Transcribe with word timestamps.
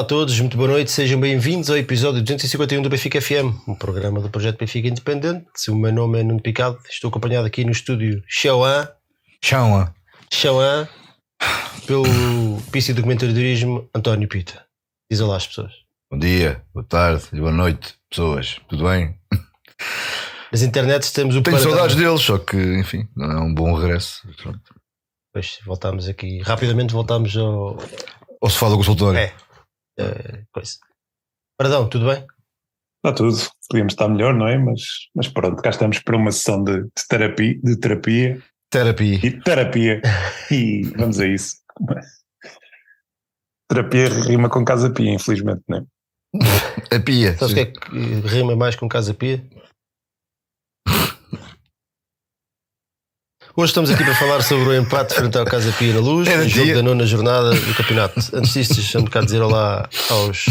Olá 0.00 0.06
a 0.06 0.08
todos, 0.08 0.40
muito 0.40 0.56
boa 0.56 0.70
noite, 0.70 0.90
sejam 0.90 1.20
bem-vindos 1.20 1.68
ao 1.68 1.76
episódio 1.76 2.22
251 2.22 2.80
do 2.80 2.88
Benfica 2.88 3.20
FM, 3.20 3.68
um 3.68 3.74
programa 3.74 4.18
do 4.18 4.30
projeto 4.30 4.58
Benfica 4.58 4.88
Independente. 4.88 5.44
O 5.68 5.76
meu 5.76 5.92
nome 5.92 6.20
é 6.20 6.22
Nuno 6.22 6.40
Picado, 6.40 6.78
estou 6.88 7.10
acompanhado 7.10 7.46
aqui 7.46 7.66
no 7.66 7.70
estúdio 7.70 8.22
Xiaoan, 8.26 8.88
Chama. 9.44 9.94
Xiaoan, 10.32 10.88
pelo 11.86 12.06
PC 12.72 12.94
do 12.94 13.02
Comentadorismo 13.02 13.90
António 13.94 14.26
Pita. 14.26 14.64
Diz 15.10 15.20
olá 15.20 15.36
às 15.36 15.46
pessoas. 15.46 15.72
Bom 16.10 16.18
dia, 16.18 16.62
boa 16.72 16.86
tarde 16.86 17.24
e 17.34 17.38
boa 17.38 17.52
noite, 17.52 17.94
pessoas. 18.08 18.58
Tudo 18.70 18.84
bem? 18.84 19.14
Nas 20.50 20.62
internets 20.62 21.12
temos 21.12 21.36
o 21.36 21.42
Tenho 21.42 21.58
Paradão. 21.58 21.76
saudades 21.76 21.96
deles, 21.96 22.22
só 22.22 22.38
que, 22.38 22.56
enfim, 22.56 23.06
não 23.14 23.30
é 23.30 23.38
um 23.38 23.52
bom 23.52 23.74
regresso. 23.74 24.26
Pronto. 24.42 24.62
Depois 25.26 25.58
voltámos 25.66 26.08
aqui, 26.08 26.40
rapidamente 26.40 26.94
voltámos 26.94 27.36
ao. 27.36 27.76
Ou 28.40 28.48
se 28.48 28.56
fala 28.56 28.72
do 28.72 28.78
consultório. 28.78 29.18
É. 29.18 29.49
eh, 30.00 30.44
coisa. 30.52 30.72
Paradão, 31.58 31.88
tudo 31.88 32.06
bem? 32.06 32.26
Está 33.04 33.14
tudo. 33.16 33.36
Podíamos 33.68 33.92
estar 33.92 34.08
melhor, 34.08 34.34
não 34.34 34.48
é? 34.48 34.58
Mas, 34.58 34.82
mas 35.14 35.28
pronto, 35.28 35.62
cá 35.62 35.70
estamos 35.70 35.98
para 36.00 36.16
uma 36.16 36.32
sessão 36.32 36.62
de, 36.62 36.82
de 36.82 37.08
terapia, 37.08 37.58
de 37.62 37.76
terapia 37.78 38.42
Terapia. 38.70 39.18
e 39.22 39.40
terapia. 39.40 40.00
E 40.50 40.82
vamos 40.96 41.18
a 41.18 41.26
isso. 41.26 41.56
Terapia 43.68 44.08
rima 44.08 44.48
com 44.48 44.64
casa 44.64 44.90
pia, 44.90 45.12
infelizmente, 45.12 45.62
não 45.68 45.78
é? 45.78 45.82
A 46.96 47.00
pia. 47.00 47.36
Sabes 47.36 47.52
o 47.52 47.54
que 47.54 47.60
é 47.60 47.66
que 47.66 48.28
rima 48.28 48.54
mais 48.56 48.76
com 48.76 48.88
Casa 48.88 49.12
Pia? 49.14 49.44
Hoje 53.56 53.70
estamos 53.70 53.90
aqui 53.90 54.04
para 54.04 54.14
falar 54.14 54.42
sobre 54.42 54.68
o 54.68 54.74
empate 54.76 55.14
frente 55.14 55.36
ao 55.36 55.44
Casa 55.44 55.72
Pia 55.72 55.92
na 55.94 56.00
Luz, 56.00 56.28
Era 56.28 56.42
o 56.42 56.48
jogo 56.48 56.74
da 56.74 56.82
nona 56.82 57.04
jornada 57.06 57.50
do 57.50 57.74
campeonato. 57.74 58.14
Antes 58.32 58.52
disto, 58.54 58.74
deixa-me 58.74 59.08
cá 59.08 59.20
dizer 59.20 59.42
olá 59.42 59.88
aos, 60.08 60.44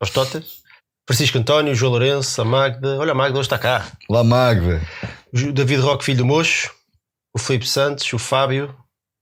aos 0.00 0.10
Totas. 0.10 0.60
Francisco 1.08 1.38
António, 1.38 1.74
João 1.74 1.90
Lourenço, 1.92 2.40
a 2.40 2.44
Magda. 2.44 2.98
Olha, 2.98 3.12
a 3.12 3.14
Magda 3.14 3.38
hoje 3.38 3.46
está 3.46 3.58
cá. 3.58 3.90
Lá 4.08 4.22
Magda. 4.22 4.80
O 5.34 5.52
David 5.52 5.80
Roque, 5.82 6.04
filho 6.04 6.18
do 6.18 6.26
Mocho. 6.26 6.70
O 7.34 7.38
Felipe 7.38 7.66
Santos, 7.68 8.10
o 8.12 8.18
Fábio, 8.18 8.74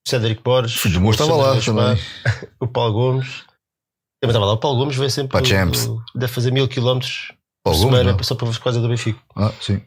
o 0.06 0.08
Cédric 0.10 0.42
Borges. 0.42 0.76
Filho 0.78 0.94
do 0.94 1.00
Mocho 1.00 1.22
o 1.22 1.24
estava 1.24 1.42
lá 1.42 1.60
também. 1.60 2.04
O 2.60 2.66
Paulo 2.66 2.92
Gomes. 2.92 3.28
Também 4.20 4.30
estava 4.32 4.44
lá. 4.46 4.52
O 4.52 4.58
Paulo 4.58 4.78
Gomes 4.78 4.96
vem 4.96 5.08
sempre. 5.08 5.32
Para 5.32 5.40
a 5.40 5.44
Champs. 5.44 5.86
do- 5.86 6.02
Deve 6.14 6.32
fazer 6.32 6.50
mil 6.52 6.68
quilómetros 6.68 7.32
por 7.64 7.74
semana 7.74 8.12
não? 8.12 8.22
só 8.22 8.34
para 8.34 8.46
por 8.48 8.58
causa 8.60 8.80
do 8.80 8.88
Benfica. 8.88 9.18
Ah, 9.34 9.52
sim. 9.60 9.80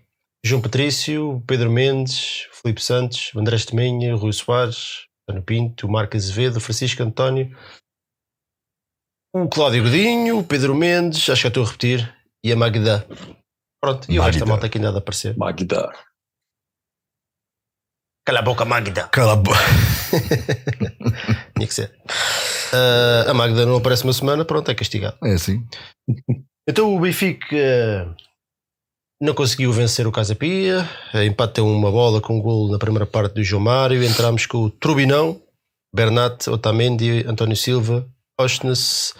João 0.44 0.62
Patrício, 0.62 1.44
Pedro 1.46 1.72
Mendes, 1.72 2.48
o 2.52 2.62
Filipe 2.62 2.82
Santos, 2.82 3.32
André 3.36 3.56
Estemenha, 3.56 4.16
o 4.16 4.18
Rui 4.18 4.34
Soares, 4.34 5.06
António 5.24 5.46
Pinto, 5.46 5.88
Marco 5.88 6.18
Azevedo, 6.18 6.60
Francisco 6.60 7.04
António, 7.04 7.56
o 9.34 9.48
Cláudio 9.48 9.84
Godinho, 9.84 10.40
o 10.40 10.44
Pedro 10.44 10.76
Mendes, 10.76 11.30
acho 11.30 11.44
que 11.44 11.48
estou 11.48 11.64
a 11.64 11.68
repetir, 11.68 12.14
e 12.44 12.52
a 12.52 12.56
Magda. 12.56 13.08
Pronto, 13.80 14.12
e 14.12 14.20
o 14.20 14.22
resto 14.24 14.40
da 14.40 14.46
Magda. 14.46 14.52
malta 14.52 14.66
aqui 14.66 14.78
ainda 14.78 14.90
há 14.90 14.92
de 14.92 14.98
aparecer. 14.98 15.38
Magda. 15.38 15.92
Cala 18.26 18.40
a 18.40 18.42
boca, 18.42 18.66
Magda! 18.66 19.08
Cala 19.08 19.34
a 19.34 19.36
boca. 19.36 19.58
Tinha 21.56 21.68
que 21.68 21.74
ser. 21.74 21.98
Ah, 22.74 23.32
a 23.32 23.34
Magda 23.34 23.66
não 23.66 23.78
aparece 23.78 24.04
uma 24.04 24.14
semana, 24.14 24.44
pronto, 24.44 24.70
é 24.70 24.76
castigado. 24.76 25.18
É 25.24 25.34
assim. 25.34 25.66
Então 26.68 26.96
o 26.96 27.00
Benfica 27.00 28.16
não 29.22 29.36
conseguiu 29.36 29.72
vencer 29.72 30.08
o 30.08 30.12
Casa 30.12 30.36
Pia, 30.36 30.90
eh, 31.14 31.26
empatou 31.26 31.72
uma 31.72 31.92
bola 31.92 32.20
com 32.20 32.38
um 32.38 32.42
golo 32.42 32.72
na 32.72 32.80
primeira 32.80 33.06
parte 33.06 33.36
do 33.36 33.44
João 33.44 33.62
Mário. 33.62 34.04
Entramos 34.04 34.48
com 34.48 34.58
o 34.58 34.70
Trubinão, 34.72 35.40
Bernat, 35.94 36.48
Otamendi, 36.48 37.24
António 37.28 37.56
Silva, 37.56 38.10
Ostnes, 38.40 39.14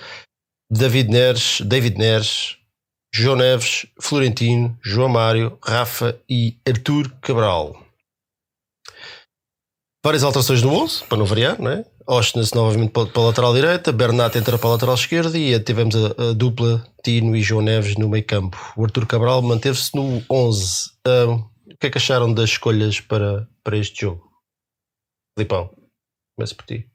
David 0.72 1.12
Neres, 1.12 1.62
David 1.62 2.00
Neres, 2.00 2.58
João 3.14 3.36
Neves, 3.36 3.86
Florentino, 4.00 4.76
João 4.82 5.10
Mário, 5.10 5.60
Rafa 5.62 6.18
e 6.28 6.58
Artur 6.68 7.12
Cabral. 7.22 7.81
Várias 10.04 10.24
alterações 10.24 10.62
no 10.64 10.74
11, 10.74 11.04
para 11.06 11.18
não 11.20 11.26
variar, 11.26 11.62
não 11.62 11.70
é? 11.72 11.86
Ostnes 12.08 12.52
novamente 12.54 12.90
para 12.92 13.06
para 13.06 13.22
a 13.22 13.26
lateral 13.28 13.54
direita, 13.54 13.92
Bernat 13.92 14.36
entra 14.36 14.58
para 14.58 14.70
a 14.70 14.72
lateral 14.74 14.96
esquerda 14.96 15.38
e 15.38 15.58
tivemos 15.60 15.96
a, 15.96 16.30
a 16.30 16.34
dupla 16.34 16.84
Tino 17.04 17.36
e 17.36 17.42
João 17.42 17.62
Neves 17.62 17.96
no 17.98 18.10
meio 18.10 18.26
campo. 18.26 18.58
O 18.76 18.84
Artur 18.84 19.06
Cabral 19.06 19.42
manteve-se 19.44 19.96
no 19.96 20.24
11. 20.30 20.90
Ah, 21.08 21.26
o 21.28 21.78
que 21.80 21.88
é 21.88 21.90
que 21.92 21.98
acharam 22.00 22.34
das 22.34 22.50
escolhas 22.50 23.00
para, 23.00 23.48
para 23.64 23.78
este 23.78 24.02
jogo? 24.02 24.24
Filipão, 25.38 25.70
começa 26.36 26.56
por 26.56 26.66
ti. 26.66 26.88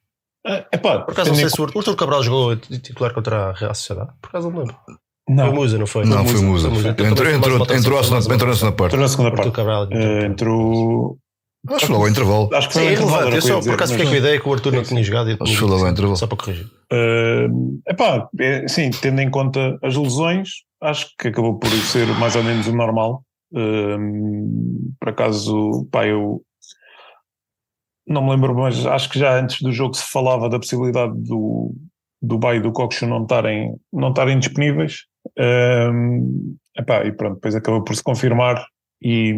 É 0.45 0.67
epá, 0.73 1.01
Por 1.01 1.13
acaso 1.13 1.31
não 1.31 1.37
sei 1.37 1.49
se 1.49 1.61
o 1.61 1.65
Artur 1.65 1.97
Cabral 1.97 2.23
jogou 2.25 2.57
titular 2.57 3.15
contra 3.15 3.51
a 3.51 3.53
Real 3.53 3.75
Sociedade. 3.75 4.11
Por 4.21 4.29
acaso 4.31 4.51
não 4.51 4.53
me 4.53 4.59
lembro. 4.67 4.77
em- 4.89 4.97
Foi 5.29 5.35
o 5.35 5.37
Não, 5.37 5.53
Musa, 5.55 5.79
não 5.79 5.87
foi? 5.87 6.05
Não, 6.05 6.27
foi 6.27 6.41
Musa. 6.41 6.69
Musa. 6.71 6.89
Entrou, 6.91 7.09
entrou, 7.09 7.31
entrou, 7.33 7.59
alteração, 7.61 7.77
entrou, 8.19 8.35
entrou 8.35 8.49
na 8.51 8.55
segunda 8.57 8.77
parte. 8.77 8.91
entrou 8.95 9.03
na 9.03 9.09
segunda 9.09 9.31
parte. 9.33 9.51
Cabral. 9.53 9.89
Eh, 9.93 10.27
entrou. 10.27 11.19
Acho 11.69 11.81
que 11.81 11.87
foi 11.87 11.95
logo 11.95 12.05
ao 12.05 12.11
intervalo. 12.11 12.51
Acho 12.55 12.69
que 12.69 12.75
foi 12.75 12.87
é 12.87 12.93
intervalo, 12.93 13.19
relevante. 13.19 13.37
Eu 13.37 13.43
só 13.43 13.61
por 13.61 13.75
acaso 13.75 13.93
fiquei 13.93 14.05
mas- 14.07 14.13
com 14.13 14.17
a 14.17 14.19
ideia 14.19 14.41
que 14.41 14.49
o 14.49 14.53
Artur 14.53 14.73
não 14.73 14.83
tinha 14.83 15.03
jogado. 15.03 15.31
e 15.31 15.37
que 15.37 15.57
foi 15.57 15.69
logo 15.69 15.85
ao 15.85 15.91
intervalo. 15.91 16.17
Só 16.17 16.27
para 16.27 16.37
corrigir. 16.37 16.67
Uh, 16.93 17.81
epá, 17.89 18.29
é, 18.39 18.69
sim, 18.69 18.91
tendo 18.91 19.21
em 19.21 19.31
conta 19.31 19.79
as 19.83 19.97
lesões, 19.97 20.49
acho 20.81 21.09
que 21.19 21.29
acabou 21.29 21.59
por 21.59 21.71
ser 21.71 22.07
mais 22.19 22.37
ou 22.37 22.43
menos 22.43 22.67
o 22.67 22.73
normal. 22.77 23.23
Por 25.01 25.09
acaso, 25.09 25.89
pá, 25.91 26.07
eu 26.07 26.43
não 28.07 28.25
me 28.25 28.31
lembro, 28.31 28.55
mas 28.55 28.87
acho 28.87 29.09
que 29.09 29.19
já 29.19 29.39
antes 29.39 29.61
do 29.61 29.73
jogo 29.73 29.95
se 29.95 30.05
falava 30.11 30.49
da 30.49 30.59
possibilidade 30.59 31.13
do, 31.17 31.75
do 32.23 32.39
Bay 32.39 32.59
e 32.59 32.61
do 32.61 32.73
Coxo 32.73 33.07
não 33.07 33.23
estarem, 33.23 33.75
não 33.93 34.11
estarem 34.11 34.39
disponíveis. 34.39 35.07
Um, 35.39 36.57
epá, 36.79 37.05
e 37.05 37.13
pronto, 37.13 37.35
depois 37.35 37.55
acabou 37.55 37.83
por 37.83 37.97
se 37.97 38.03
confirmar 38.03 38.65
e, 39.03 39.35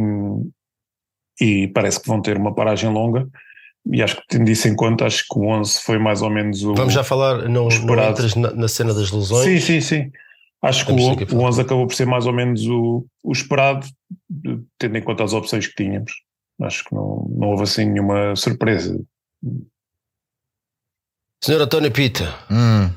e 1.41 1.69
parece 1.69 2.00
que 2.00 2.09
vão 2.09 2.21
ter 2.21 2.37
uma 2.37 2.54
paragem 2.54 2.91
longa. 2.91 3.28
E 3.91 4.03
acho 4.03 4.16
que 4.16 4.22
tendo 4.28 4.50
isso 4.50 4.69
em 4.69 4.76
conta, 4.76 5.06
acho 5.06 5.25
que 5.28 5.38
o 5.38 5.47
11 5.47 5.81
foi 5.82 5.99
mais 5.99 6.21
ou 6.21 6.31
menos 6.31 6.62
o. 6.62 6.75
Vamos 6.75 6.93
já 6.93 7.03
falar, 7.03 7.49
não, 7.49 7.69
não 7.69 8.10
entras 8.10 8.34
na, 8.34 8.50
na 8.53 8.69
cena 8.69 8.93
das 8.93 9.10
lesões. 9.10 9.44
Sim, 9.44 9.60
sim, 9.60 9.81
sim. 9.81 10.12
Acho 10.60 10.84
que 10.84 10.93
o, 10.93 10.97
o 10.97 11.27
falar. 11.27 11.48
11 11.48 11.60
acabou 11.60 11.87
por 11.87 11.94
ser 11.94 12.06
mais 12.06 12.27
ou 12.27 12.32
menos 12.32 12.66
o, 12.66 13.06
o 13.22 13.32
esperado, 13.32 13.87
tendo 14.77 14.98
em 14.98 15.03
conta 15.03 15.25
as 15.25 15.32
opções 15.32 15.66
que 15.66 15.75
tínhamos. 15.75 16.12
Acho 16.60 16.84
que 16.84 16.94
não, 16.94 17.27
não 17.31 17.48
houve 17.48 17.62
assim 17.62 17.84
nenhuma 17.84 18.34
surpresa. 18.34 19.00
Senhor 21.43 21.62
António 21.62 21.93
Pita, 21.93 22.34
Hum, 22.50 22.91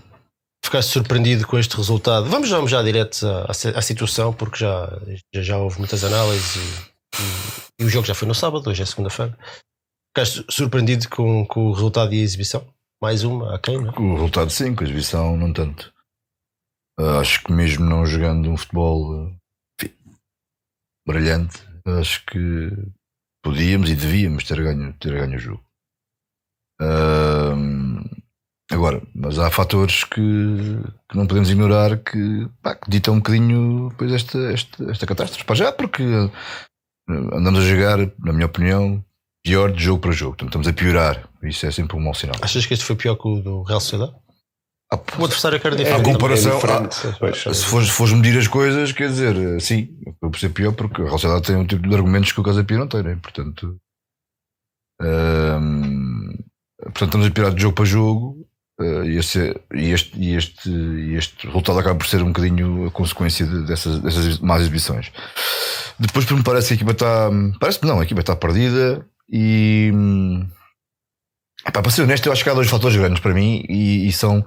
ficaste 0.65 0.89
surpreendido 0.89 1.45
com 1.45 1.59
este 1.59 1.77
resultado? 1.77 2.27
Vamos, 2.27 2.49
vamos 2.49 2.71
já 2.71 2.81
direto 2.81 3.25
à, 3.27 3.51
à 3.51 3.81
situação, 3.81 4.33
porque 4.33 4.57
já, 4.57 4.99
já, 5.31 5.41
já 5.41 5.57
houve 5.59 5.77
muitas 5.77 6.03
análises 6.03 6.55
e, 6.55 6.90
e- 7.79 7.85
o 7.85 7.89
jogo 7.89 8.05
já 8.05 8.13
foi 8.13 8.27
no 8.27 8.35
sábado, 8.35 8.69
hoje 8.69 8.83
é 8.83 8.85
segunda-feira. 8.85 9.37
Ficaste 10.15 10.45
surpreendido 10.49 11.09
com, 11.09 11.45
com 11.45 11.67
o 11.67 11.73
resultado 11.73 12.13
e 12.13 12.19
a 12.19 12.23
exibição? 12.23 12.67
Mais 13.01 13.23
uma, 13.23 13.55
a 13.55 13.59
quem, 13.59 13.81
não 13.81 13.91
é? 13.91 13.99
o 13.99 14.13
resultado 14.13 14.49
sim, 14.51 14.75
com 14.75 14.83
a 14.83 14.87
exibição 14.87 15.35
não 15.35 15.51
tanto. 15.51 15.91
Ah, 16.99 17.19
acho 17.19 17.43
que 17.43 17.51
mesmo 17.51 17.85
não 17.85 18.05
jogando 18.05 18.49
um 18.49 18.57
futebol 18.57 19.31
enfim, 19.79 19.95
brilhante, 21.07 21.57
acho 21.99 22.23
que 22.25 22.69
podíamos 23.43 23.89
e 23.89 23.95
devíamos 23.95 24.43
ter 24.43 24.61
ganho, 24.61 24.93
ter 24.99 25.13
ganho 25.13 25.35
o 25.35 25.39
jogo. 25.39 25.65
Ah, 26.79 27.55
agora, 28.71 29.01
mas 29.15 29.39
há 29.39 29.49
fatores 29.49 30.03
que, 30.03 30.19
que 31.09 31.17
não 31.17 31.25
podemos 31.25 31.49
ignorar 31.49 31.97
que, 31.97 32.47
pá, 32.61 32.75
que 32.75 32.89
ditam 32.89 33.15
um 33.15 33.17
bocadinho 33.17 33.89
depois 33.89 34.11
esta, 34.11 34.37
esta, 34.51 34.91
esta 34.91 35.07
catástrofe. 35.07 35.45
Para 35.45 35.55
já, 35.55 35.71
porque 35.71 36.03
andamos 37.33 37.59
a 37.61 37.67
jogar, 37.67 37.97
na 38.19 38.33
minha 38.33 38.45
opinião, 38.45 39.03
pior 39.43 39.71
de 39.71 39.83
jogo 39.83 39.99
para 40.01 40.11
jogo. 40.11 40.31
Portanto, 40.35 40.49
estamos 40.49 40.67
a 40.67 40.73
piorar. 40.73 41.27
Isso 41.43 41.65
é 41.65 41.71
sempre 41.71 41.97
um 41.97 41.99
mau 41.99 42.13
sinal. 42.13 42.35
Achas 42.41 42.65
que 42.65 42.73
este 42.73 42.85
foi 42.85 42.95
pior 42.95 43.15
que 43.15 43.27
o 43.27 43.41
do 43.41 43.63
Real 43.63 43.79
Sociedade? 43.79 44.13
Ah, 44.93 44.97
O 45.17 45.23
adversário 45.23 45.59
que 45.59 45.65
era 45.67 45.75
A 45.75 45.79
diferente. 45.79 46.03
comparação- 46.03 46.59
É. 46.59 47.11
Pois. 47.17 47.37
Se 47.37 47.65
fores, 47.65 47.87
se 47.87 47.93
fores 47.93 48.13
medir 48.13 48.37
as 48.37 48.47
coisas, 48.47 48.91
quer 48.91 49.07
dizer, 49.07 49.35
eh, 49.37 49.59
sim, 49.59 49.89
eu 50.21 50.29
percebo 50.29 50.53
pior 50.53 50.73
porque 50.73 51.01
a 51.01 51.05
Real 51.05 51.17
Sociedade 51.17 51.47
tem 51.47 51.55
um 51.55 51.65
tipo 51.65 51.87
de 51.87 51.95
argumentos 51.95 52.31
que 52.33 52.39
o 52.39 52.43
Casa 52.43 52.63
Pia 52.63 52.77
não 52.77 52.87
tem, 52.87 53.01
né? 53.03 53.17
portanto. 53.21 53.77
ehm, 55.01 56.35
portanto, 56.83 57.05
estamos 57.05 57.27
a 57.27 57.31
pirar 57.31 57.53
de 57.53 57.61
jogo 57.61 57.75
para 57.75 57.85
jogo 57.85 58.40
eh, 58.83 59.07
este, 59.17 59.55
este, 59.71 60.19
e 60.19 61.15
este 61.15 61.47
resultado 61.47 61.79
acaba 61.79 61.97
por 61.97 62.07
ser 62.07 62.21
um 62.21 62.27
bocadinho 62.27 62.87
a 62.87 62.91
consequência 62.91 63.45
de- 63.45 63.65
dessas, 63.65 63.99
dessas 63.99 64.39
más 64.39 64.61
exibições. 64.61 65.11
Depois, 65.99 66.29
me 66.31 66.43
parece 66.43 66.69
que 66.69 66.73
a 66.73 66.77
equipa 66.77 66.91
está. 66.91 67.29
Parece-me 67.59 67.89
não, 67.89 67.99
a 67.99 68.03
equipa 68.03 68.21
está 68.21 68.35
perdida 68.35 69.05
e. 69.31 69.91
hum, 69.93 70.47
para 71.71 71.89
ser 71.91 72.03
honesto, 72.03 72.25
eu 72.25 72.33
acho 72.33 72.43
que 72.43 72.49
há 72.49 72.53
dois 72.53 72.67
fatores 72.69 72.97
grandes 72.97 73.19
para 73.19 73.33
mim 73.33 73.63
e, 73.69 74.07
e 74.07 74.11
são 74.11 74.43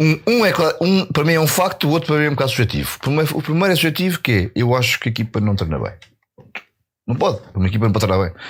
um, 0.00 0.20
um 0.26 0.46
é 0.46 0.52
um 0.80 1.06
para 1.06 1.24
mim 1.24 1.34
é 1.34 1.40
um 1.40 1.46
facto, 1.46 1.88
o 1.88 1.90
outro 1.90 2.08
para 2.08 2.18
mim 2.18 2.26
é 2.26 2.28
um 2.28 2.34
bocado 2.34 2.50
subjetivo. 2.50 2.98
O 3.34 3.42
primeiro 3.42 3.72
é 3.72 3.76
subjetivo 3.76 4.20
que 4.20 4.32
é 4.32 4.50
eu 4.54 4.74
acho 4.74 4.98
que 5.00 5.08
a 5.08 5.12
equipa 5.12 5.40
não 5.40 5.54
treina 5.54 5.78
bem. 5.78 5.92
Não 7.06 7.14
pode, 7.14 7.40
uma 7.54 7.66
equipa 7.66 7.84
não 7.86 7.92
pode 7.92 8.06
treinar 8.06 8.26
bem. 8.26 8.42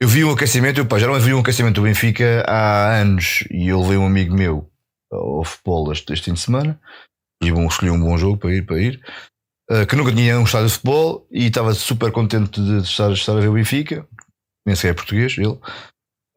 Eu 0.00 0.06
vi 0.06 0.24
um 0.24 0.30
aquecimento, 0.30 0.78
eu, 0.78 0.86
pá, 0.86 0.96
já 0.96 1.08
não 1.08 1.18
vi 1.18 1.34
um 1.34 1.40
aquecimento 1.40 1.74
do 1.74 1.82
Benfica 1.82 2.44
há 2.46 3.00
anos 3.00 3.42
e 3.50 3.66
eu 3.66 3.80
levei 3.80 3.96
um 3.96 4.06
amigo 4.06 4.32
meu 4.32 4.70
ao 5.10 5.42
futebol 5.42 5.90
este, 5.90 6.12
este 6.12 6.26
fim 6.26 6.34
de 6.34 6.40
semana 6.40 6.80
e 7.42 7.50
bom, 7.50 7.66
escolhi 7.66 7.90
um 7.90 7.98
bom 7.98 8.16
jogo 8.16 8.36
para 8.36 8.54
ir, 8.54 8.64
para 8.64 8.80
ir. 8.80 9.00
Uh, 9.68 9.84
que 9.86 9.96
nunca 9.96 10.12
tinha 10.12 10.38
um 10.38 10.44
estádio 10.44 10.68
de 10.68 10.74
futebol 10.74 11.26
e 11.32 11.46
estava 11.46 11.74
super 11.74 12.12
contente 12.12 12.60
de 12.60 12.78
estar, 12.78 13.10
estar 13.10 13.36
a 13.36 13.40
ver 13.40 13.48
o 13.48 13.54
Benfica. 13.54 14.06
Nem 14.64 14.76
sei 14.76 14.90
é 14.90 14.94
português, 14.94 15.36
ele. 15.36 15.58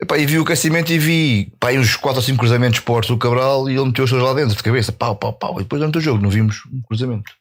Epá, 0.02 0.18
e 0.18 0.26
vi 0.26 0.40
o 0.40 0.42
aquecimento 0.42 0.92
e 0.92 0.98
vi 0.98 1.54
pá, 1.60 1.72
uns 1.72 1.96
4 1.96 2.18
ou 2.18 2.24
5 2.24 2.40
cruzamentos 2.40 2.80
portos 2.80 3.12
do 3.12 3.18
Cabral 3.18 3.70
e 3.70 3.76
ele 3.76 3.86
meteu 3.86 4.06
os 4.06 4.10
dois 4.10 4.24
lá 4.24 4.34
dentro 4.34 4.56
de 4.56 4.64
cabeça, 4.64 4.92
pau, 4.92 5.16
pau, 5.16 5.34
pau. 5.34 5.60
E 5.60 5.64
depois 5.64 5.80
durante 5.80 6.00
o 6.00 6.02
jogo 6.02 6.22
não 6.22 6.32
vimos 6.32 6.64
um 6.66 6.82
cruzamento. 6.82 7.32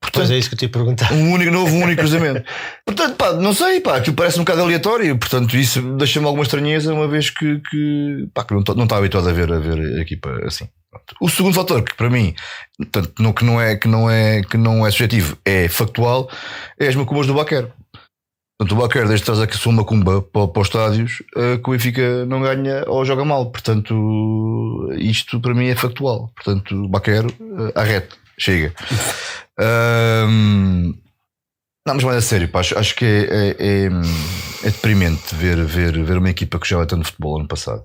Portanto, 0.00 0.32
é 0.32 0.38
isso 0.38 0.48
que 0.48 0.54
eu 0.54 0.58
te 0.58 0.62
ia 0.64 0.68
perguntar. 0.68 1.12
Um 1.12 1.32
único, 1.32 1.56
houve 1.56 1.72
um 1.72 1.82
único 1.82 2.00
cruzamento. 2.00 2.44
portanto, 2.84 3.16
pá, 3.16 3.32
não 3.32 3.52
sei, 3.52 3.80
pá, 3.80 3.96
aquilo 3.96 4.14
parece 4.14 4.38
um 4.38 4.44
bocado 4.44 4.62
aleatório. 4.62 5.16
Portanto, 5.18 5.56
isso 5.56 5.80
deixa-me 5.96 6.26
alguma 6.26 6.44
estranheza, 6.44 6.92
uma 6.92 7.08
vez 7.08 7.30
que, 7.30 7.60
que, 7.70 8.28
pá, 8.32 8.44
que 8.44 8.54
não, 8.54 8.62
não 8.76 8.84
estava 8.84 9.00
habituado 9.00 9.28
a 9.28 9.32
ver, 9.32 9.52
a 9.52 9.58
ver 9.58 9.98
a 9.98 10.02
equipa 10.02 10.30
assim. 10.44 10.68
O 11.20 11.28
segundo 11.28 11.54
fator, 11.54 11.82
que 11.82 11.94
para 11.94 12.08
mim, 12.08 12.34
tanto 12.90 13.22
não, 13.22 13.32
que, 13.32 13.44
não 13.44 13.60
é, 13.60 13.76
que, 13.76 13.88
não 13.88 14.10
é, 14.10 14.42
que 14.42 14.56
não 14.56 14.86
é 14.86 14.90
subjetivo, 14.90 15.36
é 15.44 15.68
factual, 15.68 16.30
é 16.78 16.86
as 16.86 16.94
macumbas 16.94 17.26
do 17.26 17.34
Baquer. 17.34 17.70
Portanto, 18.58 18.78
o 18.78 18.82
Baquer, 18.82 19.06
desde 19.06 19.26
traz 19.26 19.38
a 19.38 19.52
sua 19.52 19.72
macumba 19.72 20.22
para, 20.22 20.48
para 20.48 20.62
os 20.62 20.68
estádios, 20.68 21.22
uh, 21.36 21.62
que 21.62 21.68
o 21.68 21.72
Benfica 21.72 22.24
não 22.24 22.40
ganha 22.40 22.84
ou 22.86 23.04
joga 23.04 23.24
mal. 23.24 23.50
Portanto, 23.50 24.88
isto 24.96 25.38
para 25.40 25.52
mim 25.52 25.68
é 25.68 25.76
factual. 25.76 26.30
Portanto, 26.34 26.74
o 26.74 26.88
Baquer, 26.88 27.26
uh, 27.26 27.72
arrete, 27.74 28.16
chega. 28.38 28.74
Um, 29.58 30.94
não, 31.86 31.94
mas 31.94 32.04
mais 32.04 32.16
a 32.16 32.20
sério, 32.20 32.48
pá, 32.48 32.60
acho, 32.60 32.76
acho 32.76 32.96
que 32.96 33.04
é, 33.04 33.08
é, 33.08 33.48
é, 33.58 33.86
é, 34.64 34.70
deprimente 34.70 35.34
ver, 35.34 35.64
ver, 35.64 36.04
ver 36.04 36.18
uma 36.18 36.30
equipa 36.30 36.58
que 36.58 36.68
jogava 36.68 36.88
tanto 36.88 37.06
futebol 37.06 37.38
ano 37.38 37.48
passado. 37.48 37.84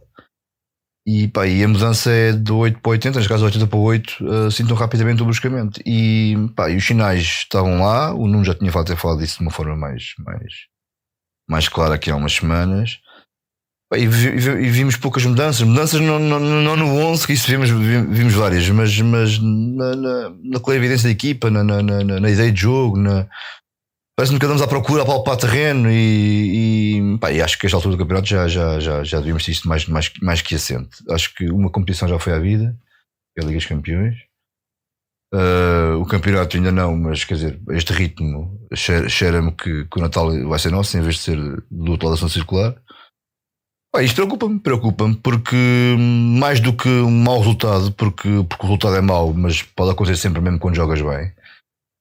E, 1.05 1.27
pá, 1.27 1.47
e 1.47 1.63
a 1.63 1.67
mudança 1.67 2.11
é 2.11 2.31
de 2.31 2.51
8 2.51 2.79
para 2.79 2.91
80, 2.91 3.19
neste 3.19 3.29
caso 3.29 3.45
80 3.45 3.67
para 3.67 3.77
8, 3.77 4.09
uh, 4.21 4.47
ah, 4.47 4.51
sintam 4.51 4.75
rapidamente 4.75 5.21
o 5.21 5.25
bruscamento. 5.25 5.79
E, 5.85 6.35
pá, 6.55 6.69
e 6.69 6.77
os 6.77 6.85
sinais 6.85 7.21
estavam 7.21 7.81
lá, 7.81 8.13
o 8.13 8.27
Nuno 8.27 8.43
já 8.43 8.55
tinha 8.55 8.71
falado, 8.71 8.87
ter 8.87 8.97
falado 8.97 9.19
disso 9.19 9.37
de 9.37 9.43
uma 9.43 9.51
forma 9.51 9.75
mais, 9.75 10.13
mais, 10.19 10.53
mais 11.49 11.67
clara 11.69 11.95
aqui 11.95 12.11
há 12.11 12.15
umas 12.15 12.33
semanas. 12.33 12.99
E, 13.93 14.07
vimos 14.07 14.95
poucas 14.95 15.25
mudanças, 15.25 15.61
mudanças 15.63 15.99
não, 15.99 16.17
não, 16.17 16.39
não 16.39 16.75
no 16.77 16.97
11, 16.97 17.27
que 17.27 17.33
isso 17.33 17.47
vimos, 17.47 17.69
vimos 17.69 18.33
várias, 18.33 18.69
mas, 18.69 18.97
mas 19.01 19.37
na, 19.37 19.95
na, 19.95 20.33
na 20.43 20.59
clarividência 20.61 21.07
da 21.07 21.11
equipa, 21.11 21.49
na, 21.49 21.61
na, 21.61 21.81
na, 21.83 22.03
na 22.03 22.29
ideia 22.29 22.51
de 22.51 22.61
jogo, 22.61 22.97
na, 22.97 23.27
parece-me 24.15 24.39
que 24.39 24.45
andamos 24.45 24.61
à 24.61 24.67
procura 24.67 25.03
a 25.03 25.05
palpar 25.05 25.35
terreno 25.35 25.91
e, 25.91 26.99
e, 26.99 27.17
pá, 27.17 27.31
e, 27.31 27.41
acho 27.41 27.57
que 27.59 27.65
esta 27.65 27.75
altura 27.75 27.95
do 27.95 27.99
campeonato 27.99 28.29
já, 28.29 28.47
já, 28.47 28.79
já, 28.79 29.03
já 29.03 29.17
devíamos 29.17 29.43
ter 29.43 29.51
isto 29.51 29.67
mais, 29.67 29.85
mais, 29.85 30.11
mais 30.21 30.41
que 30.41 30.55
assente. 30.55 31.03
Acho 31.09 31.33
que 31.35 31.49
uma 31.49 31.69
competição 31.69 32.07
já 32.07 32.17
foi 32.17 32.33
à 32.33 32.39
vida, 32.39 32.73
é 33.37 33.41
a 33.41 33.45
Liga 33.45 33.57
dos 33.57 33.65
Campeões. 33.65 34.15
Uh, 35.33 35.95
o 36.01 36.05
campeonato 36.05 36.57
ainda 36.57 36.71
não, 36.73 36.95
mas 36.97 37.23
quer 37.23 37.35
dizer, 37.35 37.59
este 37.69 37.93
ritmo 37.93 38.59
cheira-me 38.75 39.53
que, 39.53 39.85
que, 39.85 39.97
o 39.97 40.01
Natal 40.01 40.29
vai 40.47 40.59
ser 40.59 40.71
nosso 40.71 40.97
em 40.97 41.01
vez 41.01 41.15
de 41.15 41.21
ser 41.21 41.37
do 41.71 41.91
outro 41.91 42.07
lado 42.07 42.15
da 42.15 42.15
ação 42.15 42.29
circular. 42.29 42.75
Pá, 43.93 44.01
isto 44.01 44.15
preocupa-me, 44.15 44.57
preocupa-me, 44.57 45.15
porque 45.17 45.57
mais 46.39 46.61
do 46.61 46.71
que 46.71 46.87
um 46.87 47.11
mau 47.11 47.39
resultado, 47.39 47.91
porque, 47.91 48.29
porque 48.47 48.63
o 48.63 48.67
resultado 48.67 48.95
é 48.95 49.01
mau, 49.01 49.33
mas 49.33 49.61
pode 49.61 49.91
acontecer 49.91 50.15
sempre 50.15 50.39
mesmo 50.39 50.59
quando 50.59 50.75
jogas 50.75 51.01
bem. 51.01 51.33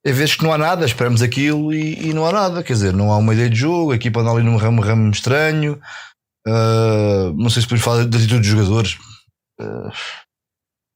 É 0.06 0.12
vezes 0.12 0.37
que 0.37 0.44
não 0.44 0.52
há 0.52 0.56
nada, 0.56 0.87
esperamos 0.87 1.20
aquilo 1.20 1.75
e, 1.75 2.08
e, 2.08 2.14
não 2.14 2.25
há 2.25 2.32
nada, 2.32 2.62
quer 2.62 2.75
dizer, 2.75 2.92
não 2.92 3.10
há 3.10 3.19
uma 3.19 3.34
ideia 3.34 3.50
de 3.50 3.56
jogo, 3.56 3.90
a 3.90 3.96
equipa 3.96 4.20
anda 4.20 4.31
ali 4.31 4.44
num 4.44 4.56
ramo, 4.56 4.81
ramo 4.81 5.10
estranho. 5.10 5.81
Uh, 6.46 7.34
não 7.37 7.50
sei 7.50 7.60
se 7.60 7.69
depois 7.69 7.82
falar 7.82 8.04
da 8.04 8.16
atitude 8.16 8.38
dos 8.38 8.46
jogadores, 8.46 8.94
uh, 9.60 9.90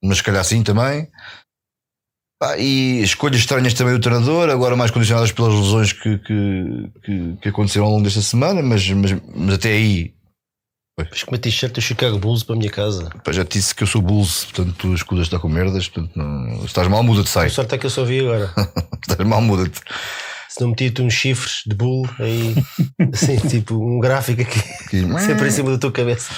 mas 0.02 0.18
se 0.18 0.22
calhar 0.22 0.44
sim 0.44 0.62
também. 0.62 1.10
Ah, 2.40 2.56
e 2.56 3.02
escolhas 3.02 3.40
estranhas 3.40 3.74
também 3.74 3.94
do 3.94 4.00
treinador, 4.00 4.48
agora 4.48 4.76
mais 4.76 4.90
condicionadas 4.90 5.32
pelas 5.32 5.54
lesões 5.54 5.92
que, 5.92 6.18
que, 6.18 6.90
que, 7.02 7.36
que 7.42 7.48
aconteceram 7.48 7.86
ao 7.86 7.92
longo 7.92 8.04
desta 8.04 8.22
semana, 8.22 8.62
mas, 8.62 8.88
mas, 8.90 9.12
mas 9.34 9.54
até 9.54 9.70
aí 9.70 10.14
Fiz 11.10 11.24
com 11.24 11.32
uma 11.32 11.38
t-shirt 11.38 11.72
do 11.74 11.80
Chicago 11.80 12.18
Bulls 12.18 12.44
para 12.44 12.54
a 12.54 12.58
minha 12.58 12.70
casa. 12.70 13.10
Pá, 13.24 13.32
já 13.32 13.44
te 13.44 13.58
disse 13.58 13.74
que 13.74 13.82
eu 13.82 13.86
sou 13.86 14.00
Bulls, 14.00 14.44
portanto 14.44 14.74
tu 14.78 14.94
escudas 14.94 15.26
está 15.26 15.40
com 15.40 15.48
merdas, 15.48 15.88
portanto 15.88 16.16
não... 16.16 16.64
estás 16.64 16.86
mal, 16.86 17.02
muda-te, 17.02 17.28
sai. 17.28 17.48
A 17.48 17.50
sorte 17.50 17.74
é 17.74 17.78
que 17.78 17.86
eu 17.86 17.90
só 17.90 18.04
vi 18.04 18.20
agora. 18.20 18.52
estás 19.02 19.26
mal, 19.26 19.40
muda-te. 19.40 19.80
Se 20.48 20.60
não 20.60 20.68
metia-te 20.68 21.02
uns 21.02 21.12
chifres 21.12 21.62
de 21.66 21.74
bull 21.74 22.08
aí, 22.20 22.54
assim, 23.12 23.36
tipo 23.38 23.74
um 23.74 23.98
gráfico 23.98 24.42
aqui. 24.42 24.60
sempre 25.26 25.48
em 25.48 25.50
cima 25.50 25.72
da 25.72 25.78
tua 25.78 25.90
cabeça. 25.90 26.32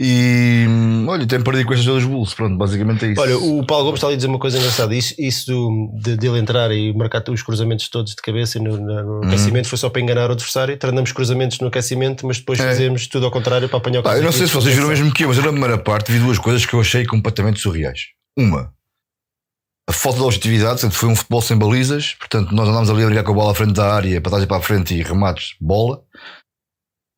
E 0.00 0.66
olha, 1.06 1.24
tem 1.24 1.40
perdido 1.40 1.66
com 1.66 1.72
estas 1.72 1.86
dos 1.86 2.04
Bulls. 2.04 2.34
Pronto, 2.34 2.56
basicamente 2.56 3.04
é 3.04 3.12
isso. 3.12 3.20
Olha, 3.20 3.38
o 3.38 3.64
Paulo 3.64 3.84
Gomes 3.84 3.98
está 3.98 4.08
ali 4.08 4.14
a 4.14 4.16
dizer 4.16 4.28
uma 4.28 4.40
coisa 4.40 4.58
engraçada. 4.58 4.94
Isso, 4.94 5.14
isso 5.18 5.90
de, 6.02 6.16
de 6.16 6.26
ele 6.26 6.38
entrar 6.38 6.72
e 6.72 6.92
marcar 6.92 7.22
os 7.28 7.42
cruzamentos 7.42 7.88
todos 7.88 8.12
de 8.12 8.20
cabeça 8.20 8.58
no, 8.58 8.76
no 8.76 8.92
uhum. 8.92 9.28
aquecimento 9.28 9.68
foi 9.68 9.78
só 9.78 9.88
para 9.88 10.02
enganar 10.02 10.30
o 10.30 10.32
adversário. 10.32 10.76
Treinamos 10.76 11.12
cruzamentos 11.12 11.60
no 11.60 11.68
aquecimento, 11.68 12.26
mas 12.26 12.38
depois 12.38 12.58
é. 12.58 12.64
fazemos 12.64 13.06
tudo 13.06 13.26
ao 13.26 13.30
contrário 13.30 13.68
para 13.68 13.78
apanhar 13.78 14.04
o 14.04 14.08
ah, 14.08 14.16
Eu 14.16 14.24
não 14.24 14.32
sei 14.32 14.48
se 14.48 14.54
vocês 14.54 14.74
viram 14.74 14.88
mesmo 14.88 15.12
que 15.12 15.24
eu, 15.24 15.28
mas 15.28 15.36
eu 15.36 15.44
na 15.44 15.50
primeira 15.50 15.78
parte 15.78 16.10
vi 16.10 16.18
duas 16.18 16.38
coisas 16.38 16.66
que 16.66 16.74
eu 16.74 16.80
achei 16.80 17.06
completamente 17.06 17.60
surreais. 17.60 18.00
Uma, 18.36 18.72
a 19.88 19.92
falta 19.92 20.18
de 20.18 20.24
objetividade, 20.24 20.80
portanto, 20.80 20.94
foi 20.94 21.08
um 21.10 21.16
futebol 21.16 21.42
sem 21.42 21.58
balizas, 21.58 22.14
portanto, 22.14 22.54
nós 22.54 22.68
andámos 22.68 22.88
ali 22.88 23.02
a 23.02 23.06
brincar 23.06 23.22
com 23.22 23.32
a 23.32 23.34
bola 23.34 23.52
à 23.52 23.54
frente 23.54 23.74
da 23.74 23.92
área, 23.92 24.20
para 24.20 24.30
trás 24.30 24.44
e 24.44 24.46
para 24.46 24.56
a 24.56 24.62
frente 24.62 24.94
e 24.94 25.02
remates, 25.02 25.54
bola. 25.60 26.02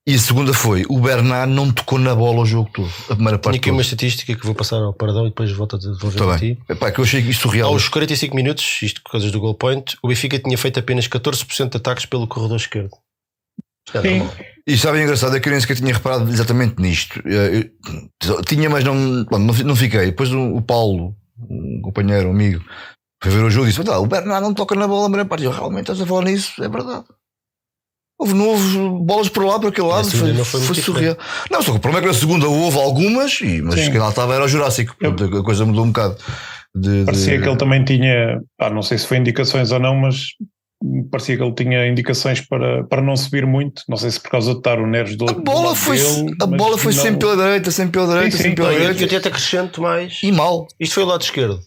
E 0.06 0.14
a 0.14 0.18
segunda 0.18 0.54
foi: 0.54 0.84
o 0.88 1.00
Bernard 1.00 1.52
não 1.52 1.72
tocou 1.72 1.98
na 1.98 2.14
bola 2.14 2.40
o 2.40 2.46
jogo 2.46 2.70
todo. 2.72 2.92
A 3.10 3.14
primeira 3.14 3.38
parte. 3.38 3.54
Tinha 3.54 3.60
aqui 3.60 3.70
uma 3.72 3.82
estatística 3.82 4.34
que 4.36 4.46
vou 4.46 4.54
passar 4.54 4.76
ao 4.76 4.92
Pardão 4.92 5.26
e 5.26 5.30
depois 5.30 5.50
volto 5.50 5.74
a 5.74 5.78
devolver 5.78 6.18
tá 6.18 6.34
a 6.34 6.38
ti. 6.38 6.58
Epá, 6.68 6.92
que 6.92 7.00
eu 7.00 7.04
achei 7.04 7.20
isto 7.20 7.42
surreal. 7.42 7.72
Aos 7.72 7.88
45 7.88 8.34
minutos, 8.36 8.78
isto 8.82 9.02
por 9.02 9.10
causa 9.10 9.28
do 9.30 9.40
goal 9.40 9.54
point, 9.54 9.96
o 10.02 10.08
Benfica 10.08 10.38
tinha 10.38 10.56
feito 10.56 10.78
apenas 10.78 11.08
14% 11.08 11.70
de 11.70 11.76
ataques 11.76 12.06
pelo 12.06 12.28
corredor 12.28 12.56
esquerdo. 12.56 12.96
Sim. 13.90 14.28
E 14.66 14.76
sabe 14.76 15.02
engraçado 15.02 15.36
é 15.36 15.40
que 15.40 15.48
eu 15.48 15.52
nem 15.52 15.60
sequer 15.60 15.76
tinha 15.76 15.92
reparado 15.92 16.28
exatamente 16.28 16.80
nisto. 16.80 17.20
Eu, 17.24 18.42
tinha, 18.44 18.70
mas 18.70 18.84
não, 18.84 18.94
não, 18.94 19.38
não 19.38 19.76
fiquei. 19.76 20.06
Depois 20.06 20.32
o, 20.32 20.60
Paulo, 20.60 21.16
um 21.38 21.80
companheiro, 21.82 22.28
um 22.28 22.32
amigo, 22.32 22.64
foi 23.22 23.32
ver 23.32 23.44
o 23.44 23.50
jogo 23.50 23.66
e 23.66 23.70
disse: 23.70 23.80
o 23.80 24.06
Bernard 24.06 24.42
não 24.42 24.54
toca 24.54 24.74
na 24.74 24.88
bola 24.88 25.02
a 25.02 25.10
primeira 25.10 25.28
parte. 25.28 25.44
Eu 25.44 25.52
realmente 25.52 25.82
estás 25.82 26.00
a 26.00 26.06
falar 26.06 26.24
nisso, 26.24 26.62
é 26.62 26.68
verdade. 26.68 27.06
Houve 28.18 28.32
novo, 28.32 28.98
bolas 29.00 29.28
por 29.28 29.44
lá, 29.44 29.58
por 29.58 29.68
aquele 29.68 29.88
lado, 29.88 30.10
foi, 30.10 30.34
foi, 30.42 30.60
foi 30.60 30.74
surreal. 30.76 31.18
Não, 31.50 31.60
só 31.60 31.72
que 31.72 31.76
o 31.76 31.80
problema 31.80 31.98
é 31.98 32.08
que 32.08 32.14
na 32.14 32.18
segunda 32.18 32.48
houve 32.48 32.78
algumas, 32.78 33.38
e, 33.42 33.60
mas 33.60 33.74
Sim. 33.74 33.90
quem 33.90 34.00
lá 34.00 34.08
estava 34.08 34.34
era 34.34 34.44
o 34.44 34.48
Jurássico, 34.48 34.96
a 35.04 35.42
coisa 35.42 35.66
mudou 35.66 35.84
um 35.84 35.88
bocado. 35.88 36.16
De, 36.74 37.04
parecia 37.04 37.36
de... 37.36 37.42
que 37.42 37.48
ele 37.48 37.58
também 37.58 37.84
tinha, 37.84 38.40
ah, 38.58 38.70
não 38.70 38.82
sei 38.82 38.96
se 38.96 39.06
foi 39.06 39.18
indicações 39.18 39.70
ou 39.70 39.78
não, 39.78 39.94
mas 39.94 40.28
parecia 41.10 41.36
que 41.36 41.42
ele 41.42 41.54
tinha 41.54 41.86
indicações 41.86 42.40
para, 42.40 42.84
para 42.84 43.02
não 43.02 43.16
subir 43.16 43.46
muito. 43.46 43.82
Não 43.88 43.96
sei 43.96 44.10
se 44.10 44.20
por 44.20 44.30
causa 44.30 44.52
de 44.52 44.58
estar 44.58 44.78
o 44.78 44.86
Neres 44.86 45.16
do 45.16 45.28
A 45.28 45.32
bola 45.34 45.74
foi, 45.74 45.98
dele, 45.98 46.34
a 46.40 46.46
bola 46.46 46.78
foi 46.78 46.94
não... 46.94 47.02
sempre 47.02 47.18
pela 47.18 47.36
direita, 47.36 47.70
sempre 47.70 47.92
pela 47.92 48.06
direita, 48.06 48.30
sim, 48.30 48.36
sim. 48.36 48.42
sempre 48.42 48.64
pela 48.64 48.78
direita. 48.78 49.14
Eu 49.14 49.18
até 49.18 49.28
acrescento 49.28 49.80
mais. 49.80 50.20
E 50.22 50.32
mal. 50.32 50.66
Isto 50.78 50.94
foi 50.94 51.02
o 51.04 51.06
lado 51.06 51.22
esquerdo. 51.22 51.60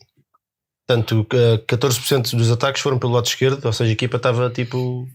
Portanto, 0.87 1.25
14% 1.67 2.35
dos 2.35 2.51
ataques 2.51 2.81
foram 2.81 2.97
pelo 2.97 3.13
lado 3.13 3.27
esquerdo, 3.27 3.63
ou 3.63 3.73
seja, 3.73 3.91
a 3.91 3.93
equipa 3.93 4.17
estava 4.17 4.49
tipo 4.49 5.07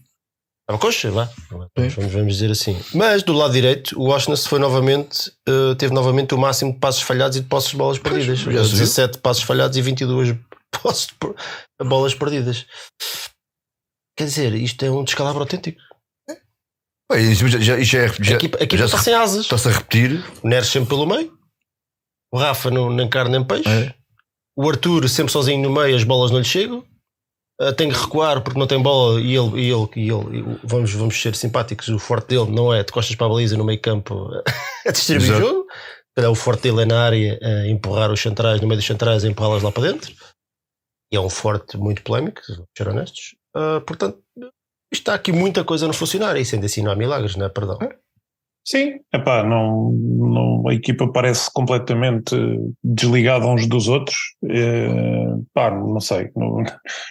Estava 0.65 0.79
coxa, 0.79 1.11
lá. 1.11 1.29
Vamos, 1.77 1.93
vamos, 1.93 2.33
dizer 2.33 2.49
assim. 2.49 2.75
Mas 2.91 3.21
do 3.21 3.33
lado 3.33 3.53
direito, 3.53 3.99
o 3.99 4.05
Washington 4.05 4.35
foi 4.35 4.57
novamente, 4.57 5.31
uh, 5.47 5.75
teve 5.75 5.93
novamente 5.93 6.33
o 6.33 6.39
máximo 6.39 6.73
de 6.73 6.79
passos 6.79 7.03
falhados 7.03 7.37
e 7.37 7.41
de 7.41 7.47
posses 7.47 7.69
de 7.69 7.77
bolas 7.77 7.99
perdidas. 7.99 8.41
Pois, 8.41 8.71
17 8.71 9.19
passos 9.19 9.43
falhados 9.43 9.77
e 9.77 9.81
22 9.83 10.35
posses 10.81 11.07
de 11.07 11.87
bolas 11.87 12.15
perdidas. 12.15 12.65
Quer 14.17 14.23
dizer, 14.23 14.55
isto 14.55 14.83
é 14.83 14.89
um 14.89 15.03
descalabro 15.03 15.41
autêntico. 15.41 15.79
É, 17.11 17.21
isso 17.21 17.47
já, 17.47 17.59
já, 17.59 17.77
é, 17.77 17.83
já, 17.83 18.33
a 18.33 18.35
equipa, 18.37 18.57
a 18.59 18.63
equipa 18.63 18.77
já 18.77 18.85
está 18.85 18.97
sem 18.97 19.13
asas. 19.13 19.41
Está-se 19.41 19.67
a 19.67 19.71
repetir. 19.71 20.25
O 20.41 20.47
Neres 20.47 20.69
sempre 20.69 20.89
pelo 20.89 21.05
meio. 21.05 21.37
O 22.33 22.39
Rafa 22.39 22.71
não, 22.71 22.89
nem 22.89 23.07
carne 23.07 23.37
nem 23.37 23.45
peixe. 23.45 23.69
É. 23.69 23.93
O 24.57 24.67
Arthur 24.67 25.07
sempre 25.09 25.31
sozinho 25.31 25.61
no 25.61 25.71
meio, 25.71 25.95
as 25.95 26.03
bolas 26.03 26.31
não 26.31 26.39
lhe 26.39 26.45
chegam. 26.45 26.83
Uh, 27.61 27.73
tem 27.73 27.89
que 27.89 27.97
recuar 27.97 28.41
porque 28.43 28.59
não 28.59 28.67
tem 28.67 28.81
bola 28.81 29.21
e 29.21 29.33
ele, 29.33 29.61
e 29.61 29.71
ele, 29.71 29.89
e 29.95 30.09
ele 30.09 30.59
vamos, 30.61 30.93
vamos 30.93 31.21
ser 31.21 31.35
simpáticos, 31.35 31.87
o 31.87 31.97
forte 31.97 32.27
dele 32.27 32.51
não 32.51 32.73
é 32.73 32.83
de 32.83 32.91
costas 32.91 33.15
para 33.15 33.27
a 33.27 33.29
baliza 33.29 33.55
no 33.55 33.63
meio 33.63 33.79
campo 33.79 34.29
a 34.85 34.91
distribuir 34.91 35.35
o 35.35 35.37
jogo. 35.37 35.67
O 36.17 36.35
forte 36.35 36.63
dele 36.63 36.81
é 36.81 36.85
na 36.85 37.01
área 37.01 37.39
a 37.41 37.67
empurrar 37.67 38.11
os 38.11 38.21
centrais, 38.21 38.61
no 38.61 38.67
meio 38.67 38.77
dos 38.77 38.87
centrais, 38.87 39.23
a 39.23 39.27
empurrá-las 39.27 39.63
lá 39.63 39.71
para 39.71 39.91
dentro. 39.91 40.13
E 41.11 41.15
é 41.15 41.19
um 41.19 41.29
forte 41.29 41.77
muito 41.77 42.01
polémico, 42.03 42.41
vamos 42.47 42.67
ser 42.77 42.87
honestos. 42.87 43.35
Uh, 43.55 43.81
portanto, 43.81 44.21
está 44.91 45.13
aqui 45.13 45.31
muita 45.31 45.63
coisa 45.63 45.85
a 45.85 45.87
não 45.87 45.93
funcionar 45.93 46.37
e 46.37 46.45
sendo 46.45 46.65
assim 46.65 46.81
não 46.81 46.91
há 46.91 46.95
milagres, 46.95 47.35
não 47.35 47.45
é? 47.45 47.49
Perdão. 47.49 47.77
Sim, 48.67 48.93
epá, 49.13 49.43
não, 49.43 49.91
não, 49.91 50.67
a 50.67 50.73
equipa 50.73 51.07
parece 51.11 51.51
completamente 51.53 52.35
desligada 52.83 53.45
uns 53.45 53.67
dos 53.67 53.87
outros. 53.87 54.17
É, 54.49 54.87
pá, 55.53 55.69
não 55.69 55.99
sei, 55.99 56.31
não, 56.35 56.63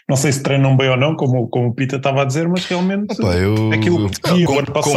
não 0.09 0.17
sei 0.17 0.33
se 0.33 0.43
treinam 0.43 0.77
bem 0.77 0.89
ou 0.89 0.97
não, 0.97 1.15
como, 1.15 1.47
como 1.49 1.69
o 1.69 1.75
Pita 1.75 1.95
estava 1.97 2.23
a 2.23 2.25
dizer, 2.25 2.49
mas 2.49 2.65
realmente 2.67 3.13
Epá, 3.13 3.37
eu, 3.37 3.71
aquilo 3.73 4.11
que 4.11 4.43
o 4.43 4.47
com, 4.47 4.59
ano 4.59 4.73
passado. 4.73 4.93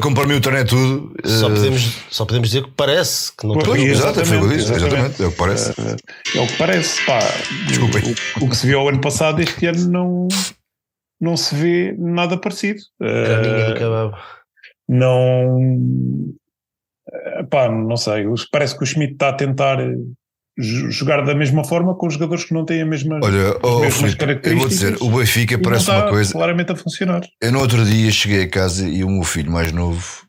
como 0.00 0.14
para 0.14 0.26
mim 0.26 0.34
o 0.34 0.36
o 0.36 0.40
treino 0.40 0.58
é 0.60 0.64
tudo. 0.64 1.14
Só, 1.24 1.46
eh, 1.46 1.54
podemos, 1.54 1.82
só 2.10 2.24
podemos 2.24 2.48
dizer 2.48 2.64
que 2.64 2.70
parece 2.72 3.36
que 3.36 3.46
não 3.46 3.54
Pois, 3.54 3.68
o 3.68 3.70
eu 3.70 3.76
disse, 3.76 3.90
exatamente, 3.92 4.54
exatamente, 4.54 5.22
é 5.22 5.26
o 5.26 5.30
que 5.30 5.38
parece. 5.38 5.70
É, 5.70 6.38
é 6.38 6.40
o 6.40 6.46
que 6.48 6.56
parece, 6.58 7.06
pá. 7.06 7.20
Desculpem. 7.68 8.02
O, 8.40 8.44
o 8.46 8.48
que 8.48 8.56
se 8.56 8.66
viu 8.66 8.80
ao 8.80 8.88
ano 8.88 9.00
passado, 9.00 9.40
este 9.40 9.66
ano 9.66 9.88
não, 9.88 10.28
não 11.20 11.36
se 11.36 11.54
vê 11.54 11.94
nada 11.96 12.36
parecido. 12.36 12.80
Caminho 12.98 13.54
Eh, 13.54 13.68
do 13.68 13.74
kebab. 13.74 14.41
Não. 14.92 16.32
eh, 17.12 17.42
Pá, 17.44 17.68
não 17.68 17.96
sei. 17.96 18.24
Parece 18.50 18.76
que 18.76 18.84
o 18.84 18.86
Schmidt 18.86 19.14
está 19.14 19.30
a 19.30 19.32
tentar 19.34 19.80
eh, 19.80 19.94
jo- 20.58 20.90
jogar 20.90 21.24
da 21.24 21.34
mesma 21.34 21.64
forma 21.64 21.94
com 21.96 22.06
os 22.06 22.14
jogadores 22.14 22.44
que 22.44 22.54
não 22.54 22.64
têm 22.64 22.82
a 22.82 22.86
mesma. 22.86 23.20
Olha, 23.22 23.58
oh, 23.62 23.80
mesmas 23.80 24.12
Filipe, 24.12 24.22
eu 24.22 24.26
vou 24.26 24.68
características 24.68 24.70
dizer, 24.70 25.02
o 25.02 25.16
Benfica 25.16 25.58
parece 25.58 25.90
uma 25.90 26.08
coisa. 26.08 26.32
claramente 26.32 26.72
a 26.72 26.76
funcionar. 26.76 27.22
Eu 27.40 27.52
no 27.52 27.60
outro 27.60 27.84
dia 27.84 28.10
cheguei 28.10 28.42
a 28.44 28.48
casa 28.48 28.86
e 28.88 29.02
o 29.04 29.08
meu 29.10 29.24
filho 29.24 29.50
mais 29.50 29.72
novo 29.72 30.26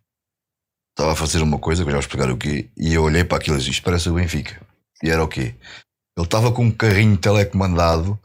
estava 0.91 1.13
a 1.13 1.15
fazer 1.15 1.41
uma 1.41 1.58
coisa, 1.58 1.84
que 1.84 1.88
eu 1.89 1.91
já 1.91 1.98
vou 1.98 2.01
explicar 2.05 2.29
o 2.32 2.38
quê, 2.38 2.70
e 2.77 2.93
eu 2.93 3.03
olhei 3.03 3.24
para 3.24 3.38
aquilo 3.38 3.55
e 3.55 3.60
disse, 3.60 3.72
isto 3.72 3.84
parece 3.84 4.10
o 4.10 4.13
Benfica. 4.13 4.62
E 5.03 5.10
era 5.10 5.24
o 5.24 5.27
quê? 5.27 5.55
Ele 6.15 6.25
estava 6.25 6.51
com 6.51 6.65
um 6.65 6.72
carrinho 6.72 7.17
telecomandado, 7.17 8.20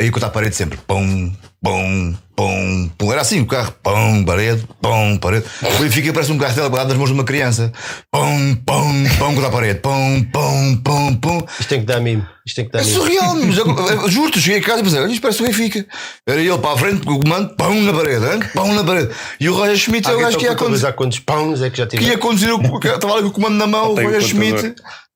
aí 0.00 0.10
contra 0.10 0.28
a 0.28 0.30
parede 0.30 0.56
sempre, 0.56 0.78
pum, 0.86 1.32
pum, 1.62 2.14
pum. 2.34 3.12
Era 3.12 3.20
assim 3.20 3.40
o 3.40 3.46
carro, 3.46 3.72
pum, 3.82 4.24
parede, 4.24 4.66
pum, 4.80 5.16
parede. 5.18 5.44
O 5.62 5.82
Benfica 5.82 6.12
parece 6.12 6.32
um 6.32 6.38
carro 6.38 6.54
telecomandado 6.54 6.88
nas 6.88 6.98
mãos 6.98 7.06
de 7.08 7.12
uma 7.14 7.24
criança. 7.24 7.72
Pum, 8.10 8.54
pum, 8.66 9.04
pum, 9.18 9.34
contra 9.34 9.46
a 9.48 9.50
parede, 9.50 9.78
pum, 9.80 10.24
pum, 10.32 10.76
pum, 10.82 11.14
pum. 11.16 11.42
Isto 11.60 11.68
tem 11.68 11.80
que 11.80 11.86
dar 11.86 12.00
mimo. 12.00 12.26
Isto 12.44 12.56
tem 12.56 12.64
que 12.66 12.72
dar 12.72 12.80
É 12.80 12.84
mimo. 12.84 12.94
surreal, 12.96 13.34
mas 13.36 14.10
juro-te, 14.12 14.40
cheguei 14.40 14.58
a 14.58 14.62
casa 14.62 14.80
e 14.80 14.84
pensei, 14.84 15.00
olha, 15.00 15.10
isto 15.12 15.22
parece 15.22 15.42
o 15.42 15.46
Benfica. 15.46 15.86
Era 16.26 16.40
ele 16.40 16.58
para 16.58 16.72
a 16.74 16.78
frente, 16.78 17.06
com 17.06 17.12
o 17.12 17.20
comando, 17.20 17.54
pão 17.54 17.74
na 17.82 17.92
parede, 17.92 18.24
hein? 18.26 18.40
pão 18.54 18.74
na 18.74 18.82
parede. 18.82 19.10
E 19.38 19.48
o 19.48 19.54
Roger 19.54 19.76
Schmidt 19.76 20.08
é 20.10 20.14
o 20.14 20.18
gajo 20.18 20.38
que 20.38 20.44
ia 20.44 20.54
contabilizar 20.54 20.94
quantos 20.94 21.20
pães 21.20 21.62
é 21.62 21.70
que 21.70 21.78
já 21.78 21.86
Que 21.86 21.98
tive. 21.98 22.10
ia 22.10 22.18
conduzir, 22.18 22.48
que 22.80 22.88
estava 22.88 23.14
lá 23.14 23.22
com 23.22 23.28
o 23.28 23.32
comando 23.32 23.54
na 23.56 23.66
mão, 23.68 23.92
o 23.92 23.94
Tem 23.94 24.06
o 24.06 24.10
Roger. 24.10 24.22
Schmidt 24.28 24.74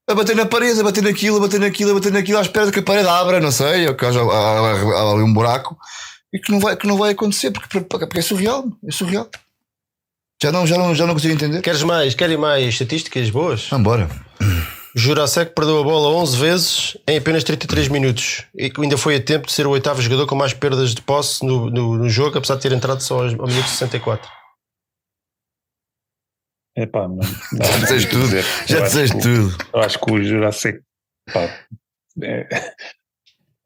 a 0.08 0.14
bater 0.14 0.36
na 0.36 0.46
parede, 0.46 0.80
a 0.80 0.84
bater 0.84 1.02
naquilo, 1.02 1.38
a 1.38 1.40
bater 1.40 1.60
naquilo, 1.60 1.90
a 1.90 1.94
bater 1.94 2.12
naquilo, 2.12 2.38
à 2.38 2.42
espera 2.42 2.70
que 2.70 2.78
a 2.78 2.82
parede 2.82 3.08
abra, 3.08 3.40
não 3.40 3.50
sei, 3.50 3.88
ou 3.88 3.94
que 3.94 4.04
haja 4.04 4.20
ali 4.20 5.22
um 5.22 5.32
buraco. 5.32 5.76
E 6.32 6.38
que 6.38 6.50
não 6.52 6.60
vai, 6.60 6.76
que 6.76 6.86
não 6.86 6.96
vai 6.96 7.12
acontecer, 7.12 7.50
porque, 7.50 7.80
porque 7.80 8.18
é 8.18 8.22
surreal, 8.22 8.64
é 8.86 8.92
surreal. 8.92 9.28
Já 10.42 10.52
não, 10.52 10.66
já 10.66 10.76
não, 10.76 10.94
já 10.94 11.06
não 11.06 11.14
consigo 11.14 11.34
entender. 11.34 11.62
Queres 11.62 11.82
mais? 11.82 12.14
Querem 12.14 12.36
mais 12.36 12.66
estatísticas 12.66 13.30
boas? 13.30 13.68
Vambora. 13.70 14.08
Jurasek 14.94 15.54
perdeu 15.54 15.80
a 15.80 15.82
bola 15.82 16.08
11 16.16 16.36
vezes 16.36 16.96
em 17.06 17.18
apenas 17.18 17.44
33 17.44 17.88
minutos 17.88 18.44
e 18.54 18.70
que 18.70 18.80
ainda 18.80 18.96
foi 18.96 19.16
a 19.16 19.20
tempo 19.20 19.46
de 19.46 19.52
ser 19.52 19.66
o 19.66 19.70
oitavo 19.70 20.00
jogador 20.00 20.26
com 20.26 20.34
mais 20.34 20.54
perdas 20.54 20.94
de 20.94 21.02
posse 21.02 21.44
no, 21.44 21.70
no, 21.70 21.98
no 21.98 22.08
jogo, 22.08 22.38
apesar 22.38 22.56
de 22.56 22.62
ter 22.62 22.72
entrado 22.72 23.02
só 23.02 23.18
ao 23.20 23.46
minuto 23.46 23.68
64. 23.68 24.26
Epá, 26.76 27.08
não, 27.08 27.16
não, 27.16 27.22
Já 27.66 27.78
disseste 27.78 28.14
não 28.14 28.20
tudo. 28.20 28.24
dizer. 28.24 28.44
Já 28.66 28.80
disseste 28.80 29.16
o- 29.16 29.20
tudo. 29.20 29.64
Eu 29.72 29.80
acho 29.80 29.98
que 30.00 30.12
o 30.12 30.22
Jurassic. 30.22 30.80
Pá, 31.32 31.40
é, 32.22 32.48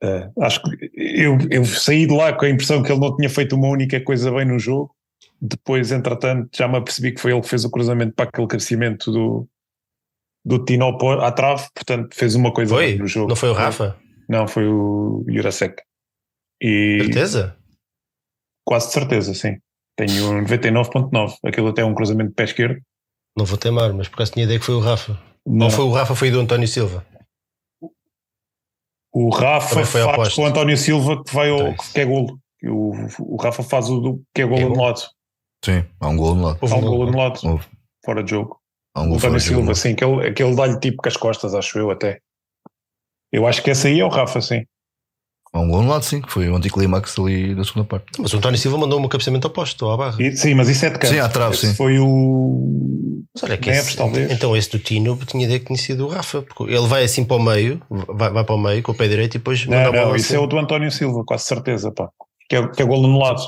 é, 0.02 0.30
acho 0.40 0.62
que 0.62 0.90
eu, 0.94 1.36
eu 1.50 1.64
saí 1.64 2.06
de 2.06 2.14
lá 2.14 2.32
com 2.32 2.44
a 2.44 2.50
impressão 2.50 2.82
que 2.82 2.90
ele 2.90 3.00
não 3.00 3.14
tinha 3.16 3.28
feito 3.28 3.54
uma 3.56 3.68
única 3.68 4.00
coisa 4.02 4.30
bem 4.30 4.44
no 4.46 4.58
jogo. 4.58 4.94
Depois, 5.42 5.90
entretanto, 5.90 6.50
já 6.54 6.68
me 6.68 6.76
apercebi 6.78 7.12
que 7.12 7.20
foi 7.20 7.32
ele 7.32 7.40
que 7.40 7.48
fez 7.48 7.64
o 7.64 7.70
cruzamento 7.70 8.14
para 8.14 8.28
aquele 8.28 8.46
crescimento 8.46 9.10
do, 9.10 9.48
do 10.44 10.64
Tino 10.64 10.86
à 11.20 11.32
trave. 11.32 11.66
Portanto, 11.74 12.14
fez 12.14 12.34
uma 12.34 12.52
coisa 12.52 12.74
Foi? 12.74 12.86
bem 12.88 12.98
no 12.98 13.06
jogo. 13.06 13.28
Não 13.28 13.36
foi 13.36 13.48
o 13.50 13.54
Rafa? 13.54 13.96
Não, 14.28 14.46
foi 14.46 14.66
o 14.68 15.24
Jurasek. 15.28 15.82
E 16.62 17.00
Certeza? 17.04 17.56
quase 18.64 18.86
de 18.88 18.92
certeza, 18.92 19.34
sim. 19.34 19.58
Tenho 19.96 20.30
um 20.30 20.44
99.9. 20.44 21.34
Aquilo 21.44 21.68
até 21.68 21.82
é 21.82 21.84
um 21.84 21.94
cruzamento 21.94 22.28
de 22.30 22.34
pé 22.36 22.44
esquerdo. 22.44 22.80
Não 23.36 23.44
vou 23.44 23.56
temar, 23.58 23.92
mas 23.92 24.08
por 24.08 24.16
acaso 24.16 24.32
tinha 24.32 24.44
ideia 24.44 24.58
que 24.58 24.64
foi 24.66 24.74
o 24.74 24.80
Rafa. 24.80 25.18
Não. 25.46 25.66
Ou 25.66 25.72
foi 25.72 25.84
o 25.84 25.92
Rafa, 25.92 26.14
foi 26.14 26.30
do 26.30 26.40
António 26.40 26.68
Silva. 26.68 27.06
O 29.12 29.28
Rafa 29.30 29.84
foi 29.84 30.02
faz 30.02 30.34
com 30.34 30.42
o 30.42 30.46
António 30.46 30.76
Silva 30.76 31.22
que 31.24 31.34
vai 31.34 31.50
ao 31.50 31.68
Então, 31.72 31.74
que 31.92 32.00
é 32.00 32.04
golo. 32.04 32.38
O, 32.64 32.92
o 33.20 33.36
Rafa 33.36 33.62
faz 33.62 33.88
o 33.88 34.00
do, 34.00 34.22
que 34.34 34.42
é 34.42 34.44
golo 34.44 34.58
É 34.60 34.62
golo? 34.64 34.74
anulado. 34.74 35.00
Sim, 35.64 35.84
há 35.98 36.08
um 36.08 36.16
gol 36.16 36.34
no 36.34 36.42
lado. 36.46 36.58
Houve 36.60 36.74
Há 36.74 36.76
um 36.76 36.80
golo 36.80 36.96
gol. 36.98 37.08
anulado, 37.08 37.40
Houve. 37.44 37.66
fora 38.04 38.22
de 38.22 38.30
jogo. 38.30 38.60
Há 38.94 39.02
um 39.02 39.06
O 39.06 39.08
gol 39.10 39.18
fora 39.18 39.32
António. 39.34 39.40
Silva, 39.56 39.74
sim, 39.74 39.92
aquele, 39.92 40.28
aquele 40.28 40.54
dá-lhe 40.54 40.78
tipo 40.78 41.02
com 41.02 41.08
as 41.08 41.16
costas, 41.16 41.54
acho 41.54 41.78
eu 41.78 41.90
até. 41.90 42.20
Eu 43.32 43.46
acho 43.46 43.62
que 43.62 43.70
esse 43.70 43.88
aí 43.88 44.00
é 44.00 44.04
o 44.04 44.08
Rafa, 44.08 44.40
sim. 44.40 44.64
Há 45.52 45.58
um 45.60 45.68
gol 45.68 45.82
no 45.82 45.88
lado, 45.88 46.04
sim, 46.04 46.20
que 46.20 46.30
foi 46.30 46.48
o 46.48 46.54
anticlimax 46.54 47.18
ali 47.18 47.56
da 47.56 47.64
segunda 47.64 47.84
parte. 47.84 48.06
Mas 48.20 48.32
o 48.32 48.36
António 48.36 48.56
Silva 48.56 48.78
mandou 48.78 49.00
um 49.00 49.08
cabeceamento 49.08 49.48
oposto 49.48 49.88
à 49.90 49.96
barra. 49.96 50.16
E- 50.22 50.36
sim, 50.36 50.54
mas 50.54 50.68
isso 50.68 50.86
é 50.86 50.90
de 50.90 50.98
canto. 50.98 51.12
Sim, 51.12 51.18
à 51.18 51.28
trave, 51.28 51.56
sim. 51.56 51.74
Foi 51.74 51.98
o. 51.98 53.24
Mas 53.34 53.42
olha 53.42 53.56
que 53.58 53.68
Neves, 53.68 53.88
esse, 53.88 53.96
talvez. 53.96 54.30
então 54.30 54.56
esse 54.56 54.70
do 54.70 54.78
Tino 54.78 55.16
tinha 55.26 55.58
tinha 55.58 55.76
sido 55.78 56.06
o 56.06 56.08
Rafa. 56.08 56.42
Porque 56.42 56.72
ele 56.72 56.86
vai 56.86 57.02
assim 57.02 57.24
para 57.24 57.36
o 57.36 57.42
meio, 57.42 57.82
vai, 57.90 58.30
vai 58.30 58.44
para 58.44 58.54
o 58.54 58.58
meio 58.58 58.80
com 58.82 58.92
o 58.92 58.94
pé 58.94 59.08
direito 59.08 59.34
e 59.34 59.38
depois 59.38 59.64
manda 59.66 59.82
Não, 59.82 59.88
a 59.88 59.92
bola 59.92 60.06
não, 60.10 60.16
isso 60.16 60.26
assim. 60.26 60.36
é 60.36 60.38
o 60.38 60.46
do 60.46 60.56
António 60.56 60.90
Silva, 60.92 61.24
quase 61.26 61.44
certeza, 61.44 61.90
pá. 61.90 62.08
Que 62.48 62.54
é, 62.56 62.68
que 62.68 62.82
é 62.82 62.84
golo 62.84 63.06
anulado. 63.06 63.42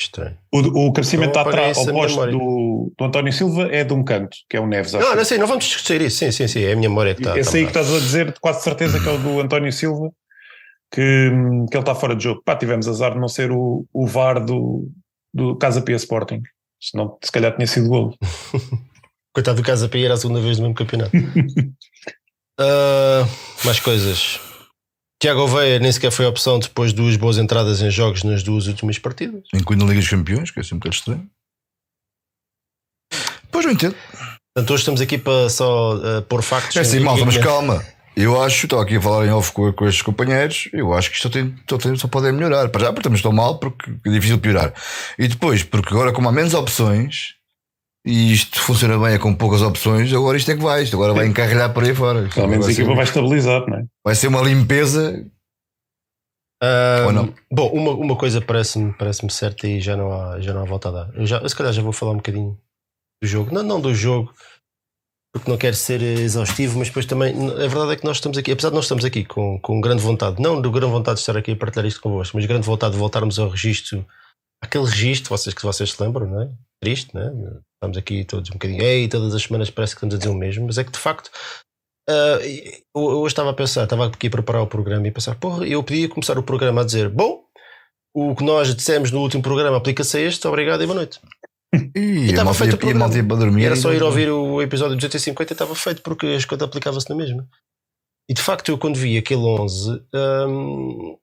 Estranho. 0.00 0.36
O, 0.52 0.58
o 0.88 0.92
cabeceamento 0.92 1.30
Então, 1.38 1.42
atrás, 1.48 1.76
isso 1.76 1.86
da 1.86 1.92
ao 1.92 1.94
minha 1.94 2.06
posto 2.08 2.20
memória. 2.26 2.32
do, 2.32 2.92
do 2.98 3.04
António 3.04 3.32
Silva 3.32 3.68
é 3.70 3.84
de 3.84 3.92
um 3.94 4.02
canto, 4.02 4.36
que 4.50 4.56
é 4.56 4.60
o 4.60 4.66
Neves. 4.66 4.94
acho 4.94 5.06
Não, 5.06 5.14
não 5.16 5.24
sei, 5.24 5.38
não 5.38 5.46
vamos 5.46 5.64
discutir 5.64 6.00
isso. 6.02 6.18
Sim, 6.18 6.32
sim, 6.32 6.48
sim. 6.48 6.62
É 6.64 6.72
a 6.72 6.76
minha 6.76 6.88
memória 6.88 7.14
que 7.14 7.20
está. 7.22 7.38
Esse 7.38 7.40
está 7.40 7.58
aí 7.58 7.64
que 7.64 7.70
estás 7.70 7.94
a 7.94 7.98
dizer, 8.00 8.34
quase 8.40 8.62
certeza 8.62 8.98
que 8.98 9.08
é 9.08 9.12
o 9.12 9.18
do 9.18 9.40
António 9.40 9.72
Silva, 9.72 10.10
que, 10.92 11.30
que 11.70 11.76
ele 11.76 11.80
está 11.80 11.94
fora 11.94 12.14
de 12.14 12.24
jogo. 12.24 12.42
Pá, 12.44 12.54
tivemos 12.54 12.86
azar 12.86 13.14
de 13.14 13.18
não 13.18 13.28
ser 13.28 13.50
o, 13.50 13.86
o 13.92 14.06
VAR 14.06 14.44
do, 14.44 14.90
do 15.32 15.56
Casa 15.56 15.80
Pia 15.80 15.96
Sporting. 15.96 16.42
Senão, 16.80 17.16
se 17.22 17.32
calhar 17.32 17.54
tinha 17.54 17.66
sido 17.66 17.88
golo. 17.88 18.16
Coitado 19.34 19.62
do 19.62 19.64
Casa 19.66 19.88
Pia, 19.88 20.04
era 20.04 20.14
a 20.14 20.16
segunda 20.18 20.40
vez 20.40 20.58
no 20.58 20.64
mesmo 20.64 20.74
campeonato. 20.74 21.12
Ah, 22.60 23.26
mais 23.64 23.80
coisas. 23.80 24.38
Tiago 25.20 25.40
Oveia 25.40 25.78
nem 25.78 25.90
sequer 25.90 26.12
foi 26.12 26.26
opção 26.26 26.58
depois 26.58 26.90
de 26.90 26.96
duas 26.96 27.16
boas 27.16 27.38
entradas 27.38 27.80
em 27.80 27.90
jogos 27.90 28.22
nas 28.22 28.42
duas 28.42 28.66
últimas 28.66 28.98
partidas. 28.98 29.42
Incluindo 29.54 29.84
a 29.84 29.88
Liga 29.88 30.00
dos 30.00 30.10
Campeões, 30.10 30.50
que 30.50 30.60
é 30.60 30.62
sempre 30.62 30.74
um 30.74 30.78
bocado 30.78 30.94
estranho. 30.94 31.30
Pois 33.50 33.64
não 33.64 33.72
entendo. 33.72 33.96
Portanto, 34.54 34.70
hoje 34.70 34.80
estamos 34.82 35.00
aqui 35.00 35.16
para 35.16 35.48
só 35.48 35.92
ah, 35.96 36.22
pôr 36.22 36.42
factos. 36.42 36.76
É 36.76 36.80
assim, 36.80 36.98
Ninguém 36.98 37.06
malta, 37.06 37.24
mas 37.24 37.34
conhece. 37.36 37.48
calma. 37.48 37.82
Eu 38.14 38.42
acho, 38.42 38.66
estava 38.66 38.82
aqui 38.82 38.96
a 38.96 39.00
falar 39.00 39.26
em 39.26 39.30
off 39.30 39.52
com, 39.52 39.72
com 39.72 39.86
estes 39.86 40.02
companheiros, 40.02 40.68
eu 40.72 40.92
acho 40.92 41.10
que 41.10 41.16
isto 41.16 41.28
só, 41.28 41.32
tem, 41.32 41.54
só, 41.68 41.78
tem, 41.78 41.96
só 41.96 42.08
pode 42.08 42.30
melhorar. 42.30 42.68
Para 42.68 42.82
já, 42.82 42.86
porque 42.88 43.00
estamos 43.00 43.22
tão 43.22 43.32
mal, 43.32 43.58
porque 43.58 43.90
é 44.06 44.10
difícil 44.10 44.38
piorar. 44.38 44.74
E 45.18 45.26
depois, 45.28 45.62
porque 45.62 45.94
agora, 45.94 46.12
como 46.12 46.28
há 46.28 46.32
menos 46.32 46.52
opções, 46.52 47.36
e 48.04 48.32
isto 48.32 48.60
funciona 48.60 48.98
bem 48.98 49.14
é 49.14 49.18
com 49.18 49.34
poucas 49.34 49.62
opções, 49.62 50.12
agora 50.12 50.36
isto 50.36 50.50
é 50.50 50.56
que 50.56 50.62
vai. 50.62 50.82
Isto 50.82 50.96
agora 50.96 51.14
vai 51.14 51.26
encarrilhar 51.26 51.72
por 51.72 51.84
aí 51.84 51.94
fora. 51.94 52.28
Pelo 52.28 52.48
menos 52.48 52.66
a 52.66 52.72
equipa 52.72 52.94
vai 52.94 53.04
estabilizar, 53.04 53.64
não 53.68 53.78
é? 53.78 53.84
vai 54.04 54.14
ser 54.14 54.26
uma 54.26 54.42
limpeza. 54.42 55.24
Ah, 56.62 57.04
Ou 57.06 57.12
não? 57.12 57.34
Bom, 57.50 57.68
uma, 57.70 57.92
uma 57.92 58.16
coisa 58.16 58.40
parece-me 58.40 58.92
parece 58.92 59.28
certa 59.30 59.66
e 59.66 59.80
já 59.80 59.96
não, 59.96 60.12
há, 60.12 60.40
já 60.40 60.52
não 60.52 60.62
há 60.62 60.64
volta 60.64 60.88
a 60.88 60.92
dar. 60.92 61.10
Eu, 61.14 61.26
já, 61.26 61.48
se 61.48 61.56
calhar 61.56 61.72
já 61.72 61.82
vou 61.82 61.92
falar 61.92 62.12
um 62.12 62.16
bocadinho 62.16 62.58
do 63.22 63.28
jogo. 63.28 63.54
Não, 63.54 63.62
não 63.62 63.80
do 63.80 63.94
jogo, 63.94 64.32
porque 65.32 65.50
não 65.50 65.56
quero 65.56 65.74
ser 65.74 66.02
eh, 66.02 66.20
exaustivo, 66.20 66.78
mas 66.78 66.88
depois 66.88 67.06
também. 67.06 67.34
A 67.34 67.66
verdade 67.66 67.92
é 67.92 67.96
que 67.96 68.04
nós 68.04 68.18
estamos 68.18 68.36
aqui, 68.36 68.52
apesar 68.52 68.68
de 68.68 68.74
nós 68.74 68.84
estamos 68.84 69.04
aqui 69.04 69.24
com, 69.24 69.58
com 69.60 69.80
grande 69.80 70.02
vontade, 70.02 70.40
não 70.40 70.60
de 70.60 70.70
grande 70.70 70.92
vontade 70.92 71.16
de 71.16 71.20
estar 71.20 71.36
aqui 71.36 71.52
a 71.52 71.56
partilhar 71.56 71.86
isto 71.86 72.00
convosco, 72.00 72.36
mas 72.36 72.46
grande 72.46 72.66
vontade 72.66 72.92
de 72.92 72.98
voltarmos 72.98 73.38
ao 73.38 73.48
registro, 73.48 74.06
aquele 74.62 74.84
registro 74.84 75.30
vocês, 75.30 75.54
que 75.54 75.62
vocês 75.62 75.92
se 75.92 76.02
lembram, 76.02 76.26
não 76.26 76.42
é? 76.42 76.50
Triste, 76.82 77.14
não 77.14 77.22
é? 77.22 77.60
Estamos 77.76 77.96
aqui 77.96 78.24
todos 78.24 78.50
um 78.50 78.54
bocadinho, 78.54 78.82
ei, 78.82 79.08
todas 79.08 79.34
as 79.34 79.42
semanas 79.42 79.70
parece 79.70 79.94
que 79.94 79.98
estamos 79.98 80.14
a 80.14 80.18
dizer 80.18 80.30
o 80.30 80.34
mesmo, 80.34 80.66
mas 80.66 80.76
é 80.76 80.84
que 80.84 80.92
de 80.92 80.98
facto. 80.98 81.30
ah, 82.08 82.38
eu 82.94 83.10
eu 83.10 83.26
estava 83.26 83.50
a 83.50 83.54
pensar, 83.54 83.84
estava 83.84 84.06
aqui 84.06 84.26
a 84.26 84.30
preparar 84.30 84.62
o 84.62 84.66
programa 84.66 85.06
e 85.06 85.10
a 85.10 85.12
pensar, 85.12 85.34
porra, 85.36 85.66
eu 85.66 85.82
podia 85.82 86.08
começar 86.08 86.38
o 86.38 86.42
programa 86.42 86.82
a 86.82 86.84
dizer: 86.84 87.08
Bom, 87.08 87.42
o 88.14 88.36
que 88.36 88.44
nós 88.44 88.74
dissemos 88.74 89.10
no 89.10 89.20
último 89.20 89.42
programa 89.42 89.78
aplica-se 89.78 90.18
a 90.18 90.20
este, 90.20 90.46
obrigado 90.46 90.82
e 90.82 90.86
boa 90.86 90.96
noite. 90.96 91.20
E, 91.96 92.30
estava 92.30 92.52
feito 92.52 92.74
o 92.74 92.88
ia 92.88 93.24
para 93.24 93.36
dormir. 93.36 93.64
Era 93.64 93.76
só 93.76 93.92
ir 93.92 94.02
ouvir 94.02 94.30
o 94.30 94.60
episódio 94.60 94.94
250 94.96 95.52
e 95.52 95.54
estava 95.54 95.74
feito, 95.74 96.02
porque 96.02 96.26
as 96.26 96.44
coisas 96.44 96.66
aplicava-se 96.66 97.08
na 97.08 97.16
mesma. 97.16 97.48
E 98.30 98.34
de 98.34 98.42
facto, 98.42 98.70
eu 98.70 98.78
quando 98.78 98.96
vi 98.96 99.16
aquele 99.16 99.40
11, 99.42 100.02
hum, 100.14 101.16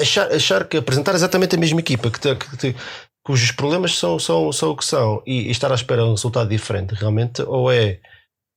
achar, 0.00 0.32
achar 0.32 0.64
que 0.68 0.76
apresentar 0.76 1.14
exatamente 1.14 1.56
a 1.56 1.58
mesma 1.58 1.80
equipa, 1.80 2.10
que, 2.10 2.20
te- 2.20 2.34
que 2.36 2.56
te- 2.56 2.76
cujos 3.24 3.52
problemas 3.52 3.96
são, 3.96 4.18
são, 4.18 4.52
são 4.52 4.70
o 4.70 4.76
que 4.76 4.84
são, 4.84 5.22
e, 5.26 5.48
e 5.48 5.50
estar 5.50 5.70
à 5.70 5.74
espera 5.74 6.02
de 6.02 6.08
um 6.08 6.14
resultado 6.14 6.48
diferente, 6.48 6.94
realmente, 6.94 7.42
ou 7.42 7.70
é. 7.70 8.00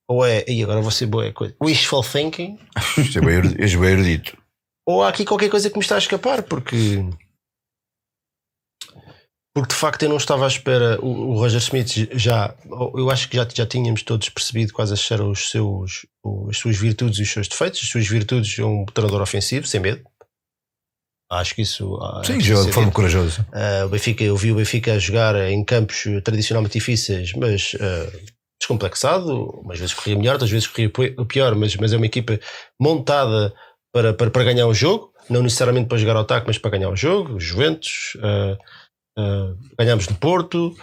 Ou 0.09 0.25
é, 0.25 0.45
e 0.47 0.63
agora 0.63 0.79
vou 0.81 0.89
ser 0.91 1.05
boa 1.05 1.29
coisa, 1.33 1.53
wishful 1.61 2.01
thinking, 2.01 2.57
Isto 2.97 3.17
é 3.19 3.21
bem 3.21 3.35
erudito- 3.35 3.61
és 3.61 3.75
bem 3.75 3.89
erudito. 3.89 4.37
ou 4.87 5.03
há 5.03 5.09
aqui 5.09 5.25
qualquer 5.25 5.49
coisa 5.49 5.69
que 5.69 5.77
me 5.77 5.83
está 5.83 5.95
a 5.95 5.99
escapar, 5.99 6.43
porque. 6.43 7.03
Porque 9.57 9.73
de 9.73 9.79
facto 9.79 10.03
eu 10.03 10.09
não 10.09 10.17
estava 10.17 10.43
à 10.45 10.47
espera. 10.47 10.99
O, 11.01 11.31
o 11.31 11.39
Roger 11.39 11.57
Smith 11.59 12.09
já, 12.13 12.53
eu 12.95 13.09
acho 13.09 13.27
que 13.27 13.35
já, 13.35 13.47
já 13.51 13.65
tínhamos 13.65 14.03
todos 14.03 14.29
percebido 14.29 14.71
quais 14.71 14.91
eram 15.09 15.31
os 15.31 15.49
seus, 15.49 16.05
as 16.47 16.57
suas 16.59 16.77
virtudes 16.77 17.17
e 17.17 17.23
os 17.23 17.31
seus 17.31 17.47
defeitos. 17.47 17.79
As 17.81 17.89
suas 17.89 18.07
virtudes 18.07 18.59
é 18.59 18.63
um 18.63 18.85
treinador 18.85 19.19
ofensivo, 19.19 19.65
sem 19.65 19.79
medo. 19.79 20.03
Acho 21.31 21.55
que 21.55 21.63
isso. 21.63 21.95
ah, 21.95 22.21
Sim, 22.23 22.33
é 22.33 22.39
joga 22.39 22.41
de 22.41 22.45
preciso 22.45 22.71
forma 22.71 22.91
corajosa. 22.91 23.47
Uh, 23.51 23.85
o 23.87 23.89
Benfica, 23.89 24.23
eu 24.23 24.37
vi 24.37 24.51
o 24.51 24.55
Benfica 24.55 24.93
a 24.93 24.99
jogar 24.99 25.35
em 25.49 25.63
campos 25.65 26.03
tradicionalmente 26.23 26.73
difíceis, 26.77 27.33
mas 27.33 27.73
uh, 27.73 28.19
descomplexado. 28.61 29.45
Umas 29.61 29.79
vezes 29.79 29.95
corria 29.95 30.15
melhor, 30.15 30.33
outras 30.33 30.51
vezes 30.51 30.67
corria 30.67 30.89
pi- 30.91 31.15
pior, 31.25 31.55
mas, 31.55 31.75
mas 31.77 31.91
é 31.93 31.97
uma 31.97 32.05
equipa 32.05 32.39
montada 32.79 33.51
para, 33.91 34.13
para, 34.13 34.29
para 34.29 34.43
ganhar 34.43 34.67
o 34.67 34.73
jogo, 34.73 35.11
não 35.27 35.41
necessariamente 35.41 35.87
para 35.87 35.97
jogar 35.97 36.15
ao 36.15 36.21
ataque, 36.21 36.45
mas 36.45 36.59
para 36.59 36.69
ganhar 36.69 36.89
o 36.89 36.95
jogo. 36.95 37.39
Juventus, 37.39 38.15
uh, 38.17 38.55
uh, 39.17 39.57
ganhámos 39.77 40.07
no 40.07 40.15
Porto. 40.15 40.75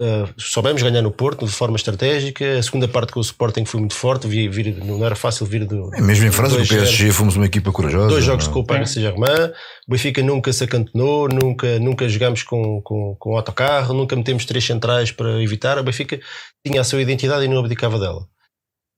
Uh, 0.00 0.28
soubemos 0.36 0.82
ganhar 0.82 1.02
no 1.02 1.12
Porto 1.12 1.46
de 1.46 1.52
forma 1.52 1.76
estratégica. 1.76 2.58
A 2.58 2.62
segunda 2.62 2.88
parte 2.88 3.12
com 3.12 3.20
o 3.20 3.22
Sporting 3.22 3.64
foi 3.64 3.78
muito 3.78 3.94
forte. 3.94 4.26
Vi, 4.26 4.48
vir, 4.48 4.84
não 4.84 5.04
era 5.06 5.14
fácil 5.14 5.46
vir 5.46 5.64
do. 5.64 5.94
É, 5.94 6.00
mesmo 6.00 6.26
em 6.26 6.32
França, 6.32 6.56
com 6.56 6.62
o 6.62 6.64
2-0. 6.64 6.68
PSG, 6.68 7.12
fomos 7.12 7.36
uma 7.36 7.46
equipa 7.46 7.70
corajosa. 7.70 8.08
Dois 8.08 8.24
jogos 8.24 8.46
não 8.46 8.50
é? 8.50 8.54
com 8.54 8.60
o 8.60 8.66
Paris 8.66 8.90
Saint-Germain, 8.90 9.52
o 9.86 9.90
Benfica 9.90 10.22
nunca 10.22 10.52
se 10.52 10.64
acantonou, 10.64 11.28
nunca, 11.28 11.78
nunca 11.78 12.08
jogámos 12.08 12.42
com, 12.42 12.82
com, 12.82 13.14
com 13.18 13.36
autocarro, 13.36 13.94
nunca 13.94 14.16
metemos 14.16 14.44
três 14.44 14.64
centrais 14.64 15.12
para 15.12 15.40
evitar. 15.40 15.78
O 15.78 15.84
Benfica 15.84 16.18
tinha 16.66 16.80
a 16.80 16.84
sua 16.84 17.00
identidade 17.00 17.44
e 17.44 17.48
não 17.48 17.58
abdicava 17.58 17.98
dela. 17.98 18.26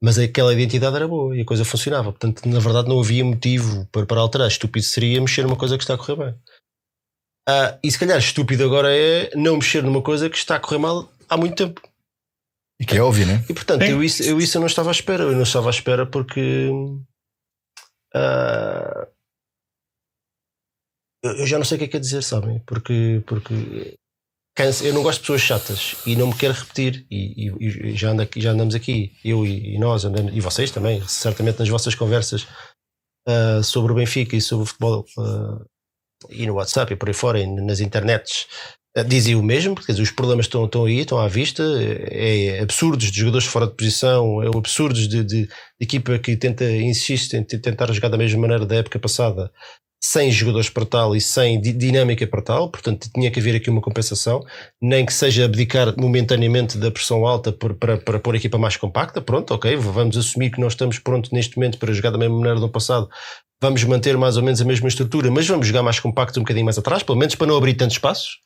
Mas 0.02 0.18
aquela 0.18 0.52
identidade 0.52 0.96
era 0.96 1.08
boa 1.08 1.36
e 1.36 1.42
a 1.42 1.44
coisa 1.44 1.64
funcionava. 1.64 2.10
Portanto, 2.12 2.46
na 2.48 2.58
verdade, 2.58 2.88
não 2.88 3.00
havia 3.00 3.24
motivo 3.24 3.86
para, 3.92 4.06
para 4.06 4.20
alterar. 4.20 4.48
Estúpido 4.48 4.84
seria 4.84 5.20
mexer 5.20 5.42
numa 5.42 5.56
coisa 5.56 5.76
que 5.76 5.84
está 5.84 5.94
a 5.94 5.98
correr 5.98 6.16
bem. 6.16 6.34
Ah, 7.48 7.78
e 7.82 7.90
se 7.90 7.98
calhar 7.98 8.18
estúpido 8.18 8.64
agora 8.64 8.88
é 8.96 9.30
não 9.36 9.54
mexer 9.56 9.82
numa 9.82 10.02
coisa 10.02 10.28
que 10.28 10.36
está 10.36 10.56
a 10.56 10.60
correr 10.60 10.78
mal 10.78 11.08
há 11.28 11.36
muito 11.36 11.54
tempo. 11.56 11.80
E 12.80 12.84
que 12.84 12.96
é 12.96 13.00
óbvio, 13.02 13.26
né? 13.26 13.44
E 13.48 13.54
portanto, 13.54 13.84
Sim. 13.84 13.92
eu 13.92 14.02
isso, 14.04 14.22
eu 14.22 14.38
isso 14.38 14.56
eu 14.56 14.60
não 14.60 14.66
estava 14.66 14.90
à 14.90 14.92
espera. 14.92 15.22
Eu 15.24 15.32
não 15.32 15.42
estava 15.44 15.68
à 15.68 15.70
espera 15.70 16.04
porque. 16.04 16.68
ah, 18.14 19.06
eu 21.24 21.46
já 21.46 21.58
não 21.58 21.64
sei 21.64 21.76
o 21.76 21.78
que 21.78 21.84
é 21.84 21.88
que 21.88 21.96
é 21.96 22.00
dizer, 22.00 22.22
sabem? 22.22 22.60
Porque. 22.66 23.22
porque 23.26 23.54
eu 24.84 24.94
não 24.94 25.02
gosto 25.02 25.18
de 25.18 25.22
pessoas 25.22 25.40
chatas 25.42 25.96
e 26.06 26.16
não 26.16 26.28
me 26.28 26.36
quero 26.36 26.54
repetir. 26.54 27.06
E, 27.10 27.48
e- 27.48 27.90
e 27.90 27.96
já, 27.96 28.10
ando 28.10 28.22
aqui- 28.22 28.40
já 28.40 28.50
andamos 28.52 28.74
aqui, 28.74 29.12
eu 29.24 29.44
e, 29.46 29.74
e 29.74 29.78
nós, 29.78 30.04
andamos, 30.04 30.34
e 30.34 30.40
vocês 30.40 30.70
também, 30.70 31.06
certamente 31.06 31.58
nas 31.58 31.68
vossas 31.68 31.94
conversas 31.94 32.46
ah, 33.28 33.62
sobre 33.62 33.92
o 33.92 33.94
Benfica 33.94 34.34
e 34.36 34.40
sobre 34.40 34.64
o 34.64 34.66
futebol. 34.66 35.04
ah, 35.18 35.64
e 36.30 36.46
no 36.46 36.54
WhatsApp 36.54 36.92
e 36.92 36.96
por 36.96 37.08
aí 37.08 37.14
fora, 37.14 37.40
e 37.40 37.46
nas 37.46 37.80
internets, 37.80 38.46
eh, 38.96 39.04
dizem 39.04 39.34
o 39.34 39.42
mesmo, 39.42 39.74
porque 39.74 39.92
os 39.92 40.10
problemas 40.10 40.46
estão, 40.46 40.64
estão 40.64 40.84
aí, 40.84 41.00
estão 41.00 41.18
à 41.18 41.28
vista, 41.28 41.62
é, 41.62 42.58
é 42.58 42.60
absurdos 42.62 43.10
de 43.10 43.18
jogadores 43.20 43.46
fora 43.46 43.66
de 43.66 43.74
posição, 43.74 44.42
é 44.42 44.48
absurdos 44.48 45.08
de, 45.08 45.22
de- 45.24 45.46
de 45.46 45.48
equipa 45.80 46.18
que 46.18 46.36
tenta, 46.36 46.64
insiste 46.70 47.34
em 47.34 47.42
te- 47.44 47.58
tentar 47.58 47.92
jogar 47.92 48.08
da 48.08 48.16
mesma 48.18 48.40
maneira 48.40 48.64
da 48.66 48.76
época 48.76 48.98
passada, 48.98 49.50
sem 50.02 50.30
jogadores 50.30 50.68
para 50.70 50.84
tal 50.86 51.16
e 51.16 51.20
sem 51.20 51.60
di- 51.60 51.72
dinâmica 51.72 52.26
para 52.26 52.42
tal, 52.42 52.70
portanto 52.70 53.08
tinha 53.14 53.30
que 53.30 53.40
haver 53.40 53.56
aqui 53.56 53.70
uma 53.70 53.80
compensação, 53.80 54.44
nem 54.80 55.04
que 55.04 55.12
seja 55.12 55.44
abdicar 55.44 55.94
momentaneamente 55.98 56.78
da 56.78 56.90
pressão 56.90 57.26
alta 57.26 57.52
por- 57.52 57.74
para, 57.74 57.96
para 57.98 58.20
pôr 58.20 58.34
a 58.34 58.38
equipa 58.38 58.58
mais 58.58 58.76
compacta, 58.76 59.20
pronto, 59.20 59.52
ok, 59.54 59.74
vamos 59.76 60.16
assumir 60.16 60.50
que 60.50 60.60
nós 60.60 60.74
estamos 60.74 60.98
prontos 60.98 61.30
neste 61.32 61.56
momento 61.56 61.78
para 61.78 61.92
jogar 61.92 62.10
da 62.10 62.18
mesma 62.18 62.36
maneira 62.36 62.60
do 62.60 62.68
passado, 62.68 63.08
vamos 63.62 63.82
manter 63.84 64.16
mais 64.16 64.36
ou 64.36 64.42
menos 64.42 64.60
a 64.60 64.64
mesma 64.64 64.88
estrutura, 64.88 65.30
mas 65.30 65.46
vamos 65.48 65.66
jogar 65.66 65.82
mais 65.82 65.98
compacto 66.00 66.38
um 66.38 66.42
bocadinho 66.42 66.64
mais 66.64 66.78
atrás, 66.78 67.02
pelo 67.02 67.18
menos 67.18 67.34
para 67.34 67.46
não 67.46 67.56
abrir 67.56 67.74
tantos 67.74 67.96
espaços. 67.96 68.38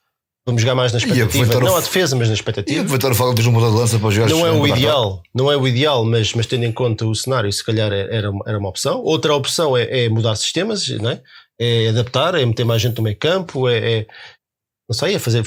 Vamos 0.46 0.62
jogar 0.62 0.74
mais 0.74 0.90
na 0.90 0.98
expectativa, 0.98 1.60
não 1.60 1.76
à 1.76 1.80
defesa, 1.80 2.16
mas 2.16 2.28
na 2.28 2.32
E 2.32 2.34
expectativa. 2.36 2.80
aproveitar 2.80 3.12
o 3.12 3.14
facto 3.14 3.42
de 3.42 3.48
um 3.48 3.52
de 3.52 3.58
lança 3.60 3.98
para 3.98 4.10
jogar 4.10 4.30
Não 4.30 4.46
é 4.46 4.50
o 4.50 4.66
ideal, 4.66 5.22
não 5.34 5.52
é 5.52 5.56
o 5.56 5.68
ideal, 5.68 6.02
mas, 6.04 6.32
mas 6.34 6.46
tendo 6.46 6.64
em 6.64 6.72
conta 6.72 7.04
o 7.04 7.14
cenário, 7.14 7.52
se 7.52 7.62
calhar 7.62 7.92
é- 7.92 8.08
era, 8.10 8.30
uma- 8.30 8.44
era 8.46 8.58
uma 8.58 8.68
opção. 8.70 9.02
Outra 9.02 9.34
opção 9.34 9.76
é, 9.76 10.04
é 10.04 10.08
mudar 10.08 10.34
sistemas, 10.36 10.88
não 10.88 11.10
é? 11.10 11.20
é 11.60 11.88
adaptar, 11.90 12.34
é 12.36 12.44
meter 12.46 12.64
mais 12.64 12.80
gente 12.80 12.96
no 12.96 13.02
meio 13.02 13.16
campo, 13.18 13.68
é, 13.68 13.76
é- 13.98 14.06
não 14.90 14.94
sei, 14.94 15.14
é 15.14 15.20
fazer 15.20 15.44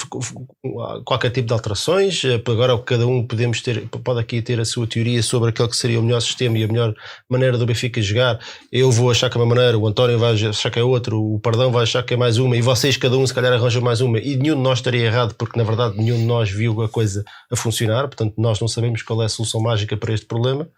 qualquer 1.03 1.29
tipo 1.29 1.47
de 1.47 1.53
alterações. 1.53 2.23
É, 2.23 2.35
Agora 2.35 2.81
cada 2.81 3.05
um 3.05 3.27
podemos 3.27 3.61
ter, 3.61 3.89
pode 3.89 4.21
aqui 4.21 4.41
ter 4.41 4.57
a 4.57 4.63
sua 4.63 4.87
teoria 4.87 5.21
sobre 5.21 5.49
aquele 5.49 5.67
que 5.67 5.75
seria 5.75 5.99
o 5.99 6.03
melhor 6.03 6.21
sistema 6.21 6.57
e 6.57 6.63
a 6.63 6.67
melhor 6.67 6.95
maneira 7.29 7.57
do 7.57 7.65
Benfica 7.65 8.01
jogar. 8.01 8.39
Eu 8.71 8.89
vou 8.89 9.11
achar 9.11 9.29
que 9.29 9.37
é 9.37 9.41
uma 9.41 9.45
maneira, 9.45 9.77
o 9.77 9.85
António 9.85 10.17
vai 10.17 10.31
achar 10.31 10.71
que 10.71 10.79
é 10.79 10.83
outra, 10.83 11.13
o 11.13 11.41
Pardão 11.41 11.73
vai 11.73 11.83
achar 11.83 12.01
que 12.03 12.13
é 12.13 12.17
mais 12.17 12.37
uma, 12.37 12.55
e 12.55 12.61
vocês, 12.61 12.95
cada 12.95 13.17
um, 13.17 13.27
se 13.27 13.33
calhar, 13.33 13.51
arranjam 13.51 13.81
mais 13.81 13.99
uma, 13.99 14.17
e 14.17 14.37
nenhum 14.37 14.55
de 14.55 14.61
nós 14.61 14.79
estaria 14.79 15.07
errado, 15.07 15.35
porque 15.35 15.59
na 15.59 15.65
verdade 15.65 15.97
nenhum 15.97 16.19
de 16.19 16.23
nós 16.23 16.49
viu 16.49 16.81
a 16.81 16.87
coisa 16.87 17.25
a 17.51 17.55
funcionar, 17.57 18.03
portanto, 18.03 18.35
nós 18.37 18.61
não 18.61 18.69
sabemos 18.69 19.01
qual 19.01 19.21
é 19.21 19.25
a 19.25 19.29
solução 19.29 19.59
mágica 19.59 19.97
para 19.97 20.13
este 20.13 20.25
problema. 20.25 20.69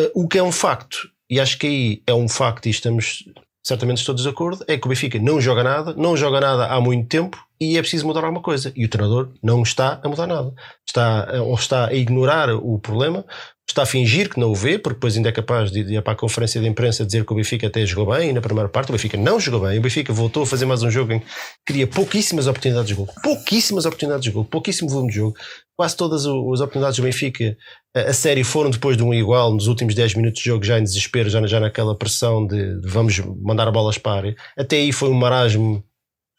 Eh, 0.00 0.10
O 0.16 0.26
que 0.26 0.36
é 0.38 0.42
um 0.42 0.50
facto, 0.50 1.08
e 1.30 1.38
acho 1.38 1.56
que 1.58 1.66
aí 1.68 2.02
é 2.08 2.12
um 2.12 2.28
facto, 2.28 2.66
e 2.66 2.70
estamos 2.70 3.22
certamente 3.64 4.04
todos 4.04 4.24
de 4.24 4.28
acordo, 4.28 4.64
é 4.66 4.76
que 4.76 4.84
o 4.84 4.88
Benfica 4.88 5.20
não 5.20 5.40
joga 5.40 5.62
nada, 5.62 5.94
não 5.94 6.16
joga 6.16 6.40
nada 6.40 6.66
há 6.66 6.80
muito 6.80 7.08
tempo 7.08 7.38
e 7.62 7.78
é 7.78 7.80
preciso 7.80 8.06
mudar 8.06 8.24
alguma 8.24 8.42
coisa. 8.42 8.72
E 8.74 8.84
o 8.84 8.88
treinador 8.88 9.30
não 9.40 9.62
está 9.62 10.00
a 10.02 10.08
mudar 10.08 10.26
nada. 10.26 10.52
Está, 10.86 11.28
ou 11.42 11.54
está 11.54 11.86
a 11.86 11.94
ignorar 11.94 12.50
o 12.50 12.76
problema, 12.78 13.24
está 13.68 13.84
a 13.84 13.86
fingir 13.86 14.28
que 14.28 14.40
não 14.40 14.50
o 14.50 14.54
vê, 14.54 14.78
porque 14.78 14.96
depois 14.96 15.16
ainda 15.16 15.28
é 15.28 15.32
capaz 15.32 15.70
de 15.70 15.84
de 15.84 15.94
ir 15.94 16.02
para 16.02 16.12
a 16.12 16.16
conferência 16.16 16.60
de 16.60 16.66
imprensa 16.66 17.06
dizer 17.06 17.24
que 17.24 17.32
o 17.32 17.36
Benfica 17.36 17.66
até 17.66 17.86
jogou 17.86 18.14
bem 18.14 18.32
na 18.32 18.40
primeira 18.40 18.68
parte. 18.68 18.90
O 18.90 18.92
Benfica 18.92 19.16
não 19.16 19.38
jogou 19.38 19.60
bem. 19.60 19.78
O 19.78 19.82
Benfica 19.82 20.12
voltou 20.12 20.42
a 20.42 20.46
fazer 20.46 20.66
mais 20.66 20.82
um 20.82 20.90
jogo 20.90 21.12
em 21.12 21.20
que 21.20 21.26
cria 21.64 21.86
pouquíssimas 21.86 22.48
oportunidades 22.48 22.88
de 22.88 22.94
gol. 22.94 23.08
Pouquíssimas 23.22 23.86
oportunidades 23.86 24.24
de 24.24 24.30
gol. 24.32 24.44
Pouquíssimo 24.44 24.90
volume 24.90 25.10
de 25.10 25.16
jogo. 25.16 25.36
Quase 25.76 25.96
todas 25.96 26.26
as 26.26 26.26
oportunidades 26.26 26.96
do 26.96 27.02
Benfica 27.04 27.56
a, 27.94 28.00
a 28.00 28.12
série 28.12 28.42
foram 28.42 28.70
depois 28.70 28.96
de 28.96 29.04
um 29.04 29.14
igual 29.14 29.54
nos 29.54 29.68
últimos 29.68 29.94
10 29.94 30.14
minutos 30.14 30.42
de 30.42 30.48
jogo, 30.48 30.64
já 30.64 30.78
em 30.78 30.82
desespero, 30.82 31.30
já, 31.30 31.44
já 31.46 31.60
naquela 31.60 31.96
pressão 31.96 32.46
de, 32.46 32.80
de 32.80 32.88
vamos 32.88 33.18
mandar 33.18 33.70
bolas 33.70 33.98
para 33.98 34.12
a 34.12 34.16
área. 34.16 34.36
Até 34.58 34.76
aí 34.76 34.92
foi 34.92 35.08
um 35.08 35.14
marasmo 35.14 35.84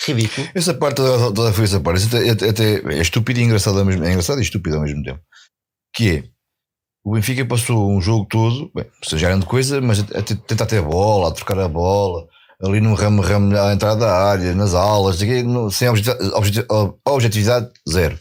ridículo. 0.08 0.48
Essa 0.54 0.74
parte 0.74 1.02
da, 1.02 1.30
da 1.30 1.54
foi 1.54 1.63
essa 1.66 1.80
parte. 1.80 2.06
Até, 2.08 2.50
até- 2.50 2.94
é 2.96 3.02
estúpido 3.02 3.39
e 3.39 3.44
engraçado 3.44 3.80
ao 3.80 3.86
mesmo, 3.86 4.04
é 4.04 4.10
engraçado 4.10 4.39
e 4.39 4.44
estúpido 4.44 4.76
ao 4.78 4.82
mesmo 4.84 5.04
tempo. 5.04 5.20
Que 5.96 6.10
é 6.18 6.24
o 7.06 7.13
Benfica 7.16 7.46
passou 7.46 7.92
um 7.92 8.00
jogo 8.02 8.26
todo, 8.30 8.72
bem, 8.74 8.86
seja 9.04 9.28
grande 9.28 9.46
coisa, 9.46 9.82
mas 9.82 10.00
a, 10.00 10.20
a 10.20 10.22
te- 10.22 10.36
tentar 10.36 10.66
ter 10.66 10.82
bola, 10.82 11.28
a 11.28 11.32
trocar 11.32 11.60
a 11.60 11.68
bola, 11.68 12.26
ali 12.63 12.80
num 12.80 12.94
ramo, 12.94 13.22
ramo 13.22 13.58
à 13.58 13.74
entrada 13.74 14.00
da 14.06 14.12
área, 14.30 14.56
nas 14.56 14.74
aulas, 14.74 15.18
sem 15.18 15.89
objetividade, 15.89 16.34
objetividade, 16.34 16.94
objetividade 17.06 17.70
zero. 17.89 18.18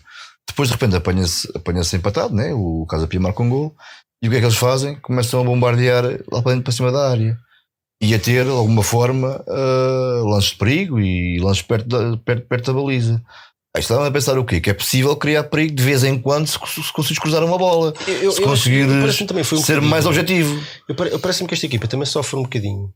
Depois 0.48 0.68
de 0.68 0.74
repente 0.74 0.96
apanha-se 0.96 1.48
apanha 1.54 1.80
empatado, 1.94 2.34
né? 2.34 2.52
o 2.52 2.84
Casa 2.86 3.06
Pia 3.06 3.20
marca 3.20 3.40
um 3.42 3.48
gol, 3.48 3.74
e 4.20 4.26
o 4.26 4.30
que 4.30 4.36
é 4.36 4.40
que 4.40 4.46
eles 4.46 4.56
fazem? 4.58 4.96
Começam 4.96 5.40
a 5.40 5.44
bombardear 5.44 6.04
lá 6.30 6.42
para 6.42 6.50
dentro 6.50 6.64
para 6.64 6.72
cima 6.72 6.90
da 6.90 7.08
área 7.08 7.38
e 8.02 8.12
a 8.14 8.18
ter 8.18 8.44
de 8.44 8.50
alguma 8.50 8.82
forma 8.82 9.42
uh, 9.48 10.24
lances 10.28 10.50
de 10.50 10.56
perigo 10.56 10.98
e 11.00 11.38
lances 11.38 11.62
perto 11.62 11.86
da, 11.86 12.16
perto, 12.18 12.46
perto 12.48 12.66
da 12.74 12.80
baliza. 12.80 13.22
Aí 13.74 13.80
estavam 13.80 14.04
a 14.04 14.10
pensar 14.10 14.36
o 14.38 14.44
quê? 14.44 14.60
Que 14.60 14.68
é 14.70 14.74
possível 14.74 15.16
criar 15.16 15.44
perigo 15.44 15.74
de 15.74 15.82
vez 15.82 16.04
em 16.04 16.18
quando 16.18 16.46
se, 16.46 16.58
se 16.58 16.92
conseguires 16.92 17.18
cruzar 17.18 17.42
uma 17.42 17.56
bola. 17.56 17.94
Eu, 18.06 18.30
se 18.32 18.42
conseguires 18.42 18.92
parece-me 19.00 19.26
também 19.28 19.44
foi 19.44 19.58
um 19.58 19.62
ser 19.62 19.80
mais 19.80 20.04
objetivo. 20.04 20.60
Parece-me 21.22 21.48
que 21.48 21.54
esta 21.54 21.64
equipa 21.64 21.86
também 21.86 22.04
sofre 22.04 22.38
um 22.38 22.42
bocadinho 22.42 22.92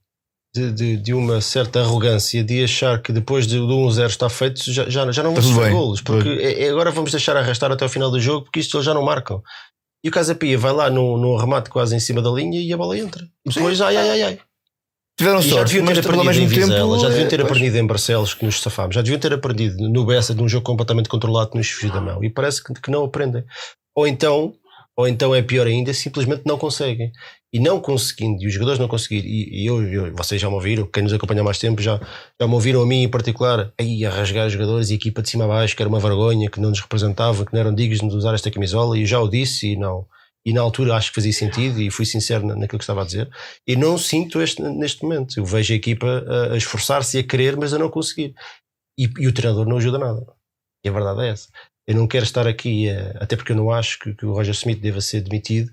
de, 0.54 0.72
de, 0.72 0.96
de 0.98 1.14
uma 1.14 1.40
certa 1.40 1.80
arrogância 1.80 2.44
de 2.44 2.62
achar 2.62 3.00
que 3.00 3.10
depois 3.12 3.46
de, 3.46 3.56
do 3.56 3.68
1-0 3.68 4.06
está 4.06 4.28
feito 4.28 4.70
já, 4.70 4.86
já, 4.88 5.10
já 5.12 5.22
não 5.22 5.32
tudo 5.34 5.46
sofrer 5.46 5.64
bem. 5.66 5.72
golos, 5.72 6.00
porque 6.02 6.28
é- 6.28 6.64
é 6.64 6.68
agora 6.70 6.90
vamos 6.90 7.10
deixar 7.10 7.36
arrastar 7.36 7.70
até 7.72 7.84
ao 7.84 7.88
final 7.90 8.10
do 8.10 8.20
jogo 8.20 8.44
porque 8.44 8.60
isto 8.60 8.76
eles 8.76 8.84
já 8.84 8.92
não 8.92 9.02
marcam. 9.04 9.40
E 10.04 10.08
o 10.08 10.12
Casapia 10.12 10.58
vai 10.58 10.72
lá 10.72 10.90
no, 10.90 11.16
no 11.16 11.36
remate 11.36 11.70
quase 11.70 11.96
em 11.96 12.00
cima 12.00 12.20
da 12.20 12.30
linha 12.30 12.60
e 12.60 12.70
a 12.72 12.76
bola 12.76 12.98
entra. 12.98 13.24
E 13.46 13.50
depois, 13.50 13.80
ai, 13.80 13.96
ai, 13.96 14.10
ai, 14.10 14.22
ai. 14.22 14.38
Tiveram 15.16 15.40
E 15.40 15.42
sorte, 15.44 15.80
mas 15.80 15.96
aprendido 15.98 16.24
mesmo 16.26 16.42
em 16.42 16.46
Vizela, 16.46 16.74
tempo. 16.92 16.98
já 16.98 17.08
deviam 17.08 17.26
é, 17.26 17.28
ter 17.28 17.36
pois. 17.40 17.50
aprendido 17.50 17.76
em 17.78 17.86
Barcelos 17.86 18.34
que 18.34 18.44
nos 18.44 18.60
safámos, 18.60 18.94
já 18.94 19.00
deviam 19.00 19.18
ter 19.18 19.32
aprendido 19.32 19.88
no 19.88 20.04
Bessa 20.04 20.34
de 20.34 20.42
um 20.42 20.48
jogo 20.48 20.64
completamente 20.64 21.08
controlado 21.08 21.50
que 21.50 21.56
nos 21.56 21.70
fugiu 21.70 21.90
da 21.90 22.00
mão. 22.02 22.22
E 22.22 22.28
parece 22.28 22.62
que, 22.62 22.74
que 22.74 22.90
não 22.90 23.04
aprendem. 23.04 23.42
Ou 23.94 24.06
então, 24.06 24.52
ou 24.94 25.08
então 25.08 25.34
é 25.34 25.40
pior 25.40 25.66
ainda, 25.66 25.94
simplesmente 25.94 26.42
não 26.44 26.58
conseguem. 26.58 27.10
E 27.50 27.58
não 27.58 27.80
conseguindo, 27.80 28.42
e 28.42 28.46
os 28.46 28.52
jogadores 28.52 28.78
não 28.78 28.88
conseguirem, 28.88 29.30
e, 29.30 29.62
e 29.62 29.66
eu, 29.66 29.82
eu- 29.90 30.14
vocês 30.14 30.38
já 30.38 30.48
me 30.50 30.54
ouviram, 30.56 30.84
quem 30.84 31.02
nos 31.02 31.12
acompanha 31.14 31.40
há 31.40 31.44
mais 31.44 31.56
tempo 31.58 31.80
já, 31.80 31.98
já 32.38 32.46
me 32.46 32.52
ouviram 32.52 32.82
a 32.82 32.86
mim 32.86 33.04
em 33.04 33.08
particular, 33.08 33.72
aí 33.80 34.04
a 34.04 34.10
rasgar 34.10 34.46
os 34.46 34.52
jogadores 34.52 34.90
e 34.90 34.92
a 34.92 34.96
equipa 34.96 35.22
de 35.22 35.30
cima 35.30 35.44
a 35.44 35.48
baixo, 35.48 35.74
que 35.74 35.82
era 35.82 35.88
uma 35.88 36.00
vergonha, 36.00 36.50
que 36.50 36.60
não 36.60 36.68
nos 36.68 36.80
representava, 36.80 37.46
que 37.46 37.54
não 37.54 37.60
eram 37.60 37.74
dignos 37.74 38.00
de 38.12 38.14
usar 38.16 38.34
esta 38.34 38.50
camisola, 38.50 38.98
e 38.98 39.02
eu 39.02 39.06
já 39.06 39.18
o 39.18 39.28
disse, 39.30 39.68
e 39.72 39.76
não. 39.76 40.04
E 40.46 40.52
na 40.52 40.60
altura 40.60 40.94
acho 40.94 41.08
que 41.10 41.16
fazia 41.16 41.32
sentido 41.32 41.82
e 41.82 41.90
fui 41.90 42.06
sincero 42.06 42.46
na- 42.46 42.54
naquilo 42.54 42.78
que 42.78 42.84
estava 42.84 43.02
a 43.02 43.04
dizer. 43.04 43.28
E 43.66 43.74
não 43.74 43.98
sinto 43.98 44.40
este, 44.40 44.62
neste 44.62 45.02
momento. 45.02 45.36
Eu 45.38 45.44
vejo 45.44 45.72
a 45.72 45.76
equipa 45.76 46.06
a, 46.24 46.52
a 46.52 46.56
esforçar-se 46.56 47.16
e 47.16 47.20
a 47.20 47.24
querer, 47.24 47.56
mas 47.56 47.74
a 47.74 47.78
não 47.78 47.90
conseguir. 47.90 48.32
E, 48.98 49.10
e 49.18 49.26
o 49.26 49.32
treinador 49.34 49.66
não 49.68 49.76
ajuda 49.78 49.98
nada. 49.98 50.24
E 50.84 50.88
a 50.88 50.92
verdade 50.92 51.22
é 51.22 51.28
essa. 51.30 51.48
Eu 51.88 51.96
não 51.96 52.06
quero 52.06 52.24
estar 52.24 52.46
aqui, 52.46 52.88
até 53.20 53.34
porque 53.36 53.52
eu 53.52 53.56
não 53.56 53.70
acho 53.72 53.98
que, 53.98 54.14
que 54.14 54.24
o 54.24 54.32
Roger 54.32 54.54
Smith 54.54 54.80
deva 54.80 55.00
ser 55.00 55.20
demitido, 55.20 55.72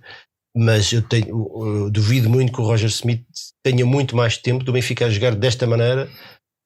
mas 0.56 0.92
eu, 0.92 1.02
tenho, 1.02 1.28
eu 1.30 1.90
duvido 1.92 2.30
muito 2.30 2.52
que 2.54 2.62
o 2.62 2.66
Roger 2.66 2.90
Smith 2.90 3.24
tenha 3.66 3.86
muito 3.86 4.16
mais 4.16 4.38
tempo 4.38 4.64
do 4.64 4.72
Benfica 4.74 5.06
a 5.06 5.10
jogar 5.10 5.34
desta 5.36 5.66
maneira 5.66 6.08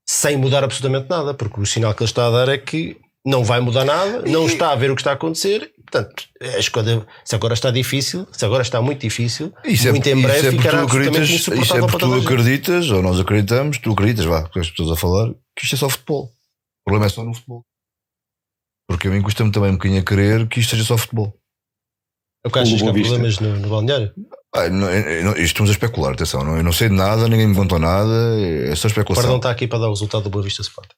sem 0.09 0.35
mudar 0.37 0.63
absolutamente 0.63 1.09
nada, 1.09 1.33
porque 1.33 1.59
o 1.61 1.65
sinal 1.65 1.93
que 1.93 2.03
ele 2.03 2.09
está 2.09 2.27
a 2.27 2.31
dar 2.31 2.49
é 2.49 2.57
que 2.57 2.97
não 3.25 3.43
vai 3.43 3.59
mudar 3.59 3.83
nada, 3.85 4.21
não 4.23 4.45
está 4.45 4.71
a 4.71 4.75
ver 4.75 4.91
o 4.91 4.95
que 4.95 5.01
está 5.01 5.11
a 5.11 5.15
acontecer. 5.15 5.71
Portanto, 5.89 6.25
a 6.41 6.59
escolha, 6.59 7.07
se 7.23 7.33
agora 7.35 7.53
está 7.53 7.71
difícil, 7.71 8.27
se 8.33 8.43
agora 8.43 8.61
está 8.61 8.81
muito 8.81 8.99
difícil, 8.99 9.53
Isso 9.63 9.87
é, 9.87 9.91
muito 9.91 10.05
em 10.07 10.17
isso 10.17 10.27
breve 10.27 10.47
é 10.47 10.51
ficará 10.51 10.79
tu 10.79 10.85
acreditas, 10.85 11.17
absolutamente 11.21 11.35
isso 11.35 11.53
é 11.53 11.57
insuportável 11.57 11.87
porque 11.87 12.05
para 12.05 12.17
tu 12.19 12.25
acreditas, 12.27 12.91
ou 12.91 13.01
nós 13.01 13.19
acreditamos, 13.19 13.77
tu 13.77 13.91
acreditas, 13.93 14.25
vá, 14.25 14.41
porque 14.41 14.59
as 14.59 14.69
pessoas 14.69 14.91
a 14.91 14.95
falar, 14.99 15.33
que 15.57 15.63
isto 15.63 15.75
é 15.75 15.77
só 15.77 15.87
futebol. 15.89 16.25
O 16.25 16.83
problema 16.85 17.05
é 17.05 17.09
só 17.09 17.23
no 17.23 17.33
futebol. 17.33 17.63
Porque 18.89 19.07
a 19.07 19.11
mim 19.11 19.21
custa-me 19.21 19.51
também 19.51 19.69
um 19.71 19.73
bocadinho 19.73 20.01
a 20.01 20.03
crer 20.03 20.47
que 20.47 20.59
isto 20.59 20.71
seja 20.71 20.83
só 20.83 20.97
futebol. 20.97 21.33
O 22.45 22.49
que 22.49 22.59
achas 22.59 22.81
que 22.81 22.87
há 22.87 22.93
problemas 22.93 23.39
no, 23.39 23.57
no 23.59 23.69
balneário? 23.69 24.13
Ah, 24.55 24.69
não, 24.69 24.89
eu 24.89 25.23
não- 25.23 25.31
isto 25.33 25.43
estamos 25.43 25.69
a 25.69 25.73
especular, 25.73 26.13
atenção, 26.13 26.43
não, 26.43 26.57
eu 26.57 26.63
não 26.63 26.71
sei 26.71 26.87
de 26.89 26.95
nada, 26.95 27.27
ninguém 27.27 27.47
me 27.47 27.55
contou 27.55 27.79
nada, 27.79 28.39
é 28.39 28.73
só 28.75 28.87
O 28.87 28.91
especulação. 28.91 29.23
Perdão 29.23 29.37
está 29.37 29.51
aqui 29.51 29.67
para 29.67 29.79
dar 29.79 29.87
o 29.87 29.91
resultado 29.91 30.23
do 30.23 30.29
Boa 30.29 30.43
Vista 30.43 30.61
Sport. 30.61 30.89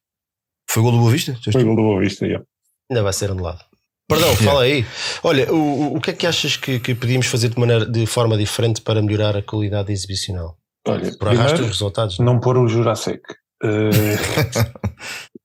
Foi 0.69 0.83
gol 0.83 0.91
do 0.91 0.99
Boa 0.99 1.11
Vista? 1.11 1.35
Foi 1.51 1.63
gol 1.63 1.75
do 1.75 1.81
Boa 1.81 1.99
Vista, 1.99 2.25
yeah. 2.25 2.45
Ainda 2.91 3.01
vai 3.03 3.13
ser 3.13 3.31
anulado. 3.31 3.63
Perdão, 4.09 4.35
fala 4.43 4.63
aí. 4.63 4.85
Olha, 5.23 5.49
o, 5.53 5.95
o- 5.95 6.01
que 6.01 6.09
é 6.09 6.13
que 6.13 6.27
achas 6.27 6.57
que, 6.57 6.79
que 6.79 6.93
podíamos 6.95 7.27
fazer 7.27 7.47
de, 7.49 7.57
maneira, 7.59 7.85
de 7.85 8.05
forma 8.05 8.35
diferente 8.37 8.81
para 8.81 9.01
melhorar 9.01 9.37
a 9.37 9.41
qualidade 9.41 9.93
exibicional? 9.93 10.57
Olha, 10.87 11.11
Por 11.17 11.27
arrasto 11.27 11.43
primeiro, 11.45 11.61
os 11.63 11.67
resultados. 11.69 12.19
não? 12.19 12.25
não 12.33 12.39
pôr 12.39 12.57
o 12.57 12.67
Jurassic. 12.67 13.21
Eh, 13.61 14.15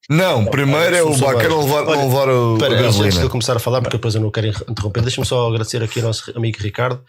Não, 0.09 0.44
primeiro 0.44 0.94
é 0.94 1.03
o 1.03 1.12
Soares. 1.14 1.42
levar, 1.42 1.83
Olha, 1.88 2.03
levar 2.05 2.29
o, 2.29 2.55
Espera, 2.55 2.81
antes, 2.87 3.14
de 3.18 3.22
eu 3.22 3.31
começar 3.31 3.57
a 3.57 3.59
falar, 3.59 3.81
porque 3.81 3.96
depois 3.96 4.14
eu 4.14 4.20
não 4.20 4.31
quero 4.31 4.48
interromper, 4.68 5.00
deixa-me 5.03 5.27
só 5.27 5.48
agradecer 5.48 5.83
aqui 5.83 5.98
ao 6.00 6.07
nosso 6.07 6.31
amigo 6.37 6.59
Ricardo. 6.61 7.03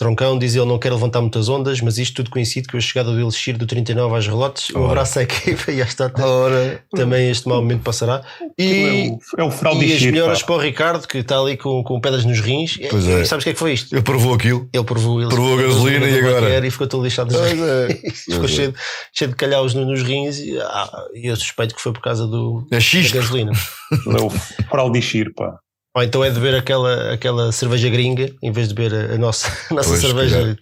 Troncão 0.00 0.38
diz 0.38 0.56
ele 0.56 0.64
não 0.64 0.78
quer 0.78 0.90
levantar 0.92 1.20
muitas 1.20 1.50
ondas, 1.50 1.78
mas 1.82 1.98
isto 1.98 2.14
tudo 2.16 2.30
coincide 2.30 2.66
com 2.68 2.78
a 2.78 2.80
chegada 2.80 3.12
do 3.12 3.20
Elixir 3.20 3.58
do 3.58 3.66
39 3.66 4.16
às 4.16 4.26
relotes. 4.26 4.74
Um 4.74 4.86
abraço 4.86 5.18
à 5.18 5.22
equipa 5.24 5.70
e 5.70 5.82
à 5.82 5.84
estátua. 5.84 6.24
Ora, 6.26 6.82
Também 6.90 7.30
este 7.30 7.46
mau 7.46 7.60
momento 7.60 7.82
passará. 7.82 8.22
E, 8.58 9.10
é 9.36 9.42
o, 9.42 9.48
é 9.50 9.68
o 9.68 9.82
e 9.82 9.92
as 9.92 10.02
melhoras 10.02 10.42
para 10.42 10.54
o 10.54 10.58
Ricardo, 10.58 11.06
que 11.06 11.18
está 11.18 11.38
ali 11.38 11.54
com, 11.58 11.84
com 11.84 12.00
pedras 12.00 12.24
nos 12.24 12.40
rins. 12.40 12.78
Pois 12.88 13.04
E- 13.06 13.12
é. 13.12 13.20
e 13.20 13.26
sabes 13.26 13.42
o 13.42 13.44
que 13.44 13.50
é 13.50 13.52
que 13.52 13.58
foi 13.58 13.74
isto? 13.74 13.94
ele 13.94 14.02
provou 14.02 14.32
aquilo. 14.34 14.66
Ele 14.72 14.84
provou, 14.84 15.20
ele 15.20 15.28
Provou 15.28 15.58
a 15.58 15.62
gasolina 15.62 16.08
e 16.08 16.18
agora? 16.18 16.66
E 16.66 16.70
ficou 16.70 16.86
todo 16.86 17.04
lixado 17.04 17.34
Pois 17.34 17.60
é. 17.60 17.88
Ficou 18.32 18.48
cheio, 18.48 18.72
de- 18.72 18.78
cheio 19.12 19.30
de 19.30 19.36
calhaus 19.36 19.74
no- 19.74 19.84
nos 19.84 20.02
rins 20.02 20.38
e, 20.38 20.58
ah, 20.60 20.90
eu 21.14 21.36
suspeito 21.36 21.74
que 21.74 21.80
foi 21.82 21.92
por 21.92 22.00
causa 22.00 22.26
do, 22.26 22.66
É 22.70 22.76
da 22.76 22.80
xisto. 22.80 23.14
gasolina. 23.14 23.52
É 23.92 24.20
o 24.22 24.30
fraude 24.70 25.02
Xir, 25.02 25.32
pá. 25.34 25.58
Ou 25.96 26.02
então 26.02 26.22
é 26.22 26.28
de 26.30 26.36
beber 26.38 26.54
aquela, 26.58 27.12
aquela 27.12 27.50
cerveja 27.52 27.88
gringa 27.88 28.32
em 28.42 28.52
vez 28.52 28.68
de 28.68 28.74
beber 28.74 29.10
a, 29.10 29.14
a 29.14 29.18
nossa, 29.18 29.48
a 29.70 29.74
nossa 29.74 29.88
Pois, 29.88 30.00
cerveja 30.00 30.56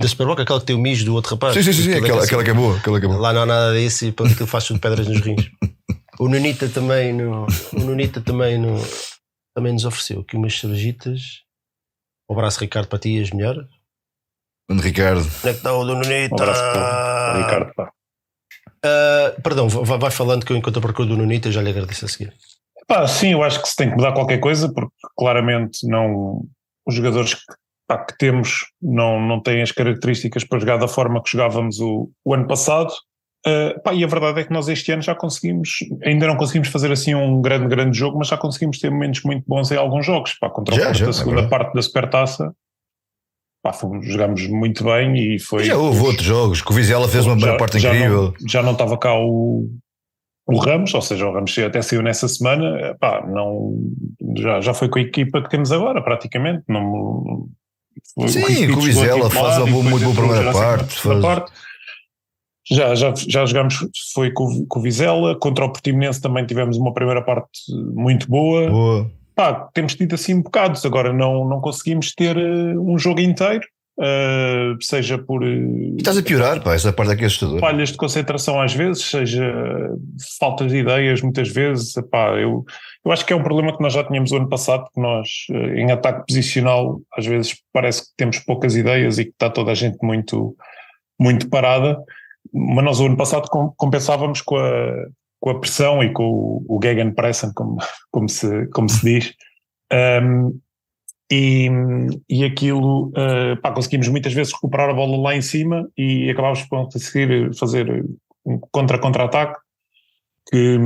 da 0.00 0.06
Superboc, 0.08 0.38
aquela 0.40 0.60
que 0.60 0.66
tem 0.66 0.76
o 0.76 0.78
mijo 0.78 1.04
do 1.06 1.14
outro 1.14 1.30
rapaz. 1.34 1.54
Sim, 1.54 1.62
sim, 1.62 1.72
sim, 1.72 1.84
Toda 1.94 1.98
aquela, 2.04 2.18
essa- 2.18 2.26
aquela 2.26 2.44
que 2.44 2.50
é 2.50 2.54
boa. 2.54 2.76
Aquela 2.76 3.00
que 3.00 3.06
é 3.06 3.08
boa. 3.08 3.20
Lá 3.20 3.32
não 3.32 3.42
há 3.42 3.46
nada 3.46 3.72
disso 3.78 4.04
e 4.04 4.12
pronto, 4.12 4.32
aquilo 4.32 4.46
faz 4.46 4.64
tudo 4.66 4.78
pedras 4.80 5.06
nos 5.08 5.20
rins. 5.20 5.48
O 6.18 6.28
Nunita 6.28 6.68
também, 6.68 7.12
no, 7.12 7.46
o 7.74 7.80
Nunita 7.80 8.20
também, 8.20 8.58
no, 8.58 8.76
também 9.54 9.72
nos 9.72 9.84
ofereceu 9.86 10.20
aqui 10.20 10.36
umas 10.36 10.58
cervejitas. 10.58 11.20
Um 12.28 12.34
abraço, 12.34 12.60
Ricardo, 12.60 12.88
para 12.88 12.98
ti 12.98 13.16
e 13.18 13.22
as 13.22 13.30
melhores. 13.30 13.66
Grande 14.68 14.82
Ricardo. 14.84 15.20
Onde 15.20 15.48
é 15.48 15.52
que 15.52 15.58
está 15.58 15.72
o 15.74 15.84
do 15.84 15.94
Nunita? 15.94 16.34
Um 16.34 16.42
abraço 16.42 16.60
para 16.60 17.38
Ricardo, 17.44 17.74
pá. 17.74 17.92
Ah, 18.84 19.34
perdão, 19.42 19.68
vai, 19.68 19.98
vai 19.98 20.10
falando 20.10 20.44
que 20.44 20.52
eu 20.52 20.56
enquanto 20.56 20.76
eu 20.76 20.82
procuro 20.82 21.08
do 21.08 21.16
Nunita 21.16 21.50
já 21.50 21.62
lhe 21.62 21.70
agradeço 21.70 22.04
a 22.04 22.08
seguir. 22.08 22.32
Pá, 22.88 23.06
sim, 23.08 23.32
eu 23.32 23.42
acho 23.42 23.60
que 23.60 23.68
se 23.68 23.76
tem 23.76 23.88
que 23.90 23.96
mudar 23.96 24.12
qualquer 24.12 24.38
coisa, 24.38 24.72
porque 24.72 24.94
claramente 25.16 25.86
não, 25.88 26.44
os 26.86 26.94
jogadores 26.94 27.34
que, 27.34 27.40
pá, 27.88 27.98
que 28.04 28.16
temos 28.16 28.66
não, 28.80 29.20
não 29.20 29.40
têm 29.42 29.60
as 29.62 29.72
características 29.72 30.44
para 30.44 30.58
jogar 30.60 30.76
da 30.76 30.86
forma 30.88 31.22
que 31.22 31.30
jogávamos 31.30 31.80
o, 31.80 32.10
o 32.24 32.34
ano 32.34 32.46
passado. 32.46 32.92
Uh, 33.46 33.80
pá, 33.82 33.92
e 33.94 34.02
a 34.02 34.06
verdade 34.08 34.40
é 34.40 34.44
que 34.44 34.52
nós 34.52 34.68
este 34.68 34.90
ano 34.90 35.02
já 35.02 35.14
conseguimos, 35.14 35.70
ainda 36.04 36.26
não 36.26 36.36
conseguimos 36.36 36.68
fazer 36.68 36.90
assim 36.90 37.14
um 37.14 37.40
grande, 37.40 37.68
grande 37.68 37.96
jogo, 37.96 38.18
mas 38.18 38.28
já 38.28 38.36
conseguimos 38.36 38.78
ter 38.78 38.90
momentos 38.90 39.22
muito 39.22 39.44
bons 39.46 39.70
em 39.70 39.76
alguns 39.76 40.04
jogos. 40.06 40.34
Pá, 40.40 40.50
contra 40.50 40.74
o 40.74 40.78
Já, 40.78 40.84
Porto, 40.86 40.98
já, 40.98 41.06
a 41.06 41.10
é 41.10 41.12
segunda 41.12 41.40
verdade. 41.42 41.50
parte 41.50 41.74
da 41.74 41.82
Supertaça, 41.82 42.52
pá, 43.62 43.72
fomos, 43.72 44.04
jogámos 44.06 44.46
muito 44.48 44.82
bem 44.84 45.34
e 45.34 45.38
foi. 45.38 45.62
Já 45.64 45.76
houve 45.76 46.00
outros 46.00 46.24
jogos, 46.26 46.60
que 46.60 46.70
o 46.72 46.74
Vizela 46.74 47.08
fez 47.08 47.24
uma 47.26 47.38
Já- 47.38 47.56
parte 47.56 47.78
já 47.78 47.90
incrível. 47.94 48.34
Não, 48.40 48.48
já 48.48 48.62
não 48.62 48.72
estava 48.72 48.98
cá 48.98 49.14
o, 49.14 49.68
o 50.48 50.58
Ramos, 50.58 50.94
ou 50.94 51.02
seja, 51.02 51.26
o 51.26 51.32
Ramos 51.32 51.56
até 51.58 51.82
saiu 51.82 52.02
nessa 52.02 52.28
semana, 52.28 52.96
pá, 53.00 53.26
não, 53.26 53.76
já, 54.36 54.60
já 54.60 54.72
foi 54.74 54.88
com 54.88 54.98
a 54.98 55.02
equipa 55.02 55.42
que 55.42 55.50
temos 55.50 55.72
agora, 55.72 56.00
praticamente. 56.02 56.62
Não, 56.68 57.48
foi- 58.14 58.28
Sim, 58.28 58.70
o 58.72 58.80
Vizela 58.80 59.26
a 59.26 59.30
faz 59.30 59.58
uma 59.58 59.82
muito 59.82 60.04
boa 60.04 60.14
primeira 60.14 60.52
parte, 60.52 60.94
faz- 60.94 61.20
parte. 61.20 61.52
Já, 62.68 62.94
já, 62.96 63.14
já 63.14 63.46
jogámos, 63.46 63.86
foi 64.12 64.32
com, 64.32 64.66
com 64.66 64.78
o 64.80 64.82
Vizela, 64.82 65.38
contra 65.38 65.64
o 65.64 65.70
Portimonense 65.72 66.20
também 66.20 66.44
tivemos 66.44 66.76
uma 66.76 66.92
primeira 66.92 67.22
parte 67.22 67.48
muito 67.94 68.28
boa. 68.28 68.68
Boa. 68.68 69.10
Pá, 69.36 69.68
temos 69.74 69.94
tido 69.94 70.14
assim 70.14 70.40
bocados, 70.40 70.84
agora 70.84 71.12
não, 71.12 71.46
não 71.48 71.60
conseguimos 71.60 72.12
ter 72.12 72.36
eh, 72.36 72.78
um 72.78 72.98
jogo 72.98 73.20
inteiro, 73.20 73.64
eh, 74.00 74.74
seja 74.80 75.18
por 75.18 75.42
eh, 75.44 75.94
estás 75.96 76.18
a 76.18 76.22
piorar, 76.22 76.62
pá, 76.62 76.74
essa 76.74 76.92
parte 76.92 77.12
aqui 77.12 77.24
é 77.24 77.26
assustadora. 77.26 77.60
falhas 77.60 77.90
de 77.90 77.96
concentração 77.96 78.60
às 78.60 78.74
vezes, 78.74 79.04
seja 79.04 79.44
falta 80.38 80.66
de 80.66 80.76
ideias 80.76 81.20
muitas 81.22 81.48
vezes. 81.48 81.96
Epá, 81.96 82.30
eu, 82.38 82.64
eu 83.04 83.12
acho 83.12 83.24
que 83.24 83.32
é 83.32 83.36
um 83.36 83.42
problema 83.42 83.74
que 83.76 83.82
nós 83.82 83.92
já 83.92 84.04
tínhamos 84.04 84.32
o 84.32 84.36
ano 84.36 84.48
passado, 84.48 84.84
que 84.94 85.00
nós 85.00 85.28
eh, 85.50 85.80
em 85.80 85.90
ataque 85.90 86.26
posicional 86.26 87.00
às 87.16 87.24
vezes 87.26 87.56
parece 87.72 88.02
que 88.02 88.08
temos 88.16 88.38
poucas 88.40 88.76
ideias 88.76 89.18
e 89.18 89.24
que 89.24 89.30
está 89.30 89.48
toda 89.50 89.70
a 89.72 89.74
gente 89.74 89.98
muito, 90.02 90.54
muito 91.18 91.48
parada, 91.48 91.98
mas 92.52 92.84
nós 92.84 93.00
o 93.00 93.06
ano 93.06 93.16
passado 93.16 93.48
com- 93.48 93.72
compensávamos 93.76 94.40
com 94.42 94.56
a, 94.56 94.92
com 95.40 95.50
a 95.50 95.58
pressão 95.60 96.02
e 96.02 96.12
com 96.12 96.22
o, 96.24 96.64
o 96.76 96.80
Gegenpressen, 96.82 97.50
como, 97.54 97.78
como, 98.10 98.28
se, 98.28 98.66
como 98.68 98.88
se 98.88 99.04
diz. 99.04 99.32
Um, 100.22 100.58
e, 101.30 101.68
e 102.28 102.44
aquilo, 102.44 103.12
eh, 103.16 103.56
pá, 103.56 103.72
conseguimos 103.72 104.08
muitas 104.08 104.32
vezes 104.32 104.52
recuperar 104.52 104.90
a 104.90 104.94
bola 104.94 105.16
lá 105.16 105.36
em 105.36 105.42
cima 105.42 105.88
e 105.96 106.30
acabámos 106.30 106.62
por 106.62 106.88
conseguir 106.90 107.54
fazer 107.56 108.04
um 108.44 108.58
contra-contra-ataque 108.70 109.58
que, 110.50 110.78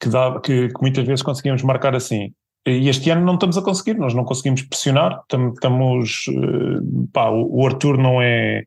que, 0.00 0.10
que, 0.42 0.68
que 0.68 0.80
muitas 0.80 1.04
vezes 1.06 1.22
conseguimos 1.22 1.62
marcar 1.62 1.94
assim. 1.94 2.32
E 2.66 2.88
este 2.88 3.08
ano 3.10 3.24
não 3.24 3.34
estamos 3.34 3.56
a 3.56 3.62
conseguir, 3.62 3.96
nós 3.96 4.12
não 4.12 4.24
conseguimos 4.24 4.62
pressionar, 4.62 5.22
tam- 5.28 5.52
estamos, 5.52 6.24
eh, 6.28 6.80
pá, 7.12 7.30
o 7.30 7.66
Arthur 7.66 7.96
não 7.96 8.20
é, 8.20 8.64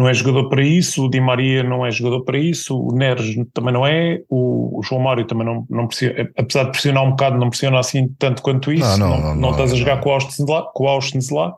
não 0.00 0.08
é 0.08 0.14
jogador 0.14 0.48
para 0.48 0.62
isso, 0.62 1.04
o 1.04 1.10
Di 1.10 1.20
Maria 1.20 1.62
não 1.62 1.84
é 1.84 1.90
jogador 1.90 2.24
para 2.24 2.38
isso, 2.38 2.76
o 2.76 2.92
Neres 2.94 3.34
também 3.52 3.72
não 3.72 3.86
é, 3.86 4.20
o, 4.30 4.80
João 4.82 5.02
Mário 5.02 5.26
também 5.26 5.44
não, 5.46 5.66
não 5.68 5.86
pressiona, 5.86 6.30
apesar 6.38 6.64
de 6.64 6.70
pressionar 6.70 7.04
um 7.04 7.10
bocado, 7.10 7.38
não 7.38 7.50
pressiona 7.50 7.78
assim 7.78 8.08
tanto 8.18 8.40
quanto 8.42 8.72
isso, 8.72 8.96
Não, 8.98 9.10
não, 9.10 9.20
não, 9.20 9.34
não, 9.36 9.50
estás 9.50 9.72
a 9.72 9.76
jogar 9.76 9.96
não. 9.96 10.02
com 10.02 10.08
o 10.08 10.12
Austin 10.12 10.44
lá, 10.48 10.62
com 10.74 10.84
o 10.84 10.88
Austin 10.88 11.18
lá. 11.32 11.54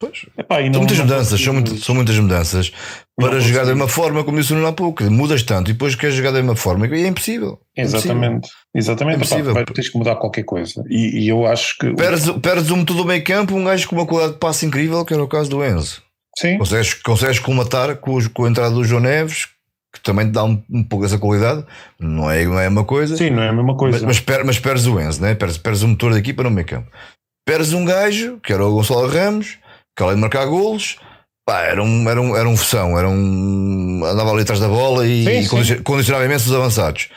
Pois. 0.00 0.26
Epá, 0.36 0.60
e 0.60 0.64
São 0.64 0.72
não- 0.72 0.80
muitas 0.80 0.98
não 0.98 1.04
mudanças, 1.04 1.40
são, 1.40 1.52
muito- 1.54 1.76
são 1.76 1.94
muitas 1.94 2.18
mudanças 2.18 2.72
Não 3.16 3.28
para 3.28 3.38
jogar 3.38 3.60
da 3.64 3.68
mesma 3.72 3.86
forma, 3.86 4.24
como 4.24 4.40
disse 4.40 4.52
há 4.52 4.72
pouco. 4.72 5.04
Mudas 5.04 5.44
tanto 5.44 5.70
e 5.70 5.74
depois 5.74 5.94
queres 5.94 6.16
jogar 6.16 6.32
da 6.32 6.38
mesma 6.38 6.56
forma 6.56 6.88
e 6.88 7.04
é 7.04 7.06
impossível. 7.06 7.60
É 7.76 7.82
Exatamente, 7.82 8.48
exatamente. 8.74 9.14
É 9.14 9.16
Epá, 9.18 9.26
impossível. 9.26 9.54
vai- 9.54 9.64
tens 9.64 9.90
que 9.90 9.96
mudar 9.98 10.16
qualquer 10.16 10.42
coisa. 10.42 10.82
E, 10.90 11.20
e 11.20 11.28
eu 11.28 11.46
acho 11.46 11.78
que. 11.78 11.94
Perdes, 11.94 12.28
perdes 12.42 12.70
um 12.72 12.84
todo 12.84 13.02
o 13.02 13.04
meio 13.04 13.22
campo, 13.22 13.54
um 13.54 13.62
gajo 13.62 13.86
com 13.88 13.94
uma 13.94 14.04
qualidade 14.04 14.32
de 14.32 14.40
passe 14.40 14.66
incrível, 14.66 15.04
que 15.04 15.14
era 15.14 15.22
o 15.22 15.28
caso 15.28 15.48
do 15.48 15.64
Enzo. 15.64 16.01
Sim, 16.38 16.58
Consegues, 16.58 16.94
consegues 16.94 17.38
colmatar 17.38 17.96
com, 17.96 18.18
com 18.30 18.44
a 18.44 18.48
entrada 18.48 18.74
do 18.74 18.84
João 18.84 19.00
Neves, 19.02 19.48
que 19.94 20.00
também 20.02 20.26
te 20.26 20.32
dá 20.32 20.44
um, 20.44 20.62
um 20.70 20.82
pouco 20.82 21.04
essa 21.04 21.18
qualidade, 21.18 21.64
não 22.00 22.30
é, 22.30 22.44
não 22.44 22.58
é 22.58 22.68
uma 22.68 22.84
coisa. 22.84 23.16
sim, 23.16 23.30
não 23.30 23.42
é 23.42 23.48
a 23.48 23.52
mesma 23.52 23.76
coisa. 23.76 23.98
Mas, 23.98 24.06
mas, 24.06 24.20
per- 24.20 24.44
mas 24.44 24.58
perdes 24.58 24.86
o 24.86 24.98
Enzo, 24.98 25.20
né? 25.20 25.34
perdes, 25.34 25.58
perdes 25.58 25.82
o 25.82 25.88
motor 25.88 26.12
da 26.12 26.18
equipa 26.18 26.42
no 26.42 26.50
meio 26.50 26.66
campo. 26.66 26.90
Perdes 27.46 27.72
um 27.74 27.84
gajo, 27.84 28.38
que 28.42 28.52
era 28.52 28.64
o 28.64 28.72
Gonçalo 28.74 29.06
Ramos, 29.08 29.58
que 29.96 30.02
além 30.02 30.14
de 30.14 30.20
marcar 30.22 30.46
golos, 30.46 30.96
pá, 31.46 31.60
era 31.62 31.82
um, 31.82 32.08
era 32.08 32.20
um, 32.22 32.34
era 32.36 32.48
um 32.48 32.56
fessão, 32.56 32.96
era 32.98 33.08
um, 33.08 34.02
andava 34.04 34.30
ali 34.30 34.42
atrás 34.42 34.58
da 34.60 34.68
bola 34.68 35.06
e, 35.06 35.24
Sim, 35.24 35.42
sim. 35.42 35.48
condici- 35.48 35.82
condicionava 35.82 36.24
imenso 36.24 36.48
os 36.48 36.54
avançados. 36.56 37.10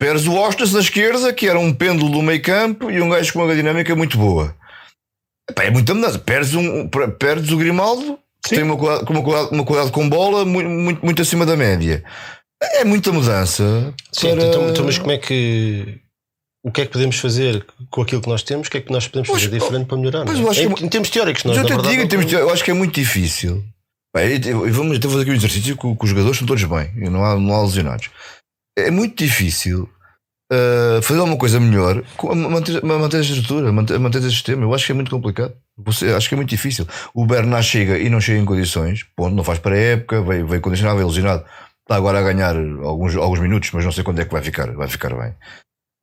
Perdes 0.00 0.26
o 0.26 0.34
Ostas 0.36 0.72
na 0.72 0.80
esquerda, 0.80 1.32
que 1.32 1.46
era 1.48 1.58
um 1.58 1.74
pêndulo 1.74 2.10
do 2.12 2.22
meio 2.22 2.40
campo 2.40 2.90
e 2.90 3.02
um 3.02 3.08
gajo 3.10 3.32
com 3.32 3.44
uma 3.44 3.54
dinâmica 3.54 3.94
muito 3.96 4.16
boa. 4.16 4.54
Pá, 5.54 5.64
é 5.64 5.70
muita 5.70 5.92
mudança. 5.92 6.18
Perdes, 6.18 6.54
um, 6.54 6.88
perdes 7.18 7.50
o 7.50 7.56
Grimaldo, 7.58 8.16
Sim. 8.48 8.54
tem 8.56 8.64
uma 8.64 8.76
qualidade, 8.76 9.06
com 9.06 9.12
uma, 9.12 9.48
uma 9.50 9.64
qualidade 9.64 9.92
com 9.92 10.08
bola 10.08 10.44
muito, 10.44 10.68
muito, 10.70 11.04
muito 11.04 11.22
acima 11.22 11.44
da 11.46 11.56
média. 11.56 12.02
É 12.62 12.84
muita 12.84 13.12
mudança. 13.12 13.94
Sim, 14.12 14.34
para- 14.34 14.46
então, 14.46 14.68
então, 14.70 14.84
mas 14.84 14.98
como 14.98 15.12
é 15.12 15.18
que. 15.18 16.00
O 16.64 16.72
que 16.72 16.80
é 16.80 16.86
que 16.86 16.92
podemos 16.92 17.16
fazer 17.18 17.64
com 17.88 18.02
aquilo 18.02 18.20
que 18.20 18.28
nós 18.28 18.42
temos? 18.42 18.66
O 18.66 18.70
que 18.70 18.78
é 18.78 18.80
que 18.80 18.92
nós 18.92 19.06
podemos 19.06 19.28
Pois, 19.28 19.42
fazer 19.44 19.54
diferente 19.58 19.86
para 19.86 19.96
melhorar? 19.96 20.24
pois 20.24 20.38
é? 20.38 20.42
eu 20.42 20.50
acho 20.50 20.60
em, 20.62 20.74
que- 20.74 20.84
em 20.84 20.88
termos 20.88 21.08
teóricos, 21.08 21.44
nós 21.44 21.56
Mas 21.56 21.62
eu 21.62 21.66
te 21.66 21.68
verdade, 21.68 21.88
digo, 21.90 22.02
não 22.02 22.08
termos 22.08 22.26
podemos- 22.26 22.48
eu 22.48 22.52
acho 22.52 22.64
que 22.64 22.70
é 22.70 22.74
muito 22.74 22.94
difícil. 22.94 23.64
Bem, 24.14 24.40
eu- 24.44 24.72
vamos 24.72 24.96
então 24.96 25.08
fazer 25.10 25.22
aqui 25.22 25.30
um 25.30 25.34
exercício 25.34 25.76
que, 25.76 25.94
que 25.96 26.04
os 26.04 26.10
jogadores 26.10 26.34
estão 26.36 26.46
todos 26.48 26.64
bem, 26.64 26.90
e 26.96 27.08
não 27.08 27.24
há, 27.24 27.36
não 27.38 27.54
há 27.54 27.62
lesionados. 27.62 28.10
É 28.76 28.90
muito 28.90 29.16
difícil 29.22 29.88
uh, 30.52 31.00
fazer 31.02 31.20
alguma 31.20 31.38
coisa 31.38 31.60
melhor, 31.60 32.02
manter, 32.34 32.78
a 32.82 32.86
manter 32.86 33.18
a 33.18 33.20
estrutura, 33.20 33.72
manter, 33.72 33.98
manter 34.00 34.18
esse 34.18 34.30
sistema. 34.32 34.62
Eu 34.64 34.74
acho 34.74 34.84
que 34.86 34.92
é 34.92 34.94
muito 34.94 35.10
complicado. 35.10 35.54
Acho 36.16 36.28
que 36.28 36.34
é 36.34 36.36
muito 36.36 36.50
difícil. 36.50 36.86
O 37.14 37.24
Bernard 37.24 37.66
chega 37.66 37.98
e 37.98 38.08
não 38.08 38.20
chega 38.20 38.40
em 38.40 38.44
condições, 38.44 39.04
ponto, 39.14 39.34
não 39.34 39.44
faz 39.44 39.58
para 39.58 39.74
a 39.74 39.78
época, 39.78 40.22
veio, 40.22 40.46
veio 40.46 40.60
condicionado, 40.60 40.96
veio 40.96 41.08
lesionado. 41.08 41.44
Está 41.82 41.96
agora 41.96 42.18
a 42.18 42.22
ganhar 42.22 42.54
alguns, 42.82 43.16
alguns 43.16 43.40
minutos, 43.40 43.70
mas 43.72 43.84
não 43.84 43.92
sei 43.92 44.04
quando 44.04 44.20
é 44.20 44.24
que 44.24 44.32
vai 44.32 44.42
ficar, 44.42 44.70
vai 44.72 44.88
ficar 44.88 45.14
bem. 45.14 45.34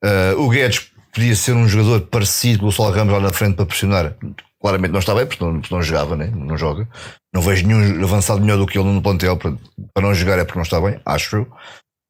Uh, 0.03 0.41
o 0.41 0.49
Guedes 0.49 0.91
podia 1.13 1.35
ser 1.35 1.53
um 1.53 1.67
jogador 1.67 2.01
parecido 2.07 2.59
com 2.59 2.65
o 2.67 2.71
Sol 2.71 2.91
Ramos 2.91 3.13
lá 3.13 3.19
na 3.19 3.31
frente 3.31 3.55
para 3.55 3.65
pressionar. 3.65 4.15
Claramente 4.61 4.91
não 4.91 4.99
está 4.99 5.13
bem, 5.13 5.25
porque 5.25 5.43
não, 5.43 5.59
porque 5.59 5.73
não 5.73 5.81
jogava, 5.81 6.15
né? 6.15 6.31
não 6.35 6.57
joga. 6.57 6.88
Não 7.33 7.41
vejo 7.41 7.67
nenhum 7.67 8.03
avançado 8.03 8.41
melhor 8.41 8.57
do 8.57 8.65
que 8.65 8.77
ele 8.77 8.89
no 8.89 9.01
plantel 9.01 9.38
para, 9.38 9.53
para 9.93 10.03
não 10.03 10.13
jogar, 10.13 10.39
é 10.39 10.43
porque 10.43 10.57
não 10.57 10.63
está 10.63 10.81
bem, 10.81 10.99
acho 11.05 11.35
eu. 11.38 11.43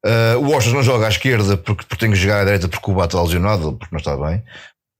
Uh, 0.04 0.38
o 0.38 0.50
Washington 0.50 0.76
não 0.76 0.82
joga 0.82 1.06
à 1.06 1.08
esquerda 1.08 1.56
porque, 1.56 1.84
porque 1.84 2.06
tem 2.06 2.10
que 2.10 2.16
jogar 2.16 2.40
à 2.40 2.44
direita 2.44 2.68
porque 2.68 2.90
o 2.90 2.94
Bate 2.94 3.14
está 3.14 3.22
lesionado, 3.22 3.72
porque 3.74 3.94
não 3.94 3.98
está 3.98 4.16
bem. 4.16 4.42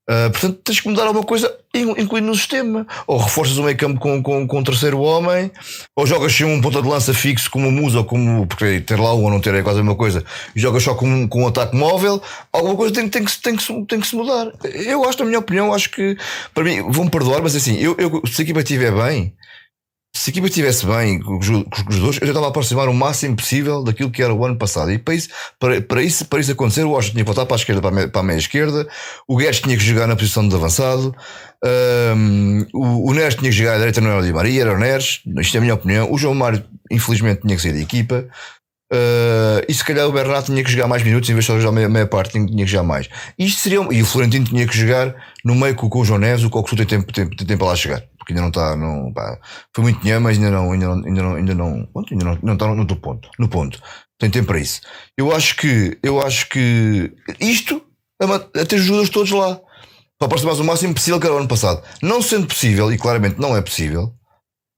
Uh, 0.09 0.31
portanto, 0.31 0.61
tens 0.63 0.81
que 0.81 0.89
mudar 0.89 1.05
alguma 1.05 1.25
coisa, 1.25 1.53
incluindo 1.75 2.29
no 2.29 2.35
sistema. 2.35 2.87
Ou 3.09 3.19
reforças 3.19 3.59
o 3.59 3.65
meio 3.65 3.77
campo 3.77 3.99
com, 3.99 4.23
com, 4.23 4.47
com 4.47 4.59
um 4.59 4.63
terceiro 4.63 5.01
homem, 5.01 5.51
ou 5.97 6.07
jogas 6.07 6.33
sem 6.33 6.47
um 6.47 6.61
ponta 6.61 6.81
de 6.81 6.89
lança 6.89 7.13
fixo 7.13 7.51
como 7.51 7.69
o 7.69 7.73
Musa, 7.73 7.99
ou 7.99 8.05
como. 8.05 8.47
Porque 8.47 8.81
ter 8.81 9.01
lá 9.01 9.13
um 9.15 9.25
ou 9.25 9.31
não 9.31 9.41
ter 9.41 9.55
é 9.55 9.63
quase 9.63 9.81
a 9.81 9.83
mesma 9.83 9.97
coisa, 9.97 10.25
e 10.55 10.61
jogas 10.61 10.85
só 10.85 10.95
com, 10.95 11.27
com 11.29 11.43
um 11.43 11.49
ataque 11.49 11.75
móvel. 11.75 12.23
Alguma 12.53 12.77
coisa 12.77 12.95
tem, 12.95 13.09
tem, 13.09 13.25
que, 13.25 13.37
tem, 13.39 13.57
que, 13.57 13.87
tem 13.87 14.01
que 14.01 14.07
se 14.07 14.15
mudar. 14.15 14.53
Eu 14.63 15.05
acho, 15.09 15.19
na 15.19 15.25
minha 15.25 15.41
opinião, 15.41 15.75
acho 15.75 15.91
que. 15.91 16.17
Para 16.55 16.63
mim, 16.63 16.83
vão-me 16.89 17.11
perdoar, 17.11 17.43
mas 17.43 17.57
assim, 17.57 17.77
eu, 17.77 17.97
eu, 17.99 18.23
se 18.27 18.43
a 18.43 18.45
equipa 18.45 18.61
estiver 18.61 18.93
bem, 18.93 19.35
se 20.17 20.31
a 20.31 20.33
equipa 20.33 20.47
estivesse 20.47 20.87
bem 20.87 21.21
com 21.21 21.39
os, 21.39 21.49
dois, 21.49 22.17
eu 22.17 22.27
tentava 22.27 22.49
aproximar 22.49 22.89
o 22.89 22.95
máximo 22.95 23.37
possível 23.37 23.85
daquilo 23.85 24.11
que 24.11 24.23
era 24.23 24.33
o 24.33 24.45
ano 24.45 24.57
passado. 24.57 24.91
E 24.91 24.99
para 24.99 25.15
isso, 25.15 25.29
para, 25.61 25.81
para 25.83 26.03
isso, 26.03 26.25
para 26.25 26.41
isso 26.41 26.53
acontecer, 26.53 26.85
o 26.85 26.91
Washington 26.91 27.13
tinha 27.13 27.25
que 27.25 27.27
voltar 27.27 27.45
para 27.45 27.55
a 27.55 27.59
esquerda, 27.59 27.81
para 27.83 27.91
a 27.91 27.93
meia, 27.93 28.09
para 28.09 28.21
a 28.21 28.25
meia 28.25 28.39
esquerda, 28.39 28.89
o 29.29 29.37
Guedes 29.37 29.61
tinha 29.61 29.77
que 29.77 29.85
jogar 29.85 30.07
na 30.07 30.17
posição 30.17 30.49
de 30.49 30.55
avançado, 30.55 31.15
um, 32.17 32.67
o, 32.73 33.11
o 33.11 33.15
Neres 33.15 33.35
tinha 33.35 33.51
que 33.51 33.57
jogar 33.57 33.75
à 33.75 33.77
direita, 33.77 34.01
não 34.01 34.11
era 34.11 34.21
o 34.21 34.25
Di 34.25 34.33
Maria, 34.33 34.63
era 34.63 34.73
o 34.73 34.79
Neres, 34.79 35.21
isto 35.39 35.55
é 35.55 35.59
a 35.59 35.61
minha 35.61 35.75
opinião. 35.75 36.11
O 36.11 36.17
João 36.17 36.35
Mário, 36.35 36.65
infelizmente, 36.91 37.43
tinha 37.43 37.55
que 37.55 37.63
sair 37.63 37.73
da 37.73 37.81
equipa. 37.81 38.27
Uh, 38.91 39.61
e 39.69 39.75
se 39.75 39.85
calhar 39.85 40.07
o 40.07 40.13
Bernardo 40.13 40.47
tinha 40.47 40.63
que 40.63 40.71
jogar 40.71 40.87
mais 40.87 41.03
minutos 41.03 41.29
em 41.29 41.35
vez 41.35 41.45
de 41.45 41.61
jogar 41.61 41.73
meia, 41.73 41.89
meia 41.89 42.07
parte, 42.07 42.33
tinha, 42.33 42.47
tinha 42.47 42.65
que 42.65 42.71
jogar 42.71 42.85
mais. 42.85 43.09
Isto 43.39 43.61
seria, 43.61 43.81
e 43.91 44.01
o 44.01 44.07
Florentino 44.07 44.47
tinha 44.47 44.67
que 44.67 44.77
jogar 44.79 45.15
no 45.45 45.55
meio 45.55 45.75
com, 45.75 45.89
com 45.91 46.01
o 46.01 46.05
João 46.05 46.21
Neves, 46.21 46.45
o 46.45 46.51
Coxu 46.51 46.77
tem 46.77 46.87
tempo, 46.87 47.13
tem, 47.13 47.29
tem 47.29 47.47
tempo 47.47 47.59
para 47.59 47.69
lá 47.69 47.77
chegar 47.77 48.03
porque 48.27 48.33
ainda 48.33 48.43
não 48.43 48.49
está. 48.49 48.77
Não, 48.77 49.13
pá, 49.13 49.39
foi 49.73 49.85
muito 49.85 50.01
dinheiro, 50.01 50.21
mas 50.21 50.37
ainda 50.37 50.51
não, 50.51 50.73
ainda 50.73 50.87
não, 50.87 50.95
ainda 51.07 51.23
não, 51.23 51.35
ainda 51.37 51.55
não, 51.55 51.89
ainda 52.11 52.25
não, 52.25 52.39
não 52.43 52.53
está 52.55 52.75
no, 52.75 52.97
ponto. 52.97 53.31
No 53.39 53.49
ponto. 53.49 53.81
Tem 54.19 54.29
tempo 54.29 54.49
para 54.49 54.59
isso. 54.59 54.81
Eu 55.17 55.33
acho 55.33 55.57
que, 55.57 55.97
eu 56.03 56.21
acho 56.21 56.49
que 56.49 57.13
isto 57.39 57.81
é, 58.21 58.61
é 58.61 58.65
ter 58.65 58.77
os 58.77 58.83
jogadores 58.83 59.11
todos 59.11 59.31
lá. 59.31 59.61
Para 60.19 60.27
aproximar 60.27 60.55
o 60.55 60.65
máximo 60.65 60.95
possível 60.95 61.21
que 61.21 61.27
era 61.27 61.37
o 61.37 61.39
ano 61.39 61.47
passado. 61.47 61.83
Não 62.03 62.21
sendo 62.21 62.47
possível, 62.47 62.91
e 62.91 62.99
claramente 62.99 63.39
não 63.39 63.57
é 63.57 63.61
possível, 63.61 64.13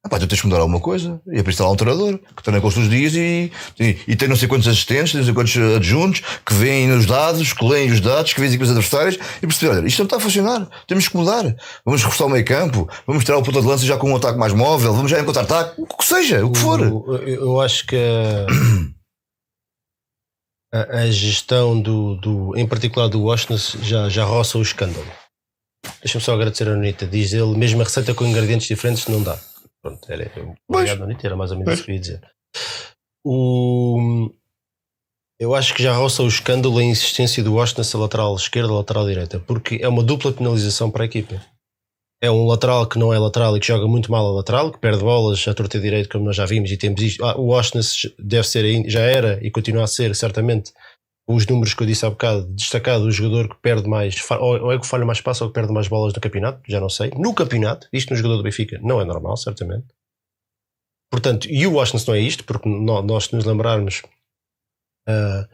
Epá, 0.06 0.18
tu 0.18 0.28
tens 0.28 0.40
que 0.40 0.46
mudar 0.46 0.60
alguma 0.60 0.80
coisa. 0.80 1.20
E 1.26 1.38
é 1.38 1.42
para 1.42 1.50
instalar 1.50 1.72
um 1.72 1.76
treinador 1.76 2.18
que 2.18 2.42
treina 2.42 2.60
com 2.60 2.68
os 2.68 2.74
seus 2.74 2.88
dias 2.88 3.14
e, 3.14 3.50
e, 3.80 3.98
e, 4.06 4.16
tem 4.16 4.28
não 4.28 4.36
sei 4.36 4.46
quantos 4.46 4.68
assistentes, 4.68 5.10
tem 5.10 5.20
não 5.20 5.24
sei 5.24 5.34
quantos 5.34 5.56
adjuntos 5.76 6.22
que 6.46 6.54
veem 6.54 6.92
os 6.92 7.04
dados, 7.04 7.52
que 7.52 7.64
leem 7.64 7.90
os 7.90 8.00
dados, 8.00 8.32
que 8.32 8.40
veem 8.40 8.48
as 8.48 8.54
equipas 8.54 8.70
adversárias 8.70 9.18
e 9.42 9.46
perceber: 9.46 9.76
olha, 9.76 9.86
isto 9.86 9.98
não 9.98 10.04
está 10.04 10.16
a 10.16 10.20
funcionar, 10.20 10.68
temos 10.86 11.08
que 11.08 11.16
mudar. 11.16 11.54
Vamos 11.84 12.02
reforçar 12.02 12.26
o 12.26 12.28
meio 12.28 12.44
campo, 12.44 12.88
vamos 13.06 13.24
tirar 13.24 13.38
o 13.38 13.42
ponto 13.42 13.60
de 13.60 13.66
lança 13.66 13.84
já 13.84 13.96
com 13.96 14.10
um 14.10 14.16
ataque 14.16 14.38
mais 14.38 14.52
móvel, 14.52 14.94
vamos 14.94 15.10
já 15.10 15.20
em 15.20 15.24
contra-ataque, 15.24 15.80
o 15.80 15.86
que 15.86 16.04
seja, 16.04 16.46
o 16.46 16.52
que 16.52 16.58
for. 16.58 16.80
Eu, 16.80 17.18
eu 17.26 17.60
acho 17.60 17.84
que 17.84 17.96
a, 20.72 20.98
a, 21.00 21.10
gestão 21.10 21.80
do, 21.80 22.14
do, 22.16 22.56
em 22.56 22.66
particular 22.66 23.08
do 23.08 23.22
Washington, 23.22 23.58
já, 23.82 24.08
já 24.08 24.24
roça 24.24 24.58
o 24.58 24.62
escândalo. 24.62 25.06
Deixa-me 26.02 26.22
só 26.22 26.34
agradecer 26.34 26.68
a 26.68 26.72
Anitta. 26.72 27.06
Diz 27.06 27.32
ele, 27.32 27.56
mesmo 27.56 27.80
a 27.80 27.84
receita 27.84 28.14
com 28.14 28.26
ingredientes 28.26 28.68
diferentes 28.68 29.06
não 29.08 29.22
dá. 29.22 29.38
Pronto, 29.82 30.12
era, 30.12 30.30
obrigado, 30.68 31.02
Anitta, 31.04 31.26
era 31.26 31.36
mais 31.36 31.50
ou 31.50 31.58
menos 31.58 31.74
isso 31.74 31.84
que 31.84 31.90
eu 31.90 31.94
ia 31.94 32.00
dizer. 32.00 32.20
O, 33.24 34.30
eu 35.40 35.54
acho 35.54 35.72
que 35.72 35.82
já 35.82 35.94
roça 35.94 36.22
o 36.22 36.28
escândalo 36.28 36.78
a 36.78 36.82
insistência 36.82 37.44
do 37.44 37.54
Washington 37.54 37.84
ser 37.84 37.96
lateral 37.96 38.34
esquerda 38.34 38.72
lateral 38.72 39.06
direita, 39.06 39.38
porque 39.38 39.78
é 39.80 39.88
uma 39.88 40.02
dupla 40.02 40.32
penalização 40.32 40.90
para 40.90 41.04
a 41.04 41.06
equipa. 41.06 41.40
É 42.20 42.28
um 42.28 42.44
lateral 42.44 42.84
que 42.88 42.98
não 42.98 43.14
é 43.14 43.18
lateral 43.18 43.56
e 43.56 43.60
que 43.60 43.66
joga 43.68 43.86
muito 43.86 44.10
mal 44.10 44.26
a 44.26 44.32
lateral, 44.32 44.72
que 44.72 44.80
perde 44.80 45.04
bolas 45.04 45.46
a 45.46 45.54
torta 45.54 45.78
direito, 45.78 46.08
como 46.08 46.24
nós 46.24 46.34
já 46.34 46.44
vimos 46.44 46.72
e 46.72 46.76
temos 46.76 47.00
isto. 47.00 47.24
Ah, 47.24 47.38
o 47.38 47.46
Washington 47.46 47.80
deve 48.18 48.48
ser, 48.48 48.90
já 48.90 49.02
era 49.02 49.38
e 49.40 49.48
continua 49.48 49.84
a 49.84 49.86
ser, 49.86 50.16
certamente, 50.16 50.72
os 51.28 51.46
números 51.46 51.74
que 51.74 51.82
eu 51.82 51.86
disse 51.86 52.06
há 52.06 52.10
bocado, 52.10 52.46
destacado 52.54 53.04
o 53.04 53.10
jogador 53.10 53.50
que 53.50 53.60
perde 53.60 53.86
mais, 53.86 54.16
ou 54.40 54.72
é 54.72 54.78
que 54.78 54.86
falha 54.86 55.04
mais 55.04 55.18
espaço 55.18 55.44
ou 55.44 55.50
que 55.50 55.54
perde 55.54 55.70
mais 55.70 55.86
bolas 55.86 56.14
no 56.14 56.20
campeonato, 56.20 56.62
já 56.66 56.80
não 56.80 56.88
sei. 56.88 57.10
No 57.10 57.34
campeonato, 57.34 57.86
isto 57.92 58.10
no 58.10 58.16
jogador 58.16 58.38
do 58.38 58.42
Benfica 58.42 58.78
não 58.82 58.98
é 58.98 59.04
normal, 59.04 59.36
certamente. 59.36 59.86
Portanto, 61.12 61.46
e 61.50 61.66
o 61.66 61.74
Washington 61.74 62.12
não 62.12 62.18
é 62.18 62.20
isto, 62.20 62.44
porque 62.44 62.66
nós, 62.66 63.30
nos 63.30 63.44
lembrarmos, 63.44 64.02
uh, 65.06 65.46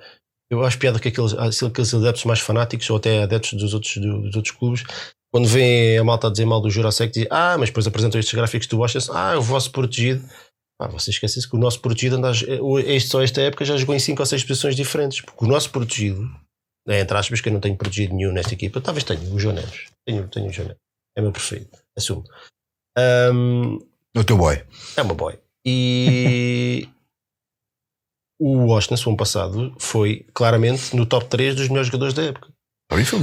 eu 0.49 0.65
acho 0.65 0.79
piada 0.79 1.01
que 1.01 1.09
aqueles, 1.09 1.35
aqueles 1.35 1.93
adeptos 1.93 2.25
mais 2.25 2.39
fanáticos, 2.39 2.89
ou 2.89 2.97
até 2.97 3.25
adeptos 3.25 3.55
dos 3.55 3.75
outros, 3.75 3.97
dos 3.97 4.37
outros 4.37 4.55
clubes, 4.55 4.85
quando 5.33 5.49
vêm 5.49 5.99
a 5.99 6.05
malta 6.05 6.29
a 6.29 6.31
dizer 6.31 6.45
mal 6.45 6.61
do 6.61 6.71
Jurassic, 6.71 7.13
dizem, 7.13 7.29
ah, 7.33 7.59
mas 7.59 7.71
depois 7.71 7.87
apresentam 7.89 8.21
estes 8.21 8.35
gráficos 8.35 8.69
do 8.69 8.79
Washington, 8.79 9.13
ah, 9.13 9.37
o 9.37 9.43
vosso 9.43 9.73
protegido 9.73 10.25
ah, 10.81 10.89
você 10.89 11.11
esquece 11.11 11.49
que 11.49 11.57
o 11.57 11.59
nosso 11.59 11.81
protegido 11.81 12.17
anda, 12.17 12.33
só 13.01 13.23
esta 13.23 13.41
época 13.41 13.65
já 13.65 13.77
jogou 13.77 13.95
em 13.95 13.99
5 13.99 14.21
ou 14.21 14.27
6 14.27 14.45
posições 14.45 14.77
diferentes. 14.77 15.21
Porque 15.21 15.45
o 15.45 15.49
nosso 15.49 15.71
protegido, 15.71 16.29
é, 16.89 17.01
entre 17.01 17.17
aspas, 17.17 17.41
que 17.41 17.49
eu 17.49 17.53
não 17.53 17.61
tenho 17.61 17.77
protegido 17.77 18.15
nenhum 18.15 18.33
nesta 18.33 18.55
equipa, 18.55 18.81
talvez 18.81 19.05
tenha 19.05 19.21
o 19.33 19.39
João 19.39 19.55
Neves. 19.55 19.91
Tenho, 20.05 20.29
tenho 20.29 20.49
o 20.49 20.53
João 20.53 20.69
Neves. 20.69 20.83
É 21.17 21.23
meu 21.23 21.33
preferido, 21.33 21.71
assumo. 21.97 22.25
Um, 23.33 23.79
o 24.17 24.25
teu 24.25 24.37
boy. 24.37 24.63
É 24.97 25.03
o 25.03 25.07
meu 25.07 25.15
boy. 25.15 25.39
E 25.65 26.89
o 28.41 28.67
Washington, 28.67 28.97
no 28.97 29.11
ano 29.11 29.17
passado, 29.17 29.77
foi 29.79 30.27
claramente 30.35 30.95
no 30.97 31.07
top 31.07 31.27
3 31.27 31.55
dos 31.55 31.69
melhores 31.69 31.87
jogadores 31.87 32.15
da 32.15 32.25
época. 32.25 32.54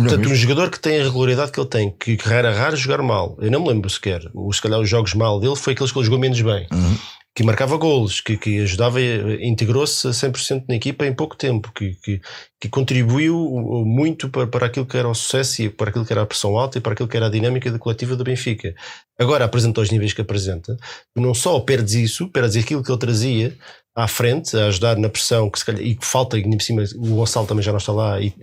Portanto, 0.09 0.29
um 0.29 0.35
jogador 0.35 0.69
que 0.69 0.79
tem 0.79 0.99
a 0.99 1.03
regularidade 1.03 1.51
que 1.51 1.59
ele 1.59 1.69
tem, 1.69 1.91
que 1.91 2.15
rara 2.15 2.53
raro 2.53 2.75
jogar 2.75 3.01
mal. 3.01 3.37
Eu 3.39 3.51
não 3.51 3.61
me 3.61 3.69
lembro 3.69 3.89
sequer. 3.89 4.21
Ou 4.33 4.51
se 4.51 4.61
calhar 4.61 4.79
os 4.79 4.89
jogos 4.89 5.13
mal 5.13 5.39
dele 5.39 5.55
foi 5.55 5.73
aqueles 5.73 5.91
que 5.91 5.97
ele 5.97 6.05
jogou 6.05 6.19
menos 6.19 6.41
bem. 6.41 6.67
Uhum 6.71 6.97
que 7.33 7.43
marcava 7.43 7.77
golos, 7.77 8.19
que, 8.19 8.35
que 8.35 8.59
ajudava, 8.59 8.99
integrou-se 9.01 10.05
a 10.05 10.11
100% 10.11 10.65
na 10.67 10.75
equipa 10.75 11.05
em 11.05 11.13
pouco 11.13 11.37
tempo, 11.37 11.71
que, 11.73 11.95
que, 11.95 12.21
que, 12.59 12.69
contribuiu 12.69 13.37
muito 13.85 14.29
para, 14.29 14.47
para 14.47 14.65
aquilo 14.65 14.85
que 14.85 14.97
era 14.97 15.07
o 15.07 15.15
sucesso 15.15 15.61
e 15.61 15.69
para 15.69 15.89
aquilo 15.89 16.05
que 16.05 16.11
era 16.11 16.23
a 16.23 16.25
pressão 16.25 16.57
alta 16.57 16.77
e 16.77 16.81
para 16.81 16.91
aquilo 16.91 17.07
que 17.07 17.15
era 17.15 17.27
a 17.27 17.29
dinâmica 17.29 17.71
da 17.71 17.79
coletiva 17.79 18.17
do 18.17 18.23
Benfica. 18.25 18.75
Agora 19.17 19.45
apresenta 19.45 19.79
os 19.79 19.89
níveis 19.89 20.11
que 20.11 20.21
apresenta, 20.21 20.75
não 21.15 21.33
só 21.33 21.57
perdes 21.61 21.93
isso, 21.93 22.27
perdes 22.27 22.61
aquilo 22.61 22.83
que 22.83 22.91
ele 22.91 22.99
trazia 22.99 23.57
à 23.95 24.07
frente, 24.09 24.57
a 24.57 24.67
ajudar 24.67 24.97
na 24.97 25.09
pressão, 25.09 25.49
que 25.49 25.59
se 25.59 25.65
calhar, 25.65 25.81
e 25.81 25.95
que 25.95 26.05
falta, 26.05 26.37
e 26.37 26.43
por 26.43 26.61
cima 26.61 26.83
o 26.95 27.15
Gonçalo 27.15 27.47
também 27.47 27.63
já 27.63 27.71
não 27.71 27.77
está 27.77 27.93
lá, 27.93 28.19
e 28.19 28.33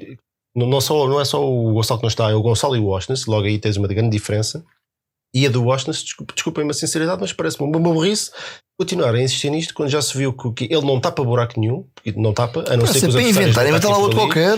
não, 0.67 0.81
só, 0.81 1.07
não 1.07 1.21
é 1.21 1.25
só 1.25 1.45
o 1.45 1.73
Gonçalo 1.73 2.01
que 2.01 2.05
não 2.05 2.09
está, 2.09 2.31
é 2.31 2.35
o 2.35 2.43
Gonçalo 2.43 2.77
e 2.77 2.81
o 2.81 2.87
Washington, 2.87 3.31
logo 3.31 3.47
aí 3.47 3.59
tens 3.59 3.77
uma 3.77 3.89
grande 3.89 4.11
diferença. 4.11 4.65
E 5.35 5.47
a 5.47 5.51
do 5.51 5.63
Washington, 5.63 5.93
desculpem-me 6.35 6.71
a 6.71 6.75
sinceridade, 6.75 7.21
mas 7.21 7.33
parece-me 7.33 7.69
uma 7.69 7.79
burrice 7.79 8.31
continuar 8.79 9.13
a 9.13 9.21
insistir 9.21 9.51
nisto 9.51 9.75
quando 9.75 9.89
já 9.89 10.01
se 10.01 10.17
viu 10.17 10.33
que, 10.33 10.65
ele 10.65 10.87
não 10.87 11.01
tapa 11.01 11.25
buraco 11.25 11.59
nenhum, 11.59 11.85
não 12.17 12.33
tapa, 12.33 12.65
a 12.69 12.77
não 12.77 12.87
ser 12.87 13.01
que 13.01 13.07
os 13.07 13.15
inventar, 13.17 13.67
inventar 13.67 13.91
lá 13.91 13.99
outro 13.99 14.17
qualquer. 14.17 14.57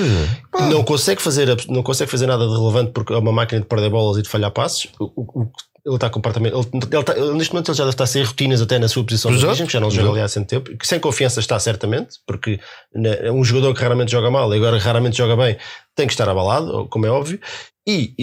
Não 0.71 0.85
consegue, 0.85 1.23
fazer, 1.23 1.49
não 1.69 1.83
consegue 1.83 2.11
fazer 2.11 2.27
nada 2.27 2.47
de 2.47 2.53
relevante 2.53 2.93
porque 2.93 3.15
é 3.15 3.17
uma 3.17 3.33
máquina 3.33 3.63
de 3.63 3.67
perder 3.67 3.89
bolas 3.89 4.19
e 4.19 4.23
de 4.23 4.29
falhar 4.29 4.51
passes. 4.51 4.91
O, 5.01 5.07
o, 5.17 5.51
ele 5.85 5.95
está 5.95 6.11
completamente. 6.11 6.55
Ele, 6.55 6.67
ele 6.73 7.01
está, 7.01 7.15
neste 7.35 7.53
momento 7.53 7.71
ele 7.71 7.79
já 7.79 7.85
deve 7.85 7.95
estar 7.95 8.07
sem 8.07 8.23
rotinas 8.23 8.61
até 8.61 8.79
na 8.79 8.89
sua 8.89 9.05
posição 9.05 9.35
de 9.35 9.45
origem, 9.45 9.67
que 9.67 9.73
já 9.73 9.81
não 9.81 9.91
joga 9.91 10.11
ali 10.11 10.21
há 10.21 10.27
muito 10.37 10.49
tempo. 10.49 10.77
Que 10.77 10.87
sem 10.87 11.01
confiança 11.01 11.41
está 11.41 11.59
certamente, 11.59 12.19
porque 12.27 12.61
né, 12.95 13.31
um 13.31 13.45
jogador 13.45 13.75
que 13.75 13.83
raramente 13.83 14.13
joga 14.13 14.31
mal 14.31 14.53
e 14.53 14.57
agora 14.57 14.79
raramente 14.79 15.17
joga 15.17 15.37
bem 15.37 15.57
tem 15.95 16.07
que 16.07 16.13
estar 16.13 16.29
abalado, 16.29 16.87
como 16.89 17.07
é 17.07 17.11
óbvio. 17.11 17.41
E, 17.87 18.15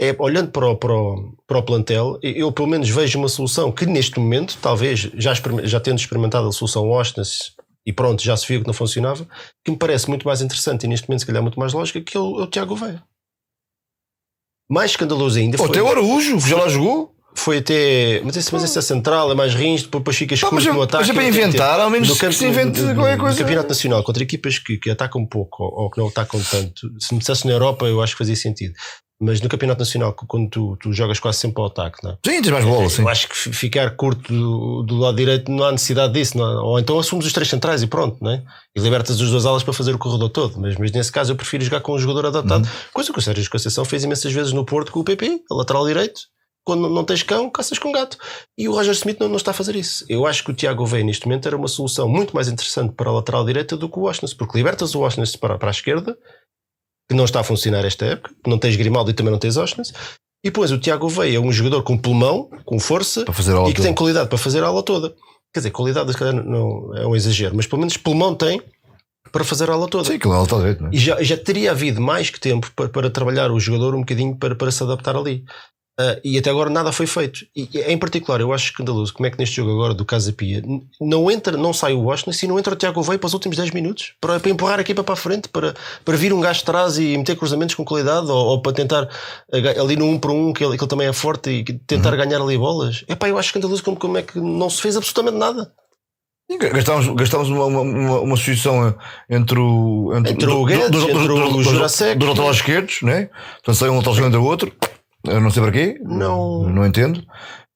é, 0.00 0.16
olhando 0.18 0.50
para 0.50 0.66
o, 0.66 0.76
para, 0.76 0.92
o, 0.92 1.34
para 1.46 1.58
o 1.58 1.62
plantel, 1.62 2.18
eu 2.22 2.50
pelo 2.50 2.66
menos 2.66 2.88
vejo 2.88 3.18
uma 3.18 3.28
solução 3.28 3.70
que 3.70 3.86
neste 3.86 4.18
momento, 4.18 4.58
talvez 4.60 5.10
já, 5.14 5.32
já 5.62 5.78
tendo 5.78 5.98
experimentado 5.98 6.48
a 6.48 6.52
solução 6.52 6.92
Austin 6.92 7.22
e 7.86 7.92
pronto, 7.92 8.22
já 8.22 8.36
se 8.36 8.48
viu 8.48 8.60
que 8.60 8.66
não 8.66 8.74
funcionava, 8.74 9.26
que 9.62 9.70
me 9.70 9.76
parece 9.76 10.08
muito 10.08 10.26
mais 10.26 10.40
interessante 10.40 10.84
e 10.84 10.88
neste 10.88 11.08
momento 11.08 11.20
se 11.20 11.26
calhar 11.26 11.42
muito 11.42 11.60
mais 11.60 11.72
lógica 11.72 12.00
que 12.00 12.16
é 12.16 12.20
o, 12.20 12.42
o 12.42 12.46
Tiago 12.46 12.74
Veia. 12.74 13.02
Mais 14.68 14.92
escandaloso 14.92 15.38
ainda. 15.38 15.60
Ou 15.60 15.66
até 15.66 15.82
o 15.82 15.88
Araújo, 15.88 16.38
já 16.40 16.56
lá 16.56 16.68
jogou. 16.68 17.14
Foi 17.36 17.58
até. 17.58 18.20
Mas 18.24 18.36
esse, 18.36 18.52
mas 18.52 18.62
esse 18.62 18.78
é 18.78 18.82
central, 18.82 19.30
é 19.32 19.34
mais 19.34 19.54
rins, 19.54 19.82
depois 19.82 20.16
fica 20.16 20.34
escuro 20.34 20.62
no 20.72 20.82
ataque. 20.82 21.02
Mas 21.02 21.10
é 21.10 21.12
para 21.12 21.24
inventar, 21.24 21.80
ao 21.80 21.90
menos 21.90 22.08
no 22.08 22.16
campo, 22.16 22.32
que 22.32 22.38
se 22.38 22.46
invente 22.46 22.80
qualquer 22.94 23.18
coisa. 23.18 23.36
No 23.36 23.42
Campeonato 23.42 23.68
Nacional, 23.68 24.04
contra 24.04 24.22
equipas 24.22 24.58
que, 24.58 24.78
que 24.78 24.88
atacam 24.88 25.20
um 25.20 25.26
pouco 25.26 25.64
ou, 25.64 25.82
ou, 25.82 25.90
que 25.90 25.98
não 25.98 26.08
atacam 26.08 26.40
tanto, 26.48 26.92
se 27.00 27.12
me 27.12 27.18
dissesse 27.18 27.44
na 27.46 27.52
Europa, 27.52 27.86
eu 27.86 28.00
acho 28.00 28.12
que 28.12 28.18
fazia 28.18 28.36
sentido. 28.36 28.74
Mas 29.20 29.40
no 29.40 29.48
Campeonato 29.48 29.78
Nacional, 29.78 30.12
quando 30.12 30.50
tu, 30.50 30.76
tu 30.80 30.92
jogas 30.92 31.20
quase 31.20 31.38
sempre 31.38 31.60
ao 31.60 31.68
ataque, 31.68 32.02
não 32.02 32.10
é? 32.10 32.14
Sim, 32.26 32.42
tens 32.42 32.50
mais 32.50 32.64
bola, 32.64 32.90
sim. 32.90 33.02
Eu 33.02 33.08
acho 33.08 33.28
que 33.28 33.34
ficar 33.34 33.90
curto 33.96 34.32
do, 34.32 34.82
do 34.82 34.96
lado 34.98 35.16
direito 35.16 35.50
não 35.50 35.64
há 35.64 35.72
necessidade 35.72 36.12
disso, 36.12 36.36
ou 36.38 36.78
então 36.78 36.98
assumes 36.98 37.24
os 37.24 37.32
três 37.32 37.48
centrais 37.48 37.82
e 37.82 37.86
pronto, 37.86 38.22
não 38.22 38.32
é? 38.32 38.42
E 38.76 38.80
libertas 38.80 39.20
os 39.20 39.30
dois 39.30 39.46
alas 39.46 39.62
para 39.62 39.72
fazer 39.72 39.94
o 39.94 39.98
corredor 39.98 40.30
todo. 40.30 40.60
Mas, 40.60 40.76
mas 40.76 40.90
nesse 40.90 41.12
caso 41.12 41.32
eu 41.32 41.36
prefiro 41.36 41.64
jogar 41.64 41.80
com 41.80 41.94
um 41.94 41.98
jogador 41.98 42.26
adaptado. 42.26 42.64
Uhum. 42.64 42.70
Coisa 42.92 43.12
que 43.12 43.18
o 43.18 43.22
Sérgio 43.22 43.48
Conceição 43.48 43.84
fez 43.84 44.02
imensas 44.02 44.32
vezes 44.32 44.52
no 44.52 44.64
Porto 44.64 44.90
com 44.90 45.00
o 45.00 45.04
PP, 45.04 45.42
a 45.50 45.54
lateral 45.54 45.86
direito. 45.86 46.20
Quando 46.66 46.88
não 46.88 47.04
tens 47.04 47.22
cão, 47.22 47.50
caças 47.50 47.78
com 47.78 47.92
gato. 47.92 48.16
E 48.56 48.66
o 48.68 48.72
Roger 48.72 48.94
Smith 48.94 49.20
não, 49.20 49.28
não 49.28 49.36
está 49.36 49.50
a 49.50 49.54
fazer 49.54 49.76
isso. 49.76 50.02
Eu 50.08 50.26
acho 50.26 50.42
que 50.42 50.50
o 50.50 50.54
Tiago 50.54 50.86
Veia 50.86 51.04
neste 51.04 51.26
momento 51.26 51.46
era 51.46 51.56
uma 51.56 51.68
solução 51.68 52.08
muito 52.08 52.34
mais 52.34 52.48
interessante 52.48 52.94
para 52.94 53.10
a 53.10 53.12
lateral 53.12 53.44
direita 53.44 53.76
do 53.76 53.86
que 53.86 53.98
o 53.98 54.02
Washington, 54.02 54.34
porque 54.38 54.56
libertas 54.56 54.94
o 54.94 55.00
Washington 55.00 55.38
para, 55.38 55.58
para 55.58 55.68
a 55.68 55.70
esquerda 55.70 56.16
que 57.08 57.14
não 57.14 57.24
está 57.24 57.40
a 57.40 57.44
funcionar 57.44 57.84
esta 57.84 58.06
época, 58.06 58.34
não 58.46 58.58
tens 58.58 58.76
Grimaldo 58.76 59.10
e 59.10 59.14
também 59.14 59.30
não 59.30 59.38
tens 59.38 59.56
Oshness. 59.56 59.92
E 60.44 60.48
depois 60.48 60.70
o 60.70 60.78
Tiago 60.78 61.08
Veia 61.08 61.38
é 61.38 61.40
um 61.40 61.50
jogador 61.50 61.82
com 61.82 61.96
pulmão, 61.96 62.50
com 62.64 62.78
força 62.78 63.24
Para 63.24 63.32
fazer 63.32 63.52
a 63.52 63.56
aula 63.56 63.70
e 63.70 63.74
que 63.74 63.80
tem 63.80 63.94
qualidade 63.94 64.28
para 64.28 64.38
fazer 64.38 64.62
a 64.62 64.66
aula 64.66 64.82
toda. 64.82 65.14
Quer 65.52 65.60
dizer, 65.60 65.70
qualidade 65.70 66.12
não 66.44 66.94
é 66.96 67.06
um 67.06 67.16
exagero, 67.16 67.54
mas 67.56 67.66
pelo 67.66 67.80
menos 67.80 67.96
pulmão 67.96 68.34
tem 68.34 68.60
para 69.32 69.44
fazer 69.44 69.70
a 69.70 69.72
aula 69.72 69.88
toda. 69.88 70.04
Sim, 70.04 70.18
alto 70.24 70.60
jeito, 70.60 70.82
não 70.82 70.90
é? 70.90 70.94
E 70.94 70.98
já, 70.98 71.22
já 71.22 71.36
teria 71.36 71.70
havido 71.70 72.00
mais 72.00 72.28
que 72.28 72.38
tempo 72.38 72.70
para, 72.76 72.88
para 72.88 73.10
trabalhar 73.10 73.50
o 73.50 73.58
jogador 73.58 73.94
um 73.94 74.00
bocadinho 74.00 74.36
para, 74.36 74.54
para 74.54 74.70
se 74.70 74.82
adaptar 74.82 75.16
ali. 75.16 75.44
Ah, 75.98 76.18
e 76.24 76.36
até 76.36 76.50
agora 76.50 76.68
nada 76.68 76.90
foi 76.90 77.06
feito. 77.06 77.46
E 77.54 77.68
em 77.86 77.96
particular, 77.96 78.40
eu 78.40 78.52
acho 78.52 78.66
escandaloso 78.66 79.14
como 79.14 79.26
é 79.26 79.30
que 79.30 79.38
neste 79.38 79.56
jogo 79.56 79.70
agora 79.70 79.94
do 79.94 80.04
Casa 80.04 80.32
Pia 80.32 80.60
não 81.00 81.30
entra, 81.30 81.56
não 81.56 81.72
sai 81.72 81.92
o 81.94 82.02
Washington 82.02 82.32
e 82.42 82.48
não 82.48 82.58
entra 82.58 82.72
o 82.72 82.76
Tiago 82.76 83.00
Veio 83.02 83.18
para 83.18 83.28
os 83.28 83.34
últimos 83.34 83.56
10 83.56 83.70
minutos 83.70 84.12
para, 84.20 84.40
para 84.40 84.50
empurrar 84.50 84.78
a 84.78 84.82
equipa 84.82 85.04
para 85.04 85.12
a 85.12 85.16
frente, 85.16 85.48
para, 85.48 85.74
para 86.04 86.16
vir 86.16 86.32
um 86.32 86.40
gajo 86.40 86.58
de 86.60 86.64
trás 86.64 86.98
e 86.98 87.16
meter 87.16 87.36
cruzamentos 87.36 87.76
com 87.76 87.84
qualidade 87.84 88.28
ou, 88.28 88.46
ou 88.46 88.60
para 88.60 88.72
tentar 88.72 89.08
ah, 89.52 89.80
ali 89.80 89.94
no 89.94 90.06
1 90.06 90.18
para 90.18 90.32
1 90.32 90.52
que 90.52 90.64
ele, 90.64 90.76
que 90.76 90.82
ele 90.82 90.90
também 90.90 91.06
é 91.06 91.12
forte 91.12 91.50
e 91.50 91.64
tentar 91.64 92.10
Uhum. 92.10 92.16
ganhar 92.18 92.40
ali 92.40 92.58
bolas. 92.58 93.04
Epá, 93.08 93.28
eu 93.28 93.38
acho 93.38 93.48
escandaloso 93.50 93.82
como, 93.82 93.96
como 93.96 94.18
é 94.18 94.22
que 94.22 94.38
não 94.40 94.68
se 94.68 94.82
fez 94.82 94.96
absolutamente 94.96 95.38
nada. 95.38 95.72
Gastámos, 96.72 97.08
gastámos 97.14 97.48
uma, 97.48 97.64
uma, 97.64 97.80
uma, 97.80 98.20
uma 98.20 98.36
substituição 98.36 98.94
entre 99.30 99.58
o. 99.58 100.12
Entre 100.14 100.46
o 100.46 100.64
Guedes, 100.64 101.02
entre 101.02 101.32
o 101.32 101.62
Jurasek. 101.62 102.18
Dos 102.18 102.28
laterais 102.28 102.56
esquerdos, 102.56 103.00
né? 103.02 103.30
Então 103.60 103.72
sai 103.72 103.88
um 103.88 103.96
lateral 103.96 104.14
esquerdo 104.14 104.28
entre 104.28 104.38
o 104.40 104.44
outro. 104.44 104.72
Eu 105.26 105.40
não 105.40 105.50
sei 105.50 105.62
para 105.62 105.72
quê. 105.72 105.98
Não. 106.02 106.62
Não 106.68 106.84
entendo. 106.86 107.22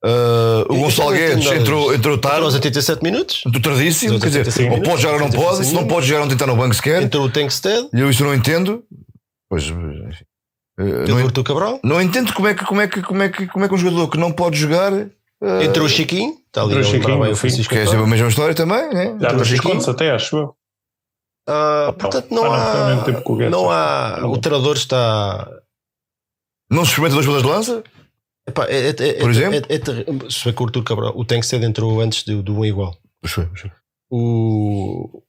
Ah, 0.05 0.65
o 0.69 0.75
entendo 0.89 1.55
entrou, 1.55 1.93
entrou 1.95 2.19
tarde. 2.19 2.43
Aos 2.43 2.55
87 2.55 3.03
minutos, 3.03 3.43
Entrou 3.45 3.63
tardíssimo. 3.63 4.21
Quer 4.21 4.27
dizer, 4.27 4.39
85 4.41 4.75
ou 4.77 4.83
pode 4.83 5.03
jogar 5.03 5.15
ou 5.15 5.21
não 5.21 5.31
pode. 5.31 5.65
Se 5.67 5.73
não 5.75 5.83
85 5.83 5.89
pode 5.89 6.07
jogar, 6.07 6.21
não 6.21 6.29
tem 6.29 6.37
que 6.37 6.43
estar 6.43 6.53
no 6.55 6.57
banco 6.57 6.75
sequer. 6.75 7.03
entrou 7.03 7.25
o 7.25 7.31
Tankstead, 7.31 7.89
E 7.93 8.01
eu 8.01 8.09
isso 8.11 8.23
não 8.25 8.35
entendo. 8.35 8.85
Pois. 9.51 9.65
enfim. 9.65 10.25
Artur 11.25 11.43
Cabral, 11.43 11.81
não 11.83 12.01
entendo 12.01 12.33
como 12.33 12.47
é, 12.47 12.55
que, 12.55 12.65
como, 12.65 12.81
é 12.81 12.87
que, 12.87 13.03
como, 13.03 13.23
é 13.23 13.29
que, 13.29 13.47
como 13.49 13.65
é 13.65 13.69
que 13.69 13.75
um 13.75 13.79
jogador 13.79 14.09
que 14.09 14.17
não 14.19 14.31
pode 14.31 14.57
jogar. 14.57 14.93
ah, 15.43 15.65
entrou 15.65 15.87
o 15.87 15.89
Chiquinho, 15.89 16.35
está 16.47 16.63
ali 16.63 16.71
Entrou 16.77 16.81
o 16.81 16.93
Chiquinho, 16.93 17.21
bem 17.21 17.33
o. 17.33 17.37
Francisco 17.37 17.75
que 17.75 17.81
é 17.81 17.85
sempre 17.85 18.05
a 18.05 18.07
mesma 18.07 18.29
história 18.29 18.55
também, 18.55 18.89
né? 18.95 19.17
Já 19.21 19.33
nos 19.33 19.43
o 19.43 19.45
Chiquinho. 19.45 19.75
descontos 19.75 19.89
até, 19.89 20.13
acho 20.13 20.37
eu. 20.37 20.55
Ah, 21.49 21.93
portanto, 21.99 22.29
não 22.31 22.45
Ah, 22.45 22.93
há. 22.93 23.51
Não 23.51 23.71
há. 23.71 24.19
Não. 24.21 24.31
O 24.31 24.39
treinador 24.39 24.77
está. 24.77 25.49
Não 26.71 26.85
se 26.85 26.91
experimenta 26.91 27.15
dois 27.15 27.27
bolas 27.27 27.43
de 27.43 27.49
lança? 27.49 27.85
Epá, 28.47 28.67
é, 28.67 28.89
é, 28.89 28.89
é, 28.91 29.13
Por 29.15 29.31
exemplo? 29.31 29.57
É, 29.69 29.75
é, 29.75 30.31
se 30.31 30.41
foi 30.41 30.53
com 30.53 30.65
o 30.65 30.67
Artur 30.67 30.83
Cabral, 30.83 31.13
o 31.17 31.25
Tankstead 31.25 31.65
entrou 31.65 32.01
antes 32.01 32.25
do, 32.25 32.43
do 32.43 32.59
um 32.59 32.65
igual. 32.65 32.97
Pois 33.21 33.33
foi, 33.33 33.47
pois 33.47 33.61
foi. 33.61 33.71
O, 34.11 35.23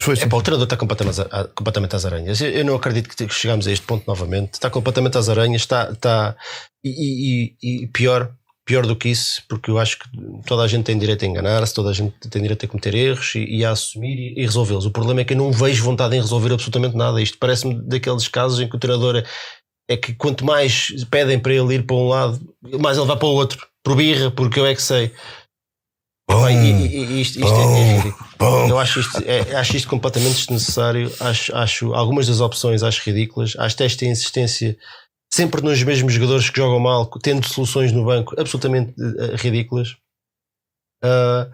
foi, 0.00 0.14
sim. 0.16 0.24
epá, 0.24 0.36
o 0.36 0.42
treinador 0.42 0.64
está 0.66 0.76
completamente, 0.76 1.18
completamente 1.54 1.96
às 1.96 2.04
aranhas. 2.04 2.40
Eu, 2.40 2.50
eu 2.50 2.64
não 2.64 2.76
acredito 2.76 3.08
que 3.08 3.28
chegamos 3.30 3.66
a 3.66 3.72
este 3.72 3.84
ponto 3.86 4.04
novamente. 4.06 4.54
Está 4.54 4.68
completamente 4.70 5.16
às 5.18 5.28
aranhas. 5.28 5.62
Está, 5.62 5.90
está 5.90 6.36
e, 6.84 7.54
e- 7.62 7.82
e 7.82 7.86
pior, 7.88 8.30
pior 8.66 8.86
do 8.86 8.94
que 8.94 9.08
isso, 9.08 9.42
porque 9.48 9.70
eu 9.70 9.78
acho 9.78 9.98
que 9.98 10.04
toda 10.46 10.62
a 10.62 10.68
gente 10.68 10.84
tem 10.84 10.98
direito 10.98 11.24
a 11.24 11.28
enganar-se, 11.28 11.72
toda 11.74 11.88
a 11.90 11.94
gente 11.94 12.12
tem 12.28 12.42
direito 12.42 12.64
a 12.66 12.68
cometer 12.68 12.94
erros 12.94 13.34
e, 13.34 13.44
e 13.44 13.64
a 13.64 13.70
assumir 13.70 14.34
e, 14.36 14.40
e 14.40 14.44
resolvê-los. 14.44 14.84
O 14.84 14.90
problema 14.90 15.22
é 15.22 15.24
que 15.24 15.32
eu 15.32 15.38
não 15.38 15.50
vejo 15.50 15.82
vontade 15.82 16.14
em 16.14 16.20
resolver 16.20 16.52
absolutamente 16.52 16.94
nada. 16.94 17.20
Isto 17.22 17.38
parece-me 17.38 17.74
daqueles 17.82 18.28
casos 18.28 18.60
em 18.60 18.68
que 18.68 18.76
o 18.76 18.78
treinador 18.78 19.24
é, 19.88 19.94
é 19.94 19.96
que 19.96 20.14
quanto 20.14 20.44
mais 20.44 20.88
pedem 21.10 21.38
para 21.38 21.52
ele 21.54 21.74
ir 21.74 21.86
para 21.86 21.96
um 21.96 22.08
lado, 22.08 22.40
mais 22.80 22.96
ele 22.98 23.06
vai 23.06 23.16
para 23.16 23.26
o 23.28 23.32
outro, 23.32 23.66
por 23.82 23.96
birra, 23.96 24.30
porque 24.30 24.58
eu 24.60 24.66
é 24.66 24.74
que 24.74 24.82
sei. 24.82 25.12
E 26.50 27.20
isto, 27.20 27.38
isto 27.40 27.54
é- 27.54 27.80
é 27.80 27.96
ridículo. 27.96 28.28
Bom, 28.38 28.68
Eu 28.68 28.78
acho 28.78 29.00
isto, 29.00 29.18
é- 29.24 29.56
acho 29.56 29.76
isto 29.76 29.88
completamente 29.88 30.36
desnecessário. 30.36 31.12
Acho, 31.20 31.56
acho 31.56 31.94
algumas 31.94 32.26
das 32.26 32.40
opções 32.40 32.82
acho 32.82 33.02
ridículas. 33.04 33.54
Acho 33.58 33.82
esta 33.82 34.04
insistência 34.04 34.76
sempre 35.32 35.62
nos 35.62 35.82
mesmos 35.82 36.12
jogadores 36.12 36.48
que 36.50 36.58
jogam 36.58 36.78
mal, 36.80 37.06
tendo 37.22 37.46
soluções 37.48 37.92
no 37.92 38.04
banco 38.04 38.34
absolutamente 38.38 38.94
eh, 39.00 39.36
ridículas. 39.36 39.96
Ah, 41.02 41.48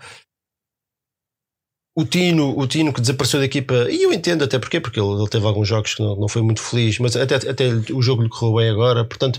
o 1.96 2.04
Tino, 2.04 2.58
o 2.58 2.66
Tino 2.66 2.92
que 2.92 3.00
desapareceu 3.00 3.38
da 3.38 3.46
equipa, 3.46 3.88
e 3.88 4.02
eu 4.02 4.12
entendo 4.12 4.42
até 4.42 4.58
porque, 4.58 4.80
porque 4.80 4.98
ele, 4.98 5.12
ele 5.12 5.28
teve 5.28 5.46
alguns 5.46 5.68
jogos 5.68 5.94
que 5.94 6.02
não, 6.02 6.16
não 6.16 6.28
foi 6.28 6.42
muito 6.42 6.60
feliz, 6.60 6.98
mas 6.98 7.16
até, 7.16 7.36
até 7.36 7.68
o 7.92 8.02
jogo 8.02 8.22
lhe 8.22 8.28
correu 8.28 8.56
bem 8.56 8.68
agora. 8.68 9.04
Portanto, 9.04 9.38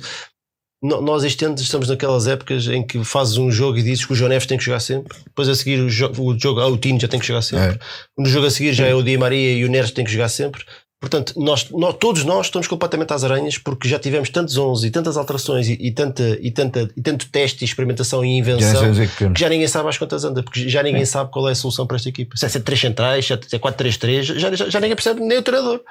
nós 0.81 1.23
este 1.23 1.43
ano 1.43 1.55
estamos 1.55 1.89
naquelas 1.89 2.27
épocas 2.27 2.67
em 2.67 2.85
que 2.85 3.03
fazes 3.03 3.37
um 3.37 3.51
jogo 3.51 3.77
e 3.77 3.83
dizes 3.83 4.05
que 4.05 4.13
o 4.13 4.15
João 4.15 4.29
Neves 4.29 4.45
tem 4.45 4.57
que 4.57 4.63
jogar 4.63 4.79
sempre, 4.79 5.17
depois 5.25 5.49
a 5.49 5.55
seguir 5.55 5.79
o, 5.79 5.89
jo 5.89 6.11
o 6.17 6.39
jogo, 6.39 6.59
ah, 6.59 6.67
o 6.67 6.77
Tino 6.77 6.99
já 6.99 7.07
tem 7.07 7.19
que 7.19 7.25
jogar 7.25 7.41
sempre. 7.41 7.79
No 8.17 8.25
jogo 8.27 8.45
a 8.45 8.51
seguir 8.51 8.73
já 8.73 8.85
é 8.85 8.93
o 8.93 9.01
Di 9.01 9.17
Maria 9.17 9.53
e 9.53 9.65
o 9.65 9.69
Neres 9.69 9.91
têm 9.91 10.05
que 10.05 10.11
jogar 10.11 10.29
sempre. 10.29 10.63
Portanto, 10.99 11.33
nós, 11.37 11.69
nós- 11.69 11.95
todos 11.99 12.23
nós 12.23 12.47
estamos 12.47 12.67
completamente 12.67 13.13
às 13.13 13.23
aranhas 13.23 13.57
porque 13.57 13.87
já 13.87 13.99
tivemos 13.99 14.29
tantos 14.29 14.57
11 14.57 14.87
e 14.87 14.91
tantas 14.91 15.17
alterações 15.17 15.67
e, 15.67 15.73
e 15.73 15.91
tanta, 15.91 16.23
e, 16.41 16.49
tanta, 16.51 16.89
e 16.95 17.01
tanto 17.01 17.29
teste 17.29 17.63
e 17.63 17.65
experimentação 17.65 18.23
e 18.25 18.29
já 18.29 18.37
invenção 18.37 18.79
sei 18.81 18.89
dizer 18.91 19.09
que 19.15 19.29
que 19.33 19.39
já 19.39 19.49
ninguém 19.49 19.67
sabe 19.67 19.89
às 19.89 19.97
quantas 19.97 20.23
anda, 20.23 20.41
porque 20.41 20.67
já 20.67 20.81
ninguém 20.81 21.05
sabe 21.05 21.31
qual 21.31 21.47
é 21.47 21.51
a 21.51 21.55
solução 21.55 21.85
para 21.85 21.97
esta 21.97 22.09
equipa. 22.09 22.35
Se 22.37 22.45
é 22.45 22.49
3 22.61 22.79
centrais, 22.79 23.25
se 23.25 23.33
é 23.33 23.59
4-3-3, 23.59 24.21
já, 24.23 24.55
já, 24.55 24.69
já 24.69 24.79
ninguém 24.79 24.95
percebe, 24.95 25.19
nem 25.21 25.37
o 25.37 25.43
treinador. 25.43 25.81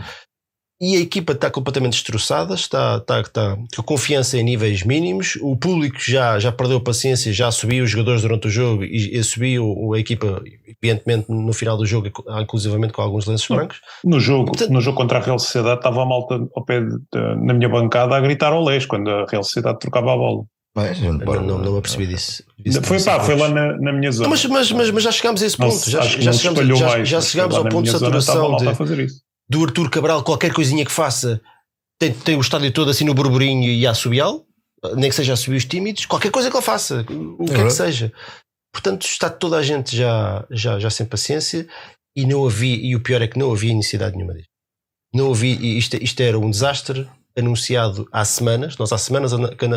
E 0.87 0.97
a 0.97 1.01
equipa 1.01 1.33
está 1.33 1.51
completamente 1.51 1.93
destroçada, 1.93 2.55
está, 2.55 2.99
está, 2.99 3.21
está 3.21 3.57
com 3.77 3.81
a 3.83 3.85
confiança 3.85 4.37
em 4.37 4.43
níveis 4.43 4.83
mínimos. 4.83 5.39
O 5.41 5.57
público 5.57 5.97
já, 5.99 6.39
já 6.39 6.53
perdeu 6.53 6.77
a 6.77 6.81
paciência, 6.81 7.33
já 7.33 7.51
subiu 7.51 7.85
os 7.85 7.91
jogadores 7.91 8.21
durante 8.23 8.49
o 8.49 8.51
jogo 8.51 8.85
e, 8.85 9.17
e 9.19 9.25
subiu 9.25 9.95
a 9.95 9.99
equipa, 9.99 10.43
evidentemente, 10.83 11.27
no 11.31 11.53
final 11.53 11.77
do 11.79 11.87
jogo, 11.87 12.11
inclusivamente 12.43 12.93
com 12.93 13.01
alguns 13.01 13.25
lances 13.27 13.49
Não. 13.49 13.57
brancos. 13.57 13.81
No 14.05 14.21
jogo, 14.21 14.47
Portanto- 14.47 14.71
no 14.73 14.81
jogo 14.81 14.97
contra 14.97 15.19
a 15.19 15.23
Real 15.23 15.39
Sociedade 15.39 15.77
estava 15.79 16.03
a 16.03 16.07
malta 16.07 16.35
ao 16.55 16.65
pé 16.65 16.81
de- 16.81 16.89
de- 16.91 17.47
na 17.47 17.55
minha 17.55 17.69
bancada 17.69 18.15
a 18.17 18.21
gritar 18.21 18.53
ao 18.53 18.63
leis 18.63 18.85
quando 18.85 19.09
a 19.11 19.25
Real 19.27 19.43
Sociedade 19.43 19.79
trocava 19.79 20.13
a 20.13 20.17
bola. 20.17 20.45
Não, 20.77 21.41
não, 21.41 21.59
não 21.59 21.77
apercebi 21.79 22.05
disso. 22.09 22.43
Isso 22.65 22.83
Foi, 22.83 22.99
não 22.99 23.05
pá, 23.05 23.21
foi 23.21 23.37
lá 23.37 23.49
na, 23.49 23.79
na 23.79 23.93
minha 23.93 24.11
zona. 24.11 24.25
Não, 24.25 24.31
mas, 24.31 24.45
mas, 24.45 24.73
mas, 24.73 24.91
mas 24.91 25.03
já 25.05 25.13
chegámos 25.13 25.41
a 25.41 25.47
esse 25.47 25.59
Não 25.61 25.69
ponto. 25.69 25.79
se- 25.79 25.91
já, 25.91 26.01
já 26.03 26.25
não 26.25 26.31
espalhou 26.33 26.77
já, 26.79 26.87
mais, 26.89 27.09
já 27.09 27.21
chegámos 27.21 27.55
ao 27.55 27.65
ponto 27.69 27.85
de 27.85 27.91
saturação 27.93 28.57
de, 28.57 28.69
a 28.69 28.75
fazer 28.75 28.99
isso. 28.99 29.21
Do 29.49 29.63
Artur 29.63 29.91
Cabral, 29.91 30.23
qualquer 30.23 30.53
coisinha 30.53 30.85
que 30.85 30.93
faça, 30.93 31.41
tem, 31.99 32.13
tem 32.13 32.37
o 32.37 32.41
estádio 32.41 32.73
todo 32.73 32.91
assim 32.91 33.05
no 33.05 33.15
burburinho 33.15 33.71
e 33.71 33.87
a 33.87 33.91
assobiá-lo, 33.91 34.45
nem 34.97 35.09
que 35.11 35.17
seja 35.17 35.33
a 35.33 35.37
subir 35.37 35.57
os 35.57 35.65
tímidos, 35.65 36.07
qualquer 36.07 36.31
coisa 36.31 36.51
que 36.51 36.57
ele 36.57 36.65
faça, 36.65 37.01
o 37.03 37.05
que 37.05 37.13
é 37.13 37.47
que 37.47 37.53
verdade. 37.53 37.73
seja. 37.75 38.13
Portanto, 38.73 39.07
está 39.07 39.31
toda 39.31 39.57
a 39.57 39.63
gente 39.63 39.97
já, 39.97 40.45
já, 40.51 40.79
já 40.79 40.91
sem 40.91 41.07
paciência 41.07 41.67
e 42.17 42.27
não 42.27 42.45
havia, 42.47 42.75
e 42.77 42.95
o 42.97 43.01
pior 43.01 43.23
é 43.23 43.29
que 43.29 43.39
não 43.39 43.53
havia 43.53 43.73
necessidade 43.75 44.17
nenhuma 44.17 44.35
disto. 44.35 44.49
Não 45.15 45.31
havia, 45.31 45.55
e 45.55 45.79
isto, 45.79 45.97
isto 46.03 46.21
era 46.21 46.39
um 46.39 46.51
desastre 46.51 47.09
anunciado 47.39 48.09
há 48.13 48.25
semanas, 48.25 48.77
nós 48.77 48.93
há 48.93 48.99
semanas, 48.99 49.33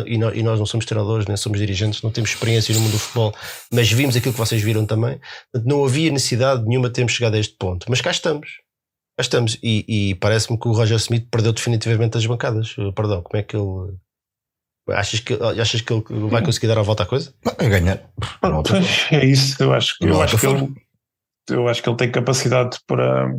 e 0.06 0.18
nó- 0.18 0.30
nós 0.30 0.58
não 0.58 0.66
somos 0.66 0.84
treinadores, 0.86 1.26
nem 1.26 1.36
somos 1.36 1.58
dirigentes, 1.58 2.02
não 2.02 2.10
temos 2.10 2.30
experiência 2.30 2.74
no 2.74 2.80
mundo 2.80 2.92
do 2.92 2.98
futebol, 2.98 3.34
mas 3.72 3.90
vimos 3.90 4.16
aquilo 4.16 4.32
que 4.32 4.38
vocês 4.38 4.62
viram 4.62 4.84
também. 4.86 5.20
Não 5.64 5.84
havia 5.84 6.10
necessidade 6.10 6.64
nenhuma 6.66 6.88
de 6.88 6.94
termos 6.94 7.12
chegado 7.12 7.34
a 7.34 7.38
este 7.38 7.54
ponto. 7.56 7.86
Mas 7.88 8.00
cá 8.00 8.10
estamos. 8.10 8.48
Estamos. 9.18 9.58
E, 9.62 9.84
e 9.88 10.14
parece-me 10.16 10.58
que 10.58 10.68
o 10.68 10.72
Roger 10.72 10.96
Smith 10.96 11.26
perdeu 11.30 11.52
definitivamente 11.52 12.16
as 12.16 12.26
bancadas. 12.26 12.76
Uh, 12.78 12.92
Perdão, 12.92 13.22
como 13.22 13.38
é 13.38 13.42
que 13.42 13.56
ele. 13.56 13.94
Achas 14.90 15.20
que, 15.20 15.34
achas 15.34 15.80
que 15.82 15.92
ele 15.92 16.02
vai 16.30 16.42
conseguir 16.42 16.66
dar 16.68 16.78
a 16.78 16.82
volta 16.82 17.02
à 17.02 17.06
coisa? 17.06 17.34
Não, 17.44 17.54
é 17.58 17.68
ganhar. 17.68 18.10
Não. 18.42 18.62
É 19.12 19.24
isso, 19.24 19.62
eu 19.62 19.72
acho, 19.74 19.98
que- 19.98 20.06
Não 20.06 20.14
eu 20.14 20.22
acho 20.22 20.38
que 20.38 20.46
ele, 20.46 20.74
eu 21.50 21.68
acho 21.68 21.82
que 21.82 21.88
ele 21.90 21.96
tem 21.98 22.10
capacidade 22.10 22.78
para, 22.86 23.30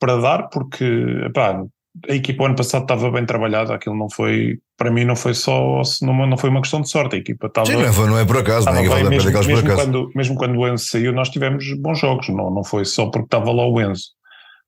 para 0.00 0.16
dar, 0.16 0.48
porque 0.48 0.84
epá, 1.26 1.62
a 2.08 2.14
equipa 2.14 2.42
o 2.42 2.46
ano 2.46 2.56
passado 2.56 2.82
estava 2.82 3.10
bem 3.12 3.24
trabalhada, 3.24 3.74
aquilo 3.74 3.96
não 3.96 4.08
foi, 4.10 4.58
para 4.76 4.90
mim 4.90 5.04
não 5.04 5.14
foi 5.14 5.34
só, 5.34 5.82
não, 6.02 6.26
não 6.26 6.36
foi 6.36 6.50
uma 6.50 6.60
questão 6.62 6.80
de 6.80 6.88
sorte, 6.90 7.14
a 7.16 7.18
equipa 7.18 7.46
estava, 7.46 7.66
Sim, 7.66 7.74
não, 7.74 8.06
não 8.08 8.18
é 8.18 8.24
por 8.24 8.38
acaso, 8.38 8.66
bem, 8.72 8.88
vai 8.88 9.04
mesmo, 9.04 9.28
aquelas 9.28 9.46
por 9.46 9.52
mesmo, 9.54 9.68
acaso. 9.72 9.86
quando, 9.88 10.10
mesmo 10.14 10.36
quando 10.36 10.56
o 10.58 10.66
Enzo 10.68 10.86
saiu 10.86 11.12
nós 11.12 11.28
tivemos 11.28 11.64
bons 11.74 11.98
jogos, 11.98 12.28
não, 12.28 12.50
não 12.50 12.64
foi 12.64 12.84
só 12.84 13.06
porque 13.06 13.26
estava 13.26 13.52
lá 13.52 13.66
o 13.66 13.80
Enzo, 13.80 14.04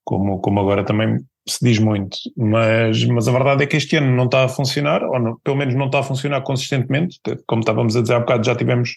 como, 0.05 0.41
como 0.41 0.61
agora 0.61 0.85
também 0.85 1.19
se 1.49 1.65
diz 1.65 1.79
muito, 1.79 2.17
mas, 2.37 3.05
mas 3.07 3.27
a 3.27 3.33
verdade 3.33 3.65
é 3.65 3.67
que 3.67 3.77
este 3.77 3.97
ano 3.97 4.15
não 4.15 4.27
está 4.27 4.45
a 4.45 4.49
funcionar, 4.49 5.03
ou 5.05 5.19
não- 5.19 5.39
pelo 5.43 5.57
menos 5.57 5.75
não 5.75 5.87
está 5.87 5.99
a 6.01 6.03
funcionar 6.05 6.41
consistentemente, 6.43 7.19
como 7.47 7.61
estávamos 7.61 7.97
a 7.97 8.03
dizer 8.03 8.15
há 8.15 8.21
bocado, 8.21 8.45
já 8.47 8.55
tivemos 8.55 8.91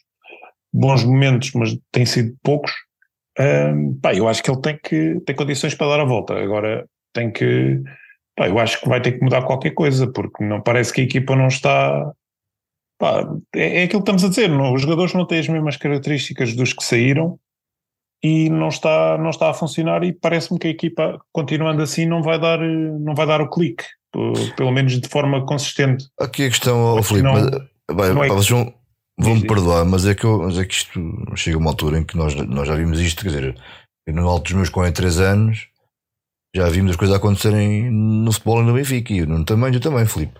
bons 0.73 1.03
momentos, 1.03 1.51
mas 1.53 1.75
têm 1.91 2.05
sido 2.05 2.35
poucos. 2.43 2.71
Ahm, 3.39 3.95
pá, 4.01 4.13
eu 4.13 4.27
acho 4.27 4.43
que 4.43 4.49
ele 4.51 4.61
tem 4.61 4.77
que 4.83 5.19
tem 5.25 5.35
condições 5.35 5.75
para 5.75 5.87
dar 5.87 5.99
a 6.01 6.05
volta. 6.05 6.35
Agora 6.35 6.85
tem 7.13 7.31
que, 7.31 7.81
pá, 8.35 8.47
eu 8.47 8.59
acho 8.59 8.79
que 8.81 8.87
vai 8.89 9.01
ter 9.01 9.13
que 9.13 9.23
mudar 9.23 9.43
qualquer 9.43 9.71
coisa, 9.71 10.07
porque 10.11 10.43
não 10.43 10.61
parece 10.61 10.93
que 10.93 11.01
a 11.01 11.03
equipa 11.03 11.35
não 11.35 11.47
está. 11.47 12.11
pá, 12.99 13.27
é, 13.55 13.81
é 13.81 13.83
aquilo 13.83 14.01
que 14.03 14.11
estamos 14.11 14.23
a 14.23 14.29
dizer, 14.29 14.49
não, 14.49 14.73
os 14.73 14.81
jogadores 14.81 15.13
não 15.13 15.25
têm 15.27 15.39
as 15.39 15.47
mesmas 15.47 15.77
características 15.77 16.55
dos 16.55 16.73
que 16.73 16.83
saíram 16.83 17.39
e 18.25 18.49
não 18.49 18.69
está, 18.69 19.17
não 19.19 19.29
está 19.29 19.51
a 19.51 19.53
funcionar 19.53 20.03
e 20.03 20.11
parece-me 20.11 20.57
que 20.57 20.67
a 20.67 20.71
equipa 20.71 21.21
continuando 21.31 21.83
assim 21.83 22.07
não 22.07 22.23
vai 22.23 22.39
dar, 22.39 22.59
não 22.59 23.13
vai 23.13 23.27
dar 23.27 23.39
o 23.39 23.49
clique, 23.49 23.83
pelo 24.57 24.71
menos 24.71 24.99
de 24.99 25.07
forma 25.07 25.45
consistente. 25.45 26.07
Aqui 26.19 26.45
a 26.45 26.49
questão, 26.49 26.95
Mas 26.95 27.07
Filipe, 27.07 27.23
não- 27.23 27.33
mas, 27.33 27.51
vai, 27.91 28.13
não 28.13 28.23
é- 28.23 28.27
vocês 28.29 28.49
vão, 28.49 28.73
vão 29.19 29.35
me 29.35 29.45
perdoar, 29.45 29.85
mas 29.85 30.07
é, 30.07 30.15
que 30.15 30.23
eu, 30.25 30.39
mas 30.39 30.57
é 30.57 30.65
que 30.65 30.73
isto 30.73 30.99
chega 31.35 31.55
a 31.55 31.59
uma 31.59 31.69
altura 31.69 31.99
em 31.99 32.03
que 32.03 32.17
nós, 32.17 32.33
nós 32.33 32.67
já 32.67 32.73
vimos 32.73 32.99
isto, 32.99 33.21
quer 33.21 33.29
dizer, 33.29 33.55
no 34.07 34.27
alto 34.27 34.45
dos 34.45 34.53
meus 34.53 34.69
43 34.69 35.19
anos 35.19 35.67
Já 36.55 36.69
vimos 36.69 36.91
as 36.91 36.97
coisas 36.97 37.15
acontecerem 37.15 37.91
no 37.91 38.31
futebol 38.31 38.61
e 38.61 38.65
no 38.65 38.73
Benfica. 38.73 39.13
E 39.13 39.25
no 39.25 39.39
eu 39.39 39.79
também, 39.81 40.05
Filipe. 40.05 40.39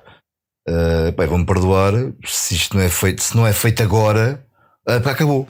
Uh, 0.67 1.11
pá, 1.13 1.25
vão-me 1.25 1.45
perdoar 1.45 1.93
se 2.25 2.55
isto 2.55 2.75
não 2.75 2.81
é 2.81 2.89
feito, 2.89 3.21
se 3.21 3.35
não 3.35 3.45
é 3.45 3.53
feito 3.53 3.83
agora, 3.83 4.43
uh, 4.89 5.09
acabou. 5.09 5.45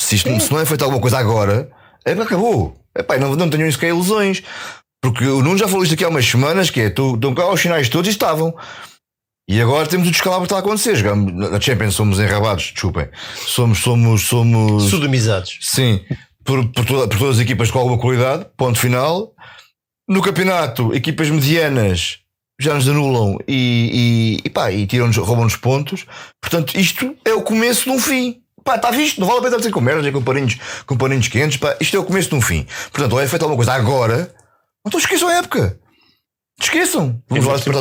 Se, 0.00 0.16
isto, 0.16 0.40
se 0.40 0.52
não 0.52 0.60
é 0.60 0.66
feito 0.66 0.82
alguma 0.82 1.00
coisa 1.00 1.18
agora, 1.18 1.70
é 2.04 2.12
acabou. 2.12 2.76
Epá, 2.96 3.18
não, 3.18 3.34
não 3.34 3.50
tenham 3.50 3.68
isso 3.68 3.78
que 3.78 3.86
é 3.86 3.88
ilusões. 3.88 4.42
Porque 5.02 5.26
o 5.26 5.42
Nuno 5.42 5.58
já 5.58 5.68
falou 5.68 5.82
isto 5.82 5.94
aqui 5.94 6.04
há 6.04 6.08
umas 6.08 6.24
semanas, 6.24 6.70
que 6.70 6.80
é, 6.80 6.86
estão 6.86 7.34
cá 7.34 7.50
os 7.50 7.60
sinais 7.60 7.88
todos 7.88 8.08
e 8.08 8.10
estavam. 8.10 8.54
E 9.46 9.60
agora 9.60 9.86
temos 9.86 10.08
o 10.08 10.10
descalabro 10.10 10.46
que 10.46 10.46
está 10.46 10.56
a 10.56 10.60
acontecer. 10.60 10.96
Jogamos, 10.96 11.50
na 11.50 11.60
Champions 11.60 11.94
somos 11.94 12.18
enrabados, 12.18 12.72
desculpem. 12.72 13.08
Somos, 13.34 13.78
somos, 13.78 14.22
somos. 14.22 14.84
Sodomizados. 14.84 15.58
Sim. 15.60 16.00
Por, 16.42 16.66
por, 16.72 16.84
toda, 16.86 17.08
por 17.08 17.18
todas 17.18 17.36
as 17.36 17.42
equipas 17.42 17.70
com 17.70 17.78
alguma 17.78 17.98
qualidade, 17.98 18.46
ponto 18.56 18.78
final. 18.78 19.34
No 20.08 20.22
campeonato, 20.22 20.94
equipas 20.94 21.28
medianas 21.28 22.20
já 22.60 22.74
nos 22.74 22.88
anulam 22.88 23.38
e, 23.48 24.38
e, 24.42 24.46
e, 24.46 24.50
pá, 24.50 24.70
e 24.70 24.86
tiram-nos, 24.86 25.16
roubam-nos 25.16 25.56
pontos. 25.56 26.06
Portanto, 26.40 26.78
isto 26.78 27.14
é 27.24 27.34
o 27.34 27.42
começo 27.42 27.84
de 27.84 27.90
um 27.90 27.98
fim. 27.98 28.43
Pá, 28.64 28.76
está 28.76 28.90
visto, 28.90 29.20
não 29.20 29.26
vale 29.26 29.40
a 29.40 29.42
pena 29.42 29.56
dizer 29.58 29.70
com 29.70 29.80
merdas, 29.80 30.10
com 30.10 30.22
paninhos, 30.22 30.58
com 30.86 30.96
paninhos 30.96 31.28
quentes. 31.28 31.58
Pá, 31.58 31.76
isto 31.78 31.96
é 31.96 32.00
o 32.00 32.04
começo 32.04 32.30
de 32.30 32.34
um 32.34 32.40
fim. 32.40 32.66
Portanto, 32.90 33.12
ou 33.12 33.20
é 33.20 33.28
feito 33.28 33.42
alguma 33.42 33.56
coisa 33.56 33.74
agora, 33.74 34.34
então 34.86 34.98
esqueçam 34.98 35.28
a 35.28 35.34
época. 35.34 35.78
Esqueçam. 36.60 37.20
Vamos 37.28 37.46
lá 37.46 37.58
para 37.58 37.80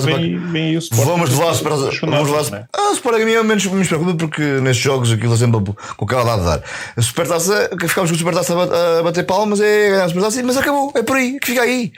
Vamos 0.91 1.29
levar 1.29 1.49
a 1.49 1.53
Supertaça. 1.53 1.91
Vamos 2.01 2.29
lá. 2.29 2.57
É? 2.57 2.65
Ah, 2.73 2.91
Sport 2.93 3.21
a 3.21 3.25
mim 3.25 3.33
é 3.33 3.43
menos 3.43 3.65
me 3.65 3.85
preocupa 3.85 4.15
porque 4.15 4.41
nestes 4.41 4.83
jogos 4.83 5.11
aquilo 5.11 5.33
é 5.33 5.37
sempre 5.37 5.73
com 5.95 6.05
aquela 6.05 6.23
dado 6.23 6.39
de 6.39 6.45
dar. 6.45 6.63
A 6.97 7.01
Supertaça, 7.01 7.69
ficámos 7.87 8.09
com 8.09 8.15
a 8.15 8.17
Supertaça 8.17 8.53
a 8.99 9.03
bater 9.03 9.25
palmas, 9.25 9.61
é 9.61 9.89
ganhar 9.89 10.05
a 10.05 10.07
Supertaça, 10.09 10.43
mas 10.43 10.57
acabou. 10.57 10.91
É 10.95 11.03
por 11.03 11.17
aí, 11.17 11.39
que 11.39 11.47
fica 11.47 11.61
aí. 11.61 11.93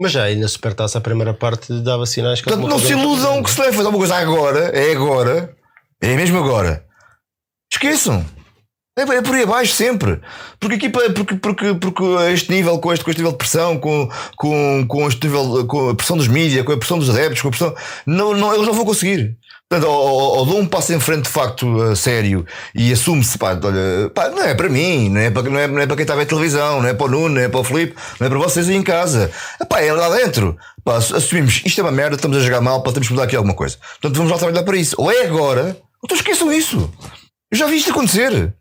Mas 0.00 0.12
já 0.12 0.24
aí 0.24 0.36
na 0.36 0.48
Supertaça 0.48 0.98
a 0.98 1.00
primeira 1.00 1.34
parte 1.34 1.72
dava 1.80 2.06
sinais 2.06 2.40
que 2.40 2.48
Portanto, 2.48 2.68
não 2.68 2.78
se 2.78 2.92
iludam 2.92 3.42
que 3.42 3.50
se 3.50 3.60
leva 3.60 3.72
a 3.72 3.76
fazer 3.76 3.88
uma 3.88 3.98
coisa 3.98 4.16
agora, 4.16 4.70
é 4.72 4.92
agora, 4.92 5.54
é 6.00 6.14
mesmo 6.14 6.38
agora. 6.38 6.86
Esqueçam. 7.72 8.22
É, 8.98 9.00
é 9.00 9.22
por 9.22 9.34
aí 9.34 9.44
abaixo 9.44 9.72
sempre. 9.72 10.20
Porque 10.60 10.76
aqui 10.76 10.90
porque, 10.90 11.34
porque, 11.36 11.74
porque 11.74 12.04
este 12.30 12.52
nível, 12.52 12.78
com 12.78 12.92
este, 12.92 13.02
com 13.02 13.10
este 13.10 13.20
nível 13.20 13.32
de 13.32 13.38
pressão, 13.38 13.78
com, 13.78 14.10
com, 14.36 14.84
com 14.86 15.08
este 15.08 15.26
nível, 15.26 15.66
com 15.66 15.88
a 15.88 15.94
pressão 15.94 16.18
dos 16.18 16.28
mídias, 16.28 16.66
com 16.66 16.72
a 16.72 16.76
pressão 16.76 16.98
dos 16.98 17.08
adeptos, 17.08 17.40
com 17.40 17.48
a 17.48 17.50
pressão. 17.50 17.74
Não, 18.04 18.34
não, 18.34 18.52
eles 18.52 18.66
não 18.66 18.74
vão 18.74 18.84
conseguir. 18.84 19.38
Portanto, 19.70 19.90
ou, 19.90 19.96
ou, 19.96 20.38
ou 20.38 20.46
dou 20.46 20.58
um 20.58 20.66
passo 20.66 20.92
em 20.92 21.00
frente 21.00 21.22
de 21.22 21.30
facto 21.30 21.96
sério 21.96 22.44
e 22.74 22.92
assume-se, 22.92 23.38
pá, 23.38 23.52
olha, 23.52 24.10
pá, 24.14 24.28
não 24.28 24.42
é 24.42 24.54
para 24.54 24.68
mim, 24.68 25.08
não 25.08 25.20
é 25.22 25.30
para, 25.30 25.42
não 25.44 25.58
é, 25.58 25.66
não 25.66 25.80
é 25.80 25.86
para 25.86 25.96
quem 25.96 26.02
está 26.02 26.12
a 26.12 26.16
ver 26.18 26.26
televisão, 26.26 26.82
não 26.82 26.88
é 26.90 26.92
para 26.92 27.06
o 27.06 27.08
Nuno, 27.08 27.36
não 27.36 27.40
é 27.40 27.48
para 27.48 27.60
o 27.60 27.64
Filipe, 27.64 27.94
não 28.20 28.26
é 28.26 28.28
para 28.28 28.38
vocês 28.38 28.68
aí 28.68 28.76
em 28.76 28.82
casa. 28.82 29.30
Pá, 29.66 29.80
é 29.80 29.90
lá 29.90 30.14
dentro. 30.14 30.58
Pá, 30.84 30.98
assumimos, 30.98 31.62
isto 31.64 31.80
é 31.80 31.84
uma 31.84 31.90
merda, 31.90 32.16
estamos 32.16 32.36
a 32.36 32.40
jogar 32.40 32.60
mal, 32.60 32.82
pá, 32.82 32.92
temos 32.92 33.08
que 33.08 33.14
mudar 33.14 33.24
aqui 33.24 33.34
alguma 33.34 33.54
coisa. 33.54 33.78
Portanto, 33.92 34.16
vamos 34.16 34.30
lá 34.30 34.36
trabalhar 34.36 34.62
para 34.62 34.76
isso. 34.76 34.94
Ou 34.98 35.10
é 35.10 35.24
agora, 35.24 35.74
então 36.04 36.14
esqueçam 36.14 36.52
isso. 36.52 36.92
Eu 37.52 37.58
já 37.58 37.66
vi 37.66 37.76
isto 37.76 37.90
acontecer. 37.90 38.54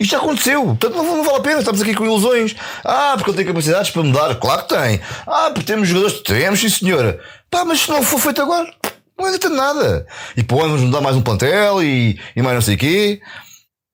Isto 0.00 0.12
já 0.12 0.18
aconteceu, 0.18 0.64
portanto 0.64 0.94
não, 0.96 1.18
não, 1.18 1.22
vale 1.22 1.36
a 1.36 1.42
pena, 1.42 1.58
estamos 1.58 1.82
aqui 1.82 1.94
com 1.94 2.04
ilusões. 2.04 2.56
Ah, 2.82 3.12
porque 3.14 3.30
ele 3.30 3.36
tem 3.36 3.46
capacidades 3.46 3.90
para 3.90 4.02
mudar, 4.02 4.34
claro 4.36 4.62
que 4.62 4.74
tem. 4.74 5.00
Ah, 5.26 5.50
porque 5.52 5.70
temos 5.70 5.86
jogadores, 5.86 6.20
temos, 6.22 6.58
sim 6.58 6.68
senhora. 6.70 7.20
Pá, 7.50 7.64
mas 7.64 7.80
se 7.80 7.90
não 7.90 8.02
for 8.02 8.18
feito 8.18 8.40
agora, 8.40 8.74
não 9.18 9.26
adianta 9.26 9.50
nada. 9.50 10.06
E 10.34 10.42
pô, 10.42 10.56
vamos 10.56 10.80
mudar 10.80 11.02
mais 11.02 11.14
um 11.14 11.22
plantel 11.22 11.82
e, 11.82 12.18
e 12.34 12.42
mais 12.42 12.54
não 12.54 12.62
sei 12.62 12.74
o 12.74 12.78
quê. 12.78 13.20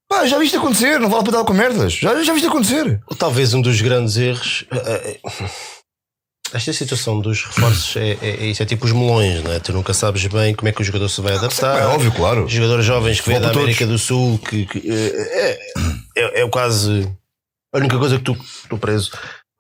Pá, 0.09 0.25
já 0.25 0.39
viste 0.39 0.57
acontecer, 0.57 0.99
não 1.01 1.11
vale 1.11 1.23
a 1.23 1.25
pena 1.25 1.39
dar 1.39 1.45
com 1.45 1.53
merdas. 1.53 1.93
Já, 1.95 2.23
já 2.23 2.33
viste 2.33 2.49
acontecer. 2.49 3.01
Talvez 3.19 3.53
um 3.53 3.61
dos 3.61 3.81
grandes 3.83 4.17
erros. 4.17 4.65
Esta 6.53 6.73
situação 6.73 7.21
dos 7.21 7.45
reforços 7.45 7.97
é, 7.97 8.13
é, 8.23 8.29
é, 8.41 8.47
isso, 8.47 8.63
é 8.63 8.67
tipo 8.67 8.87
os 8.87 8.93
melões, 8.93 9.43
não 9.43 9.53
é? 9.53 9.61
Tu 9.61 9.73
nunca 9.73 9.93
sabes 9.93 10.27
bem 10.27 10.55
como 10.55 10.69
é 10.69 10.73
que 10.73 10.81
o 10.81 10.85
jogador 10.85 11.09
se 11.09 11.21
vai 11.21 11.35
adaptar. 11.35 11.83
É 11.83 11.87
óbvio, 11.87 12.11
claro. 12.13 12.49
Jogadores 12.49 12.85
jovens 12.85 13.21
que 13.21 13.29
vêm 13.29 13.41
da 13.41 13.51
América 13.51 13.87
todos. 13.87 14.01
do 14.01 14.07
Sul, 14.07 14.39
que, 14.39 14.65
que 14.67 14.91
é, 14.91 15.59
é, 16.17 16.43
é, 16.43 16.49
quase 16.49 17.09
a 17.73 17.79
única 17.79 17.99
coisa 17.99 18.19
que 18.19 18.25
tu 18.25 18.33
estou 18.33 18.79
preso. 18.79 19.11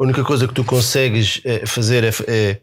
A 0.00 0.04
única 0.04 0.22
coisa 0.22 0.46
que 0.46 0.54
tu 0.54 0.62
consegues 0.62 1.40
é, 1.44 1.66
fazer 1.66 2.04
é, 2.04 2.10
é, 2.28 2.60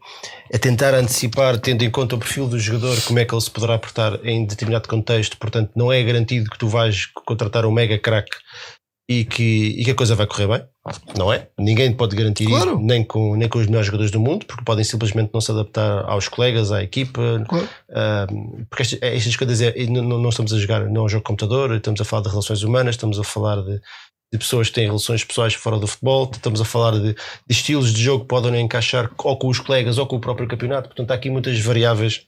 é, 0.50 0.58
tentar 0.58 0.94
antecipar, 0.94 1.58
tendo 1.58 1.84
em 1.84 1.90
conta 1.90 2.16
o 2.16 2.18
perfil 2.18 2.48
do 2.48 2.58
jogador, 2.58 2.98
como 3.02 3.18
é 3.18 3.26
que 3.26 3.34
ele 3.34 3.42
se 3.42 3.50
poderá 3.50 3.78
portar 3.78 4.18
em 4.24 4.46
determinado 4.46 4.88
contexto. 4.88 5.36
Portanto, 5.36 5.70
não 5.76 5.92
é 5.92 6.02
garantido 6.02 6.50
que 6.50 6.58
tu 6.58 6.66
vais 6.66 7.06
contratar 7.26 7.66
um 7.66 7.70
mega 7.70 7.98
crack 7.98 8.28
e 9.08 9.24
que, 9.24 9.74
e 9.78 9.84
que 9.84 9.90
a 9.92 9.94
coisa 9.94 10.16
vai 10.16 10.26
correr 10.26 10.48
bem, 10.48 10.64
não 11.16 11.32
é? 11.32 11.48
Ninguém 11.56 11.92
pode 11.92 12.16
garantir 12.16 12.46
claro. 12.46 12.72
isso, 12.72 12.80
nem 12.80 13.04
com, 13.04 13.36
nem 13.36 13.48
com 13.48 13.58
os 13.60 13.66
melhores 13.66 13.86
jogadores 13.86 14.10
do 14.10 14.18
mundo, 14.18 14.44
porque 14.46 14.64
podem 14.64 14.84
simplesmente 14.84 15.30
não 15.32 15.40
se 15.40 15.52
adaptar 15.52 16.04
aos 16.08 16.28
colegas, 16.28 16.72
à 16.72 16.82
equipa. 16.82 17.44
Claro. 17.48 17.68
Porque 18.68 18.82
estas, 18.82 18.98
estas 19.00 19.36
coisas 19.36 19.60
é, 19.60 19.86
não, 19.86 20.02
não, 20.02 20.28
estamos 20.28 20.52
a 20.52 20.58
jogar, 20.58 20.88
não 20.90 21.02
é 21.02 21.04
um 21.04 21.08
jogo 21.08 21.22
de 21.22 21.28
computador, 21.28 21.72
estamos 21.76 22.00
a 22.00 22.04
falar 22.04 22.22
de 22.24 22.30
relações 22.30 22.62
humanas, 22.64 22.96
estamos 22.96 23.18
a 23.20 23.22
falar 23.22 23.62
de, 23.62 23.80
de 24.32 24.38
pessoas 24.38 24.68
que 24.68 24.74
têm 24.74 24.86
relações 24.86 25.22
pessoais 25.22 25.54
fora 25.54 25.78
do 25.78 25.86
futebol, 25.86 26.28
estamos 26.32 26.60
a 26.60 26.64
falar 26.64 26.98
de, 26.98 27.14
de, 27.14 27.16
estilos 27.48 27.94
de 27.94 28.02
jogo 28.02 28.24
que 28.24 28.28
podem 28.28 28.60
encaixar 28.60 29.10
ou 29.18 29.38
com 29.38 29.46
os 29.46 29.60
colegas 29.60 29.98
ou 29.98 30.06
com 30.06 30.16
o 30.16 30.20
próprio 30.20 30.48
campeonato. 30.48 30.88
Portanto, 30.88 31.12
há 31.12 31.14
aqui 31.14 31.30
muitas 31.30 31.58
variáveis 31.60 32.26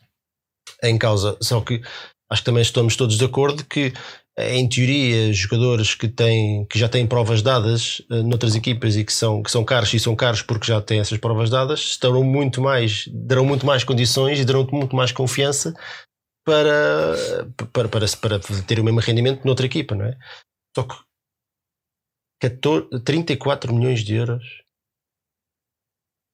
em 0.85 0.97
causa. 0.97 1.37
Só 1.43 1.61
que 1.61 1.83
acho 2.31 2.43
que 2.43 2.47
também 2.47 2.63
estamos 2.63 2.95
todos 2.95 3.19
de 3.19 3.25
acordo 3.25 3.65
que 3.65 3.93
em 4.39 4.69
teoria, 4.69 5.33
jogadores 5.33 5.95
que, 5.97 6.07
têm, 6.07 6.65
que 6.67 6.79
já 6.79 6.89
têm 6.89 7.07
provas 7.07 7.43
dadas 7.43 7.99
uh, 8.09 8.23
noutras 8.23 8.55
equipas 8.55 8.97
e 8.97 9.05
que 9.05 9.13
são, 9.13 9.43
que 9.43 9.51
são 9.51 9.65
caros 9.65 9.93
e 9.93 9.99
são 9.99 10.15
caros 10.15 10.43
porque 10.43 10.67
já 10.67 10.81
têm 10.81 11.01
essas 11.01 11.19
provas 11.19 11.51
dadas, 11.51 11.81
estarão 11.81 12.23
muito 12.23 12.61
mais, 12.61 13.09
darão 13.09 13.45
muito 13.45 13.67
mais 13.67 13.83
condições 13.83 14.39
e 14.39 14.45
darão 14.45 14.65
muito 14.71 14.95
mais 14.95 15.11
confiança 15.11 15.75
para, 16.47 17.17
para, 17.73 17.89
para, 17.89 18.07
para 18.07 18.39
ter 18.65 18.79
o 18.79 18.85
mesmo 18.85 19.01
rendimento 19.01 19.45
noutra 19.45 19.67
equipa, 19.67 19.97
não 19.97 20.05
é? 20.05 20.17
Só 20.77 20.85
que 20.85 20.95
14, 22.41 23.03
34 23.05 23.75
milhões 23.75 24.05
de 24.05 24.15
euros, 24.15 24.63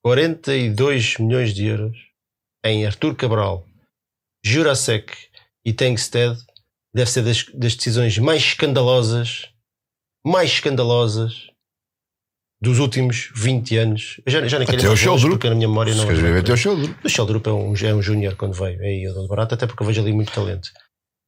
42 0.05 1.17
milhões 1.19 1.55
de 1.55 1.65
euros 1.65 1.97
em 2.63 2.85
Artur 2.85 3.17
Cabral, 3.17 3.67
Jurasek 4.45 5.31
e 5.65 5.73
Tengsted 5.73 6.39
deve 6.95 7.11
ser 7.11 7.23
das, 7.23 7.45
das 7.53 7.75
decisões 7.75 8.17
mais 8.19 8.41
escandalosas, 8.41 9.49
mais 10.25 10.51
escandalosas 10.51 11.49
dos 12.63 12.79
últimos 12.79 13.31
20 13.35 13.77
anos. 13.77 14.21
Eu 14.25 14.33
já, 14.33 14.49
já 14.49 14.59
nem 14.59 14.69
até 14.69 14.89
o 14.89 14.97
Sheldrup. 14.97 15.33
porque 15.33 15.49
na 15.49 15.55
minha 15.55 15.69
memória 15.69 15.95
não 15.95 16.11
é. 16.11 16.39
Até 16.39 16.53
o 16.53 16.57
Sheldrup. 16.57 17.05
O 17.05 17.09
Sheldrup 17.09 17.47
é 17.47 17.53
um, 17.53 17.75
é 17.77 17.95
um 17.95 18.01
júnior 18.01 18.37
quando 18.37 18.55
veio. 18.55 18.81
É 18.81 18.87
aí, 18.87 19.03
eu 19.03 19.27
barato, 19.27 19.55
até 19.55 19.67
porque 19.67 19.83
eu 19.83 19.87
vejo 19.87 20.01
ali 20.01 20.13
muito 20.13 20.33
talento. 20.33 20.71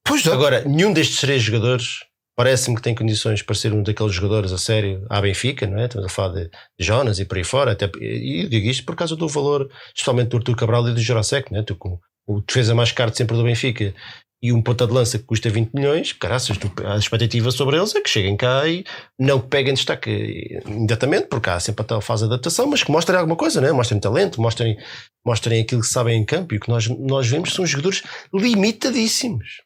Pois 0.07 0.25
é. 0.25 0.33
Agora, 0.33 0.65
nenhum 0.65 0.93
destes 0.93 1.21
três 1.21 1.43
jogadores 1.43 2.05
parece-me 2.37 2.77
que 2.77 2.83
tem 2.83 2.95
condições 2.95 3.43
para 3.43 3.55
ser 3.55 3.73
um 3.73 3.83
daqueles 3.83 4.15
jogadores 4.15 4.53
a 4.53 4.59
sério 4.59 5.05
à 5.11 5.21
Benfica, 5.21 5.67
não 5.67 5.79
é? 5.79 5.87
Estamos 5.87 6.07
a 6.07 6.09
falar 6.11 6.35
de 6.35 6.51
Jonas 6.79 7.19
e 7.19 7.25
por 7.25 7.39
aí 7.39 7.45
fora. 7.45 7.73
Até, 7.73 7.91
e 8.01 8.45
eu 8.45 8.49
digo 8.49 8.69
isto 8.69 8.85
por 8.85 8.95
causa 8.95 9.17
do 9.17 9.27
valor, 9.27 9.69
especialmente 9.89 10.29
do 10.29 10.37
Artur 10.37 10.55
Cabral 10.55 10.89
e 10.89 10.95
do 10.95 11.01
Jurasek, 11.01 11.51
não 11.53 11.61
é? 11.61 11.63
Tu, 11.63 11.75
com 11.75 11.99
o 12.27 12.41
defesa 12.41 12.75
mais 12.75 12.93
caro 12.93 13.15
sempre 13.15 13.37
do 13.37 13.43
Benfica 13.43 13.95
e 14.43 14.53
um 14.53 14.63
ponta 14.63 14.87
de 14.87 14.93
lança 14.93 15.19
que 15.19 15.25
custa 15.25 15.49
20 15.49 15.73
milhões, 15.73 16.13
caraças, 16.13 16.59
a 16.85 16.97
expectativa 16.97 17.51
sobre 17.51 17.77
eles 17.77 17.95
é 17.95 18.01
que 18.01 18.11
cheguem 18.11 18.37
cá 18.37 18.69
e 18.69 18.85
não 19.19 19.41
peguem 19.41 19.75
destaque 19.75 20.61
imediatamente, 20.67 21.29
porque 21.29 21.49
há 21.49 21.59
sempre 21.59 21.83
a 21.83 21.87
tal 21.87 22.01
fase 22.01 22.23
de 22.23 22.33
adaptação, 22.33 22.67
mas 22.67 22.83
que 22.83 22.91
mostrem 22.91 23.19
alguma 23.19 23.37
coisa, 23.37 23.61
né? 23.61 23.73
mostrem 23.73 23.99
talento, 23.99 24.41
mostrem, 24.41 24.77
mostrem 25.25 25.63
aquilo 25.63 25.81
que 25.81 25.87
sabem 25.87 26.21
em 26.21 26.25
campo 26.25 26.55
e 26.55 26.59
o 26.59 26.61
que 26.61 26.69
nós, 26.69 26.87
nós 26.87 27.27
vemos 27.27 27.53
são 27.53 27.65
jogadores 27.65 28.03
limitadíssimos. 28.33 29.63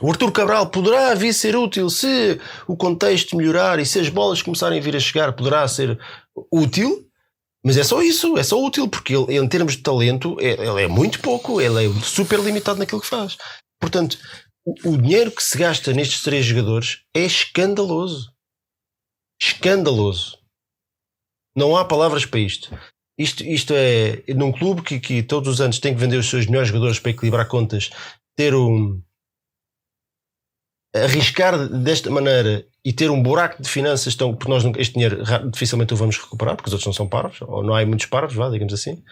O 0.00 0.10
Arthur 0.10 0.32
Cabral 0.32 0.70
poderá 0.70 1.14
vir 1.14 1.32
ser 1.32 1.54
útil 1.54 1.88
se 1.90 2.40
o 2.66 2.76
contexto 2.76 3.36
melhorar 3.36 3.78
e 3.78 3.86
se 3.86 3.98
as 3.98 4.08
bolas 4.08 4.42
começarem 4.42 4.78
a 4.78 4.82
vir 4.82 4.96
a 4.96 5.00
chegar, 5.00 5.32
poderá 5.32 5.66
ser 5.68 5.98
útil, 6.50 7.06
mas 7.64 7.76
é 7.76 7.84
só 7.84 8.02
isso, 8.02 8.36
é 8.36 8.42
só 8.42 8.60
útil, 8.60 8.88
porque 8.88 9.14
ele, 9.14 9.36
em 9.38 9.48
termos 9.48 9.76
de 9.76 9.82
talento, 9.82 10.36
é, 10.40 10.52
ele 10.52 10.82
é 10.82 10.88
muito 10.88 11.20
pouco, 11.20 11.60
ele 11.60 11.86
é 11.86 12.00
super 12.02 12.40
limitado 12.40 12.78
naquilo 12.78 13.00
que 13.00 13.06
faz. 13.06 13.36
Portanto, 13.80 14.18
o, 14.64 14.90
o 14.90 14.98
dinheiro 15.00 15.30
que 15.30 15.42
se 15.42 15.56
gasta 15.56 15.92
nestes 15.92 16.22
três 16.22 16.44
jogadores 16.44 17.02
é 17.14 17.24
escandaloso. 17.24 18.32
Escandaloso. 19.40 20.38
Não 21.54 21.76
há 21.76 21.84
palavras 21.84 22.24
para 22.24 22.40
isto. 22.40 22.76
Isto, 23.18 23.44
isto 23.44 23.74
é 23.74 24.22
num 24.34 24.50
clube 24.50 24.82
que, 24.82 24.98
que 24.98 25.22
todos 25.22 25.48
os 25.48 25.60
anos 25.60 25.78
tem 25.78 25.94
que 25.94 26.00
vender 26.00 26.16
os 26.16 26.28
seus 26.28 26.46
melhores 26.46 26.68
jogadores 26.68 26.98
para 26.98 27.10
equilibrar 27.10 27.46
contas, 27.46 27.90
ter 28.36 28.54
um, 28.54 29.00
arriscar 30.94 31.68
desta 31.68 32.10
maneira 32.10 32.64
e 32.84 32.92
ter 32.92 33.10
um 33.10 33.22
buraco 33.22 33.62
de 33.62 33.68
finanças, 33.68 34.14
tão, 34.14 34.34
porque 34.34 34.50
nós 34.50 34.64
este 34.76 34.94
dinheiro 34.94 35.22
dificilmente 35.50 35.94
o 35.94 35.96
vamos 35.96 36.18
recuperar, 36.18 36.56
porque 36.56 36.68
os 36.68 36.72
outros 36.72 36.86
não 36.86 36.92
são 36.92 37.08
parvos, 37.08 37.40
ou 37.42 37.62
não 37.62 37.74
há 37.74 37.84
muitos 37.86 38.06
parvos, 38.06 38.34
vá, 38.34 38.50
digamos 38.50 38.74
assim. 38.74 39.02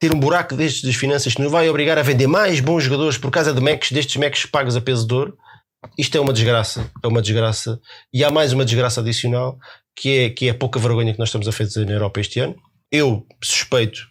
Ter 0.00 0.14
um 0.14 0.18
buraco 0.18 0.56
destes 0.56 0.96
finanças 0.96 1.34
que 1.34 1.42
nos 1.42 1.52
vai 1.52 1.68
obrigar 1.68 1.98
a 1.98 2.02
vender 2.02 2.26
mais 2.26 2.58
bons 2.58 2.84
jogadores 2.84 3.18
por 3.18 3.30
causa 3.30 3.52
de 3.52 3.60
destes 3.60 4.16
mecs 4.16 4.46
pagos 4.46 4.76
a 4.76 4.80
peso 4.80 5.06
de 5.06 5.14
ouro, 5.14 5.38
isto 5.96 6.16
é 6.16 6.20
uma 6.20 6.32
desgraça, 6.32 6.90
é 7.02 7.06
uma 7.06 7.22
desgraça. 7.22 7.80
E 8.12 8.24
há 8.24 8.30
mais 8.30 8.52
uma 8.52 8.64
desgraça 8.64 9.00
adicional, 9.00 9.58
que 9.94 10.18
é, 10.18 10.30
que 10.30 10.48
é 10.48 10.50
a 10.50 10.54
pouca 10.54 10.78
vergonha 10.78 11.12
que 11.12 11.18
nós 11.18 11.28
estamos 11.28 11.46
a 11.46 11.52
fazer 11.52 11.84
na 11.86 11.92
Europa 11.92 12.20
este 12.20 12.40
ano, 12.40 12.56
eu 12.90 13.26
suspeito 13.42 14.08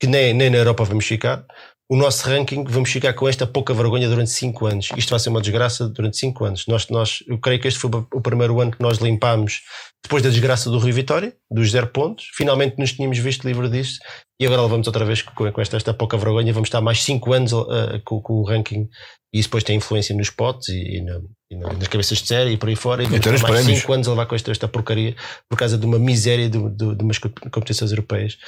que 0.00 0.06
nem, 0.06 0.32
nem 0.32 0.48
na 0.48 0.58
Europa 0.58 0.84
vamos 0.84 1.06
ficar. 1.06 1.44
O 1.90 1.96
nosso 1.96 2.24
ranking, 2.28 2.62
vamos 2.62 2.88
ficar 2.88 3.12
com 3.14 3.28
esta 3.28 3.44
pouca 3.44 3.74
vergonha 3.74 4.08
durante 4.08 4.30
5 4.30 4.64
anos. 4.64 4.90
Isto 4.96 5.10
vai 5.10 5.18
ser 5.18 5.28
uma 5.28 5.40
desgraça 5.40 5.88
durante 5.88 6.16
5 6.18 6.44
anos. 6.44 6.66
Nós, 6.68 6.88
nós, 6.88 7.24
eu 7.26 7.36
creio 7.36 7.60
que 7.60 7.66
este 7.66 7.80
foi 7.80 7.90
o 7.90 8.20
primeiro 8.20 8.60
ano 8.60 8.70
que 8.70 8.80
nós 8.80 8.98
limpámos 8.98 9.62
depois 10.00 10.22
da 10.22 10.28
desgraça 10.28 10.70
do 10.70 10.78
Rio 10.78 10.94
Vitória, 10.94 11.34
dos 11.50 11.72
zero 11.72 11.88
pontos. 11.88 12.30
Finalmente 12.36 12.78
nos 12.78 12.92
tínhamos 12.92 13.18
visto 13.18 13.44
livre 13.44 13.68
disto 13.68 13.98
e 14.40 14.46
agora 14.46 14.62
levamos 14.62 14.86
outra 14.86 15.04
vez 15.04 15.20
com, 15.22 15.50
com 15.50 15.60
esta, 15.60 15.76
esta, 15.76 15.92
pouca 15.92 16.16
vergonha. 16.16 16.52
Vamos 16.52 16.68
estar 16.68 16.80
mais 16.80 17.02
5 17.02 17.32
anos 17.32 17.52
uh, 17.52 17.66
com, 18.04 18.22
com, 18.22 18.34
o 18.34 18.44
ranking 18.44 18.88
e 19.34 19.40
isso 19.40 19.48
depois 19.48 19.64
tem 19.64 19.76
influência 19.76 20.14
nos 20.14 20.30
potes 20.30 20.68
e, 20.68 20.98
e, 20.98 21.02
na, 21.02 21.20
e 21.50 21.56
nas 21.56 21.88
cabeças 21.88 22.18
de 22.18 22.28
série 22.28 22.52
e 22.52 22.56
por 22.56 22.68
aí 22.68 22.76
fora. 22.76 23.02
E 23.02 23.06
vamos 23.06 23.18
Então, 23.18 23.32
mais 23.32 23.42
prémios. 23.42 23.80
5 23.80 23.92
anos 23.92 24.06
a 24.06 24.10
levar 24.12 24.26
com 24.26 24.36
esta, 24.36 24.52
esta 24.52 24.68
porcaria 24.68 25.16
por 25.48 25.58
causa 25.58 25.76
de 25.76 25.84
uma 25.84 25.98
miséria 25.98 26.48
de, 26.48 26.56
de, 26.70 26.94
de 26.94 27.02
umas 27.02 27.18
competições 27.18 27.90
europeias. 27.90 28.38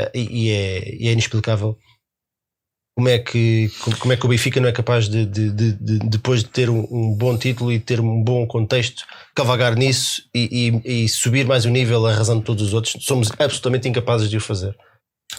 Uh, 0.00 0.10
e 0.14 0.50
é, 0.50 0.94
e 0.94 1.08
é 1.08 1.12
inexplicável 1.12 1.76
como 2.96 3.08
é 3.08 3.18
que 3.18 3.70
como- 3.98 4.12
é 4.12 4.16
que 4.16 4.24
o 4.24 4.28
Benfica 4.28 4.60
não 4.60 4.68
é 4.68 4.72
capaz 4.72 5.08
de, 5.08 5.26
de- 5.26 5.50
de- 5.50 5.72
de- 5.72 5.98
depois 6.08 6.44
de 6.44 6.50
ter 6.50 6.70
um, 6.70 6.86
um 6.90 7.14
bom 7.14 7.36
título 7.36 7.72
e 7.72 7.80
ter 7.80 8.00
um 8.00 8.22
bom 8.22 8.46
contexto 8.46 9.04
cavalgar 9.34 9.74
nisso 9.76 10.22
e, 10.34 10.80
e- 10.84 11.04
e 11.04 11.08
subir 11.08 11.46
mais 11.46 11.64
o 11.64 11.70
nível 11.70 12.06
a 12.06 12.14
razão 12.14 12.38
de 12.38 12.44
todos 12.44 12.62
os 12.62 12.72
outros 12.72 12.96
somos 13.04 13.30
absolutamente 13.32 13.88
incapazes 13.88 14.30
de 14.30 14.36
o 14.36 14.40
fazer 14.40 14.76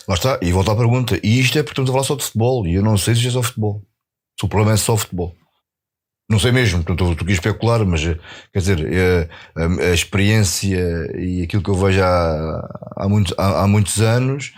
Lá 0.07 0.15
está, 0.15 0.39
e 0.41 0.51
volta 0.51 0.71
à 0.71 0.75
pergunta. 0.75 1.17
E 1.23 1.39
isto 1.39 1.57
é 1.57 1.63
porque 1.63 1.71
estamos 1.73 1.89
a 1.89 1.93
falar 1.93 2.03
só 2.03 2.15
de 2.15 2.23
futebol. 2.23 2.67
E 2.67 2.73
eu 2.73 2.83
não 2.83 2.97
sei 2.97 3.15
se 3.15 3.25
é 3.27 3.29
só 3.29 3.41
futebol. 3.41 3.81
Se 4.37 4.45
o 4.45 4.49
problema 4.49 4.73
é 4.73 4.77
só 4.77 4.97
futebol. 4.97 5.33
Não 6.29 6.39
sei 6.39 6.51
mesmo, 6.51 6.83
portanto, 6.83 7.11
estou 7.11 7.23
aqui 7.23 7.31
a 7.31 7.35
especular, 7.35 7.85
mas 7.85 8.03
eh, 8.03 8.17
quer 8.51 8.59
dizer, 8.59 8.93
eh, 8.93 9.29
a, 9.55 9.89
a 9.91 9.93
experiência 9.93 10.77
e 11.17 11.43
aquilo 11.43 11.61
que 11.63 11.69
eu 11.69 11.75
vejo 11.75 12.01
há, 12.03 12.67
há, 12.97 13.07
muitos, 13.07 13.33
há, 13.37 13.61
há 13.63 13.67
muitos 13.67 14.01
anos 14.01 14.51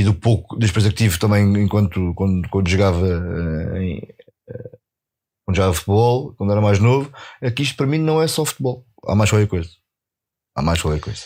e 0.00 0.04
do 0.04 0.14
pouco 0.14 0.56
da 0.56 0.66
experiência 0.66 0.90
que 0.90 1.04
tive 1.04 1.18
também 1.18 1.44
enquanto 1.62 2.12
quando, 2.14 2.48
quando 2.48 2.68
jogava 2.68 3.06
eh, 3.06 3.82
em, 3.82 4.08
eh, 4.48 4.78
quando 5.44 5.56
jogava 5.56 5.74
futebol, 5.74 6.34
quando 6.34 6.52
era 6.52 6.60
mais 6.60 6.78
novo, 6.78 7.12
é 7.40 7.50
que 7.50 7.62
isto 7.62 7.76
para 7.76 7.86
mim 7.86 7.98
não 7.98 8.20
é 8.20 8.26
só 8.26 8.44
futebol. 8.44 8.86
Há 9.06 9.14
mais 9.14 9.30
qualquer 9.30 9.48
coisa. 9.48 9.70
Há 10.56 10.62
mais 10.62 10.80
qualquer 10.80 11.00
coisa. 11.00 11.22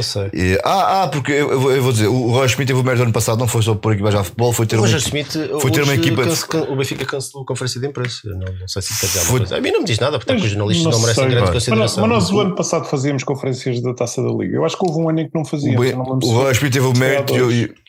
Eu 0.00 0.02
sei 0.02 0.30
E- 0.34 0.58
ah, 0.64 1.02
ah, 1.04 1.08
porque 1.08 1.32
eu, 1.32 1.50
eu 1.52 1.60
vou- 1.60 1.72
eu 1.72 1.82
vou 1.82 1.92
dizer, 1.92 2.06
o 2.08 2.30
Roger 2.30 2.48
Schmidt 2.48 2.68
teve 2.68 2.80
o 2.80 2.82
mérito 2.82 3.02
do 3.02 3.04
ano 3.04 3.12
passado, 3.12 3.38
não 3.38 3.46
foi 3.46 3.62
só 3.62 3.74
por 3.74 3.92
equipa 3.92 4.10
já 4.10 4.24
futebol, 4.24 4.52
foi 4.52 4.66
ter 4.66 4.76
o 4.76 4.80
uma 4.80 4.88
equipa. 4.88 5.06
Smith 5.06 5.60
foi 5.60 5.70
ter 5.70 5.82
uma 5.82 5.94
equipa 5.94 6.22
de- 6.24 6.56
o 6.72 6.76
Benfica 6.76 7.04
cancelou 7.06 7.44
a 7.44 7.46
conferência 7.46 7.80
de 7.80 7.86
imprensa 7.86 8.16
não, 8.24 8.38
não 8.60 8.68
sei 8.68 8.82
se 8.82 8.92
isso 8.92 9.00
quer 9.00 9.06
dizer 9.06 9.18
alguma 9.20 9.46
Foi- 9.46 9.56
a 9.58 9.60
mim 9.60 9.70
não 9.70 9.80
me 9.80 9.86
diz 9.86 9.98
nada 9.98 10.18
porque 10.18 10.32
os 10.34 10.42
jornalistas 10.42 10.84
não, 10.84 10.90
não 10.92 11.00
merecem 11.00 11.24
sei, 11.24 11.30
grande. 11.32 11.40
Mas, 11.46 11.52
consideração 11.64 12.06
nós- 12.08 12.20
mas 12.20 12.30
nós 12.30 12.30
o 12.32 12.40
ano 12.40 12.54
passado 12.54 12.84
fazíamos 12.86 13.24
conferências 13.24 13.80
da 13.82 13.94
Taça 13.94 14.22
da 14.22 14.28
Liga. 14.30 14.56
Eu 14.56 14.64
acho 14.64 14.76
que 14.78 14.84
houve 14.86 14.98
um 15.00 15.08
ano 15.08 15.20
em 15.20 15.24
que 15.28 15.34
não 15.34 15.42
O, 15.42 15.44
fazíamos. 15.44 15.86
Eu 15.86 15.96
não 15.96 16.04
o 16.04 16.32
Roger 16.32 16.54
Schmidt 16.54 16.72
teve 16.74 16.86
o 16.86 16.96
mérito, 16.98 17.34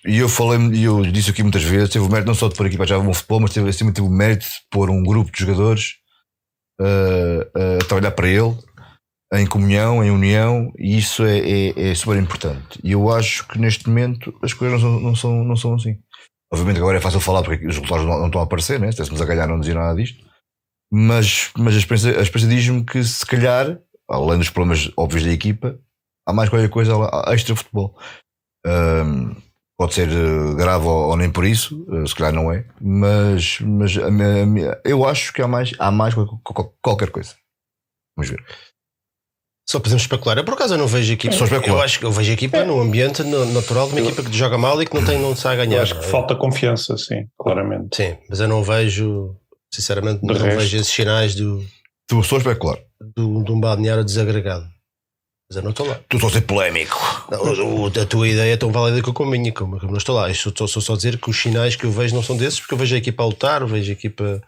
e 0.05 0.17
eu, 0.17 0.27
falei, 0.29 0.59
e 0.73 0.83
eu 0.83 1.01
disse 1.03 1.29
aqui 1.29 1.43
muitas 1.43 1.63
vezes, 1.63 1.89
teve 1.89 2.05
o 2.05 2.09
mérito 2.09 2.27
não 2.27 2.33
só 2.35 2.47
de 2.47 2.55
pôr 2.55 2.65
a 2.65 2.67
equipa 2.67 2.85
já 2.87 2.97
bom 2.99 3.13
futebol, 3.13 3.39
mas 3.41 3.51
teve, 3.53 3.69
acima 3.69 3.91
teve 3.91 4.07
o 4.07 4.09
mérito 4.11 4.45
de 4.45 4.51
pôr 4.71 4.89
um 4.89 5.03
grupo 5.03 5.31
de 5.31 5.39
jogadores 5.39 5.91
uh, 6.79 7.79
a 7.81 7.85
trabalhar 7.85 8.11
para 8.11 8.27
ele, 8.27 8.55
em 9.33 9.45
comunhão, 9.47 10.03
em 10.03 10.11
união, 10.11 10.71
e 10.77 10.97
isso 10.97 11.23
é, 11.23 11.39
é, 11.39 11.89
é 11.91 11.95
super 11.95 12.17
importante. 12.17 12.79
E 12.83 12.91
eu 12.91 13.09
acho 13.09 13.47
que 13.47 13.57
neste 13.57 13.87
momento 13.87 14.37
as 14.43 14.53
coisas 14.53 14.81
não 14.81 14.89
são, 14.91 14.99
não 15.01 15.15
são, 15.15 15.43
não 15.43 15.55
são 15.55 15.73
assim. 15.75 15.97
Obviamente 16.51 16.77
agora 16.79 16.97
é 16.97 17.01
fácil 17.01 17.21
falar 17.21 17.43
porque 17.43 17.65
os 17.65 17.75
resultados 17.75 18.05
não, 18.05 18.19
não 18.19 18.25
estão 18.27 18.41
a 18.41 18.43
aparecer, 18.43 18.77
né? 18.79 18.89
estivéssemos 18.89 19.21
a 19.21 19.25
ganhar 19.25 19.47
não 19.47 19.59
dizia 19.59 19.75
nada 19.75 19.95
disto. 19.95 20.21
Mas, 20.91 21.49
mas 21.57 21.73
a 21.75 21.77
experiência, 21.77 22.19
a 22.19 22.21
experiência 22.21 22.55
diz-me 22.57 22.85
que 22.85 23.01
se 23.03 23.25
calhar, 23.25 23.79
além 24.09 24.37
dos 24.37 24.49
problemas 24.49 24.91
óbvios 24.97 25.23
da 25.23 25.31
equipa, 25.31 25.79
há 26.27 26.33
mais 26.33 26.49
qualquer 26.49 26.69
coisa 26.69 26.91
extra 27.27 27.55
futebol. 27.55 27.97
Ahm, 28.65 29.33
pode 29.79 29.93
ser 29.93 30.09
eh, 30.09 30.55
grave 30.55 30.85
ou, 30.85 31.09
ou 31.11 31.17
nem 31.17 31.31
por 31.31 31.45
isso, 31.45 31.87
eh, 31.93 32.05
se 32.05 32.13
calhar 32.13 32.33
não 32.33 32.51
é, 32.51 32.67
mas, 32.81 33.59
mas 33.61 33.97
a 33.97 34.11
minha- 34.11 34.43
a 34.43 34.45
minha- 34.45 34.81
eu 34.85 35.05
acho 35.07 35.31
que 35.33 35.41
há 35.41 35.47
mais, 35.47 35.71
há 35.79 35.89
mais 35.89 36.13
qual- 36.13 36.39
qual- 36.43 36.75
qualquer 36.83 37.09
coisa. 37.09 37.35
Vamos 38.17 38.29
ver. 38.29 38.45
Só 39.71 39.79
podemos 39.79 40.03
especular 40.03 40.37
eu 40.37 40.43
por 40.43 40.53
acaso 40.53 40.73
eu 40.73 40.77
não 40.77 40.87
vejo 40.87 41.13
equipa 41.13 41.33
Só 41.35 41.45
especular. 41.45 41.77
eu 41.79 41.81
acho 41.83 41.99
que 41.99 42.05
eu 42.05 42.11
vejo 42.11 42.29
a 42.29 42.33
equipa 42.33 42.63
no 42.63 42.79
ambiente 42.81 43.23
no- 43.23 43.45
natural 43.53 43.87
de 43.87 43.93
uma 43.93 44.01
equipa 44.01 44.21
que 44.23 44.35
joga 44.35 44.57
mal 44.57 44.81
e 44.81 44.85
que 44.85 44.93
não 44.93 45.03
tem 45.05 45.17
não 45.19 45.35
sai 45.35 45.55
a 45.59 45.63
Eu 45.63 45.67
ganhar 45.69 45.81
acho 45.83 45.99
que 45.99 46.05
falta 46.05 46.35
confiança, 46.35 46.97
sim, 46.97 47.25
claramente. 47.39 47.95
Sim, 47.95 48.17
mas 48.29 48.39
eu 48.39 48.47
não 48.47 48.63
vejo, 48.63 49.35
sinceramente, 49.73 50.21
De 50.21 50.27
não 50.27 50.33
resto. 50.35 50.59
vejo 50.59 50.77
esses 50.77 50.93
sinais 50.93 51.35
do, 51.35 51.65
Tu 52.07 52.23
só 52.23 52.37
especular. 52.37 52.77
do, 53.15 53.43
de 53.43 53.51
um 53.51 53.59
balneário 53.59 54.03
desagregado. 54.03 54.65
Mas 55.49 55.57
eu 55.57 55.63
não 55.63 55.71
estou 55.71 55.85
lá. 55.85 55.99
Tu 56.07 56.17
só 56.19 56.27
a 56.27 56.29
ser 56.31 56.41
polémico. 56.41 57.27
Não, 57.29 57.85
a 57.87 58.05
tua 58.05 58.27
ideia 58.27 58.53
é 58.53 58.57
tão 58.57 58.71
válida 58.71 59.01
que 59.01 59.09
a 59.23 59.25
minha, 59.25 59.51
como 59.51 59.75
eu 59.77 59.89
não 59.89 59.97
estou 59.97 60.15
lá. 60.15 60.29
Eu 60.29 60.35
só 60.35 60.49
estou 60.49 60.65
só 60.67 60.93
a 60.93 60.95
dizer 60.95 61.17
que 61.17 61.29
os 61.29 61.35
sinais 61.41 61.75
que 61.75 61.85
eu 61.85 61.91
vejo 61.91 62.15
não 62.15 62.23
são 62.23 62.37
desses, 62.37 62.59
porque 62.59 62.73
eu 62.73 62.77
vejo 62.77 62.95
a 62.95 62.97
equipa 62.97 63.21
a 63.23 63.25
lutar, 63.25 63.61
eu 63.61 63.67
vejo 63.67 63.89
a 63.89 63.93
equipa 63.93 64.41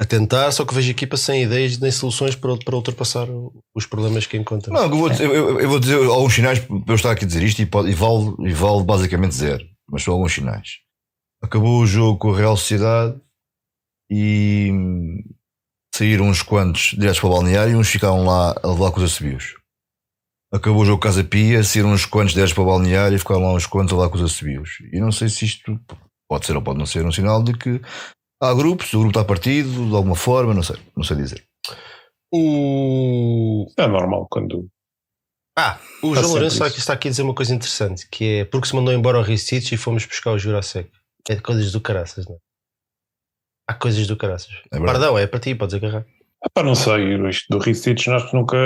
a 0.00 0.04
tentar, 0.04 0.50
só 0.52 0.64
que 0.64 0.74
vejo 0.74 0.90
equipa 0.90 1.16
sem 1.16 1.44
ideias 1.44 1.78
nem 1.78 1.90
soluções 1.90 2.34
para, 2.34 2.56
para 2.58 2.74
ultrapassar 2.74 3.28
os 3.74 3.86
problemas 3.86 4.26
que 4.26 4.36
encontram. 4.36 4.74
Não, 4.74 4.82
eu 4.82 4.88
vou, 4.90 5.08
dizer, 5.08 5.24
eu, 5.30 5.60
eu 5.60 5.68
vou 5.68 5.78
dizer 5.78 5.96
alguns 6.04 6.34
sinais 6.34 6.58
para 6.58 6.76
eu 6.88 6.94
estar 6.94 7.10
aqui 7.12 7.24
a 7.24 7.28
dizer 7.28 7.42
isto 7.42 7.62
e, 7.62 7.66
pode- 7.66 7.90
e 7.90 7.94
vale, 7.94 8.34
e 8.48 8.52
vale 8.52 8.82
basicamente 8.82 9.34
zero, 9.34 9.64
mas 9.88 10.02
são 10.02 10.14
alguns 10.14 10.34
sinais. 10.34 10.78
Acabou 11.42 11.80
o 11.80 11.86
jogo 11.86 12.18
com 12.18 12.32
a 12.32 12.36
Real 12.36 12.56
Sociedade 12.56 13.20
e 14.10 14.70
saíram 15.94 16.26
uns 16.28 16.42
quantos 16.42 16.90
diretos 16.98 17.20
para 17.20 17.28
o 17.28 17.32
balneário 17.32 17.72
e 17.72 17.76
uns 17.76 17.88
ficaram 17.88 18.24
lá 18.24 18.54
a 18.62 18.68
levar 18.68 18.90
com 18.90 18.98
os 18.98 19.04
assobios. 19.12 19.54
Acabou 20.52 20.82
o 20.82 20.86
jogo 20.86 21.00
Casa 21.02 21.22
Pia, 21.24 21.62
saíram 21.64 21.92
uns 21.92 22.06
quantos 22.06 22.32
diretos 22.34 22.52
para 22.54 22.62
o 22.62 22.66
balneário 22.66 23.16
e 23.16 23.18
ficaram 23.18 23.42
lá 23.42 23.52
uns 23.54 23.66
quantos 23.66 23.92
a 23.92 23.96
levar 23.96 24.10
com 24.10 24.16
os 24.16 24.22
assobios. 24.24 24.70
E 24.92 25.00
não 25.00 25.10
sei 25.12 25.28
se 25.28 25.44
isto 25.44 25.78
pode 26.28 26.46
ser 26.46 26.56
ou 26.56 26.62
pode 26.62 26.78
não 26.78 26.86
ser 26.86 27.04
um 27.04 27.12
sinal 27.12 27.42
de 27.42 27.52
que 27.56 27.80
há 28.50 28.54
grupos, 28.54 28.92
o 28.92 28.98
grupo 29.00 29.18
está 29.18 29.24
partido 29.24 29.88
de 29.88 29.94
alguma 29.94 30.16
forma, 30.16 30.54
não 30.54 30.62
sei, 30.62 30.76
não 30.96 31.04
sei 31.04 31.16
dizer. 31.16 31.44
O... 32.32 33.66
É 33.76 33.86
normal 33.86 34.26
quando. 34.30 34.68
Ah, 35.56 35.78
o 36.02 36.14
João 36.14 36.30
Lourenço 36.30 36.56
está 36.56 36.66
aqui, 36.66 36.78
está 36.78 36.92
aqui 36.94 37.08
a 37.08 37.10
dizer 37.10 37.22
uma 37.22 37.34
coisa 37.34 37.54
interessante, 37.54 38.08
que 38.10 38.40
é 38.40 38.44
porque 38.44 38.66
se 38.66 38.74
mandou 38.74 38.92
embora 38.92 39.18
o 39.18 39.22
Ricic 39.22 39.72
e 39.72 39.76
fomos 39.76 40.04
buscar 40.04 40.32
o 40.32 40.38
Jurasek. 40.38 40.90
É 41.28 41.36
de 41.36 41.42
coisas 41.42 41.70
do 41.70 41.80
caraças, 41.80 42.26
não 42.26 42.34
é? 42.34 42.38
Há 43.68 43.74
coisas 43.74 44.06
do 44.06 44.16
caraças. 44.16 44.50
É 44.70 44.76
verdade. 44.78 44.98
Pardão, 44.98 45.18
é 45.18 45.26
para 45.26 45.40
ti, 45.40 45.54
podes 45.54 45.74
agarrar. 45.74 46.04
Ah, 46.44 46.50
pá, 46.52 46.62
não 46.62 46.74
sei, 46.74 47.16
isto 47.28 47.46
do 47.48 47.58
Ricic 47.58 48.08
nós 48.08 48.30
nunca. 48.32 48.56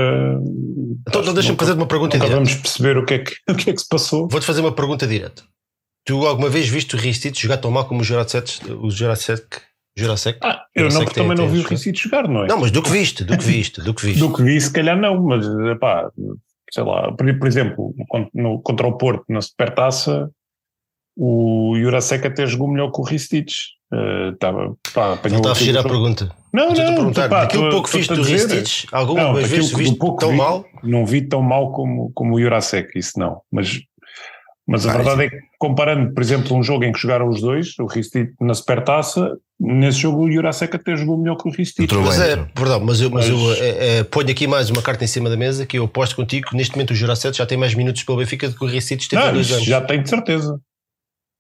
Então, 1.07 1.21
então 1.21 1.35
deixa-me 1.35 1.59
fazer 1.59 1.75
uma 1.75 1.87
pergunta 1.87 2.17
Nunca 2.17 2.27
direta. 2.27 2.45
vamos 2.45 2.61
perceber 2.61 2.97
o 2.97 3.05
que, 3.05 3.15
é 3.15 3.19
que, 3.19 3.33
o 3.53 3.55
que 3.55 3.71
é 3.71 3.73
que 3.75 3.81
se 3.81 3.89
passou. 3.89 4.27
Vou-te 4.29 4.47
fazer 4.47 4.63
uma 4.63 4.75
pergunta 4.75 5.07
direta. 5.07 5.45
Tu 6.05 6.27
alguma 6.27 6.49
vez 6.49 6.69
viste 6.69 6.97
o 6.97 6.99
Ricic 6.99 7.39
jogar 7.39 7.59
tão 7.59 7.71
mal 7.71 7.87
como 7.87 8.01
o 8.01 8.05
Jurasek? 8.05 8.73
O 8.73 8.91
Jurasek? 8.91 9.47
Jurasek? 9.99 10.39
Ah, 10.43 10.65
eu 10.75 10.89
não, 10.89 11.05
porque 11.05 11.21
também 11.21 11.37
tem- 11.37 11.47
não 11.47 11.53
vi 11.53 11.61
o 11.61 11.63
Ricic 11.69 11.99
jogar, 11.99 12.29
não 12.29 12.45
é? 12.45 12.49
Não, 12.49 12.59
mas 12.61 12.71
do 12.71 12.83
que 12.83 12.91
viste, 12.91 13.25
do 13.25 13.37
que 13.37 13.45
viste, 13.45 13.81
do 13.83 13.93
que 13.95 14.07
viste. 14.07 14.19
Do 14.21 14.33
que 14.33 14.43
vi, 14.43 14.61
se 14.61 14.73
calhar 14.73 14.97
não, 14.99 15.23
mas 15.23 15.47
pá, 15.81 16.11
sei 16.73 16.85
lá, 16.85 17.13
por, 17.13 17.39
por 17.39 17.49
exemplo, 17.49 17.95
no- 18.35 18.61
contra 18.63 18.87
o 18.87 18.97
Porto, 18.97 19.25
na 19.29 19.41
Supertaça, 19.41 20.31
o 21.17 21.75
Jurasek 21.81 22.27
até 22.27 22.47
jogou 22.47 22.69
melhor 22.69 22.91
que 22.93 23.01
o 23.01 23.05
Ricic. 23.05 23.53
Eh, 23.93 24.29
Estava, 24.35 24.77
pá, 24.93 25.15
apanhou 25.15 25.15
Não 25.15 25.39
está 25.39 25.49
a 25.49 25.53
aquilo 25.53 25.55
fugir 25.55 25.79
à 25.79 25.83
pergunta. 25.83 26.31
Não, 26.53 26.69
não, 26.69 26.75
perguntar, 26.75 27.29
pá, 27.31 27.41
daquilo 27.41 27.65
estou- 27.65 27.83
pouco 27.83 27.97
viste 27.97 28.15
do. 28.15 28.23
Ricic, 28.23 28.87
alguma 28.93 29.23
Não, 29.23 29.35
vez 29.35 29.49
viste, 29.51 29.75
viste 29.77 29.97
pouco 29.97 30.19
tão 30.19 30.31
vi, 30.31 30.37
mal? 30.37 30.65
Não 30.83 31.07
vi 31.07 31.23
tão 31.23 31.41
mal 31.43 31.73
como, 31.73 32.13
como 32.15 32.35
o 32.37 32.41
Jurasek, 32.41 32.99
isso 32.99 33.19
não. 33.19 33.41
Mas, 33.51 33.81
mas 34.67 34.87
a 34.87 34.91
Ah, 34.93 34.97
verdade 34.97 35.23
é 35.25 35.31
que, 35.31 35.37
comparando, 35.59 36.13
por 36.13 36.23
exemplo, 36.23 36.55
um 36.55 36.63
jogo 36.63 36.85
em 36.85 36.93
que 36.93 36.99
jogaram 36.99 37.29
os 37.29 37.41
dois, 37.41 37.79
o 37.79 37.87
Ricic 37.87 38.31
na 38.43 38.53
Supertaça, 38.53 39.39
nesse 39.61 39.99
jogo 39.99 40.25
o 40.25 40.31
Jurasek 40.33 40.77
até 40.77 40.97
jogou 40.97 41.19
melhor 41.19 41.37
que 41.37 41.49
o. 41.49 41.53
Entrou 41.83 42.03
Mas 42.03 42.21
é, 42.21 42.37
perdão, 42.37 42.81
mas 42.81 43.01
eu, 43.01 43.11
mas 43.11 43.29
Mas- 43.29 43.59
eu 43.59 43.65
é, 43.65 43.99
é, 43.99 44.05
ponho 44.05 44.31
aqui 44.31 44.47
mais 44.47 44.71
uma 44.71 44.83
carta 44.83 45.05
em 45.05 45.09
cima 45.09 45.29
da 45.29 45.37
mesa 45.37 45.67
que 45.67 45.79
eu 45.79 45.85
aposto 45.85 46.15
contigo 46.17 46.49
que 46.51 46.57
neste 46.57 46.73
momento 46.75 46.93
o 46.93 46.95
Jurasek 46.95 47.37
já 47.37 47.45
tem 47.47 47.59
mais 47.59 47.75
minutos 47.75 48.03
pelo 48.03 48.19
Benfica 48.19 48.49
do 48.49 48.57
que 48.57 48.65
o 48.65 48.69
Ricic 48.69 49.09
teve 49.09 49.23
há 49.23 49.31
dois 49.31 49.51
anos. 49.51 49.65
já 49.65 49.81
tenho 49.81 50.03
de 50.03 50.09
certeza. 50.09 50.61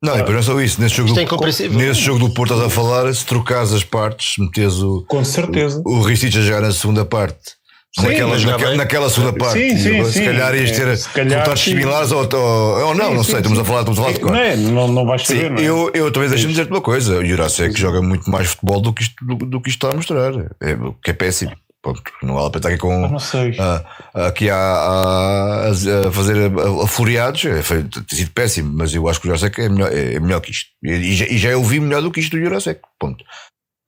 Não, 0.02 0.14
e 0.14 0.18
depois 0.18 0.32
não 0.34 0.38
é 0.38 0.42
só 0.42 0.60
isso. 0.60 0.80
Nesse 0.80 0.94
jogo, 0.94 1.10
é 1.10 1.14
do, 1.14 1.20
incompreensível. 1.22 1.76
nesse 1.76 2.00
jogo 2.00 2.20
do 2.20 2.30
Porto 2.32 2.52
estás 2.54 2.68
a 2.68 2.70
falar, 2.72 3.12
se 3.12 3.26
trocares 3.26 3.72
as 3.72 3.82
partes, 3.82 4.34
metes 4.38 4.74
o, 4.76 5.04
Com 5.08 5.24
certeza. 5.24 5.82
o 5.84 6.00
Ricic 6.02 6.38
a 6.38 6.40
jogar 6.40 6.60
na 6.62 6.70
segunda 6.70 7.04
parte, 7.04 7.57
Sim, 7.99 8.07
naquela, 8.07 8.39
naquela, 8.39 8.74
naquela 8.76 9.11
segunda 9.11 9.32
parte, 9.32 9.59
Sim, 9.59 9.76
sim, 9.78 10.05
se 10.05 10.12
sim. 10.12 10.24
calhar 10.26 10.55
ias 10.55 10.70
ter 10.70 10.86
É, 10.89 11.22
resultados 11.22 11.61
sim. 11.61 11.70
similares 11.70 12.12
ou, 12.12 12.28
ou, 12.32 12.86
ou 12.89 12.95
não, 12.95 13.09
Sim, 13.09 13.14
não 13.14 13.24
sei, 13.24 13.36
estamos 13.36 13.59
a 13.59 13.64
falar, 13.64 13.80
estamos 13.80 13.99
a 13.99 14.03
falar 14.03 14.14
de 14.14 14.20
cor. 14.20 14.30
Não, 14.32 14.39
é, 14.39 14.57
não, 14.57 14.89
não 14.89 15.07
vais 15.07 15.26
saber, 15.26 15.51
não 15.51 15.59
é? 15.59 15.64
eu, 15.64 15.91
eu 15.95 16.12
também 16.12 16.28
deixo-me 16.28 16.51
dizer-te 16.53 16.70
uma 16.70 16.82
coisa: 16.82 17.18
o 17.18 17.24
Jurasek 17.24 17.78
joga 17.80 18.03
muito 18.03 18.30
mais 18.30 18.49
futebol 18.49 18.80
do 18.80 18.93
que 18.93 19.03
isto, 19.03 19.14
do, 19.24 19.34
do 19.36 19.61
que 19.61 19.70
isto 19.70 19.78
está 19.86 19.95
a 19.95 19.97
mostrar, 19.97 20.32
é, 20.62 20.76
que 21.03 21.11
é 21.11 21.14
péssimo. 21.14 21.53
Ponto. 21.80 22.03
Não 22.24 22.34
vale 22.34 22.49
a 22.49 22.51
pena 22.51 22.59
estar 22.59 22.68
aqui 22.70 22.78
com. 22.78 23.16
Ah, 23.59 24.26
aqui 24.26 24.51
há, 24.51 24.57
há- 24.57 25.68
a, 25.70 26.12
fazer 26.12 26.36
a, 26.36 26.84
a 26.84 26.86
floreados, 26.89 27.45
é, 27.45 27.62
foi, 27.62 27.84
tem 27.84 28.18
sido 28.18 28.32
péssimo, 28.32 28.70
mas 28.76 28.93
eu 28.95 29.09
acho 29.09 29.20
que 29.20 29.26
o 29.26 29.28
Jurasek 29.28 29.61
é 29.62 29.68
melhor, 29.68 29.93
é, 29.93 30.14
é 30.14 30.20
melhor 30.20 30.41
que 30.41 30.51
isto. 30.51 30.66
E, 30.82 30.91
e 30.91 31.14
já, 31.14 31.26
e 31.26 31.39
já 31.39 31.49
eu 31.51 31.62
vi 31.62 31.80
melhor 31.80 32.03
do 32.03 32.11
que 32.11 32.20
isto 32.20 32.36
do 32.36 32.43
Jurasek. 32.43 32.80
Ponto. 32.99 33.24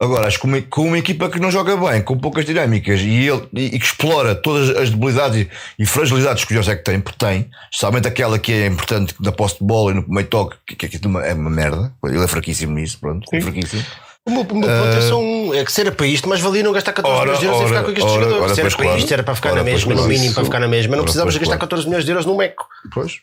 Agora, 0.02 0.26
acho 0.26 0.38
que 0.40 0.46
uma, 0.46 0.62
com 0.62 0.86
uma 0.86 0.98
equipa 0.98 1.28
que 1.28 1.38
não 1.38 1.50
joga 1.50 1.76
bem, 1.76 2.00
com 2.00 2.16
poucas 2.18 2.46
dinâmicas 2.46 3.00
e, 3.00 3.28
ele, 3.28 3.46
e, 3.52 3.66
e 3.66 3.78
que 3.78 3.84
explora 3.84 4.34
todas 4.34 4.74
as 4.74 4.88
debilidades 4.88 5.40
e, 5.42 5.82
e 5.82 5.84
fragilidades 5.84 6.42
que 6.44 6.54
o 6.54 6.56
José 6.56 6.74
que 6.74 6.82
tem, 6.84 6.98
porque 6.98 7.18
tem, 7.18 7.50
especialmente 7.70 8.08
aquela 8.08 8.38
que 8.38 8.50
é 8.50 8.66
importante 8.66 9.14
na 9.20 9.30
posse 9.30 9.58
de 9.58 9.64
bola 9.64 9.90
e 9.90 9.94
no 9.96 10.04
meio 10.08 10.26
toque, 10.26 10.56
que, 10.66 10.88
que, 10.88 10.96
é 10.96 11.06
uma- 11.06 11.26
é 11.26 11.34
uma 11.34 11.50
merda. 11.50 11.92
Ele 12.06 12.24
é 12.24 12.26
fraquíssimo 12.26 12.72
nisso, 12.74 12.98
pronto. 12.98 13.26
É 13.30 13.36
Sim. 13.36 13.42
fraquíssimo. 13.42 13.84
O 14.26 14.30
meu, 14.30 14.40
o 14.42 14.54
meu 14.54 14.68
ponto 14.68 14.96
é 14.96 15.00
só 15.02 15.18
um. 15.20 15.54
É 15.54 15.64
que 15.64 15.72
se 15.72 15.80
era 15.82 15.90
para 15.92 16.06
isto, 16.06 16.28
mas 16.28 16.40
valia 16.40 16.62
não 16.62 16.72
gastar 16.72 16.92
14 16.94 17.14
Ora, 17.16 17.24
milhões 17.24 17.40
de 17.40 17.44
euros 17.46 17.60
ora, 17.60 17.68
ficar 17.68 17.82
com 17.84 17.90
este 17.90 18.02
ora, 18.02 18.12
jogador. 18.24 18.42
ora, 18.44 18.54
se 18.54 18.60
era 18.60 18.70
para 18.70 18.82
claro. 18.84 18.98
isto, 18.98 19.12
era 19.14 19.22
para 19.22 19.34
ficar 19.34 19.48
Ora, 19.50 19.58
na 19.58 19.64
mesma, 19.64 19.94
no 19.94 20.06
mínimo 20.06 20.34
para 20.34 20.44
ficar 20.44 20.60
na 20.60 20.68
mesma. 20.68 20.96
Não 20.96 21.04
pois 21.04 21.16
gastar 21.16 21.38
claro. 21.44 21.60
14 21.60 21.86
milhões 21.86 22.04
de 22.04 22.10
euros 22.10 22.26
num 22.26 22.36
meco. 22.36 22.66
Pois. 22.92 23.18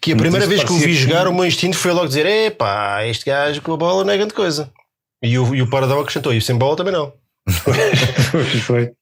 Que 0.00 0.12
a 0.12 0.16
primeira 0.16 0.44
isso 0.46 0.48
vez 0.54 0.64
que 0.64 0.72
o 0.72 0.76
vi 0.78 0.84
que- 0.86 0.94
jogar, 0.94 1.26
o 1.28 1.34
meu 1.34 1.44
instinto 1.44 1.76
foi 1.76 1.92
logo 1.92 2.06
dizer: 2.08 2.24
epá, 2.26 3.04
este 3.06 3.24
gajo 3.26 3.60
com 3.62 3.72
a 3.72 3.76
bola 3.76 4.04
não 4.04 4.12
é 4.12 4.16
grande 4.16 4.32
coisa. 4.34 4.70
E 5.22 5.38
o, 5.38 5.54
e 5.54 5.62
o 5.62 5.70
Paradão 5.70 6.00
acrescentou: 6.00 6.32
e 6.32 6.38
o 6.38 6.42
sem 6.42 6.56
bola 6.56 6.76
também 6.76 6.92
não. 6.92 7.12
Foi, 7.48 7.74
foi. 8.60 8.92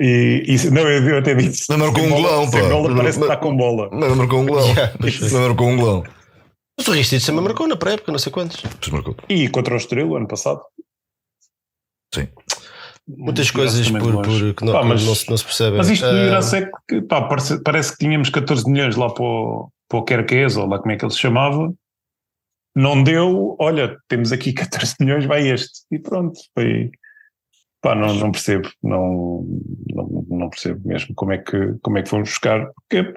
E, 0.00 0.44
e 0.46 0.70
não, 0.70 0.82
eu, 0.88 1.08
eu 1.08 1.18
até 1.18 1.34
disse. 1.34 1.68
Não 1.70 1.78
marcou 1.78 2.02
sem 2.04 2.06
um 2.12 2.14
bola- 2.22 2.28
golão, 2.28 2.50
pá. 2.50 2.60
bola 2.68 2.96
parece 2.96 3.18
que 3.18 3.24
está 3.24 3.36
com 3.36 3.56
bola. 3.56 3.90
Mas 3.92 4.16
marcou 4.16 4.40
um 4.40 4.46
golão. 4.46 4.68
Yeah, 4.68 4.94
pois 5.00 5.14
foi. 5.16 5.28
Mas 5.30 5.40
marcou 5.48 5.68
um 5.68 5.76
golão. 5.76 6.04
Mas 6.78 6.86
o 6.86 6.92
Ristich 6.92 7.26
também 7.26 7.42
marcou 7.42 7.66
na 7.66 7.76
pré-época, 7.76 8.12
não 8.12 8.18
sei 8.20 8.30
quantos. 8.30 8.60
Pois 8.60 8.92
marcou. 8.92 9.16
E 9.28 9.48
contra 9.48 9.74
o 9.74 9.76
Estrela, 9.76 10.16
ano 10.18 10.28
passado. 10.28 10.60
Sim. 12.14 12.28
Muitas 13.08 13.50
coisas 13.50 13.90
por, 13.90 14.22
por, 14.22 14.54
que, 14.54 14.64
não, 14.64 14.72
Pá, 14.72 14.84
mas- 14.84 15.04
não, 15.04 15.14
se, 15.14 15.28
não 15.30 15.36
se 15.36 15.44
percebem. 15.44 15.78
Mas 15.78 15.88
isto 15.88 16.02
do 16.06 16.14
Ah, 16.14 16.26
Irace 16.26 16.56
é 16.58 16.70
que 16.88 17.02
pá, 17.02 17.22
parece, 17.22 17.62
parece 17.62 17.92
que 17.92 17.98
tínhamos 17.98 18.28
14 18.30 18.70
milhões 18.70 18.96
lá 18.96 19.10
para 19.12 19.24
o, 19.24 19.70
para 19.88 19.98
o 19.98 20.04
ou 20.56 20.66
lá 20.68 20.78
como 20.78 20.92
é 20.92 20.96
que 20.96 21.04
ele 21.04 21.12
se 21.12 21.18
chamava. 21.18 21.72
Não 22.78 23.02
deu, 23.02 23.56
olha, 23.58 23.96
temos 24.06 24.30
aqui 24.30 24.52
14 24.54 24.94
milhões, 25.00 25.24
vai 25.24 25.48
este. 25.48 25.80
E 25.90 25.98
pronto, 25.98 26.38
foi. 26.54 26.90
Pá, 27.80 27.94
não, 27.94 28.14
não 28.14 28.30
percebo, 28.32 28.68
não, 28.82 29.44
não, 29.92 30.24
não 30.28 30.50
percebo 30.50 30.80
mesmo 30.86 31.14
como 31.14 31.32
é 31.32 31.38
que, 31.38 31.74
como 31.82 31.98
é 31.98 32.02
que 32.02 32.08
fomos 32.08 32.28
buscar. 32.28 32.68
Porque, 32.74 33.14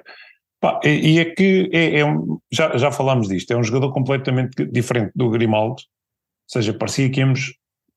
pá, 0.60 0.80
e, 0.84 1.14
e 1.14 1.18
é 1.20 1.24
que 1.26 1.70
é, 1.72 2.00
é 2.00 2.04
um, 2.04 2.38
já, 2.52 2.76
já 2.76 2.90
falámos 2.90 3.28
disto, 3.28 3.52
é 3.52 3.56
um 3.56 3.62
jogador 3.64 3.92
completamente 3.92 4.64
diferente 4.66 5.12
do 5.14 5.30
Grimaldo, 5.30 5.74
ou 5.74 6.48
seja, 6.48 6.72
parecia 6.74 7.10
que 7.10 7.20
íamos 7.20 7.54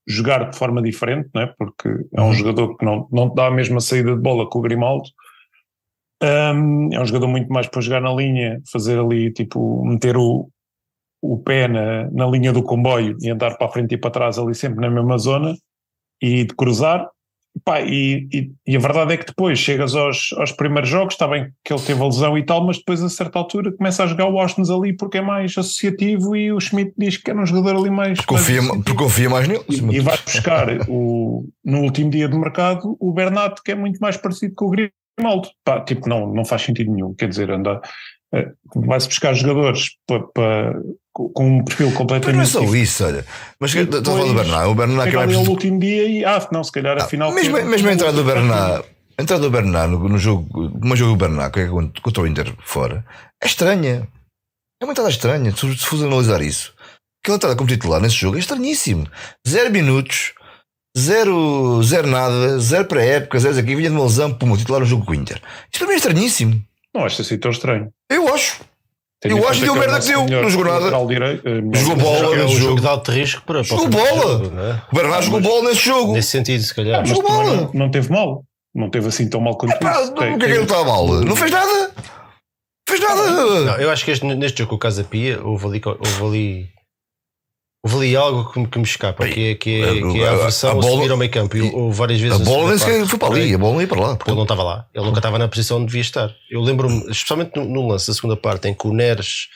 jogar 0.07 0.49
de 0.49 0.57
forma 0.57 0.81
diferente, 0.83 1.29
não 1.33 1.41
é? 1.41 1.53
porque 1.57 1.87
é 2.15 2.21
um 2.21 2.27
Uhum. 2.27 2.33
jogador 2.33 2.77
que 2.77 2.85
não, 2.85 3.07
não 3.11 3.33
dá 3.33 3.47
a 3.47 3.51
mesma 3.51 3.79
saída 3.79 4.15
de 4.15 4.21
bola 4.21 4.49
que 4.49 4.57
o 4.57 4.61
Grimaldo. 4.61 5.09
Um, 6.23 6.93
é 6.93 6.99
um 6.99 7.05
jogador 7.05 7.27
muito 7.27 7.51
mais 7.51 7.67
para 7.67 7.81
jogar 7.81 8.01
na 8.01 8.13
linha, 8.13 8.61
fazer 8.71 8.97
ali, 8.99 9.31
tipo, 9.33 9.83
meter 9.85 10.15
o, 10.17 10.49
o 11.33 11.37
pé 11.39 11.67
na, 11.67 12.09
na 12.11 12.27
linha 12.27 12.51
do 12.53 12.63
comboio 12.63 13.17
e 13.21 13.29
andar 13.29 13.57
para 13.57 13.67
a 13.67 13.71
frente 13.71 13.93
e 13.95 13.97
para 13.97 14.11
trás 14.11 14.37
ali 14.37 14.53
sempre 14.55 14.79
na 14.81 14.89
mesma 14.89 15.17
zona 15.17 15.55
e 16.21 16.43
de 16.45 16.53
cruzar. 16.55 17.07
Pá, 17.63 17.79
e, 17.79 18.27
e, 18.33 18.51
e 18.67 18.75
a 18.75 18.79
verdade 18.79 19.13
é 19.13 19.17
que 19.17 19.27
depois 19.27 19.57
chegas 19.57 19.95
aos, 19.95 20.33
aos 20.37 20.51
primeiros 20.51 20.89
jogos, 20.89 21.13
está 21.13 21.25
bem 21.25 21.49
que 21.63 21.71
ele 21.71 21.81
teve 21.81 22.01
a 22.01 22.05
lesão 22.05 22.37
e 22.37 22.43
tal, 22.45 22.65
mas 22.65 22.77
depois 22.79 23.01
a 23.01 23.07
certa 23.07 23.39
altura 23.39 23.71
começa 23.71 24.03
a 24.03 24.07
jogar 24.07 24.27
o 24.27 24.37
Austin 24.37 24.63
ali 24.69 24.91
porque 24.91 25.19
é 25.19 25.21
mais 25.21 25.57
associativo 25.57 26.35
e 26.35 26.51
o 26.51 26.59
Schmidt 26.59 26.93
diz 26.97 27.15
que 27.15 27.31
era 27.31 27.39
um 27.41 27.45
jogador 27.45 27.79
ali 27.79 27.89
mais. 27.89 28.19
Confia, 28.25 28.61
mais 28.61 28.83
porque 28.83 28.93
confia 28.93 29.29
mais 29.29 29.47
nele. 29.47 29.63
e, 29.69 29.95
e 29.95 29.99
vai 30.01 30.17
buscar 30.17 30.67
o, 30.89 31.47
no 31.63 31.79
último 31.83 32.09
dia 32.09 32.27
de 32.27 32.37
mercado 32.37 32.97
o 32.99 33.13
Bernat, 33.13 33.61
que 33.63 33.71
é 33.71 33.75
muito 33.75 33.99
mais 33.99 34.17
parecido 34.17 34.53
com 34.53 34.65
o 34.65 34.71
Grimaldo. 34.71 35.47
Pá, 35.63 35.79
tipo, 35.79 36.09
não, 36.09 36.33
não 36.33 36.43
faz 36.43 36.61
sentido 36.63 36.91
nenhum. 36.91 37.13
Quer 37.13 37.29
dizer, 37.29 37.49
anda, 37.49 37.79
eh, 38.33 38.51
vai-se 38.75 39.07
buscar 39.07 39.33
jogadores 39.33 39.91
pa, 40.05 40.19
pa- 40.19 40.75
com 41.15 41.59
um 41.59 41.63
perfil 41.63 41.87
Mas 41.87 41.93
não 41.93 41.95
é 41.95 41.97
completamente 41.97 42.49
só 42.49 42.61
isso, 42.75 43.05
olha. 43.05 43.25
Mas 43.57 43.73
estou 43.73 43.99
a 43.99 44.03
falar 44.03 44.25
do 44.25 44.33
Bernat. 44.33 44.67
O 44.67 44.75
vai 44.75 44.85
ali 44.85 45.15
ao 45.15 45.23
precisar. 45.23 45.49
último 45.49 45.79
dia 45.79 46.03
e, 46.07 46.25
ah, 46.25 46.45
não, 46.51 46.63
se 46.63 46.71
calhar 46.71 46.97
afinal. 46.97 47.31
Mesmo, 47.31 47.55
mesmo 47.63 47.87
a 47.87 47.93
entrada 47.93 48.13
do 48.13 48.23
Bernat, 48.23 48.85
a 49.17 49.21
entrada 49.21 49.41
do 49.41 49.49
Bernat 49.49 49.89
no, 49.89 50.09
no 50.09 50.17
jogo, 50.17 50.71
como 50.71 50.95
jogo 50.95 51.13
do 51.13 51.17
Bernat, 51.17 51.53
que 51.53 51.61
é 51.61 51.67
contra, 52.01 52.21
o 52.21 52.27
Inter 52.27 52.53
fora, 52.65 53.05
é 53.41 53.47
estranha. 53.47 54.07
É 54.81 54.83
uma 54.85 54.91
entrada 54.91 55.09
estranha, 55.09 55.55
se, 55.55 55.77
se 55.77 55.85
fores 55.85 56.03
analisar 56.03 56.41
isso. 56.41 56.73
Aquela 57.23 57.37
entrada 57.37 57.55
como 57.55 57.69
titular 57.69 58.01
nesse 58.01 58.17
jogo 58.17 58.35
é 58.35 58.39
estranhíssimo. 58.39 59.07
Zero 59.47 59.71
minutos, 59.71 60.33
zero, 60.97 61.81
zero 61.81 62.07
nada, 62.07 62.59
zero 62.59 62.85
pré-época, 62.85 63.39
zero 63.39 63.57
aqui, 63.57 63.73
vinha 63.73 63.89
de 63.89 63.95
uma 63.95 64.03
lesão, 64.03 64.33
pum, 64.33 64.55
titular 64.57 64.81
no 64.81 64.85
jogo 64.85 65.05
com 65.05 65.13
o 65.13 65.15
Inter. 65.15 65.41
Isso 65.71 65.79
para 65.79 65.87
mim 65.87 65.93
é 65.93 65.97
estranhíssimo. 65.97 66.61
Não 66.93 67.05
acho 67.05 67.21
assim 67.21 67.37
tão 67.37 67.51
estranho. 67.51 67.89
Eu 68.11 68.33
acho. 68.33 68.59
Deu 69.23 69.37
é 69.37 69.41
o 69.41 69.75
merda 69.75 69.93
nosso 69.95 70.07
que 70.07 70.25
deu, 70.29 70.41
não 70.41 70.49
jogou 70.49 70.65
nada. 70.71 70.85
eh, 70.87 71.79
Jogou 71.79 71.95
bola, 71.95 72.35
é 72.35 72.39
um 72.41 72.43
nesse 72.47 72.55
jogo 72.57 72.81
de 72.81 72.87
alto 72.87 73.11
risco 73.11 73.41
para, 73.43 73.63
para 73.63 73.63
Jogou 73.63 73.85
o 73.85 73.89
bola. 73.89 74.51
é? 74.61 74.81
O 74.91 74.95
Bernat 74.95 75.23
jogou 75.25 75.41
bola 75.41 75.69
nesse 75.69 75.81
jogo. 75.85 76.13
Nesse 76.13 76.29
sentido, 76.29 76.61
se 76.63 76.75
calhar. 76.75 76.99
Mas 76.99 77.09
Jogou 77.09 77.23
bola. 77.31 77.55
não, 77.55 77.71
não 77.73 77.91
teve 77.91 78.11
mal. 78.11 78.43
Não 78.75 78.89
teve 78.89 79.07
assim 79.07 79.27
tão 79.29 79.39
mal 79.41 79.57
quanto 79.57 79.79
Pá, 79.79 80.01
isso. 80.01 80.11
o 80.11 80.15
que 80.15 80.23
é 80.23 80.37
que 80.37 80.45
ele 80.45 80.63
estava 80.63 80.83
mal? 80.83 81.07
Não 81.07 81.35
fez 81.35 81.49
nada. 81.49 81.91
Fez 82.87 82.99
nada. 83.01 83.31
Não, 83.31 83.75
eu 83.77 83.89
acho 83.89 84.03
que 84.05 84.11
este- 84.11 84.25
neste 84.25 84.59
jogo 84.59 84.71
com 84.71 84.75
o 84.75 84.79
Casa 84.79 85.03
Pia 85.03 85.39
houve 85.43 85.65
ali, 85.65 85.81
ali 87.93 88.15
algo 88.15 88.51
que, 88.51 88.59
me- 88.59 88.67
que 88.67 88.77
me 88.79 88.83
escapa, 88.85 89.27
que 89.27 89.49
é, 89.51 89.55
que 89.55 89.81
é, 89.81 89.93
que 90.11 90.19
é 90.21 90.27
a 90.27 90.29
A- 90.29 90.31
a- 90.31 90.35
aversão 90.41 90.69
a 90.69 90.73
a, 90.73 90.75
bola- 90.75 90.95
subir 90.97 91.11
ao 91.11 91.17
meio 91.17 91.31
campo. 91.31 91.55
E 91.57 91.61
houve 91.61 91.97
várias 91.97 92.19
vezes 92.19 92.39
A 92.39 92.41
a 92.41 92.45
bola 92.45 92.69
nem 92.69 92.77
sequer 92.77 93.05
foi 93.05 93.19
para 93.19 93.35
ali, 93.35 93.53
a 93.53 93.57
bola 93.57 93.73
não 93.73 93.81
ia 93.81 93.87
para 93.87 93.99
lá. 94.01 94.15
Porque 94.15 94.29
ele 94.31 94.35
não 94.37 94.43
estava 94.43 94.63
lá, 94.63 94.87
ele 94.93 95.05
nunca 95.05 95.19
estava 95.19 95.37
na 95.37 95.47
posição 95.47 95.77
onde 95.77 95.85
devia 95.87 96.01
estar. 96.01 96.33
Eu 96.49 96.61
lembro-me, 96.61 97.09
especialmente 97.11 97.55
no, 97.55 97.65
no 97.65 97.87
lance 97.87 98.07
da 98.07 98.13
segunda 98.13 98.35
parte, 98.35 98.67
em 98.67 98.73
que 98.73 98.87
o 98.87 98.93
Neres 98.93 99.49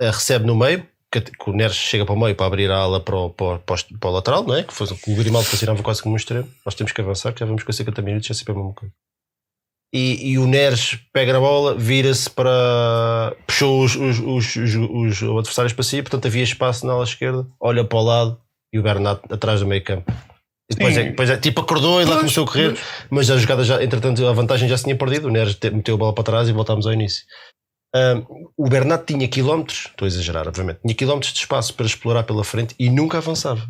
eh, 0.00 0.10
recebe 0.10 0.46
no 0.46 0.54
meio, 0.56 0.86
que, 1.12 1.20
que 1.20 1.50
o 1.50 1.52
Neres 1.52 1.76
chega 1.76 2.04
para 2.06 2.14
o 2.14 2.18
meio 2.18 2.34
para 2.34 2.46
abrir 2.46 2.70
a 2.70 2.76
ala 2.78 2.98
para 3.00 3.16
o, 3.16 3.30
para, 3.30 3.46
o- 3.56 3.58
para 3.58 3.76
para 4.00 4.10
o 4.10 4.12
lateral, 4.12 4.42
não 4.44 4.54
é? 4.56 4.62
Que, 4.62 4.72
foi, 4.72 4.86
que 4.86 5.10
o 5.12 5.14
Grimaldo 5.16 5.46
funcionava 5.48 5.82
quase 5.82 6.02
como 6.02 6.14
um 6.14 6.16
extremo. 6.16 6.48
Nós 6.64 6.74
temos 6.74 6.92
que 6.92 7.00
avançar, 7.00 7.32
que 7.32 7.40
já 7.40 7.46
vamos 7.46 7.62
com 7.62 7.72
50 7.72 8.00
minutos, 8.02 8.26
já 8.28 8.34
sempre 8.34 8.52
é 8.52 8.56
a 8.56 8.58
mesma 8.58 8.74
coisa. 8.74 8.94
E, 9.96 10.32
e 10.32 10.38
o 10.38 10.46
Neres 10.46 10.98
pega 11.12 11.32
na 11.32 11.40
bola, 11.40 11.74
vira-se 11.74 12.28
para. 12.28 13.34
puxou 13.46 13.82
os, 13.82 13.96
os, 13.96 14.18
os, 14.18 14.56
os- 14.56 15.22
os 15.22 15.22
adversários 15.38 15.72
para 15.72 15.84
si, 15.84 16.02
portanto 16.02 16.26
havia 16.26 16.42
espaço 16.42 16.86
na 16.86 16.92
ala 16.92 17.04
esquerda, 17.04 17.46
olha 17.58 17.82
para 17.84 17.98
o 17.98 18.02
lado 18.02 18.40
e 18.74 18.78
o 18.78 18.82
Bernat 18.82 19.20
atrás 19.30 19.60
do 19.60 19.66
meio 19.66 19.82
campo. 19.82 20.12
E 20.70 20.74
depois, 20.74 20.96
é, 20.96 21.04
depois 21.04 21.30
é, 21.30 21.36
tipo 21.38 21.60
acordou 21.60 22.02
e 22.02 22.04
lá 22.04 22.16
começou 22.18 22.44
a 22.44 22.46
correr, 22.46 22.76
mas 23.08 23.30
a 23.30 23.36
jogada 23.38 23.62
já, 23.64 23.82
entretanto, 23.82 24.26
a 24.26 24.32
vantagem 24.32 24.68
já 24.68 24.76
se 24.76 24.84
tinha 24.84 24.96
perdido. 24.96 25.28
O 25.28 25.30
Neres 25.30 25.54
te- 25.54 25.70
meteu 25.70 25.94
a 25.94 25.98
bola 25.98 26.12
para 26.12 26.24
trás 26.24 26.48
e 26.48 26.52
voltámos 26.52 26.86
ao 26.86 26.92
início. 26.92 27.24
Ahm, 27.94 28.24
o 28.56 28.68
Bernat 28.68 29.04
tinha 29.06 29.26
quilómetros, 29.28 29.86
estou 29.86 30.04
a 30.04 30.08
exagerar, 30.08 30.46
obviamente, 30.48 30.80
tinha 30.82 30.94
quilómetros 30.94 31.32
de 31.32 31.38
espaço 31.38 31.72
para 31.72 31.86
explorar 31.86 32.24
pela 32.24 32.44
frente 32.44 32.74
e 32.78 32.90
nunca 32.90 33.16
avançava. 33.18 33.62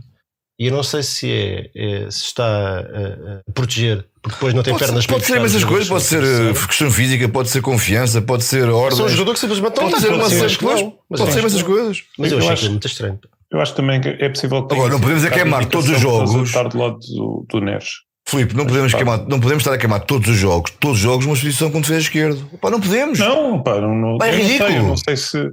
E 0.59 0.67
eu 0.69 0.73
não 0.73 0.83
sei 0.83 1.03
se 1.03 1.31
é, 1.31 1.71
é- 1.75 2.11
se 2.11 2.25
está 2.25 2.79
a, 2.81 3.53
proteger, 3.53 4.07
porque 4.23 4.37
depois 4.37 4.55
não 4.55 4.63
tem 4.63 4.73
Pode, 4.73 4.85
pernas 4.87 5.05
ser, 5.05 5.11
pode 5.13 5.25
ser 5.27 5.37
imensas 5.37 5.57
os 5.63 5.65
coisas, 5.65 5.89
pode 5.89 6.05
ser 6.05 6.23
uh, 6.23 6.67
questão 6.67 6.91
física, 6.91 7.29
pode 7.29 7.49
ser 7.51 7.61
confiança, 7.61 8.23
pode 8.23 8.43
ser 8.45 8.69
ordem. 8.71 8.97
São 8.97 9.07
um 9.07 9.09
jogador 9.11 9.35
que 9.35 9.41
simplesmente 9.41 9.77
não 9.77 9.91
Pode 9.91 10.01
ser 10.01 10.13
uma 10.13 10.29
de 10.29 10.59
coisas. 10.59 10.83
Pode 10.83 10.95
eu 11.11 11.17
ser 11.19 11.23
acho- 11.29 11.39
imensas 11.41 11.63
coisas. 11.63 12.03
Mas 12.19 12.33
eu 12.33 12.39
Eu 12.39 12.43
achei 12.45 12.53
acho- 12.55 12.71
muito 12.71 12.87
estranho. 12.87 13.19
Eu 13.53 13.61
acho 13.61 13.75
também 13.75 14.01
que 14.01 14.09
é 14.09 14.29
possível 14.29 14.67
que 14.67 14.75
Agora, 14.75 14.91
não 14.93 15.01
podemos 15.01 15.25
é 15.25 15.31
queimar 15.31 15.67
todos 15.67 15.89
os 15.89 16.01
jogos. 16.01 16.49
Estar 16.49 16.69
do 16.69 16.79
lado 16.79 16.99
do, 16.99 17.47
do 17.49 17.61
Neres. 17.61 18.07
Filipe, 18.29 18.57
não 18.57 18.67
podemos, 18.67 18.93
queimar, 18.93 19.19
não 19.29 19.39
podemos 19.39 19.63
estar 19.63 19.73
a 19.73 19.79
queimar 19.79 20.01
todos 20.01 20.29
os 20.29 20.37
jogos, 20.37 20.73
todos 20.81 20.97
os 20.97 21.03
jogos, 21.03 21.27
uma 21.27 21.37
posição 21.37 21.71
com 21.71 21.81
defesa 21.81 22.01
esquerdo. 22.01 22.45
Pá, 22.61 22.71
não 22.71 22.81
podemos. 22.81 23.21
Não, 23.21 23.63
pá, 23.63 23.81
não, 23.81 23.95
não, 23.95 24.19
é 24.21 24.31
ridículo. 24.35 24.69
sei, 24.69 24.79
não 24.83 24.97
sei 24.97 25.17
se. 25.17 25.49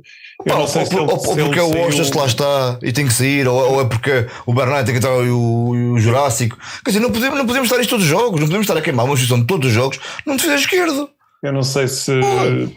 Pá, 0.45 0.55
ou, 0.55 0.67
se 0.67 0.77
ou- 0.77 0.83
ele- 0.83 0.99
ou 0.99 1.17
porque 1.45 1.59
é 1.59 1.63
o 1.63 1.87
Ostas 1.87 2.09
que 2.09 2.17
lá 2.17 2.25
está 2.25 2.79
e 2.81 2.91
tem 2.91 3.07
que 3.07 3.13
sair, 3.13 3.47
ou, 3.47 3.73
ou 3.73 3.81
é 3.81 3.85
porque 3.85 4.27
o 4.45 4.53
Bernat 4.53 4.85
tem 4.85 4.93
que 4.93 4.97
entrar 4.97 5.23
e 5.23 5.29
o, 5.29 5.93
o 5.93 5.99
Jurássico. 5.99 6.57
Quer 6.83 6.91
dizer, 6.91 6.99
não 6.99 7.11
podemos, 7.11 7.37
não 7.37 7.45
podemos 7.45 7.69
estar 7.69 7.79
isto 7.81 7.91
todos 7.91 8.03
os 8.05 8.09
jogos, 8.11 8.39
não 8.39 8.47
podemos 8.47 8.65
estar 8.65 8.77
a 8.77 8.81
queimar 8.81 9.05
uma 9.05 9.13
posição 9.15 9.39
de 9.39 9.45
todos 9.45 9.67
os 9.69 9.73
jogos 9.73 9.99
num 10.25 10.35
defesa 10.35 10.55
esquerdo. 10.55 11.09
Eu 11.43 11.51
não 11.51 11.61
sei 11.61 11.89
se. 11.89 12.11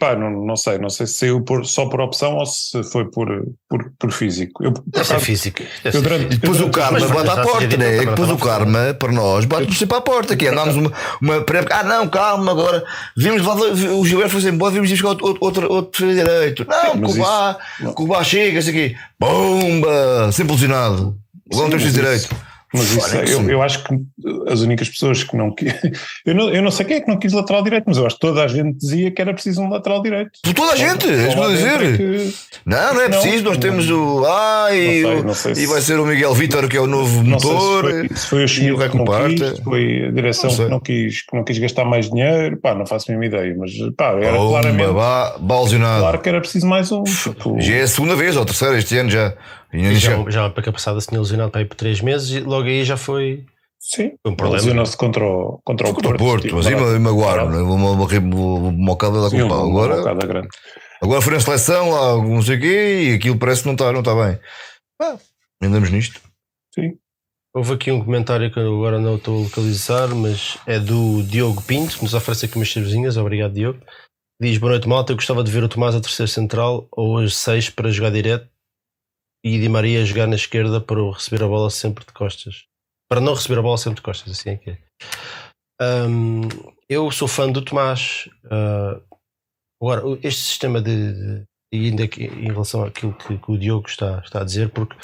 Pá, 0.01 0.17
não, 0.17 0.45
não 0.45 0.57
sei. 0.57 0.77
Não 0.79 0.91
sei 0.91 1.07
se 1.07 1.14
saiu 1.14 1.41
por- 1.41 1.64
só 1.64 1.87
por 1.87 2.01
opção 2.01 2.35
ou 2.35 2.45
se 2.45 2.83
foi 2.83 3.09
por, 3.09 3.29
por, 3.69 3.93
por 3.97 4.11
físico. 4.11 4.64
Eu, 4.64 4.73
por 4.73 4.83
Deve 4.89 5.05
ser 5.07 5.12
acaso, 5.12 5.25
físico. 5.25 5.62
eu 5.85 6.03
durante-. 6.03 6.35
E 6.35 6.39
depois 6.39 6.61
o 6.61 6.69
karma 6.71 6.99
Mas 6.99 7.09
bate 7.09 7.31
à 7.31 7.43
porta, 7.45 7.77
né? 7.77 7.99
Depois 8.05 8.29
o 8.29 8.35
a 8.35 8.39
karma 8.39 8.95
para 8.99 9.12
nós 9.12 9.45
bate-nos 9.45 9.79
sempre 9.79 9.97
à 9.97 10.01
porta. 10.01 10.37
Que 10.37 10.49
andámos 10.49 10.75
uma, 10.75 10.93
uma 11.23 11.41
pré 11.43 11.64
Ah, 11.71 11.85
não, 11.85 12.09
calma, 12.09 12.51
agora 12.51 12.83
vimos 13.17 13.43
lá, 13.47 13.55
o 13.55 14.05
Gilberto 14.05 14.41
foi 14.41 14.51
embora, 14.51 14.73
vimos 14.75 14.91
buscar 14.91 15.09
outro, 15.11 15.37
outro, 15.41 15.73
outro, 15.73 16.12
direito. 16.12 16.67
Não, 16.69 17.07
isso- 17.09 17.95
Cuba 17.95 18.25
chega, 18.25 18.59
isso 18.59 18.71
aqui, 18.71 18.97
bomba, 19.19 20.31
sempre 20.33 20.53
lesionado. 20.55 21.17
Agora 21.53 21.69
não 21.69 21.79
temos 21.79 21.93
direito. 21.93 22.29
Mas 22.75 22.93
isso, 22.93 23.17
é- 23.17 23.25
eu, 23.33 23.49
eu 23.49 23.62
acho 23.62 23.85
que 23.85 23.95
as 24.49 24.61
únicas 24.61 24.89
pessoas 24.89 25.23
que 25.23 25.37
não 25.37 25.55
quis. 25.55 25.73
Eu 26.27 26.35
não, 26.35 26.51
eu 26.53 26.61
não 26.61 26.71
sei 26.73 26.85
quem 26.85 26.97
é 26.97 27.01
que 27.01 27.09
não 27.09 27.17
quis 27.19 27.33
lateral 27.33 27.62
direito, 27.62 27.85
mas 27.87 27.97
eu 27.97 28.05
acho 28.05 28.17
que 28.17 28.21
toda 28.21 28.43
a 28.43 28.49
gente 28.49 28.77
dizia 28.79 29.11
que 29.12 29.23
era 29.23 29.33
preciso 29.33 29.62
um 29.62 29.69
lateral 29.71 30.03
direito. 30.03 30.33
Por 30.43 30.53
toda 30.55 30.73
a 30.73 30.77
gente, 30.77 31.07
é 31.09 31.29
isso 31.29 31.37
que 31.37 31.37
dentro 31.37 31.45
é 31.45 31.53
dizer. 31.55 31.97
que- 31.97 32.35
Não, 32.67 32.95
não 32.95 33.01
é 33.01 33.09
Não, 33.09 33.21
preciso, 33.21 33.45
nós 33.45 33.53
não- 33.55 33.61
temos 33.61 33.89
o. 33.91 34.25
Ai, 34.27 35.03
Não 35.25 35.33
sei, 35.35 35.55
sei 35.55 35.64
e 35.64 35.67
vai 35.69 35.81
ser 35.81 36.01
o 36.01 36.05
Miguel 36.05 36.35
Vítor, 36.35 36.69
que 36.69 36.77
é 36.77 36.81
o 36.81 36.87
novo 36.89 37.14
sei 37.14 37.23
se 37.25 37.31
motor. 37.31 37.83
foi, 37.91 38.09
se 38.17 38.27
foi 38.27 38.39
o 38.39 38.43
e 38.43 38.45
o 38.45 38.49
Schmidt 38.49 38.77
Rei 38.79 38.89
que 38.89 38.97
não 38.99 39.05
quis, 39.05 39.59
foi 39.61 40.05
a 40.07 40.11
direção 40.11 40.51
que 40.57 40.64
não, 40.64 40.81
quis, 40.81 41.23
que 41.23 41.37
não 41.37 41.45
quis 41.45 41.59
gastar 41.59 41.85
mais 41.85 42.11
dinheiro, 42.11 42.57
pá, 42.57 42.75
não 42.75 42.85
faço 42.85 43.11
a 43.11 43.14
mínima 43.14 43.27
ideia, 43.37 43.55
mas 43.57 43.73
pá, 43.97 44.11
era 44.21 44.33
Bomba, 44.37 44.61
claramente 44.61 45.41
balzinado. 45.41 46.01
claro 46.01 46.19
que 46.21 46.29
era 46.29 46.41
preciso 46.41 46.67
mais 46.67 46.91
um. 46.91 47.05
Tipo, 47.05 47.61
Já 47.61 47.75
é 47.77 47.83
a 47.83 47.89
segunda 47.89 48.17
vez 48.17 48.37
ou 48.37 48.43
a 48.43 48.47
terceira 48.47 48.77
este 48.77 48.97
ano 48.99 49.11
já. 49.11 49.33
Já, 49.85 50.01
chegado. 50.01 50.31
já 50.31 50.51
para 50.51 50.72
passada 50.72 51.01
se 51.01 51.09
tinha 51.09 51.20
lesionado 51.20 51.51
para 51.51 51.61
ir 51.62 51.66
por 51.66 51.74
3 51.77 52.01
meses 52.01 52.31
e 52.31 52.41
logo 52.41 52.66
aí 52.66 52.85
já 52.85 52.97
foi 52.97 53.45
Sim, 53.79 54.12
um 54.24 54.35
problema. 54.35 54.57
lesionou-se 54.62 54.97
contra 54.97 55.24
o, 55.24 55.61
contra 55.64 55.89
o 55.89 55.95
Contra 55.95 56.14
o 56.14 56.18
Porto. 56.18 56.43
Porto, 56.43 56.55
mas 56.57 56.66
aí 56.66 56.99
magoaram, 56.99 57.51
né? 57.51 57.59
uma, 57.59 57.74
uma, 57.93 58.07
uma, 58.07 58.72
mocada 58.72 59.20
da 59.22 59.31
Sim, 59.31 59.41
culpa. 59.41 59.55
uma 59.57 59.68
Agora, 59.68 59.97
bocada 59.99 60.27
grande. 60.27 60.49
agora 61.03 61.20
foi 61.20 61.35
na 61.35 61.41
seleção, 61.41 61.91
lá, 61.91 62.16
não 62.16 62.43
sei 62.43 62.57
o 62.57 62.61
quê, 62.61 63.09
e 63.11 63.14
aquilo 63.14 63.39
parece 63.39 63.62
que 63.62 63.66
não 63.68 63.74
está 63.74 63.93
não 63.93 64.03
tá 64.03 64.14
bem. 64.14 64.39
Ah, 65.01 65.16
andamos 65.62 65.91
nisto. 65.91 66.20
Houve 67.55 67.72
aqui 67.72 67.91
um 67.91 68.05
comentário 68.05 68.53
que 68.53 68.61
agora 68.61 68.99
não 68.99 69.16
estou 69.16 69.39
a 69.39 69.43
localizar, 69.45 70.09
mas 70.14 70.59
é 70.66 70.79
do 70.79 71.22
Diogo 71.22 71.62
Pinto, 71.62 71.97
que 71.97 72.03
nos 72.03 72.12
oferece 72.12 72.45
aqui 72.45 72.57
umas 72.57 72.70
cervezinhas. 72.70 73.16
Obrigado, 73.16 73.55
Diogo. 73.55 73.79
Diz: 74.39 74.59
Boa 74.59 74.72
noite, 74.72 74.87
malta. 74.87 75.12
Eu 75.12 75.16
gostava 75.16 75.43
de 75.43 75.51
ver 75.51 75.64
o 75.64 75.68
Tomás 75.68 75.95
a 75.95 76.01
terceiro 76.01 76.31
central 76.31 76.87
ou 76.93 77.16
as 77.16 77.35
seis 77.35 77.70
para 77.70 77.91
jogar 77.91 78.11
direto 78.11 78.47
e 79.47 79.61
Di 79.61 79.68
Maria 79.68 80.03
a 80.03 80.05
jogar 80.05 80.26
na 80.26 80.34
esquerda 80.34 80.80
para 80.80 81.01
receber 81.12 81.44
a 81.44 81.47
bola 81.47 81.70
sempre 81.70 82.05
de 82.05 82.12
costas. 82.12 82.64
Para 83.09 83.20
não 83.20 83.34
receber 83.34 83.59
a 83.61 83.62
bola 83.62 83.78
sempre 83.78 83.97
de 83.97 84.03
costas, 84.03 84.32
assim 84.32 84.51
é 84.51 84.57
que 84.57 84.70
é. 84.70 84.78
Hum, 85.80 86.49
eu 86.88 87.11
sou 87.12 87.28
fã 87.28 87.49
do 87.51 87.62
Tomás. 87.62 88.28
Ah, 88.51 88.99
agora, 89.80 90.03
este 90.22 90.42
sistema 90.42 90.80
de. 90.80 91.12
de 91.12 91.42
e 91.72 91.86
ainda 91.90 92.05
aqui, 92.05 92.24
em 92.24 92.47
relação 92.47 92.84
àquilo 92.84 93.12
que, 93.12 93.36
que 93.38 93.51
o 93.53 93.59
Diogo 93.59 93.88
está, 93.88 94.20
está 94.24 94.40
a 94.40 94.44
dizer, 94.44 94.70
porque 94.70 94.97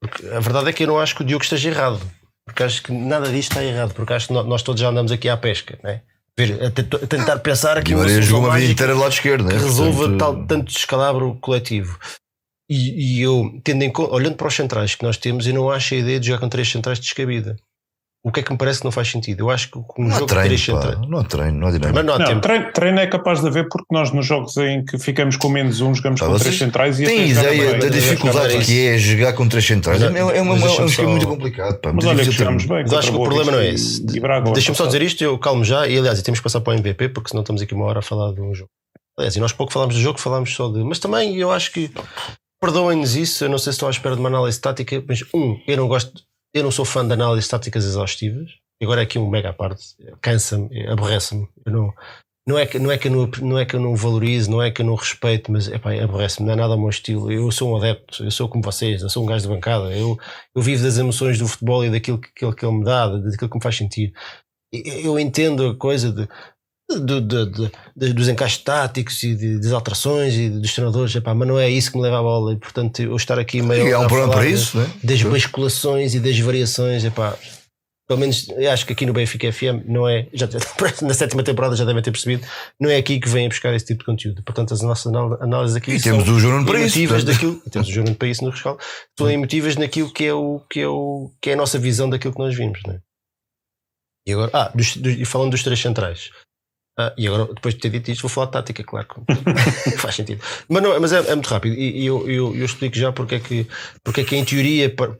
porque 0.00 0.26
a 0.28 0.40
verdade 0.40 0.68
é 0.68 0.72
que 0.72 0.82
eu 0.82 0.88
não 0.88 0.98
acho 0.98 1.14
que 1.14 1.22
o 1.22 1.24
Diogo 1.24 1.44
esteja 1.44 1.70
errado. 1.70 2.00
Porque 2.46 2.62
acho 2.62 2.82
que 2.82 2.92
nada 2.92 3.30
disto 3.30 3.52
está 3.52 3.64
errado. 3.64 3.94
Porque 3.94 4.12
acho 4.12 4.28
que 4.28 4.32
nós 4.34 4.62
todos 4.62 4.80
já 4.80 4.88
andamos 4.88 5.10
aqui 5.10 5.28
à 5.28 5.36
pesca, 5.36 5.78
né? 5.82 6.02
A, 6.38 6.70
tent- 6.70 7.02
a 7.02 7.06
tentar 7.06 7.38
pensar 7.38 7.78
aqui 7.78 7.94
uma 7.94 8.06
jogou 8.20 8.44
uma 8.44 8.58
vida 8.58 8.72
inteira 8.72 8.92
do 8.92 9.00
lado 9.00 9.12
esquerdo, 9.12 9.44
né? 9.44 9.52
que 9.52 9.64
resolva 9.64 10.00
Portanto, 10.00 10.18
tal, 10.18 10.46
tanto 10.46 10.70
descalabro 10.72 11.34
coletivo. 11.40 11.98
E, 12.68 13.18
e 13.18 13.22
eu, 13.22 13.60
tendo 13.62 13.82
em 13.84 13.90
conta, 13.90 14.12
olhando 14.12 14.34
para 14.36 14.48
os 14.48 14.54
centrais 14.54 14.94
que 14.94 15.04
nós 15.04 15.16
temos, 15.16 15.46
eu 15.46 15.54
não 15.54 15.70
acho 15.70 15.94
a 15.94 15.98
ideia 15.98 16.18
de 16.18 16.26
jogar 16.26 16.40
com 16.40 16.48
três 16.48 16.68
centrais 16.68 16.98
descabida. 16.98 17.56
O 18.24 18.32
que 18.32 18.40
é 18.40 18.42
que 18.42 18.50
me 18.50 18.58
parece 18.58 18.80
que 18.80 18.84
não 18.84 18.90
faz 18.90 19.06
sentido? 19.08 19.38
Eu 19.44 19.50
acho 19.50 19.70
que 19.70 19.78
com 19.86 20.02
um 20.02 20.06
Não 20.08 20.10
jogo 20.14 20.26
de 20.26 20.30
treino, 20.32 20.46
três 20.48 20.66
pá, 20.66 20.72
centrais. 20.82 21.08
não 21.08 21.18
há 21.18 21.22
treino, 21.22 21.58
não 21.60 21.68
há 21.68 21.70
dinâmica. 21.70 21.92
Mas 21.94 22.04
não 22.04 22.14
há 22.14 22.18
Não, 22.18 22.26
tempo. 22.26 22.40
treino, 22.40 22.72
treino 22.72 22.98
é 22.98 23.06
capaz 23.06 23.40
de 23.40 23.46
haver 23.46 23.68
porque 23.68 23.86
nós 23.92 24.10
nos 24.10 24.26
jogos 24.26 24.56
em 24.56 24.84
que 24.84 24.98
ficamos 24.98 25.36
com 25.36 25.48
menos 25.48 25.80
um 25.80 25.94
jogamos 25.94 26.18
Pá, 26.18 26.26
com 26.26 26.36
três 26.36 26.58
centrais 26.58 26.98
e 26.98 27.04
Tem 27.04 27.28
ideia 27.28 27.78
da 27.78 27.88
dificuldade 27.88 28.58
que 28.64 28.84
é 28.88 28.98
jogar 28.98 29.32
com 29.34 29.46
três 29.48 29.64
centrais? 29.64 30.02
É, 30.02 30.06
Mas- 30.10 30.16
é, 30.18 30.22
uma- 30.24 30.32
é, 30.32 30.42
uma- 30.42 30.56
é 30.58 30.80
um 30.80 30.86
esquema 30.86 31.10
muito 31.10 31.28
complicado. 31.28 31.78
Pá, 31.78 31.92
Mas 31.92 32.04
olha 32.04 32.24
que 32.24 32.32
jogamos 32.32 32.64
bem. 32.64 32.82
Mas 32.82 32.92
acho 32.94 33.12
que 33.12 33.16
o 33.16 33.22
problema 33.22 33.52
não 33.52 33.60
é 33.60 33.68
esse. 33.70 34.04
Deixa-me 34.54 34.76
só 34.76 34.86
dizer 34.86 35.02
isto, 35.02 35.22
eu 35.22 35.38
calmo 35.38 35.62
já, 35.62 35.86
e 35.86 35.96
aliás, 35.96 36.20
temos 36.22 36.40
que 36.40 36.44
passar 36.44 36.60
para 36.62 36.72
o 36.72 36.76
MVP, 36.76 37.10
porque 37.10 37.28
senão 37.30 37.42
estamos 37.42 37.62
aqui 37.62 37.74
uma 37.74 37.84
hora 37.84 38.00
a 38.00 38.02
falar 38.02 38.32
de 38.32 38.40
um 38.40 38.52
jogo. 38.52 38.70
Aliás, 39.16 39.36
e 39.36 39.40
nós 39.40 39.52
pouco 39.52 39.72
falámos 39.72 39.94
do 39.94 40.00
jogo, 40.00 40.18
falámos 40.18 40.52
só 40.52 40.68
de. 40.68 40.82
Mas 40.82 40.98
também 40.98 41.36
eu 41.36 41.52
acho 41.52 41.70
que 41.70 41.88
perdoem-nos 42.60 43.16
isso, 43.16 43.44
eu 43.44 43.48
não 43.48 43.58
sei 43.58 43.72
se 43.72 43.76
estou 43.76 43.88
à 43.88 43.90
espera 43.90 44.14
de 44.14 44.20
uma 44.20 44.28
análise 44.28 44.60
tática, 44.60 45.02
mas 45.06 45.22
um, 45.34 45.60
eu 45.66 45.76
não 45.76 45.88
gosto, 45.88 46.22
eu 46.54 46.62
não 46.62 46.70
sou 46.70 46.84
fã 46.84 47.06
de 47.06 47.12
análises 47.12 47.48
táticas 47.48 47.84
exaustivas. 47.84 48.50
Agora 48.82 49.00
é 49.00 49.04
aqui 49.04 49.18
um 49.18 49.28
mega 49.28 49.52
parte, 49.52 49.82
cansa-me, 50.20 50.86
aborrece-me. 50.88 51.48
Eu 51.64 51.72
não, 51.72 51.94
não, 52.46 52.58
é 52.58 52.66
que, 52.66 52.78
não, 52.78 52.90
é 52.90 52.98
que 52.98 53.08
eu 53.08 53.12
não, 53.12 53.26
não 53.42 53.58
é 53.58 53.64
que 53.64 53.74
eu 53.74 53.80
não 53.80 53.96
valorizo, 53.96 54.50
não 54.50 54.62
é 54.62 54.70
que 54.70 54.82
eu 54.82 54.86
não 54.86 54.94
respeito, 54.94 55.50
mas 55.50 55.66
epá, 55.68 55.94
aborrece-me, 55.94 56.46
não 56.46 56.52
é 56.52 56.56
nada 56.56 56.74
ao 56.74 56.78
meu 56.78 56.90
estilo. 56.90 57.32
Eu 57.32 57.50
sou 57.50 57.72
um 57.72 57.76
adepto, 57.78 58.22
eu 58.22 58.30
sou 58.30 58.48
como 58.48 58.62
vocês, 58.62 59.00
eu 59.02 59.08
sou 59.08 59.22
um 59.22 59.26
gajo 59.26 59.48
de 59.48 59.54
bancada, 59.54 59.96
eu, 59.96 60.18
eu 60.54 60.60
vivo 60.62 60.82
das 60.82 60.98
emoções 60.98 61.38
do 61.38 61.48
futebol 61.48 61.84
e 61.84 61.90
daquilo 61.90 62.20
que, 62.20 62.30
que, 62.34 62.44
ele- 62.44 62.54
que 62.54 62.66
ele 62.66 62.76
me 62.76 62.84
dá, 62.84 63.08
daquilo 63.08 63.48
que 63.50 63.56
me 63.56 63.62
faz 63.62 63.76
sentido. 63.76 64.12
E- 64.74 65.06
Eu 65.06 65.18
entendo 65.18 65.68
a 65.70 65.74
coisa 65.76 66.12
de, 66.12 66.28
de- 66.88 67.20
de- 67.20 67.46
de- 67.46 67.70
de- 67.96 68.12
dos 68.12 68.28
encaixes 68.28 68.58
táticos 68.58 69.22
e 69.22 69.34
de- 69.34 69.58
das 69.60 69.72
alterações 69.72 70.34
e 70.34 70.48
dos 70.48 70.72
treinadores, 70.72 71.14
epá, 71.16 71.34
mas 71.34 71.48
não 71.48 71.58
é 71.58 71.68
isso 71.68 71.90
que 71.90 71.96
me 71.96 72.02
leva 72.04 72.18
à 72.18 72.22
bola. 72.22 72.52
E 72.52 72.56
portanto, 72.56 73.00
eu 73.02 73.16
estar 73.16 73.38
aqui 73.38 73.60
meio. 73.62 73.88
E 73.88 73.92
há 73.92 73.98
um 74.00 74.04
a 74.04 74.06
programa 74.06 74.32
falar 74.32 74.42
para 74.44 74.48
de- 74.50 74.54
isso, 74.60 74.78
né? 74.78 74.90
das 75.02 75.22
basculações 75.22 76.14
e 76.14 76.20
das 76.20 76.38
variações, 76.38 77.04
epá, 77.04 77.36
pelo 78.08 78.20
menos 78.20 78.48
eu 78.50 78.70
acho 78.70 78.86
que 78.86 78.92
aqui 78.92 79.04
no 79.04 79.12
Benfica 79.12 79.50
FM 79.52 79.82
não 79.88 80.08
é, 80.08 80.28
já, 80.32 80.46
na 81.02 81.12
sétima 81.12 81.42
temporada 81.42 81.74
já 81.74 81.84
devem 81.84 82.00
ter 82.00 82.12
percebido, 82.12 82.46
não 82.80 82.88
é 82.88 82.96
aqui 82.98 83.18
que 83.18 83.28
vêm 83.28 83.48
buscar 83.48 83.74
esse 83.74 83.84
tipo 83.86 83.98
de 84.00 84.04
conteúdo. 84.06 84.42
Portanto, 84.44 84.72
as 84.72 84.80
nossas 84.80 85.12
análises 85.40 85.76
aqui 85.76 85.90
E 85.90 85.98
são 85.98 86.12
temos 86.12 86.28
o 86.28 86.38
João 86.38 86.64
para 86.64 86.80
isso. 86.82 87.24
daquilo, 87.24 87.60
temos 87.68 87.88
o 87.88 87.92
João 87.92 88.14
para 88.14 88.28
isso 88.28 88.44
no 88.44 88.50
rescaldo, 88.50 88.78
são 89.18 89.28
emotivas 89.28 89.74
naquilo 89.74 90.12
que 90.12 90.24
é, 90.24 90.32
o, 90.32 90.60
que, 90.70 90.78
é 90.80 90.86
o, 90.86 91.32
que 91.42 91.50
é 91.50 91.54
a 91.54 91.56
nossa 91.56 91.80
visão 91.80 92.08
daquilo 92.08 92.32
que 92.32 92.38
nós 92.38 92.54
vimos. 92.54 92.80
Né? 92.86 93.00
E 94.24 94.32
agora, 94.32 94.50
ah, 94.54 94.70
dos, 94.74 94.96
dos- 94.96 95.18
e 95.18 95.24
falando 95.24 95.50
dos 95.50 95.64
três 95.64 95.80
centrais. 95.80 96.30
Ah, 96.98 97.12
e 97.18 97.26
agora, 97.26 97.52
depois 97.52 97.74
de 97.74 97.80
ter 97.80 97.90
dito 97.90 98.10
isto, 98.10 98.22
vou 98.22 98.30
falar 98.30 98.46
de 98.46 98.52
tática, 98.52 98.82
claro. 98.82 99.06
que 99.06 99.90
Faz 99.98 100.14
sentido. 100.14 100.40
Mas, 100.66 100.82
não, 100.82 100.98
mas 100.98 101.12
é, 101.12 101.18
é 101.30 101.34
muito 101.34 101.46
rápido. 101.48 101.74
E, 101.74 102.00
e 102.02 102.06
eu, 102.06 102.26
eu, 102.28 102.56
eu 102.56 102.64
explico 102.64 102.96
já 102.96 103.12
porque 103.12 103.34
é, 103.34 103.40
que, 103.40 103.66
porque 104.02 104.22
é 104.22 104.24
que, 104.24 104.34
em 104.34 104.44
teoria, 104.44 104.88
pode, 104.94 105.16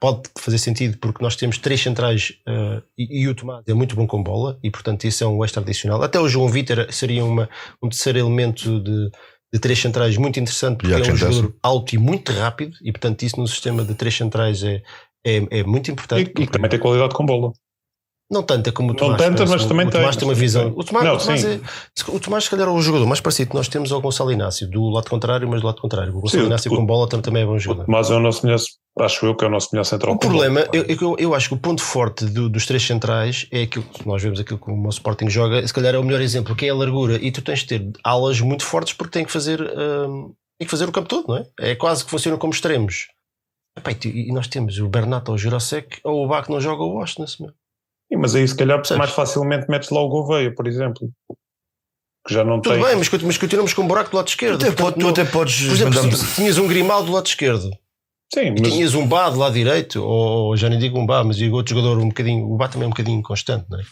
pode, 0.00 0.22
fazer 0.38 0.58
sentido, 0.58 0.98
porque 0.98 1.22
nós 1.22 1.34
temos 1.34 1.58
três 1.58 1.80
centrais 1.80 2.34
ah, 2.46 2.80
e, 2.96 3.22
e 3.22 3.28
o 3.28 3.34
Tomás 3.34 3.64
é 3.66 3.74
muito 3.74 3.96
bom 3.96 4.06
com 4.06 4.22
bola, 4.22 4.58
e 4.62 4.70
portanto 4.70 5.02
isso 5.04 5.24
é 5.24 5.26
um 5.26 5.44
extra 5.44 5.60
adicional. 5.60 6.00
Até 6.02 6.20
o 6.20 6.28
João 6.28 6.48
Vitor 6.48 6.86
seria 6.92 7.24
uma, 7.24 7.48
um 7.82 7.88
terceiro 7.88 8.20
elemento 8.20 8.80
de, 8.80 9.10
de 9.52 9.58
três 9.58 9.80
centrais 9.80 10.16
muito 10.16 10.38
interessante, 10.38 10.78
porque 10.78 10.94
é 10.94 10.98
um 11.12 11.16
jogador 11.16 11.52
alto 11.62 11.94
e 11.94 11.98
muito 11.98 12.30
rápido, 12.32 12.76
e 12.80 12.92
portanto 12.92 13.22
isso 13.24 13.40
no 13.40 13.48
sistema 13.48 13.84
de 13.84 13.94
três 13.96 14.16
centrais 14.16 14.62
é, 14.62 14.82
é, 15.26 15.44
é 15.50 15.64
muito 15.64 15.88
E, 15.88 15.92
importante. 15.92 16.22
e 16.22 16.26
porque- 16.26 16.46
também 16.46 16.70
tem 16.70 16.78
qualidade 16.78 17.12
com 17.12 17.26
bola. 17.26 17.52
Não 18.32 18.42
tanta 18.42 18.72
como 18.72 18.88
o 18.90 18.92
Não 18.92 18.98
Tomás. 18.98 19.18
tanta, 19.22 19.34
parece. 19.44 19.52
mas 19.52 19.64
também 19.66 19.86
o 19.86 19.90
Tomás 19.90 20.16
tem 20.16 20.24
uma 20.26 20.32
mas 20.32 20.38
visão. 20.38 20.72
O 20.74 20.82
Tomás, 20.82 21.06
Não, 21.06 21.14
o, 21.14 21.18
Tomás 21.18 21.44
é, 21.44 21.60
o 22.08 22.20
Tomás, 22.20 22.44
se 22.44 22.50
calhar, 22.50 22.66
é 22.66 22.70
o 22.70 22.80
jogador 22.80 23.06
mais 23.06 23.20
parecido 23.20 23.50
que 23.50 23.56
nós 23.56 23.68
temos 23.68 23.92
ao 23.92 24.00
Gonçalo 24.00 24.32
Inácio, 24.32 24.68
do 24.70 24.88
lado 24.88 25.08
contrário, 25.10 25.48
mas 25.48 25.60
do 25.60 25.66
lado 25.66 25.80
contrário. 25.80 26.16
O 26.16 26.20
Gonçalo 26.20 26.42
Sim, 26.42 26.46
Inácio 26.48 26.72
o- 26.72 26.76
com 26.76 26.86
bola 26.86 27.08
também, 27.08 27.42
é 27.42 27.46
bom 27.46 27.52
O 27.52 27.58
jogador. 27.58 27.84
Tomás 27.86 28.10
é 28.10 28.14
o 28.14 28.20
nosso 28.20 28.44
melhor, 28.46 28.58
acho 29.00 29.26
eu 29.26 29.34
que 29.36 29.44
é 29.44 29.48
o 29.48 29.50
nosso 29.50 29.68
melhor 29.72 29.84
central. 29.84 30.14
O 30.14 30.18
problema, 30.18 30.66
eu, 30.72 30.84
eu, 30.84 31.16
eu 31.18 31.34
acho 31.34 31.48
que 31.48 31.54
o 31.54 31.58
ponto 31.58 31.82
forte 31.82 32.24
do- 32.24 32.48
dos 32.48 32.66
três 32.66 32.82
centrais 32.82 33.46
é 33.52 33.62
aquilo 33.62 33.84
que 33.84 34.06
nós 34.08 34.22
vemos 34.22 34.40
aquilo 34.40 34.58
que 34.58 34.70
o 34.70 34.88
Sporting 34.88 35.28
joga, 35.28 35.66
se 35.66 35.72
calhar 35.74 35.94
é 35.94 35.98
o 35.98 36.02
melhor 36.04 36.20
exemplo, 36.20 36.56
que 36.56 36.66
é 36.66 36.70
a 36.70 36.74
largura. 36.74 37.18
E 37.22 37.30
tu 37.30 37.42
tens 37.42 37.60
de 37.60 37.66
ter 37.66 37.90
alas 38.02 38.40
muito 38.40 38.64
fortes 38.64 38.92
porque 38.94 39.12
tem 39.18 39.24
que 39.24 39.32
fazer, 39.32 39.60
hum, 39.60 40.32
tem 40.58 40.66
que 40.66 40.70
fazer 40.70 40.88
o 40.88 40.92
campo 40.92 41.08
todo, 41.08 41.26
não 41.28 41.36
é? 41.36 41.46
É 41.60 41.74
quase 41.74 42.04
que 42.04 42.10
funciona 42.10 42.36
como 42.38 42.52
extremos. 42.52 43.08
Epá, 43.76 43.90
e 44.04 44.30
nós 44.32 44.46
temos 44.48 44.78
o 44.78 44.86
Bernat 44.88 45.26
ou 45.30 45.34
o 45.34 45.38
Jurasek, 45.38 45.98
ou 46.04 46.24
o 46.24 46.28
Bach 46.28 46.46
não 46.50 46.60
joga 46.60 46.82
o 46.82 46.94
Washington. 46.98 47.24
meu. 47.40 47.50
Sim, 48.12 48.16
mas 48.18 48.34
aí 48.34 48.46
se 48.46 48.54
calhar 48.56 48.76
Percebes? 48.78 48.98
mais 48.98 49.10
facilmente 49.12 49.70
metes 49.70 49.88
lá 49.90 50.00
o 50.02 50.08
Gouveia, 50.08 50.54
por 50.54 50.66
exemplo. 50.66 51.10
Que 52.26 52.34
já 52.34 52.44
não 52.44 52.60
Tudo 52.60 52.74
tem. 52.74 52.84
bem, 52.84 52.96
mas, 52.96 53.08
mas 53.22 53.38
continuamos 53.38 53.72
com 53.74 53.82
um 53.82 53.86
buraco 53.88 54.10
do 54.10 54.16
lado 54.16 54.26
Tu 54.26 54.30
esquerdo. 54.30 54.62
até, 54.62 54.70
Portanto, 54.72 55.00
tu 55.00 55.08
até 55.08 55.24
podes 55.24 55.66
Por 55.66 55.72
exemplo, 55.74 56.16
se 56.16 56.34
tinhas 56.36 56.58
um 56.58 56.68
Grimaldo 56.68 57.06
do 57.06 57.12
lado 57.12 57.26
esquerdo 57.26 57.70
Sim, 58.32 58.54
e 58.56 58.60
mas 58.60 58.72
tinhas 58.72 58.94
um 58.94 59.06
Bá 59.06 59.28
do 59.30 59.38
lado 59.38 59.54
direito, 59.54 60.02
ou 60.02 60.56
já 60.56 60.68
nem 60.68 60.78
digo 60.78 60.98
um 60.98 61.06
Bá, 61.06 61.24
mas 61.24 61.36
digo 61.36 61.56
outro 61.56 61.74
jogador 61.74 61.98
um 61.98 62.08
bocadinho, 62.08 62.44
o 62.50 62.56
Bá 62.56 62.68
também 62.68 62.84
é 62.84 62.86
um 62.86 62.90
bocadinho 62.90 63.18
inconstante, 63.18 63.66
não 63.70 63.80
é? 63.80 63.82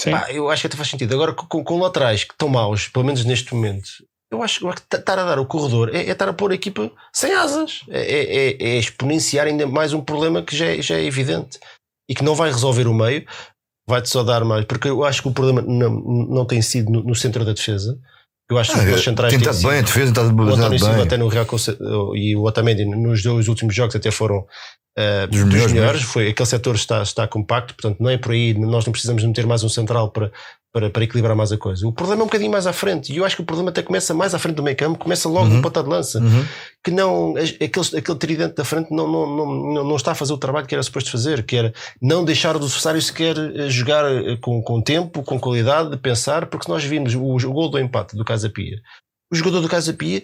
Sim. 0.00 0.10
pá, 0.12 0.32
eu 0.32 0.48
acho 0.50 0.62
que 0.62 0.66
até 0.68 0.76
faz 0.76 0.88
sentido. 0.88 1.12
Agora, 1.14 1.32
com, 1.34 1.62
com 1.64 1.78
laterais 1.80 2.24
que 2.24 2.32
estão 2.32 2.48
maus, 2.48 2.88
pelo 2.88 3.04
menos 3.04 3.24
neste 3.24 3.54
momento, 3.54 3.88
eu 4.32 4.42
acho, 4.42 4.64
eu 4.64 4.70
acho 4.70 4.82
que 4.88 4.96
estar 4.96 5.18
a 5.18 5.24
dar 5.24 5.38
o 5.38 5.46
corredor 5.46 5.94
é, 5.94 5.98
é 6.06 6.10
estar 6.10 6.28
a 6.28 6.32
pôr 6.32 6.52
a 6.52 6.54
equipa 6.54 6.90
sem 7.12 7.32
asas, 7.34 7.80
é, 7.88 8.00
é- 8.00 8.34
é- 8.50 8.56
é 8.74 8.78
exponenciar 8.78 9.46
ainda 9.46 9.66
mais 9.66 9.92
um 9.92 10.00
problema 10.00 10.42
que 10.42 10.56
já 10.56 10.66
é, 10.66 10.80
já 10.82 10.96
é 10.96 11.04
evidente 11.04 11.58
e 12.12 12.14
que 12.14 12.22
não 12.22 12.34
vai 12.34 12.50
resolver 12.52 12.86
o 12.86 12.92
meio, 12.94 13.24
vai-te 13.88 14.08
só 14.10 14.22
dar 14.22 14.44
mais, 14.44 14.66
porque 14.66 14.88
eu 14.88 15.02
acho 15.02 15.22
que 15.22 15.28
o 15.28 15.32
problema 15.32 15.62
não, 15.62 15.90
não 16.28 16.44
tem 16.44 16.60
sido 16.60 16.92
no, 16.92 17.02
no 17.02 17.14
centro 17.14 17.42
da 17.44 17.52
defesa. 17.52 17.98
Eu 18.50 18.58
acho 18.58 18.72
que 18.72 18.78
Ah, 18.78 18.94
os 18.94 19.02
centrais 19.02 19.32
tem 19.32 19.38
estado 19.40 19.56
sido- 19.56 19.70
bem, 19.70 19.78
a 19.78 19.82
defesa 19.82 20.12
tem 20.12 20.22
o 20.22 20.28
estado 20.28 20.52
António 20.52 20.78
Silva 20.78 21.02
até 21.04 21.16
no 21.16 21.28
Real 21.28 21.46
e 22.14 22.36
o 22.36 22.42
Otamendi 22.44 22.84
nos 22.84 23.22
dois 23.22 23.48
últimos 23.48 23.74
jogos 23.74 23.96
até 23.96 24.10
foram 24.10 24.44
eh, 24.98 25.26
Dos 25.26 25.40
dos, 25.40 25.48
melhores 25.48 25.72
melhores, 25.72 26.00
mesmo. 26.00 26.12
Foi, 26.12 26.28
aquele 26.28 26.46
setor 26.46 26.74
está, 26.74 27.02
está 27.02 27.26
compacto, 27.26 27.74
portanto 27.74 27.98
não 27.98 28.10
é 28.10 28.18
por 28.18 28.32
aí, 28.32 28.52
nós 28.52 28.84
não 28.84 28.92
precisamos 28.92 29.22
de 29.22 29.28
meter 29.28 29.46
mais 29.46 29.64
um 29.64 29.70
central 29.70 30.10
para, 30.10 30.30
para, 30.72 30.88
para 30.88 31.04
equilibrar 31.04 31.36
mais 31.36 31.52
a 31.52 31.58
coisa. 31.58 31.86
O 31.86 31.92
problema 31.92 32.22
é 32.22 32.24
um 32.24 32.26
bocadinho 32.28 32.50
mais 32.50 32.66
à 32.66 32.72
frente 32.72 33.12
e 33.12 33.18
eu 33.18 33.24
acho 33.26 33.36
que 33.36 33.42
o 33.42 33.44
problema 33.44 33.68
até 33.70 33.82
começa 33.82 34.14
mais 34.14 34.34
à 34.34 34.38
frente 34.38 34.56
do 34.56 34.62
meio 34.62 34.76
campo, 34.76 34.98
começa 34.98 35.28
logo 35.28 35.46
Uhum. 35.48 35.56
no 35.56 35.62
ponta 35.62 35.82
de 35.82 35.88
lança, 35.88 36.18
Uhum. 36.18 36.44
que 36.82 36.90
não, 36.90 37.34
aquele, 37.36 37.98
aquele 37.98 38.18
tridente 38.18 38.54
da 38.54 38.64
frente 38.64 38.90
não, 38.90 39.06
não, 39.06 39.26
não, 39.36 39.84
não, 39.84 39.96
está 39.96 40.12
a 40.12 40.14
fazer 40.14 40.32
o 40.32 40.38
trabalho 40.38 40.66
que 40.66 40.74
era 40.74 40.82
suposto 40.82 41.10
fazer, 41.10 41.44
que 41.44 41.56
era 41.56 41.74
não 42.00 42.24
deixar 42.24 42.54
o 42.54 42.58
adversário 42.58 43.02
sequer 43.02 43.36
eh, 43.36 43.68
jogar 43.68 44.04
eh, 44.10 44.36
com, 44.40 44.62
com 44.62 44.80
tempo, 44.80 45.22
com 45.22 45.38
qualidade, 45.38 45.90
de 45.90 45.96
pensar, 45.98 46.46
porque 46.46 46.64
se 46.64 46.70
nós 46.70 46.82
vimos 46.82 47.14
o, 47.14 47.22
o 47.22 47.52
gol 47.52 47.68
do 47.68 47.78
empate 47.78 48.16
do 48.16 48.24
Casa 48.24 48.48
Pia, 48.48 48.78
o 49.30 49.36
jogador 49.36 49.60
do 49.60 49.68
Casa 49.68 49.92
Pia 49.92 50.22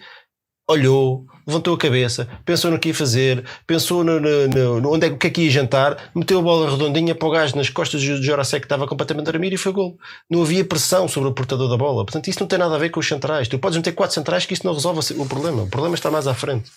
olhou, 0.71 1.25
levantou 1.49 1.75
a 1.75 1.79
cabeça, 1.79 2.29
pensou 2.45 2.71
no 2.71 2.79
que 2.79 2.89
ia 2.89 2.95
fazer, 2.95 3.43
pensou 3.67 4.05
no, 4.05 4.21
no- 4.21 4.81
no- 4.81 4.93
onde 4.95 5.07
é, 5.07 5.11
o 5.11 5.17
que 5.17 5.27
é 5.27 5.31
que 5.31 5.41
ia 5.43 5.51
jantar, 5.51 6.11
meteu 6.15 6.39
a 6.39 6.43
bola 6.43 6.71
redondinha 6.71 7.15
para 7.15 7.27
o 7.27 7.31
gajo 7.31 7.57
nas 7.57 7.71
costas 7.71 8.03
do 8.03 8.23
Jorasek 8.23 8.61
que 8.61 8.67
estava 8.67 8.87
completamente 8.87 9.29
a 9.29 9.33
dormir 9.33 9.53
e 9.53 9.57
foi 9.57 9.73
gol. 9.73 9.99
Não 10.31 10.43
havia 10.43 10.65
pressão 10.65 11.09
sobre 11.09 11.31
o 11.31 11.33
portador 11.33 11.69
da 11.71 11.77
bola. 11.77 12.05
Portanto, 12.05 12.29
isso 12.29 12.39
não 12.41 12.47
tem 12.47 12.59
nada 12.59 12.75
a 12.75 12.79
ver 12.79 12.91
com 12.91 13.01
os 13.01 13.09
centrais. 13.09 13.49
Tu 13.49 13.59
podes 13.59 13.77
meter 13.79 13.93
quatro 13.93 14.15
centrais 14.15 14.45
que 14.45 14.53
isso 14.55 14.67
não 14.67 14.75
resolve 14.75 15.01
o 15.15 15.27
problema. 15.27 15.63
O 15.63 15.69
problema 15.69 15.95
está 15.95 16.11
mais 16.11 16.27
à 16.27 16.35
frente. 16.35 16.71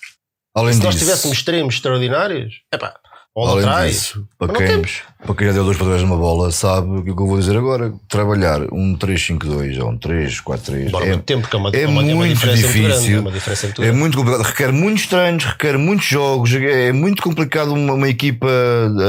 Além 0.56 0.74
Se 0.74 0.82
nós 0.84 0.96
disso, 0.96 1.06
tivéssemos 1.06 1.38
extremos 1.38 1.76
extraordinários, 1.76 2.62
epá, 2.74 2.94
Além 3.38 3.60
atrás. 3.60 3.92
disso, 3.94 4.28
não 4.40 4.48
temos. 4.56 5.02
Para 5.24 5.36
quem 5.36 5.48
já 5.48 5.54
deu 5.54 5.64
dois 5.64 5.78
para 5.78 5.86
trás 5.88 6.02
numa 6.02 6.18
bola, 6.18 6.52
sabe 6.52 6.98
o 6.98 7.04
que 7.04 7.10
eu 7.12 7.16
vou 7.28 7.38
dizer 7.38 7.56
agora. 7.56 7.94
Trabalhar 8.10 8.62
um 8.72 8.98
3-5-2 8.98 9.80
ou 9.80 9.92
um 9.92 9.98
3-4-3 9.98 10.86
Demora 10.86 11.06
é, 11.06 11.10
muito 11.10 11.24
tempo, 11.24 11.48
que 11.48 11.56
é 11.56 11.60
uma, 11.60 11.70
é 11.70 11.82
é 11.84 11.88
uma, 11.88 12.02
é 12.02 12.06
uma 12.06 12.16
muito 12.16 12.34
diferença 12.34 12.62
muito 12.68 12.74
grande. 12.74 12.94
difícil. 12.94 13.18
É 13.18 13.20
uma 13.22 13.32
muito 13.32 13.82
é 13.82 13.86
grande. 13.86 13.98
muito 14.00 14.18
complicado. 14.18 14.42
Requer 14.48 14.72
muitos 14.74 15.06
treinos, 15.08 15.46
requer 15.46 15.78
muitos 15.78 16.06
jogos. 16.08 16.54
É 16.54 16.92
muito 16.92 17.22
complicado 17.22 17.74
uma, 17.74 17.94
uma 17.94 18.10
equipa 18.10 18.48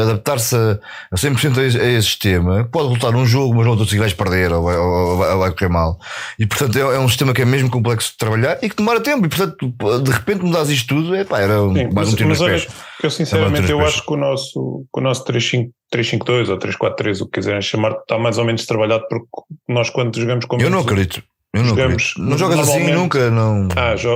adaptar-se 0.03 0.55
a, 0.55 0.79
a 1.11 1.17
100% 1.17 1.59
a 1.59 1.65
esse, 1.65 1.79
a 1.81 1.85
esse 1.93 2.09
sistema. 2.09 2.69
Pode 2.71 2.89
resultar 2.89 3.11
num 3.13 3.25
jogo, 3.27 3.55
mas 3.55 3.65
no 3.65 3.71
outro 3.73 3.87
se 3.87 3.99
vais 3.99 4.13
perder 4.13 4.53
ou 4.53 4.65
vai, 4.65 4.77
ou 4.77 5.17
vai- 5.19 5.33
ou 5.33 5.39
vai 5.39 5.51
correr 5.53 5.69
mal. 5.69 5.99
E 6.39 6.47
portanto 6.47 6.77
é, 6.77 6.81
é 6.83 6.99
um 6.99 7.09
sistema 7.09 7.33
que 7.33 7.43
é 7.43 7.45
mesmo 7.47 7.71
complexo 7.71 8.13
de 8.13 8.19
trabalhar 8.19 8.59
e 8.63 8.69
que 8.69 8.77
demora 8.77 9.01
tempo. 9.01 9.25
E 9.27 9.29
portanto, 9.29 9.73
de 10.03 10.11
repente 10.11 10.45
mudares 10.45 10.69
isto 10.69 10.95
tudo, 10.95 11.15
é 11.15 11.25
pá, 11.25 11.41
era 11.41 11.63
um, 11.63 11.75
Sim, 11.75 11.85
mais 11.85 11.95
mas, 11.95 12.13
um 12.13 12.17
tiro 12.17 12.29
mas 12.29 12.39
nos 12.41 12.49
olha, 12.49 12.59
pés. 12.61 12.69
eu 13.03 13.11
sinceramente 13.11 13.71
eu 13.71 13.81
acho 13.81 14.05
que 14.05 14.13
o 14.13 14.17
nosso, 14.17 14.85
que 14.93 15.01
o 15.01 15.03
nosso 15.03 15.25
3-5 15.25 15.71
3-5-2 15.93 16.49
ou 16.49 16.59
3-4-3, 16.59 17.21
o 17.21 17.27
que 17.27 17.33
quiserem 17.41 17.61
chamar, 17.61 17.93
está 17.93 18.19
mais 18.19 18.39
ou 18.39 18.45
menos 18.45 18.65
trabalhado 18.67 19.05
porque 19.09 19.27
nós 19.69 19.91
quando 19.91 20.19
jogamos 20.19 20.45
com 20.47 20.59
Eu 20.61 20.71
não 20.71 20.81
acredito. 20.81 21.23
Eu 21.55 21.63
não 21.63 21.69
Jogamos 21.71 22.03
acredito. 22.03 22.23
Não 22.31 22.39
jogas 22.39 22.59
assim 22.61 22.93
nunca, 22.93 23.31
não. 23.31 23.69
Ah, 23.77 23.95
já. 23.95 24.11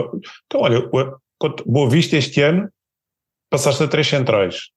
Então, 0.46 0.62
olha, 0.62 0.88
Boa 1.66 1.90
Vista 1.90 2.16
este 2.16 2.40
ano 2.40 2.68
passaste 3.50 3.82
a 3.82 3.88
três 3.88 4.06
centrais. 4.08 4.70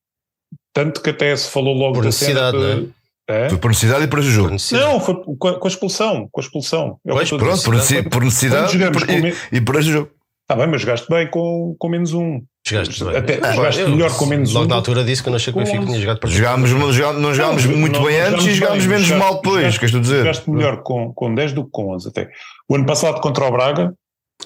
Tanto 0.73 1.01
que 1.01 1.09
até 1.09 1.35
se 1.35 1.49
falou 1.49 1.73
logo 1.73 1.93
Por 1.95 2.03
da 2.03 2.11
cena 2.11 2.51
necessidade, 2.51 2.81
de- 2.85 2.93
É? 3.27 3.47
Foi 3.49 3.57
por 3.59 3.67
necessidade 3.69 4.03
e 4.03 4.07
por 4.07 4.19
esse 4.19 4.31
jogo. 4.31 4.55
Não, 4.71 4.99
foi 4.99 5.15
com 5.37 5.47
a, 5.47 5.59
com 5.59 5.67
a 5.67 5.69
expulsão. 5.69 6.27
Com 6.31 6.41
a 6.41 6.43
expulsão. 6.43 6.99
É 7.05 7.11
Pois, 7.11 7.29
Pronto, 7.29 7.63
por, 7.63 7.75
necessidade, 7.75 8.09
por 8.09 8.23
necessidade 8.23 8.75
e 8.75 8.91
por, 8.91 9.09
e, 9.09 9.35
e 9.57 9.61
por 9.61 9.75
esse 9.75 9.91
jogo. 9.91 10.09
Está 10.49 10.55
bem, 10.55 10.67
mas 10.67 10.81
jogaste 10.81 11.07
bem 11.07 11.29
com, 11.29 11.75
com 11.77 11.89
menos 11.89 12.11
um. 12.11 12.41
Jogaste 12.67 13.03
bem. 13.03 13.15
Até 13.17 13.39
Ah, 13.43 13.51
jogaste 13.53 13.81
eu- 13.81 13.89
melhor 13.89 14.17
com 14.17 14.25
menos 14.25 14.51
Logo 14.51 14.65
um 14.65 14.67
na 14.67 14.75
do- 14.75 14.77
altura 14.79 15.03
disse 15.03 15.21
que 15.21 15.29
eu 15.29 15.31
não 15.31 15.35
achei 15.37 15.53
que 15.53 15.59
o 15.59 15.61
com 15.61 15.65
Benfica 15.67 15.85
tinha 15.85 15.99
jogado 16.01 16.19
para 16.19 16.29
Jogámos, 16.29 16.71
não 16.71 16.91
jogámos, 16.91 17.65
não 17.65 17.77
muito 17.77 17.99
não- 17.99 18.05
bem 18.07 18.19
não 18.19 18.27
antes 18.29 18.45
e 18.47 18.53
jogámos 18.55 18.79
bem, 18.79 18.87
menos 18.87 19.05
jogaste- 19.05 19.25
mal 19.31 19.35
depois. 19.41 19.57
jogaste- 19.57 19.79
Queres 19.79 19.91
tu 19.93 20.01
dizer? 20.01 20.17
Jogaste 20.19 20.49
melhor 20.49 20.81
com, 20.81 21.13
com 21.13 21.35
10 21.35 21.53
do 21.53 21.63
que 21.65 21.69
com 21.71 21.93
11 21.93 22.07
até. 22.09 22.31
O 22.67 22.75
ano 22.75 22.85
passado 22.87 23.21
contra 23.21 23.45
o 23.45 23.51
Braga, 23.51 23.93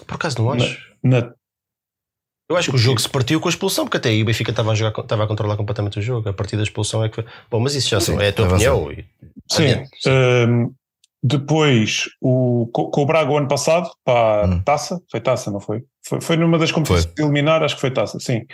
Por 0.06 0.16
acaso 0.16 0.42
não 0.42 0.52
acho. 0.52 0.78
na, 1.02 1.32
Eu 2.50 2.58
acho 2.58 2.70
que 2.70 2.76
o 2.76 2.80
jogo 2.80 3.00
se 3.00 3.08
partiu 3.08 3.40
com 3.40 3.48
a 3.48 3.52
expulsão, 3.52 3.86
porque 3.86 3.98
até 3.98 4.10
aí 4.10 4.22
o 4.22 4.26
Benfica 4.26 4.52
estava 4.52 4.72
a, 4.74 4.76
jogar, 4.76 5.02
estava 5.02 5.24
a 5.24 5.28
controlar 5.28 5.56
completamente 5.56 5.98
o 6.00 6.02
jogo. 6.02 6.28
A 6.28 6.34
partir 6.34 6.58
da 6.58 6.64
expulsão 6.64 7.02
é 7.04 7.08
que 7.08 7.16
foi. 7.16 7.26
Bom, 7.50 7.60
mas 7.62 7.74
isso 7.74 7.88
já 7.90 8.02
Sim, 8.02 8.22
é 8.22 8.28
a 8.28 8.34
tua 8.34 8.46
avança. 8.46 8.74
opinião. 8.74 8.92
e- 8.92 9.06
Sim. 9.50 9.64
Adiante, 9.64 9.90
sim. 10.02 10.10
Hum, 10.12 10.74
depois, 11.24 12.04
o, 12.22 12.70
co- 12.74 12.92
com, 12.92 13.02
o 13.02 13.06
Braga 13.06 13.32
o 13.32 13.38
ano 13.38 13.48
passado, 13.48 13.90
para 14.04 14.44
a 14.44 14.48
Hum. 14.48 14.62
taça, 14.62 15.02
foi 15.10 15.22
taça, 15.22 15.50
não 15.50 15.62
foi? 15.62 15.84
Foi, 16.06 16.22
foi 16.22 16.38
numa 16.38 16.58
das 16.58 16.72
competições 16.72 17.06
de 17.06 17.22
eliminar, 17.22 17.64
acho 17.64 17.76
que 17.76 17.82
foi 17.82 17.92
taça, 17.92 18.20
sim. 18.20 18.46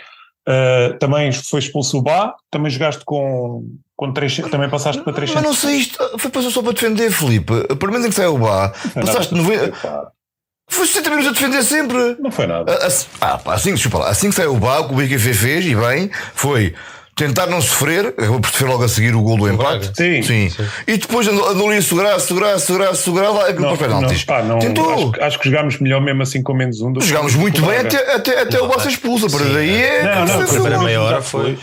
Uh, 0.48 0.96
também 0.98 1.30
foi 1.32 1.60
expulso 1.60 1.98
o 1.98 2.02
Bá, 2.02 2.34
também 2.50 2.70
jogaste 2.70 3.04
com, 3.04 3.64
com 3.94 4.12
três, 4.12 4.36
também 4.50 4.70
passaste 4.70 5.02
para 5.02 5.12
três 5.12 5.32
Mas 5.34 5.42
não 5.42 5.54
sei 5.54 5.76
isto, 5.76 6.18
foi 6.18 6.30
passou 6.30 6.50
só 6.50 6.62
para 6.62 6.72
defender, 6.72 7.10
Felipe. 7.10 7.52
Para 7.76 7.90
mim, 7.90 8.02
que 8.08 8.12
saiu 8.12 8.36
o 8.36 8.38
Bá, 8.38 8.72
passaste 8.94 9.34
90. 9.34 10.12
Foi 10.70 10.86
60 10.86 11.10
minutos 11.10 11.30
a 11.30 11.32
defender 11.32 11.62
sempre. 11.64 12.16
Não 12.20 12.30
foi 12.30 12.46
nada. 12.46 12.78
Ah, 13.20 13.36
pá, 13.38 13.54
assim, 13.54 13.74
desculpa 13.74 13.98
lá, 13.98 14.08
assim 14.08 14.30
que 14.30 14.36
saiu 14.36 14.54
o 14.54 14.58
Bá, 14.58 14.78
o 14.78 14.88
que 14.88 14.94
o 14.94 14.96
BQF 14.96 15.34
fez, 15.34 15.66
e 15.66 15.74
bem, 15.74 16.10
foi 16.32 16.74
tentar 17.20 17.46
não 17.46 17.60
sofrer, 17.60 18.06
acabou 18.08 18.40
por 18.40 18.50
sofrer 18.50 18.66
logo 18.68 18.82
a 18.84 18.88
seguir 18.88 19.14
o 19.14 19.20
gol 19.22 19.36
do 19.36 19.48
empate. 19.48 19.78
Braga. 19.88 19.92
Sim. 19.94 20.22
Sim. 20.22 20.50
E 20.86 20.96
depois 20.96 21.28
andou, 21.28 21.48
andou 21.48 21.68
ali 21.68 21.78
a 21.78 21.82
segurar, 21.82 22.18
segurar, 22.18 22.58
segurar, 22.58 22.94
segurar 22.94 23.30
lá 23.30 23.48
aquilo 23.48 23.66
Não, 23.68 23.76
para 23.76 23.86
os 23.88 23.94
penaltis. 23.94 24.26
não, 24.26 24.34
pá, 24.34 24.42
não, 24.42 24.58
Tentou. 24.58 24.90
Acho, 24.94 25.12
que- 25.12 25.20
acho 25.20 25.38
que 25.38 25.50
jogámos 25.50 25.78
melhor 25.80 26.00
mesmo 26.00 26.22
assim 26.22 26.42
com 26.42 26.54
menos 26.54 26.80
um. 26.80 26.92
Jogámos 27.00 27.34
muito 27.34 27.60
bem 27.60 27.78
até, 27.78 28.14
até, 28.14 28.40
até 28.42 28.60
o 28.60 28.68
Barça 28.68 28.88
expulsa. 28.88 29.28
Para 29.28 29.44
Sim, 29.46 29.52
daí 29.52 29.82
é. 29.82 30.02
Não, 30.02 30.20
não, 30.20 30.26
foi- 30.26 30.44
a 30.44 30.48
primeira 30.48 30.78
meia 30.78 31.02
hora 31.02 31.20
foi- 31.22 31.58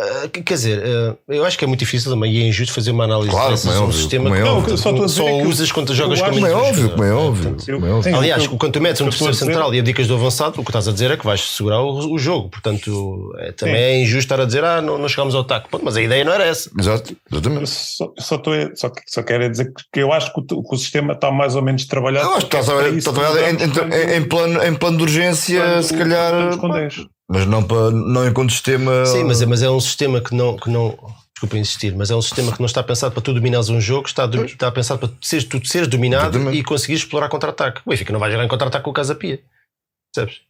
Ah, 0.00 0.28
quer 0.28 0.54
dizer, 0.54 0.80
ah, 0.86 1.16
eu 1.28 1.44
acho 1.44 1.58
que 1.58 1.64
é 1.64 1.66
muito 1.66 1.80
difícil 1.80 2.08
também 2.12 2.32
e 2.32 2.42
é 2.44 2.46
injusto 2.46 2.72
fazer 2.72 2.92
uma 2.92 3.02
análise 3.02 3.30
Claro, 3.30 3.50
dessas, 3.50 3.74
é 3.74 3.78
um 3.80 3.82
óbvio, 3.82 3.98
sistema 3.98 4.38
é 4.38 4.42
que 4.42 4.48
óbvio. 4.48 4.78
Só 4.78 4.90
a 4.90 4.92
dizer 4.92 5.08
só 5.08 5.28
é 5.28 5.40
que 5.42 5.46
usas 5.48 5.72
quando 5.72 5.92
jogas 5.92 6.20
com 6.22 6.26
Como 6.30 6.38
é 6.38 6.50
menos 6.50 6.68
óbvio, 6.68 6.90
como 6.90 7.02
é 7.02 7.08
jogadores, 7.08 7.28
óbvio. 7.28 7.50
portanto, 7.50 7.72
como 7.74 7.86
é 7.86 7.90
óbvio. 7.90 8.12
Sim, 8.12 8.16
Aliás, 8.18 8.44
eu- 8.44 8.50
quando 8.56 8.72
tu 8.74 8.80
metes 8.80 9.00
um 9.00 9.06
a 9.06 9.10
terceiro 9.10 9.34
central 9.34 9.74
e 9.74 9.78
abdicas 9.80 10.06
do 10.06 10.14
avançado, 10.14 10.60
o 10.60 10.64
que 10.64 10.70
estás 10.70 10.86
a 10.86 10.92
dizer 10.92 11.10
é 11.10 11.16
que 11.16 11.24
vais 11.26 11.40
segurar 11.40 11.80
o, 11.80 12.12
o 12.12 12.16
jogo. 12.18 12.48
Portanto, 12.48 13.34
é, 13.38 13.50
também 13.50 13.74
é 13.82 14.02
injusto 14.02 14.18
estar 14.20 14.40
a 14.40 14.44
dizer, 14.44 14.62
ah, 14.62 14.80
não, 14.80 14.98
não 14.98 15.08
chegámos 15.08 15.34
ao 15.34 15.40
ataque. 15.40 15.68
Ponto, 15.68 15.84
mas 15.84 15.96
a 15.96 16.00
ideia 16.02 16.24
não 16.24 16.32
era 16.32 16.44
essa. 16.44 16.70
Exato, 16.78 17.16
Eu 17.32 17.38
exatamente. 17.38 17.68
Só, 17.68 18.12
só, 18.20 18.34
a- 18.36 18.76
só, 18.76 18.92
só 19.04 19.22
quero 19.24 19.42
é 19.44 19.48
dizer 19.48 19.72
que, 19.92 20.00
eu 20.00 20.12
acho 20.12 20.32
que 20.32 20.40
o, 20.40 20.62
que 20.62 20.74
o 20.74 20.78
sistema 20.78 21.14
está 21.14 21.32
mais 21.32 21.56
ou 21.56 21.62
menos 21.62 21.84
trabalhado. 21.86 22.28
Eu 22.28 22.34
acho 22.36 22.46
que 22.46 22.56
está 22.56 23.12
trabalhado 23.12 23.38
em, 23.40 24.12
em- 24.14 24.16
em 24.18 24.22
plano, 24.28 24.62
em 24.62 24.74
plano 24.74 24.96
de 24.98 25.02
urgência, 25.02 25.82
se 25.82 25.92
calhar. 25.96 26.56
quando 26.56 26.58
com 26.58 26.68
10. 26.70 26.94
Mas 27.30 27.46
não, 27.46 27.62
para, 27.62 27.90
não 27.90 28.26
enquanto 28.26 28.50
sistema. 28.52 29.04
Sim, 29.06 29.24
mas 29.24 29.42
é, 29.42 29.46
mas 29.46 29.62
é 29.62 29.70
um 29.70 29.80
sistema 29.80 30.20
que 30.20 30.34
não. 30.34 30.56
Que 30.56 30.70
não 30.70 30.98
Desculpa 31.34 31.56
insistir, 31.56 31.94
mas 31.94 32.10
é 32.10 32.16
um 32.16 32.22
sistema 32.22 32.50
que 32.50 32.58
não 32.58 32.66
está 32.66 32.82
pensado 32.82 33.12
para 33.14 33.22
tu 33.22 33.32
dominares 33.32 33.68
um 33.68 33.80
jogo, 33.80 34.08
está, 34.08 34.26
do- 34.26 34.44
está 34.44 34.72
pensado 34.72 34.98
para 34.98 35.08
tu 35.08 35.16
seres, 35.24 35.44
tu 35.44 35.64
seres 35.64 35.86
dominado 35.86 36.36
Exatamente. 36.36 36.58
e 36.58 36.64
conseguires 36.64 37.04
explorar 37.04 37.28
contra-ataque. 37.28 37.80
O 37.86 37.90
Benfica 37.90 38.12
não 38.12 38.18
vai 38.18 38.28
jogar 38.32 38.44
em 38.44 38.48
contra-ataque 38.48 38.82
com 38.82 38.90
o 38.90 38.92
Casa 38.92 39.14
Pia. 39.14 39.40
Percebes? 40.12 40.40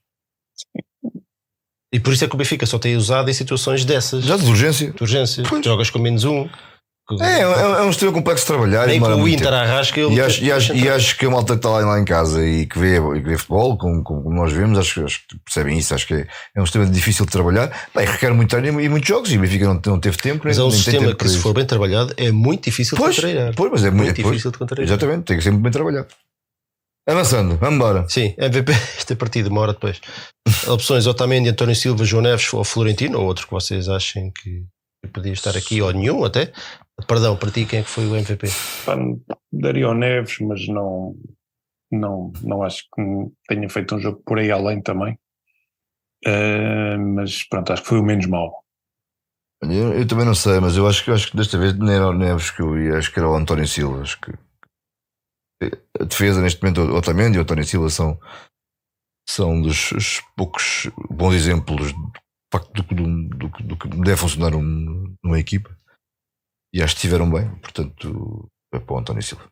E 1.93 2.01
por 2.01 2.15
isso 2.15 2.25
é 2.25 2.29
que 2.29 2.35
o 2.35 2.39
Benfica 2.39 2.65
só 2.65 2.79
tem 2.79 2.97
usado 2.97 3.29
em 3.29 3.35
situações 3.35 3.85
dessas, 3.85 4.25
Já 4.25 4.39
de 4.39 4.47
urgência. 4.47 4.91
de 4.93 5.03
urgência. 5.03 5.43
Pois. 5.47 5.63
Jogas 5.63 5.91
com 5.91 5.99
menos 5.99 6.25
um. 6.25 6.49
É, 7.21 7.39
é, 7.39 7.43
é 7.43 7.83
um 7.83 7.91
sistema 7.91 8.13
complexo 8.13 8.45
de 8.45 8.49
trabalhar. 8.49 8.87
Nem 8.87 9.01
demora 9.01 9.17
o 9.17 9.27
Inter 9.27 9.53
arrasca 9.53 9.99
ele. 9.99 10.15
E 10.15 10.21
acho, 10.21 10.45
e, 10.45 10.53
acho, 10.53 10.75
e 10.75 10.89
acho 10.89 11.17
que 11.17 11.25
a 11.25 11.31
malta 11.31 11.55
que 11.55 11.59
está 11.59 11.71
lá, 11.71 11.99
em 11.99 12.05
casa 12.05 12.47
e 12.47 12.67
que 12.67 12.79
vê, 12.79 12.97
e 12.97 13.23
que 13.23 13.29
vê 13.29 13.39
futebol, 13.39 13.79
como, 13.79 14.03
como 14.03 14.31
nós 14.31 14.53
vemos, 14.53 14.79
acho, 14.79 15.05
acho 15.05 15.21
que 15.27 15.39
percebem 15.39 15.79
isso. 15.79 15.95
Acho 15.95 16.07
que 16.07 16.15
é, 16.15 16.27
é 16.55 16.61
um 16.61 16.67
sistema 16.67 16.85
difícil 16.85 17.25
de 17.25 17.33
trabalhar. 17.33 17.89
Bem, 17.95 18.07
requer 18.07 18.35
muito 18.35 18.51
treino 18.51 18.79
e 18.81 18.89
muitos 18.89 19.09
jogos. 19.09 19.33
E 19.33 19.39
o 19.39 19.41
Benfica 19.41 19.65
não, 19.65 19.81
não 19.87 19.99
teve 19.99 20.19
tempo. 20.19 20.43
Mas 20.45 20.59
é 20.59 20.61
nem, 20.61 20.69
um 20.69 20.71
nem 20.71 20.83
tem 20.83 20.93
sistema 20.93 21.15
que, 21.15 21.29
se 21.29 21.39
for 21.39 21.55
bem 21.55 21.65
trabalhado, 21.65 22.13
é 22.19 22.31
muito 22.31 22.65
difícil 22.65 22.97
Pois, 22.99 23.15
de 23.15 23.23
contrariar. 23.23 23.55
pois, 23.57 23.73
mas 23.73 23.85
é 23.85 23.91
muito 23.91 24.13
difícil 24.13 24.51
de 24.51 24.59
contrariar. 24.59 24.87
Exatamente, 24.87 25.25
tem 25.25 25.37
que 25.39 25.43
ser 25.43 25.51
muito 25.51 25.63
bem 25.63 25.73
trabalhado. 25.73 26.09
Avançando, 27.09 27.57
vamos 27.57 27.77
embora. 27.77 28.05
Sim, 28.07 28.35
MVP, 28.37 28.71
esta 28.99 29.17
partida, 29.17 29.49
uma 29.49 29.63
hora 29.63 29.73
depois. 29.73 29.99
Opções: 30.67 31.07
Otamendi, 31.07 31.49
António 31.49 31.75
Silva, 31.75 32.05
João 32.05 32.23
Neves 32.23 32.53
ou 32.53 32.63
Florentino, 32.65 33.19
ou 33.19 33.25
outro 33.25 33.47
que 33.47 33.53
vocês 33.53 33.89
achem 33.89 34.31
que 34.31 34.65
podia 35.11 35.33
estar 35.33 35.57
aqui, 35.57 35.81
ou 35.81 35.91
nenhum 35.91 36.23
até. 36.23 36.53
Perdão, 37.07 37.37
para 37.37 37.51
ti, 37.51 37.65
quem 37.65 37.81
é 37.81 37.83
que 37.83 37.89
foi 37.91 38.07
o 38.07 38.17
MVP? 38.17 38.49
Ao 39.85 39.95
Neves, 39.95 40.39
mas 40.41 40.67
não, 40.69 41.15
não, 41.91 42.33
não 42.43 42.63
acho 42.63 42.83
que 42.95 43.03
tenha 43.49 43.69
feito 43.69 43.95
um 43.95 44.01
jogo 44.01 44.23
por 44.27 44.39
aí 44.39 44.51
além 44.51 44.83
também. 44.83 45.19
Eh, 46.27 46.97
mas 46.97 47.47
pronto, 47.49 47.73
acho 47.73 47.83
que 47.83 47.89
foi 47.89 47.99
o 48.01 48.05
menos 48.05 48.27
mau. 48.27 48.65
Eu, 49.63 49.93
eu 49.93 50.07
também 50.07 50.25
não 50.25 50.35
sei, 50.35 50.61
mas 50.61 50.77
eu 50.77 50.87
acho, 50.87 51.05
que- 51.05 51.11
eu 51.11 51.15
acho 51.15 51.31
que 51.31 51.37
desta 51.37 51.59
vez 51.59 51.77
nem 51.79 51.95
era 51.95 52.09
o 52.09 52.13
Neves 52.13 52.51
que 52.51 52.63
eu 52.63 52.79
ia, 52.81 52.99
acho 52.99 53.13
que 53.13 53.19
era 53.19 53.29
o 53.29 53.35
António 53.35 53.67
Silva. 53.67 54.03
Acho 54.03 54.21
que 54.21 54.33
a 56.01 56.05
defesa 56.05 56.41
neste 56.41 56.63
momento, 56.63 56.81
o 56.83 56.97
Otamendi 56.97 57.37
e 57.37 57.39
o 57.41 57.43
António 57.43 57.65
Silva 57.65 57.91
são, 57.91 58.19
são 59.29 59.61
dos 59.61 59.93
os 59.93 60.21
poucos 60.37 60.91
bons 61.11 61.35
exemplos 61.35 61.93
do 61.93 62.13
do, 62.75 62.85
que- 62.85 62.95
do, 62.95 63.39
do 63.65 63.77
que 63.77 63.89
deve 63.89 64.17
funcionar 64.17 64.55
um- 64.57 65.15
numa 65.23 65.39
equipa. 65.39 65.77
E 66.75 66.83
acho 66.83 66.95
que 66.95 66.99
estiveram 66.99 67.31
bem, 67.31 67.49
portanto, 67.61 68.47
é 68.75 68.79
para 68.79 68.95
o 68.95 68.99
António 68.99 69.23
Silva. 69.23 69.47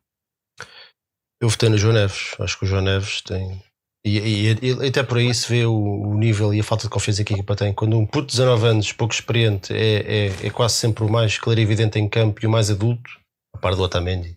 Eu 1.41 1.49
votei 1.49 1.69
no 1.69 1.79
João 1.79 1.95
Neves. 1.95 2.35
Acho 2.41 2.59
que 2.59 2.65
o 2.65 2.69
João 2.69 2.83
Neves 2.83 3.21
tem. 3.23 3.63
E, 4.05 4.19
e- 4.19 4.53
e 4.85 4.89
até 4.89 5.03
por 5.03 5.19
aí 5.19 5.35
se 5.35 5.49
vê 5.49 5.65
o, 5.67 5.75
o 5.75 6.15
nível 6.17 6.55
e 6.55 6.61
a 6.61 6.65
falta 6.65 6.85
de 6.85 6.91
confiança 6.91 7.25
que 7.25 7.33
a 7.35 7.37
equipa 7.37 7.57
tem. 7.57 7.75
Quando 7.75 7.99
um 7.99 8.07
puto 8.07 8.27
de 8.29 8.37
19 8.37 8.67
anos, 8.69 8.93
pouco 8.93 9.13
experiente, 9.13 9.73
é, 9.75 10.27
é, 10.29 10.47
é 10.47 10.51
quase 10.51 10.75
sempre 10.75 11.05
o 11.05 11.09
mais 11.11 11.39
clarividente 11.39 11.99
em 11.99 12.09
campo 12.09 12.41
e 12.43 12.47
o 12.47 12.51
mais 12.51 12.71
adulto, 12.71 13.11
a 13.55 13.59
par 13.59 13.75
do 13.75 13.83
Otamendi, 13.83 14.37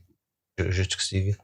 justo 0.69 0.97
que 0.97 1.03
se 1.03 1.21
diga, 1.23 1.37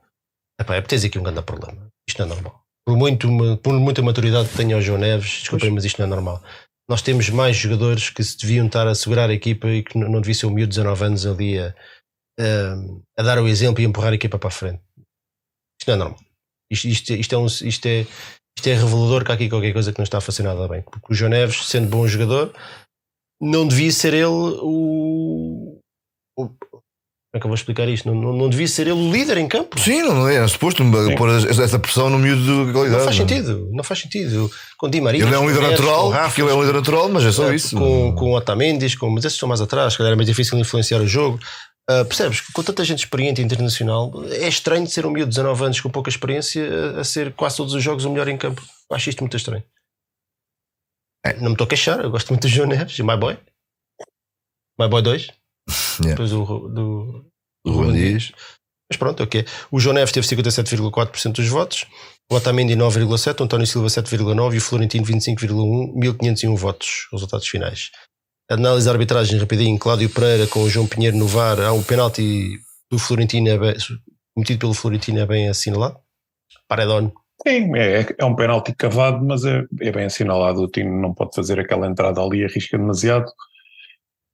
epá, 0.60 0.76
é 0.76 0.82
tens 0.82 1.04
aqui 1.04 1.20
um 1.20 1.24
grande 1.24 1.42
problema. 1.44 1.88
Isto 2.10 2.20
não 2.20 2.26
é 2.26 2.30
normal. 2.36 2.62
Por, 2.88 2.98
muito, 2.98 3.28
por 3.64 3.80
muita 3.80 4.02
maturidade 4.02 4.50
que 4.50 4.58
tenha 4.58 4.78
o 4.78 4.82
João 4.82 4.98
Neves, 5.00 5.40
desculpem, 5.42 5.72
mas 5.72 5.86
isto 5.86 6.00
não 6.00 6.08
é 6.08 6.10
normal. 6.10 6.44
Nós 6.90 7.02
temos 7.02 7.30
mais 7.30 7.56
jogadores 7.56 8.10
que 8.10 8.24
se 8.24 8.38
deviam 8.38 8.68
estar 8.68 8.88
a 8.88 8.94
segurar 8.94 9.30
a 9.30 9.34
equipa 9.34 9.68
e 9.68 9.84
que 9.84 9.98
não 9.98 10.22
devia 10.22 10.36
ser 10.36 10.46
o 10.46 10.52
miúdo 10.52 10.70
de 10.70 10.78
19 10.78 11.04
anos 11.04 11.26
ali 11.26 11.60
a, 11.60 11.76
a, 12.40 13.22
a 13.22 13.24
dar 13.24 13.40
o 13.40 13.48
exemplo 13.48 13.82
e 13.82 13.86
empurrar 13.86 14.12
a 14.12 14.16
equipa 14.16 14.38
para 14.38 14.50
a 14.50 14.52
frente. 14.52 14.82
Isto 15.80 15.88
não 15.88 15.94
é 15.94 15.98
normal. 15.98 16.20
Isto, 16.72 16.88
isto, 16.88 17.14
isto 17.14 17.36
é 17.36 17.38
um, 17.38 17.46
isto, 17.46 17.86
é, 17.88 18.02
isto 18.58 18.68
é 18.68 18.74
revelador 18.74 19.24
que 19.24 19.32
há 19.32 19.36
aqui 19.36 19.50
qualquer 19.50 19.74
coisa 19.74 19.92
que 19.92 20.00
não 20.00 20.04
está 20.04 20.20
a 20.20 20.22
funcionar 20.22 20.56
nada 20.56 20.68
bem. 20.68 20.82
Porque 20.84 21.12
o 21.12 21.16
João 21.16 21.30
Neves, 21.30 21.68
sendo 21.68 21.90
bom 21.90 22.08
jogador, 22.08 22.54
não 23.42 23.68
devia 23.68 23.92
ser 23.92 24.14
ele 24.14 24.26
o. 24.28 25.80
é 27.38 27.40
que 27.40 27.46
eu 27.46 27.50
vou 27.50 27.56
explicar 27.56 27.88
isto? 27.88 28.08
Não, 28.08 28.16
não, 28.16 28.34
não 28.34 28.50
devia 28.50 28.68
ser 28.68 28.84
ele 28.84 28.94
o 28.94 29.12
líder 29.12 29.38
em 29.38 29.48
campo. 29.48 29.80
Sim, 29.80 30.04
não 30.04 30.28
é 30.28 30.48
suposto 30.48 30.84
pôr 31.18 31.30
essa 31.30 31.80
pressão 31.80 32.10
no 32.10 32.18
miúdo 32.18 32.66
de 32.68 32.72
qualidade. 32.72 33.04
Não 33.04 33.06
faz 33.06 33.16
é? 33.16 33.20
sentido, 33.20 33.70
não 33.72 33.84
faz 33.84 34.00
sentido. 34.00 34.52
Com 34.78 34.90
Di 34.90 35.02
Maria, 35.02 35.24
Ele 35.24 35.36
é 35.36 35.40
um 35.40 35.48
líder 35.48 35.62
natural, 35.62 36.10
Rafa, 36.10 36.42
ele 36.42 36.50
é 36.50 36.54
um 36.54 36.62
líder 36.62 36.74
natural, 36.74 37.10
mas 37.10 37.24
é 37.24 37.32
só 37.32 37.52
eh, 37.52 37.56
isso. 37.56 37.78
Com, 37.78 38.16
com 38.16 38.34
Otamendi, 38.34 38.96
com, 38.98 39.10
mas 39.10 39.26
esses 39.26 39.36
estão 39.36 39.50
mais 39.50 39.62
atrás, 39.62 39.94
se 39.94 39.98
calhar 39.98 40.14
é 40.14 40.16
mais 40.16 40.28
difícil 40.28 40.58
influenciar 40.58 41.00
o 41.00 41.08
jogo. 41.08 41.40
Ah, 41.88 42.04
percebes? 42.04 42.42
Com 42.42 42.64
tanta 42.64 42.84
gente 42.84 43.00
experiente 43.00 43.42
internacional, 43.42 44.12
é 44.32 44.48
estranho 44.48 44.88
ser 44.88 45.06
um 45.06 45.12
miúdo 45.12 45.30
de 45.30 45.36
19 45.36 45.66
anos 45.66 45.82
com 45.82 45.90
pouca 45.90 46.10
experiência 46.10 46.96
a, 46.98 47.02
a 47.02 47.04
ser 47.04 47.34
quase 47.34 47.58
todos 47.58 47.74
os 47.74 47.84
jogos 47.84 48.06
o 48.06 48.10
melhor 48.10 48.28
em 48.28 48.38
campo. 48.38 48.62
Acho 48.92 49.10
isto 49.10 49.22
muito 49.22 49.38
estranho. 49.38 49.64
Não 51.38 51.50
me 51.50 51.54
estou 51.54 51.66
a 51.66 51.68
queixar, 51.68 52.00
eu 52.00 52.12
gosto 52.12 52.30
muito 52.30 52.44
do 52.44 52.48
João 52.48 52.68
Neves 52.68 52.98
e 52.98 53.04
My 53.04 53.18
Boy. 53.18 53.38
My 54.80 54.88
Boy 54.88 55.02
2. 55.02 55.32
Yeah. 56.00 56.10
Depois 56.10 56.32
do, 56.32 56.68
do, 56.70 57.26
O 57.66 57.72
Ruben 57.72 57.94
Dias. 57.94 58.32
Mas 58.90 58.98
pronto, 58.98 59.24
ok. 59.24 59.46
O 59.72 59.80
João 59.80 59.96
Neves 59.96 60.12
teve 60.12 60.28
57,4% 60.28 61.34
dos 61.34 61.48
votos, 61.48 61.86
o 62.32 62.36
Otamendi 62.36 62.76
9,7%, 62.76 63.40
o 63.40 63.44
António 63.44 63.66
Silva 63.66 63.88
7,9% 63.88 64.54
e 64.54 64.58
o 64.58 64.62
Florentino 64.62 65.06
25,1%, 65.06 65.94
1501 65.96 66.56
votos, 66.56 67.08
resultados 67.12 67.48
finais. 67.48 67.90
Análise 68.50 68.86
de 68.86 68.92
arbitragem 68.92 69.40
rapidinho, 69.40 69.80
Cláudio 69.80 70.10
Pereira 70.10 70.46
com 70.46 70.62
o 70.62 70.70
João 70.70 70.86
Pinheiro 70.86 71.18
no 71.18 71.26
VAR, 71.26 71.60
há 71.60 71.74
um 71.74 71.82
penalti 71.82 72.60
do 72.92 73.00
Florentino, 73.00 73.50
é 73.50 73.58
bem, 73.58 73.74
cometido 74.36 74.60
pelo 74.60 74.74
Florentino 74.76 75.20
é 75.20 75.26
bem 75.26 75.50
assinalado. 75.50 75.98
Paredón. 76.68 77.12
Sim, 77.46 77.76
é, 77.76 78.06
é 78.18 78.26
um 78.26 78.36
penalti 78.36 78.74
cavado, 78.76 79.24
mas 79.26 79.44
é, 79.46 79.64
é 79.82 79.92
bem 79.92 80.06
assinalado. 80.06 80.62
O 80.62 80.70
Tino 80.70 81.02
não 81.02 81.14
pode 81.14 81.36
fazer 81.36 81.60
aquela 81.60 81.88
entrada 81.88 82.22
ali, 82.22 82.44
arrisca 82.44 82.78
demasiado. 82.78 83.26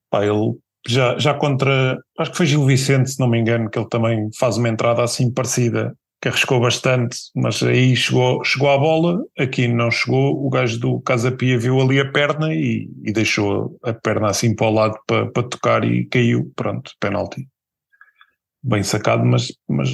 Pá, 0.09 0.25
ele 0.25 0.57
já, 0.87 1.17
já 1.17 1.33
contra, 1.33 1.97
acho 2.17 2.31
que 2.31 2.37
foi 2.37 2.45
Gil 2.45 2.65
Vicente, 2.65 3.11
se 3.11 3.19
não 3.19 3.27
me 3.27 3.39
engano, 3.39 3.69
que 3.69 3.77
ele 3.77 3.89
também 3.89 4.29
faz 4.37 4.57
uma 4.57 4.69
entrada 4.69 5.03
assim 5.03 5.31
parecida, 5.31 5.95
que 6.21 6.27
arriscou 6.27 6.59
bastante, 6.59 7.17
mas 7.35 7.63
aí 7.63 7.95
chegou, 7.95 8.43
chegou 8.43 8.69
à 8.69 8.77
bola, 8.77 9.23
aqui 9.39 9.67
não 9.67 9.89
chegou. 9.89 10.45
O 10.45 10.49
gajo 10.49 10.79
do 10.79 11.01
Casa 11.01 11.31
Pia 11.31 11.57
viu 11.57 11.81
ali 11.81 11.99
a 11.99 12.11
perna 12.11 12.53
e, 12.53 12.87
e 13.03 13.11
deixou 13.11 13.75
a 13.83 13.91
perna 13.91 14.29
assim 14.29 14.55
para 14.55 14.67
o 14.67 14.71
lado 14.71 14.99
para, 15.07 15.25
para 15.31 15.43
tocar 15.43 15.83
e 15.83 16.05
caiu. 16.05 16.51
Pronto, 16.55 16.91
penalti. 16.99 17.47
Bem 18.63 18.83
sacado, 18.83 19.25
mas, 19.25 19.51
mas, 19.67 19.89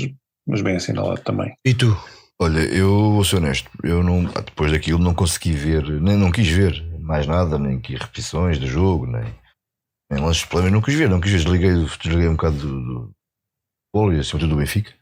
mas 0.46 0.62
bem 0.62 0.76
assinalado 0.76 1.22
também. 1.22 1.54
E 1.64 1.74
tu? 1.74 1.98
Olha, 2.40 2.60
eu 2.60 3.14
vou 3.14 3.24
ser 3.24 3.38
honesto, 3.38 3.70
eu 3.84 4.04
não, 4.04 4.26
depois 4.26 4.72
daquilo 4.72 5.00
não 5.00 5.14
consegui 5.14 5.54
ver, 5.54 5.90
nem 5.90 6.16
não 6.16 6.30
quis 6.30 6.48
ver 6.48 6.86
mais 7.00 7.26
nada, 7.26 7.58
nem 7.58 7.80
que 7.80 7.96
repetições 7.96 8.60
do 8.60 8.68
jogo, 8.68 9.08
nem, 9.08 9.24
nem 10.12 10.22
lances 10.22 10.44
de 10.44 10.48
plano, 10.50 10.70
não 10.70 10.82
quis 10.82 10.96
ver, 10.96 11.10
não 11.10 11.20
quis 11.20 11.32
ver, 11.32 11.38
desliguei, 11.40 11.74
desliguei 11.74 12.28
um 12.28 12.36
bocado 12.36 12.58
do, 12.58 13.12
futebol 13.94 14.14
e 14.14 14.20
acima 14.20 14.40
de 14.40 14.46
tudo 14.46 14.56
do 14.56 14.60
Benfica, 14.60 14.94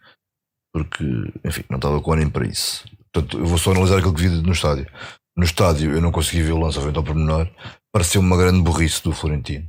porque, 0.74 1.04
enfim, 1.44 1.64
não 1.70 1.78
estava 1.78 2.02
com 2.02 2.14
ânimo 2.14 2.32
para 2.32 2.48
isso. 2.48 2.84
Portanto, 3.14 3.40
eu 3.40 3.46
vou 3.46 3.58
só 3.58 3.72
analisar 3.72 3.98
aquilo 3.98 4.14
que 4.14 4.22
vi 4.22 4.30
no 4.30 4.52
estádio. 4.52 4.88
No 5.38 5.44
estádio 5.44 5.92
eu 5.92 6.02
não 6.02 6.12
consegui 6.12 6.44
ver 6.44 6.54
o 6.54 6.60
lançamento 6.60 6.98
ao 6.98 7.04
pormenor, 7.04 7.50
pareceu 7.94 8.22
uma 8.22 8.38
grande 8.38 8.62
burrice 8.62 9.04
do 9.04 9.12
Florentino. 9.14 9.68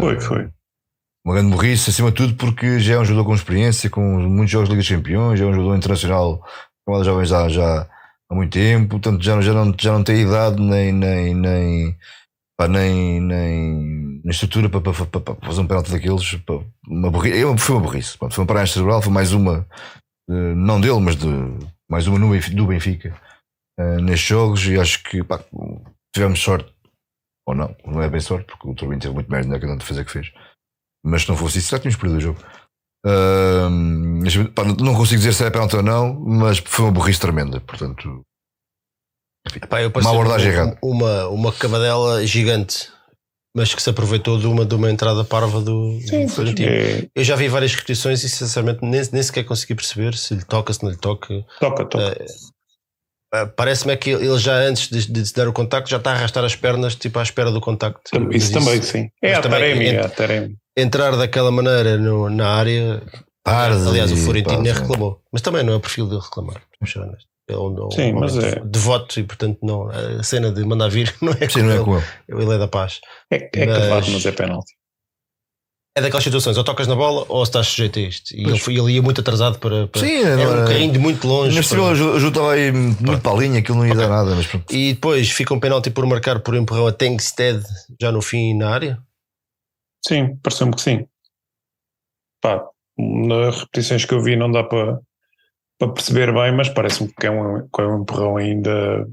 Foi, 0.00 0.16
Ah, 0.16 0.20
foi. 0.20 0.50
uma 1.24 1.34
grande 1.34 1.54
burrice, 1.54 1.90
acima 1.90 2.10
de 2.10 2.16
tudo, 2.16 2.34
porque 2.36 2.78
já 2.80 2.94
é 2.94 2.98
um 2.98 3.04
jogador 3.04 3.24
com 3.26 3.34
experiência, 3.34 3.90
com 3.90 4.00
muitos 4.00 4.50
jogos 4.50 4.68
de 4.68 4.74
Liga 4.74 4.82
dos 4.82 4.90
Campeões, 4.96 5.38
já 5.38 5.44
é 5.44 5.48
um 5.48 5.52
jogador 5.52 5.76
internacional 5.76 6.44
com 6.86 6.98
os 6.98 7.06
jovens 7.06 7.28
já, 7.28 7.48
já 7.48 7.88
há 8.30 8.34
muito 8.34 8.52
tempo, 8.52 8.88
portanto 8.88 9.22
já, 9.22 9.40
já, 9.40 9.52
não, 9.52 9.74
já 9.78 9.92
não 9.92 10.02
tem 10.02 10.22
idade 10.22 10.60
nem, 10.60 10.92
nem, 10.92 11.34
nem, 11.34 11.98
pá, 12.56 12.66
nem, 12.66 13.20
nem, 13.20 14.07
nem 14.28 14.34
estrutura 14.34 14.68
para, 14.68 14.80
para, 14.82 15.06
para, 15.06 15.20
para 15.20 15.46
fazer 15.48 15.60
um 15.62 15.66
penalti 15.66 15.90
daqueles. 15.90 16.38
Uma 16.86 17.10
burrice, 17.10 17.38
é, 17.42 17.56
foi 17.58 17.74
uma 17.76 17.82
burrice. 17.82 18.18
Pronto, 18.18 18.34
foi 18.34 18.42
uma 18.42 18.48
paragem 18.48 18.74
cerebral, 18.74 19.00
foi 19.00 19.10
mais 19.12 19.32
uma, 19.32 19.66
eh, 20.30 20.54
não 20.54 20.78
dele, 20.78 21.00
mas 21.00 21.16
de, 21.16 21.26
mais 21.90 22.06
uma 22.06 22.18
no 22.18 22.38
do 22.38 22.66
Benfica 22.66 23.18
eh, 23.80 23.96
nestes 24.02 24.28
jogos 24.28 24.66
e 24.66 24.78
acho 24.78 25.02
que 25.02 25.24
pá, 25.24 25.42
tivemos 26.14 26.40
sorte, 26.40 26.70
ou 27.48 27.54
não, 27.54 27.74
não 27.86 28.02
é 28.02 28.08
bem 28.10 28.20
sorte, 28.20 28.44
porque 28.46 28.68
o 28.68 28.74
Turbin 28.74 28.98
teve 28.98 29.14
muito 29.14 29.30
merda 29.30 29.48
naquela 29.48 29.76
defesa 29.76 30.04
que 30.04 30.10
fez. 30.12 30.30
Mas 31.02 31.22
se 31.22 31.28
não 31.30 31.36
fosse 31.36 31.58
isso, 31.58 31.70
já 31.70 31.78
tínhamos 31.78 31.98
perdido 31.98 32.18
o 32.18 32.20
jogo. 32.20 32.40
Mas, 34.20 34.36
pá, 34.54 34.64
não- 34.64 34.94
consigo 34.94 35.20
dizer 35.20 35.32
se 35.32 35.42
é 35.44 35.50
penalti 35.50 35.76
ou 35.76 35.82
não, 35.82 36.12
mas 36.20 36.58
foi 36.58 36.84
uma 36.84 36.92
burrice 36.92 37.20
tremenda. 37.20 37.60
Portanto, 37.60 38.20
Epá, 39.56 39.80
eu 39.80 39.88
Uma 39.88 40.10
abordagem 40.10 40.52
errada. 40.52 40.78
uma, 40.82 41.28
uma 41.28 41.52
cavadela 41.52 42.26
gigante, 42.26 42.92
mas 43.56 43.74
que 43.74 43.82
se 43.82 43.90
aproveitou 43.90 44.38
de 44.38 44.46
uma, 44.46 44.64
de 44.64 44.74
uma 44.74 44.90
entrada 44.90 45.24
parva 45.24 45.60
do, 45.60 45.98
do 45.98 46.28
Florentino. 46.28 46.68
É, 46.70 47.06
Eu 47.14 47.24
já 47.24 47.34
vi 47.36 47.48
várias 47.48 47.72
repetições 47.74 48.22
e 48.22 48.28
sinceramente 48.28 48.80
nem, 48.82 49.00
nem 49.12 49.22
sequer 49.22 49.44
consegui 49.44 49.74
perceber 49.74 50.14
se 50.14 50.34
lhe 50.34 50.44
toca, 50.44 50.72
se 50.72 50.82
não 50.82 50.90
lhe 50.90 50.96
toca. 50.96 51.44
toca, 51.60 51.84
toca. 51.84 52.24
Ah, 53.32 53.46
Parece-me 53.46 53.92
é 53.92 53.96
que 53.96 54.10
ele 54.10 54.38
já 54.38 54.54
antes 54.54 54.88
de, 54.88 55.10
de 55.12 55.26
se 55.26 55.34
dar 55.34 55.48
o 55.48 55.52
contacto 55.52 55.90
já 55.90 55.98
está 55.98 56.12
a 56.12 56.14
arrastar 56.14 56.44
as 56.44 56.56
pernas 56.56 56.94
tipo 56.94 57.18
à 57.18 57.22
espera 57.22 57.50
do 57.50 57.60
contacto. 57.60 58.00
Isso 58.32 58.52
Mas 58.54 58.64
também, 58.64 58.80
sim. 58.82 59.10
É 59.22 59.34
a 59.34 59.40
também 59.42 59.58
Taremi, 59.60 59.86
é 59.86 60.00
a 60.00 60.08
Taremi. 60.08 60.56
Entrar 60.76 61.14
daquela 61.16 61.50
maneira 61.50 61.98
no- 61.98 62.30
na 62.30 62.48
área. 62.48 63.02
tarde. 63.44 63.86
aliás, 63.88 64.12
o 64.12 64.16
Florentino 64.16 64.62
nem 64.62 64.74
sim. 64.74 64.80
reclamou. 64.80 65.20
Mas 65.32 65.42
também 65.42 65.62
não 65.62 65.72
é 65.74 65.76
o 65.76 65.80
perfil 65.80 66.06
dele 66.06 66.20
reclamar. 66.22 66.62
vamos 66.80 66.90
ser 66.92 67.00
honestos. 67.00 67.26
Ele 67.48 67.56
é 67.56 67.60
um, 67.60 67.90
Sim, 67.90 68.12
um 68.12 68.20
mas 68.20 68.36
é- 68.36 68.56
de- 68.60 68.68
devoto 68.68 69.18
e 69.18 69.22
portanto 69.24 69.58
não, 69.62 69.88
a 69.88 70.22
cena 70.22 70.52
de 70.52 70.62
mandar 70.64 70.88
vir 70.90 71.14
não 71.22 71.32
é 71.32 71.48
Sim, 71.48 71.60
com 71.60 71.66
não 71.66 71.72
é 71.72 71.84
com 71.84 71.96
ele. 71.96 72.06
Ele 72.44 72.54
é 72.54 72.58
da 72.58 72.68
paz. 72.68 73.00
É, 73.30 73.50
é 73.54 73.66
Mas- 73.66 73.78
cavado, 73.78 74.10
mas 74.10 74.26
é 74.26 74.32
penalti. 74.32 74.74
É 75.96 76.00
daquelas 76.00 76.22
situações, 76.22 76.56
ou 76.56 76.62
tocas 76.62 76.86
na 76.86 76.94
bola 76.94 77.24
ou 77.28 77.42
estás 77.42 77.66
sujeito 77.66 77.98
a 77.98 78.02
isto. 78.02 78.32
E 78.32 78.44
ele, 78.44 78.58
foi- 78.58 78.76
ele 78.78 78.92
ia 78.92 79.02
muito 79.02 79.20
atrasado 79.20 79.58
para. 79.58 79.88
para 79.88 80.00
Sim, 80.00 80.18
era 80.22 80.38
um 80.38 80.42
agora- 80.52 80.66
carrinho 80.66 80.92
de 80.92 80.98
muito 81.00 81.26
longe. 81.26 81.56
Mas 81.56 81.66
se 81.66 81.74
para- 81.74 81.92
estava 82.28 82.52
aí 82.52 82.70
muito 82.70 83.20
para 83.20 83.32
a 83.32 83.34
linha, 83.34 83.58
aquilo 83.58 83.78
não 83.78 83.86
ia 83.86 83.94
dar 83.96 84.08
nada. 84.08 84.32
Mas 84.36 84.46
pronto. 84.46 84.72
E 84.72 84.92
depois 84.94 85.28
fica 85.30 85.52
um 85.52 85.58
penalti 85.58 85.90
por 85.90 86.06
marcar 86.06 86.38
por 86.40 86.54
empurrão 86.54 86.86
a 86.86 86.92
Tengsted 86.92 87.64
já 88.00 88.12
no 88.12 88.22
fim 88.22 88.54
na 88.56 88.70
área. 88.70 89.02
Sim, 90.06 90.36
pareceu-me 90.36 90.72
que 90.74 90.82
sim. 90.82 91.04
Pá, 92.40 92.64
nas 92.96 93.60
repetições 93.62 94.04
que 94.04 94.14
eu 94.14 94.22
vi 94.22 94.36
não 94.36 94.52
dá 94.52 94.62
para, 94.62 95.00
para 95.78 95.92
perceber 95.92 96.32
bem, 96.32 96.52
mas 96.56 96.68
parece-me 96.68 97.12
que 97.12 97.26
é 97.26 97.30
um, 97.30 97.68
que 97.68 97.80
é 97.80 97.86
um 97.86 98.02
empurrão 98.02 98.36
ainda 98.36 99.06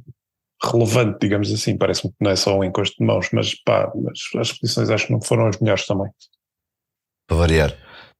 relevante, 0.64 1.18
digamos 1.22 1.52
assim. 1.54 1.78
Parece-me 1.78 2.12
que 2.12 2.18
não 2.22 2.32
é 2.32 2.36
só 2.36 2.58
um 2.58 2.64
encosto 2.64 2.96
de 3.00 3.06
mãos, 3.06 3.28
mas 3.32 3.54
pá, 3.64 3.92
mas 3.96 4.20
as 4.42 4.50
repetições 4.52 4.90
acho 4.90 5.08
que 5.08 5.14
não 5.14 5.22
foram 5.22 5.48
as 5.48 5.60
melhores 5.60 5.86
também. 5.86 6.10
Para 7.28 7.38
variar. 7.38 7.78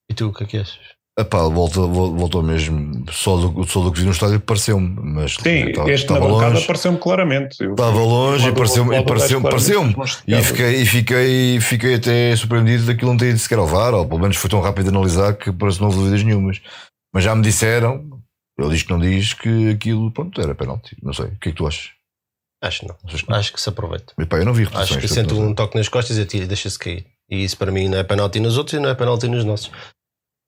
E 0.10 0.14
tu, 0.14 0.28
o 0.28 0.34
que 0.34 0.44
é 0.44 0.48
que 0.48 0.58
achas? 0.58 0.80
Epá, 1.18 1.44
voltou, 1.48 1.90
vol- 1.92 2.14
voltou 2.14 2.44
mesmo. 2.44 3.06
Só 3.10 3.38
do, 3.38 3.64
só 3.66 3.82
do 3.82 3.92
que 3.92 4.00
vi 4.02 4.06
no 4.06 4.12
estádio 4.12 4.40
pareceu-me. 4.42 4.96
Mas 5.02 5.36
Sim, 5.36 5.70
estava, 5.70 5.90
este 5.92 6.12
na 6.12 6.20
bancada 6.20 6.54
longe. 6.56 6.68
pareceu-me 6.68 6.98
claramente. 7.00 7.64
Eu- 7.64 7.72
Estava 7.72 7.98
longe 8.00 8.50
e 8.50 8.54
pareceu-me- 8.54 8.98
e 8.98 9.04
pareceu-me- 9.06 9.48
claramente 9.50 9.96
pareceu-me. 9.96 10.40
E 10.40 10.44
fiquei, 10.44 10.82
e 10.82 10.86
fiquei, 10.86 11.60
fiquei 11.62 11.94
até 11.96 12.36
surpreendido 12.36 12.86
daquilo 12.86 13.12
não 13.12 13.18
ter 13.18 13.30
ido 13.30 13.40
sequer 13.40 13.58
ao 13.60 13.66
VAR, 13.66 13.94
ou 13.94 14.06
pelo 14.06 14.20
menos 14.20 14.36
foi 14.36 14.50
tão 14.50 14.60
rápido 14.60 14.84
de 14.84 14.90
analisar 14.90 15.34
que 15.36 15.52
parece 15.54 15.78
que 15.78 15.84
não 15.84 15.90
houve 15.90 16.00
dúvidas 16.02 16.22
nenhumas. 16.24 16.62
Mas 17.14 17.24
já 17.24 17.34
me 17.34 17.42
disseram, 17.42 18.10
ele 18.58 18.70
diz 18.70 18.84
que 18.84 18.90
não 18.90 19.00
diz, 19.00 19.34
que 19.34 19.70
aquilo 19.70 20.12
pronto, 20.12 20.40
era 20.42 20.56
penalti. 20.56 20.96
Não 21.02 21.14
sei. 21.14 21.26
O 21.26 21.40
que 21.40 21.50
é 21.50 21.52
que 21.52 21.58
tu 21.58 21.68
achas? 21.68 21.92
Acho 22.62 22.82
que 22.82 22.88
não. 22.88 22.98
Achas 23.04 23.22
que 23.22 23.30
não? 23.30 23.38
Acho 23.38 23.54
que 23.54 23.62
se 23.62 23.70
aproveita. 23.70 24.14
Epá, 24.18 24.38
eu 24.38 24.46
não 24.46 24.54
vi 24.54 24.64
Acho 24.64 24.94
que 24.94 25.08
portanto, 25.08 25.08
sente 25.08 25.34
um 25.34 25.54
toque 25.54 25.78
nas 25.78 25.90
costas 25.90 26.18
e 26.18 26.22
atira 26.22 26.46
e 26.46 26.48
deixa-se 26.48 26.80
cair. 26.80 27.06
E 27.30 27.44
isso 27.44 27.58
para 27.58 27.72
mim 27.72 27.90
não 27.90 27.98
é 27.98 28.04
penalti 28.04 28.40
nos 28.40 28.58
outros 28.58 28.78
e 28.78 28.80
não 28.80 28.90
é 28.90 28.96
penalti 28.96 29.28
nos 29.28 29.44
nossos. 29.44 29.72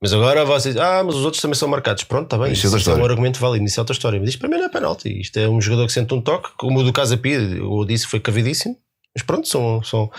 Mas 0.02 0.14
agora 0.14 0.46
vocês, 0.46 0.78
ah, 0.78 1.04
mas 1.04 1.16
os 1.16 1.26
outros 1.26 1.42
também 1.42 1.56
são 1.56 1.68
marcados. 1.68 2.04
Pronto, 2.04 2.26
está 2.26 2.38
bem. 2.38 2.54
Isso 2.54 2.68
é 2.68 2.70
Isso, 2.70 2.90
outra 2.90 2.94
é 2.94 2.96
um 3.04 3.10
argumento 3.10 3.40
válido, 3.40 3.66
isso 3.66 3.80
é 3.80 3.82
outra 3.82 3.94
história. 3.94 4.20
Mas 4.20 4.30
isto 4.30 4.40
para 4.40 4.48
mim 4.48 4.58
não 4.58 4.66
é 4.66 4.70
penalti. 4.70 5.20
Isto 5.20 5.40
é 5.40 5.50
um 5.50 5.60
jogador 5.60 5.88
que 5.88 5.94
sente 5.94 6.14
um 6.14 6.22
toque, 6.22 6.52
como 6.58 6.80
o 6.80 6.84
do 6.84 6.94
Casa 6.94 7.18
Pia, 7.18 7.40
eu 7.40 7.84
disse 7.86 8.06
que 8.06 8.12
foi 8.12 8.20
cavidíssimo. 8.20 8.78
Mas 9.16 9.24
pronto, 9.26 9.48
são, 9.48 9.82
são, 9.84 10.12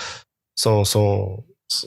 são, 0.59 0.85
são, 0.85 1.45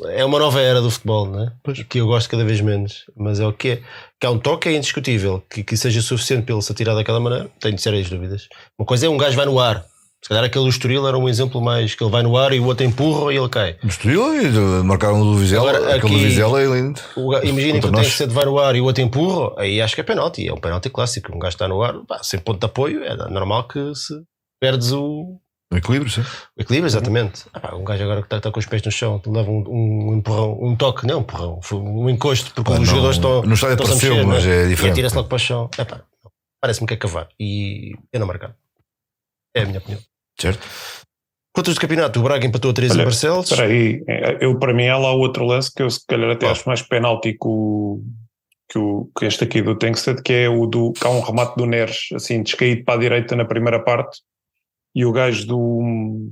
é 0.09 0.23
uma 0.23 0.39
nova 0.39 0.61
era 0.61 0.81
do 0.81 0.91
futebol, 0.91 1.25
não 1.27 1.43
é? 1.43 1.51
Que 1.89 1.99
eu 1.99 2.07
gosto 2.07 2.29
cada 2.29 2.43
vez 2.45 2.61
menos. 2.61 3.05
Mas 3.15 3.39
é 3.39 3.45
o 3.47 3.53
que 3.53 3.69
é. 3.69 3.81
Que 4.19 4.27
há 4.27 4.31
um 4.31 4.37
toque 4.39 4.69
é 4.69 4.73
indiscutível. 4.75 5.43
Que, 5.49 5.63
que 5.63 5.75
seja 5.77 6.01
suficiente 6.01 6.43
para 6.45 6.53
ele 6.55 6.61
se 6.61 6.71
atirar 6.71 6.95
daquela 6.95 7.19
maneira, 7.19 7.49
tenho 7.59 7.77
sérias 7.77 8.09
dúvidas. 8.09 8.47
Uma 8.79 8.85
coisa 8.85 9.05
é 9.05 9.09
um 9.09 9.17
gajo 9.17 9.35
vai 9.35 9.45
no 9.45 9.59
ar. 9.59 9.83
Se 10.23 10.29
calhar 10.29 10.43
aquele 10.43 10.65
do 10.65 10.69
Estoril 10.69 11.07
era 11.07 11.17
um 11.17 11.27
exemplo 11.27 11.59
mais 11.59 11.95
que 11.95 12.03
ele 12.03 12.11
vai 12.11 12.21
no 12.21 12.37
ar 12.37 12.53
e 12.53 12.59
o 12.59 12.65
outro 12.65 12.85
empurra 12.85 13.33
e 13.33 13.37
ele 13.37 13.49
cai. 13.49 13.75
No 13.81 13.89
Estoril, 13.89 14.35
e 14.39 14.83
marcaram 14.83 15.19
o 15.19 15.23
do 15.25 15.35
Vizela. 15.35 15.67
Agora, 15.71 15.95
aquele 15.95 15.99
do 16.13 16.15
aqui- 16.15 16.25
Vizela 16.27 16.61
é 16.61 16.65
lindo. 16.67 16.99
Imagina 17.43 17.79
que 17.79 17.89
tem 17.91 18.01
que 18.03 18.09
ser 18.11 18.27
de 18.27 18.33
vai 18.35 18.45
no 18.45 18.59
ar 18.59 18.75
e 18.75 18.81
o 18.81 18.85
outro 18.85 19.01
empurra, 19.03 19.55
aí 19.57 19.81
acho 19.81 19.95
que 19.95 20.01
é 20.01 20.03
penalti. 20.03 20.47
É 20.47 20.53
um 20.53 20.59
penalti 20.59 20.91
clássico. 20.91 21.35
Um 21.35 21.39
gajo 21.39 21.55
está 21.55 21.67
no 21.67 21.81
ar, 21.81 21.95
pá, 22.07 22.19
sem 22.21 22.39
ponto 22.39 22.59
de 22.59 22.65
apoio, 22.67 23.03
é 23.03 23.15
normal 23.31 23.67
que 23.67 23.79
se 23.95 24.13
perdes 24.61 24.91
o, 24.91 25.39
No 25.71 25.77
equilíbrio, 25.77 26.11
sim. 26.11 26.21
o 26.21 26.61
equilíbrio, 26.61 26.87
exatamente. 26.87 27.45
Ah, 27.53 27.59
pá, 27.61 27.75
um 27.75 27.83
gajo 27.85 28.03
agora 28.03 28.19
que 28.21 28.25
está, 28.25 28.37
está 28.37 28.51
com 28.51 28.59
os 28.59 28.65
pés 28.65 28.81
no 28.83 28.91
chão, 28.91 29.21
leva 29.25 29.49
um, 29.49 29.63
um 30.09 30.17
empurrão, 30.17 30.57
um 30.61 30.75
toque, 30.75 31.07
não 31.07 31.19
um 31.19 31.21
empurrão, 31.21 31.61
foi 31.61 31.77
um 31.79 32.09
encosto, 32.09 32.53
porque 32.53 32.69
Pá, 32.69 32.73
os 32.73 32.79
não- 32.79 32.85
jogadores 32.85 33.15
estão. 33.15 33.41
no 33.43 33.53
estádio 33.53 33.73
estão-se 33.81 33.91
a 33.93 33.95
apareceu, 34.09 34.27
mexer, 34.27 34.27
mas 34.27 34.45
né? 34.45 34.63
é 34.63 34.65
E 34.65 34.69
diferente. 34.69 34.91
atira-se 34.93 35.15
logo 35.15 35.29
para 35.29 35.35
o 35.37 35.39
chão. 35.39 35.69
É 35.77 35.85
pá, 35.85 36.01
parece-me 36.61 36.87
que 36.87 36.93
é 36.93 36.97
cavar. 36.97 37.29
E 37.39 37.93
eu 38.11 38.19
não 38.19 38.27
marcar. 38.27 38.53
É 39.55 39.61
a 39.61 39.65
minha 39.65 39.79
opinião. 39.79 40.01
Certo? 40.39 40.67
Quantos 41.53 41.73
de 41.73 41.79
campeonato? 41.79 42.19
O 42.19 42.23
Braga 42.23 42.45
empatou 42.45 42.71
a 42.71 42.73
3 42.73 42.93
em 42.95 43.03
Barcelos. 43.03 43.51
Espera 43.51 43.67
aí, 43.69 44.03
é, 44.07 44.37
eu 44.45 44.57
para 44.59 44.73
mim 44.73 44.87
há 44.87 44.97
lá 44.97 45.11
outro 45.13 45.45
lance 45.45 45.73
que 45.73 45.83
eu 45.83 45.89
se 45.89 46.05
calhar 46.05 46.29
até 46.31 46.45
Qual? 46.45 46.51
acho 46.53 46.67
mais 46.67 46.81
penalti 46.81 47.31
que, 47.33 47.45
o, 47.47 48.01
que, 48.69 48.77
o, 48.77 49.09
que 49.17 49.25
este 49.25 49.43
aqui 49.45 49.61
do 49.61 49.75
Tengsted, 49.77 50.21
que 50.21 50.31
é 50.33 50.49
o 50.49 50.65
do 50.65 50.91
que 50.93 51.05
há 51.05 51.09
um 51.09 51.19
remate 51.21 51.55
do 51.57 51.65
Neres, 51.65 52.07
assim, 52.13 52.41
descaído 52.43 52.83
para 52.85 52.95
a 52.95 53.01
direita 53.01 53.35
na 53.35 53.43
primeira 53.45 53.81
parte, 53.83 54.19
e 54.95 55.05
o 55.05 55.11
gajo 55.11 55.45
do, 55.47 56.29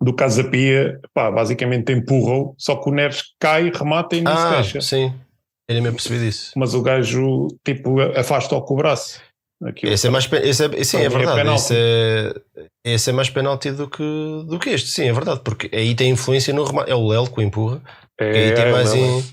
do 0.00 0.12
Casa 0.14 0.44
Pia, 0.44 0.98
pá, 1.14 1.30
basicamente 1.30 1.92
empurrou, 1.92 2.54
só 2.58 2.76
que 2.76 2.88
o 2.88 2.92
Neres 2.92 3.22
cai, 3.38 3.70
remata 3.74 4.16
e 4.16 4.20
não 4.20 4.36
se 4.36 4.42
Ah, 4.42 4.54
deixa. 4.60 4.80
sim. 4.80 5.12
Eu 5.68 5.74
nem 5.74 5.82
me 5.82 5.88
apercebi 5.90 6.18
disso. 6.18 6.52
Mas 6.56 6.72
o 6.72 6.80
gajo, 6.80 7.48
tipo, 7.64 8.00
afasta-o 8.16 8.62
com 8.62 8.74
o 8.74 8.76
braço. 8.78 9.20
Aquilo. 9.62 9.92
Esse 9.92 10.06
é 10.06 10.10
mais. 10.10 10.26
Esse 10.32 10.64
é, 10.64 10.84
sim, 10.84 10.96
Para 10.98 11.02
é 11.02 11.06
é 11.06 11.08
verdade. 11.10 11.38
penalti. 11.40 11.60
esse, 11.60 11.74
é, 11.74 12.66
esse 12.84 13.10
é 13.10 13.12
mais 13.12 13.28
penalti 13.28 13.70
do 13.72 13.90
que, 13.90 14.02
do 14.46 14.58
que 14.58 14.70
este. 14.70 14.88
Sim, 14.88 15.08
é 15.08 15.12
verdade. 15.12 15.40
Porque 15.44 15.68
aí 15.76 15.94
tem 15.96 16.10
influência 16.10 16.54
no 16.54 16.64
remate. 16.64 16.90
É 16.90 16.94
o 16.94 17.06
Lelo 17.06 17.30
que 17.30 17.40
o 17.40 17.42
empurra. 17.42 17.82
É, 18.18 18.30
aí 18.30 18.54
tem 18.54 18.64
é, 18.64 18.72
mais, 18.72 18.94
é, 18.94 18.98
in- 18.98 19.24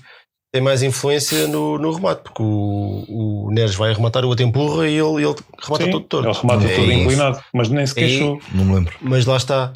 tem 0.56 0.62
mais 0.62 0.82
influência 0.82 1.46
no, 1.46 1.78
no 1.78 1.92
remate. 1.92 2.22
Porque 2.22 2.42
o, 2.42 3.04
o 3.08 3.50
Neres 3.50 3.74
vai 3.74 3.90
arrematar, 3.90 4.24
o 4.24 4.28
outro 4.28 4.44
empurra 4.44 4.88
e 4.88 4.94
ele, 4.94 5.22
ele 5.22 5.34
remata 5.62 5.84
Sim, 5.84 5.90
todo 5.90 6.04
torto. 6.04 6.28
Ele 6.30 6.38
remata 6.38 6.64
É 6.64 6.76
todo 6.76 6.90
isso. 6.90 7.00
inclinado, 7.00 7.44
mas 7.52 7.68
nem 7.68 7.86
se 7.86 7.94
queixou. 7.94 8.40
Não 8.54 8.64
me 8.64 8.74
lembro. 8.74 8.96
Mas 9.02 9.26
lá 9.26 9.36
está. 9.36 9.74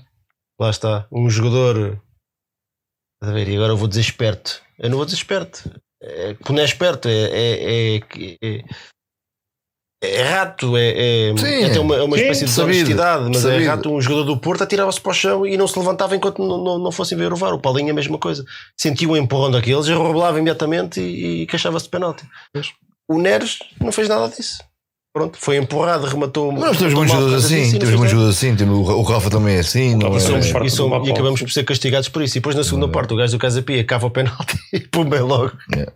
Lá 0.59 0.71
está. 0.71 1.07
Um 1.13 1.29
jogador. 1.29 2.01
A 3.23 3.31
ver? 3.31 3.49
E 3.49 3.57
agora 3.57 3.73
eu 3.73 3.77
vou 3.77 3.89
dizer 3.89 4.01
esperto. 4.01 4.63
Eu 4.79 4.89
não 4.89 4.97
vou 4.97 5.05
dizer 5.05 5.19
esperto. 5.19 5.71
É, 6.03 6.35
que 6.35 6.53
não 6.53 6.63
é 6.63 6.65
esperto. 6.65 7.09
É, 7.09 7.13
é, 7.13 7.97
é, 7.99 8.65
é, 10.03 10.17
é 10.17 10.23
rato. 10.23 10.77
É, 10.77 11.31
é, 11.31 11.37
Sim, 11.37 11.47
é 11.47 11.67
até 11.67 11.81
uma, 11.81 11.97
é 11.97 12.03
uma 12.03 12.17
sim, 12.17 12.23
espécie 12.23 12.45
de 12.47 12.51
sabido, 12.51 12.77
honestidade. 12.77 13.25
Mas 13.29 13.45
é 13.45 13.53
sabido. 13.53 13.67
rato. 13.69 13.93
Um 13.95 14.01
jogador 14.01 14.25
do 14.25 14.37
Porto 14.37 14.63
atirava-se 14.63 15.01
para 15.01 15.11
o 15.11 15.15
chão 15.15 15.47
e 15.47 15.57
não 15.57 15.67
se 15.69 15.79
levantava 15.79 16.17
enquanto 16.17 16.39
não, 16.47 16.63
não, 16.63 16.79
não 16.79 16.93
fossem 16.93 17.17
ver 17.19 17.33
o 17.33 17.37
VAR. 17.37 17.55
O 17.55 17.61
Paulinho 17.61 17.89
é 17.89 17.93
a 17.93 17.95
mesma 17.95 18.19
coisa. 18.19 18.45
Sentiu 18.77 19.11
um 19.11 19.17
empurrão 19.17 19.51
daqueles 19.51 19.87
e 19.87 19.91
rebolava 19.91 20.39
imediatamente 20.39 21.01
e, 21.01 21.43
e 21.43 21.47
queixava-se 21.47 21.85
de 21.85 21.91
penalti. 21.91 22.25
O 23.09 23.19
Neres 23.21 23.59
não 23.81 23.93
fez 23.93 24.09
nada 24.09 24.29
disso. 24.29 24.59
Pronto, 25.13 25.37
foi 25.41 25.57
empurrado, 25.57 26.07
rematou. 26.07 26.53
Nós 26.53 26.79
temos 26.79 26.95
muitos 26.95 27.13
mal 27.13 27.23
por 27.23 27.31
jogadores 27.31 27.45
assim, 27.45 27.79
temos 27.79 27.95
muitos 27.97 28.11
jogadores 28.13 28.37
assim. 28.37 28.55
Temos 28.55 28.89
o 28.89 29.03
Rafa 29.03 29.29
também 29.29 29.57
é 29.57 29.59
assim. 29.59 29.97
não 29.97 30.15
é? 30.15 30.17
E, 30.17 30.21
somos- 30.21 30.53
parte 30.53 30.67
e, 30.69 30.71
somos- 30.71 31.09
e 31.09 31.11
acabamos 31.11 31.41
por 31.43 31.51
ser 31.51 31.65
castigados 31.65 32.09
por 32.09 32.23
isso. 32.23 32.39
E 32.39 32.41
depois 32.41 32.55
na 32.55 32.63
segunda 32.63 32.87
é. 32.87 32.91
parte 32.91 33.13
o 33.13 33.17
gajo 33.17 33.33
do 33.33 33.39
Casa 33.41 33.61
Pia 33.61 33.83
cava 33.83 34.07
o 34.07 34.11
penalti 34.11 34.57
e 34.73 34.79
pum, 34.79 35.05
bem 35.05 35.19
logo. 35.21 35.51
É. 35.77 35.89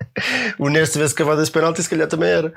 O 0.58 0.68
Neres 0.68 0.90
tivesse 0.90 1.14
cavado 1.14 1.40
esse 1.40 1.50
penalti, 1.50 1.80
se 1.80 1.88
calhar 1.88 2.08
também 2.08 2.28
era. 2.28 2.52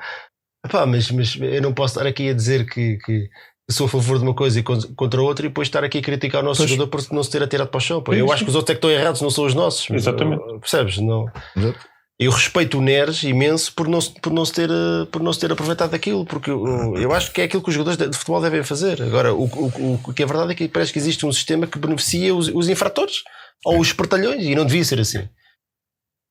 Epá, 0.68 0.86
mas, 0.86 1.10
mas 1.10 1.36
eu 1.40 1.62
não 1.62 1.72
posso 1.72 1.94
estar 1.98 2.06
aqui 2.08 2.28
a 2.28 2.34
dizer 2.34 2.66
que, 2.68 2.96
que 2.98 3.28
sou 3.70 3.86
a 3.86 3.88
favor 3.88 4.18
de 4.18 4.24
uma 4.24 4.34
coisa 4.34 4.60
e 4.60 4.62
con- 4.62 4.80
contra 4.96 5.20
outra 5.22 5.46
e 5.46 5.48
depois 5.48 5.68
estar 5.68 5.82
aqui 5.82 5.98
a 5.98 6.02
criticar 6.02 6.42
o 6.42 6.44
nosso 6.44 6.60
Pois. 6.60 6.70
jogador 6.70 6.88
por 6.90 7.12
não 7.14 7.22
se 7.22 7.30
ter 7.30 7.42
atirado 7.42 7.68
para 7.68 7.78
o 7.78 7.80
chão. 7.80 8.02
Eu 8.12 8.30
acho 8.32 8.44
que 8.44 8.50
os 8.50 8.56
outros 8.56 8.70
é 8.72 8.74
que 8.74 8.86
estão 8.86 8.90
errados, 8.90 9.20
não 9.22 9.30
são 9.30 9.44
os 9.44 9.54
nossos. 9.54 9.88
Mas, 9.88 10.02
Exatamente. 10.02 10.42
uh, 10.42 10.60
Percebes? 10.60 10.98
Não. 10.98 11.26
Exato. 11.56 11.78
Eu 12.20 12.32
respeito 12.32 12.78
o 12.78 12.80
Neres 12.80 13.22
imenso 13.22 13.72
por 13.74 13.86
não, 13.86 14.00
se- 14.00 14.10
por 14.20 14.32
não, 14.32 14.44
se 14.44 14.52
ter, 14.52 14.68
por 15.12 15.22
não 15.22 15.32
se 15.32 15.38
ter 15.38 15.52
aproveitado 15.52 15.90
daquilo, 15.92 16.24
porque 16.26 16.50
uh, 16.50 16.96
eu 16.96 17.12
acho 17.12 17.30
que 17.32 17.40
é 17.40 17.44
aquilo 17.44 17.62
que 17.62 17.68
os 17.68 17.74
jogadores 17.74 17.96
de 17.96 18.08
de 18.08 18.16
futebol 18.16 18.40
devem 18.42 18.62
fazer. 18.64 19.00
Agora, 19.02 19.32
o, 19.32 19.44
o, 19.44 20.00
o 20.04 20.12
que 20.12 20.22
é 20.22 20.26
verdade 20.26 20.50
é 20.52 20.54
que 20.56 20.66
parece 20.66 20.92
que 20.92 20.98
existe 20.98 21.24
um 21.24 21.30
sistema 21.32 21.66
que 21.66 21.78
beneficia 21.78 22.34
os, 22.34 22.48
os 22.48 22.68
infratores 22.68 23.22
ou 23.64 23.78
os 23.78 23.86
espertalhões 23.88 24.42
e 24.44 24.54
não 24.54 24.66
devia 24.66 24.84
ser 24.84 24.98
assim. 24.98 25.28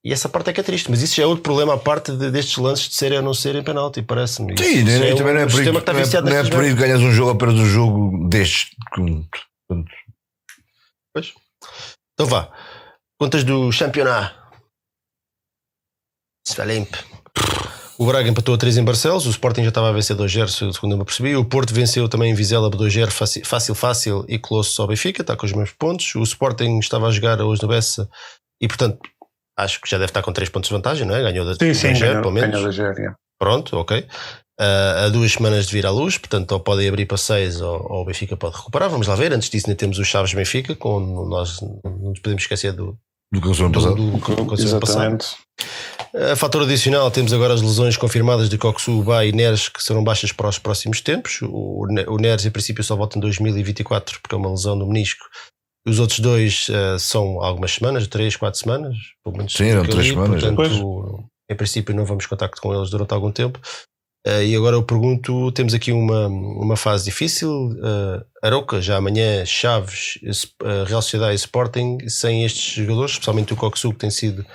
E 0.07 0.13
essa 0.13 0.29
parte 0.29 0.49
é 0.49 0.53
que 0.53 0.61
é 0.61 0.63
triste, 0.63 0.89
mas 0.89 1.01
isso 1.01 1.15
já 1.15 1.23
é 1.23 1.25
outro 1.25 1.43
problema 1.43 1.73
à 1.73 1.77
parte 1.77 2.13
de- 2.13 2.31
destes 2.31 2.55
lances 2.57 2.87
de 2.87 2.95
serem 2.95 3.17
ou 3.17 3.23
não 3.25 3.33
serem 3.33 3.61
penalti, 3.61 4.01
parece-me. 4.01 4.53
Isso- 4.53 4.63
Sim, 4.63 4.69
isso 4.85 4.85
nem- 4.85 5.15
também 5.17 5.33
não 5.33 5.41
é 5.41 5.43
um 5.43 5.47
por 5.47 5.55
sistema 5.55 5.81
que 5.81 5.89
está 5.89 5.93
não 5.93 5.99
é- 5.99 6.31
não 6.31 6.37
é 6.39 6.49
por 6.49 6.63
que 6.63 6.73
ganhas 6.75 7.01
um 7.01 7.11
jogo 7.11 7.37
perdes 7.37 7.59
um 7.59 7.65
jogo 7.65 8.29
destes. 8.29 8.69
Pois. 11.13 11.33
Então 12.13 12.25
vá. 12.25 12.49
Contas 13.19 13.43
do 13.43 13.69
campeonato. 13.77 14.33
Se 16.47 16.55
vai 16.55 16.67
limpo. 16.67 16.97
O 17.97 18.05
Braga 18.05 18.29
empatou 18.29 18.55
a 18.55 18.57
3 18.57 18.77
em 18.77 18.83
Barcelos, 18.85 19.25
o 19.25 19.29
Sporting 19.31 19.63
já 19.63 19.69
estava 19.69 19.89
a 19.89 19.91
vencer 19.91 20.15
2-0, 20.15 20.71
segundo 20.71 20.93
eu 20.93 20.97
me 20.99 21.03
percebi. 21.03 21.35
O 21.35 21.43
Porto 21.43 21.73
venceu 21.73 22.07
também 22.07 22.31
em 22.31 22.33
Vizela 22.35 22.69
2-0, 22.69 23.11
fácil, 23.11 23.43
fácil, 23.45 23.75
fácil 23.75 24.25
e 24.29 24.37
colou-se 24.39 24.79
ao 24.79 24.87
Benfica, 24.87 25.21
está 25.21 25.35
com 25.35 25.45
os 25.45 25.51
mesmos 25.51 25.71
pontos. 25.71 26.15
O 26.15 26.21
Sporting 26.23 26.77
estava 26.79 27.07
a 27.07 27.11
jogar 27.11 27.41
hoje 27.41 27.61
no 27.61 27.67
Bessa 27.67 28.07
e, 28.61 28.67
portanto, 28.67 28.99
acho 29.57 29.81
que 29.81 29.89
já 29.89 29.97
deve 29.97 30.09
estar 30.09 30.21
com 30.21 30.31
3 30.31 30.49
pontos 30.49 30.69
de 30.69 30.75
vantagem, 30.75 31.05
não 31.05 31.15
é? 31.15 31.21
Ganhou 31.21 31.45
da 31.45 31.55
Sim, 31.55 31.73
sim, 31.73 31.93
2-0, 31.93 31.99
ganhou, 31.99 32.21
pelo 32.21 32.33
menos. 32.33 32.51
ganhou 32.51 32.65
da 32.65 32.71
Géria. 32.71 33.15
Pronto, 33.39 33.77
ok. 33.77 34.05
Ah, 34.59 35.05
há 35.05 35.09
duas 35.09 35.33
semanas 35.33 35.67
de 35.67 35.73
vir 35.73 35.85
à 35.85 35.91
luz, 35.91 36.17
portanto, 36.17 36.51
ou 36.51 36.59
podem 36.59 36.87
abrir 36.87 37.05
para 37.05 37.17
seis 37.17 37.61
ou, 37.61 37.79
ou 37.91 38.01
o 38.01 38.05
Benfica 38.05 38.35
pode 38.35 38.57
recuperar. 38.57 38.89
Vamos 38.89 39.07
lá 39.07 39.15
ver. 39.15 39.31
Antes 39.31 39.49
disso, 39.49 39.67
ainda 39.67 39.77
temos 39.77 39.99
os 39.99 40.07
Chaves 40.07 40.33
Benfica, 40.33 40.75
com 40.75 40.99
nós 41.27 41.61
não 41.61 42.09
nos 42.09 42.19
podemos 42.19 42.43
esquecer 42.43 42.73
do, 42.73 42.97
do 43.31 43.39
que 43.39 43.47
aconteceu 43.47 43.69
do, 43.69 43.73
passado. 43.73 43.95
do, 43.95 44.79
passado. 44.79 45.13
Exatamente. 45.13 45.27
A 46.31 46.35
fator 46.35 46.63
adicional, 46.63 47.11
temos 47.11 47.33
agora 47.33 47.53
as 47.53 47.61
lesões 47.61 47.97
confirmadas 47.97 48.49
de 48.49 48.57
Coxu, 48.57 49.03
Bá 49.03 49.25
e 49.25 49.31
Neres, 49.31 49.69
que 49.69 49.83
serão 49.83 50.03
baixas 50.03 50.31
para 50.31 50.47
os 50.47 50.57
próximos 50.57 51.01
tempos. 51.01 51.39
O, 51.43 51.85
o 52.07 52.17
Neres, 52.17 52.45
em 52.45 52.51
princípio, 52.51 52.83
só 52.83 52.95
volta 52.95 53.17
em 53.17 53.21
2024, 53.21 54.19
porque 54.21 54.33
é 54.33 54.37
uma 54.37 54.49
lesão 54.49 54.75
no 54.75 54.87
menisco. 54.87 55.25
Os 55.87 55.99
outros 55.99 56.19
dois 56.19 56.67
ah, 56.69 56.99
são 56.99 57.41
algumas 57.41 57.71
semanas, 57.71 58.07
três, 58.07 58.35
quatro 58.35 58.59
semanas, 58.59 58.97
pelo 59.23 59.37
menos. 59.37 59.53
Sim, 59.53 59.69
eram 59.69 59.83
três 59.83 60.07
li, 60.07 60.09
semanas, 60.09 60.43
Portanto, 60.43 61.29
em 61.49 61.55
princípio, 61.55 61.95
não 61.95 62.05
vamos 62.05 62.25
contacto 62.25 62.61
com 62.61 62.75
eles 62.75 62.89
durante 62.89 63.13
algum 63.13 63.31
tempo. 63.31 63.59
Ah, 64.27 64.43
e 64.43 64.55
agora 64.55 64.75
eu 64.75 64.83
pergunto: 64.83 65.51
temos 65.53 65.73
aqui 65.73 65.91
uma, 65.93 66.27
uma 66.27 66.75
fase 66.75 67.05
difícil. 67.05 67.49
Uh, 67.49 68.25
Aroca, 68.43 68.81
já 68.81 68.97
amanhã, 68.97 69.45
Chaves, 69.45 70.19
ah, 70.63 70.83
Real 70.85 71.01
Sociedade 71.01 71.31
e 71.31 71.35
Sporting, 71.35 71.97
sem 72.09 72.43
estes 72.43 72.73
jogadores, 72.73 73.11
especialmente 73.11 73.53
o 73.53 73.55
Coxu, 73.55 73.91
que 73.91 73.99
tem 73.99 74.09
sido. 74.09 74.45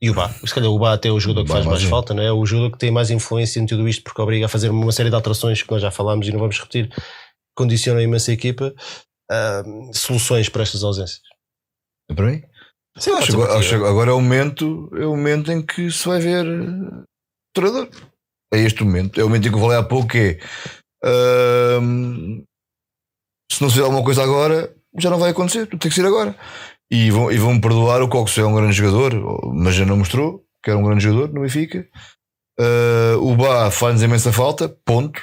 E 0.00 0.10
o 0.10 0.14
Bá. 0.14 0.28
Se 0.28 0.54
calhar 0.54 0.70
o 0.70 0.78
Bá 0.78 0.92
até 0.92 1.08
é 1.08 1.12
o 1.12 1.18
jogador 1.18 1.44
que 1.44 1.52
faz 1.52 1.64
mais 1.64 1.80
mais 1.80 1.90
falta, 1.90 2.14
não 2.14 2.22
é? 2.22 2.30
O 2.30 2.46
jogador 2.46 2.72
que 2.72 2.78
tem 2.78 2.90
mais 2.90 3.10
influência 3.10 3.58
em 3.58 3.66
tudo 3.66 3.88
isto, 3.88 4.04
porque 4.04 4.20
obriga 4.20 4.46
a 4.46 4.48
fazer 4.48 4.70
uma 4.70 4.92
série 4.92 5.08
de 5.08 5.16
alterações 5.16 5.62
que 5.62 5.70
nós 5.70 5.82
já 5.82 5.90
falámos 5.90 6.28
e 6.28 6.32
não 6.32 6.38
vamos 6.38 6.58
repetir, 6.58 6.90
condiciona 7.56 8.02
imenso 8.02 8.30
a 8.30 8.34
equipa. 8.34 8.74
Soluções 9.92 10.48
para 10.48 10.62
estas 10.62 10.84
ausências. 10.84 11.22
É 12.10 12.14
para 12.14 12.26
mim? 12.26 12.42
Sim, 12.98 13.12
Acho, 13.12 13.34
agora, 13.34 13.58
acho 13.58 13.74
é. 13.74 13.76
agora 13.76 14.10
é 14.10 14.14
o 14.14 14.20
momento, 14.20 14.90
é 14.94 15.04
o 15.04 15.10
momento 15.10 15.52
em 15.52 15.64
que 15.64 15.90
se 15.90 16.08
vai 16.08 16.18
ver 16.18 16.46
eh, 16.46 17.02
treinador. 17.54 17.90
É 18.52 18.58
este 18.58 18.82
o 18.82 18.86
momento. 18.86 19.20
É 19.20 19.24
o 19.24 19.28
momento 19.28 19.46
em 19.46 19.50
que 19.50 19.56
eu 19.56 19.60
falei 19.60 19.76
há 19.76 19.82
pouco 19.82 20.08
que 20.08 20.18
é 20.18 20.38
ahm, 21.04 22.42
se 23.52 23.60
não 23.60 23.68
se 23.68 23.74
fizer 23.74 23.84
alguma 23.84 24.02
coisa 24.02 24.22
agora, 24.22 24.74
já 24.98 25.10
não 25.10 25.18
vai 25.18 25.30
acontecer, 25.30 25.66
tem 25.66 25.78
que 25.78 25.90
ser 25.90 26.06
agora. 26.06 26.34
E 26.90 27.10
vão, 27.10 27.30
e 27.30 27.36
vão 27.36 27.54
me 27.54 27.60
perdoar 27.60 28.00
o 28.00 28.08
Cox 28.08 28.38
é 28.38 28.44
um 28.44 28.54
grande 28.54 28.72
jogador, 28.72 29.12
mas 29.54 29.74
já 29.74 29.84
não 29.84 29.96
mostrou 29.98 30.44
que 30.62 30.70
era 30.70 30.78
um 30.78 30.84
grande 30.84 31.04
jogador 31.04 31.32
no 31.32 31.42
Benfica. 31.42 31.86
Ah, 32.58 33.16
o 33.18 33.36
Bá 33.36 33.70
faz-nos 33.70 34.02
imensa 34.02 34.32
falta, 34.32 34.68
ponto. 34.84 35.20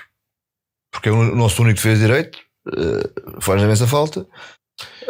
Porque 0.92 1.10
é 1.10 1.12
o 1.12 1.36
nosso 1.36 1.62
único 1.64 1.78
que 1.78 1.82
fez 1.82 2.00
direito, 2.00 2.40
ah, 2.68 3.40
faz-nos 3.42 3.66
imensa 3.66 3.88
falta. 3.88 4.26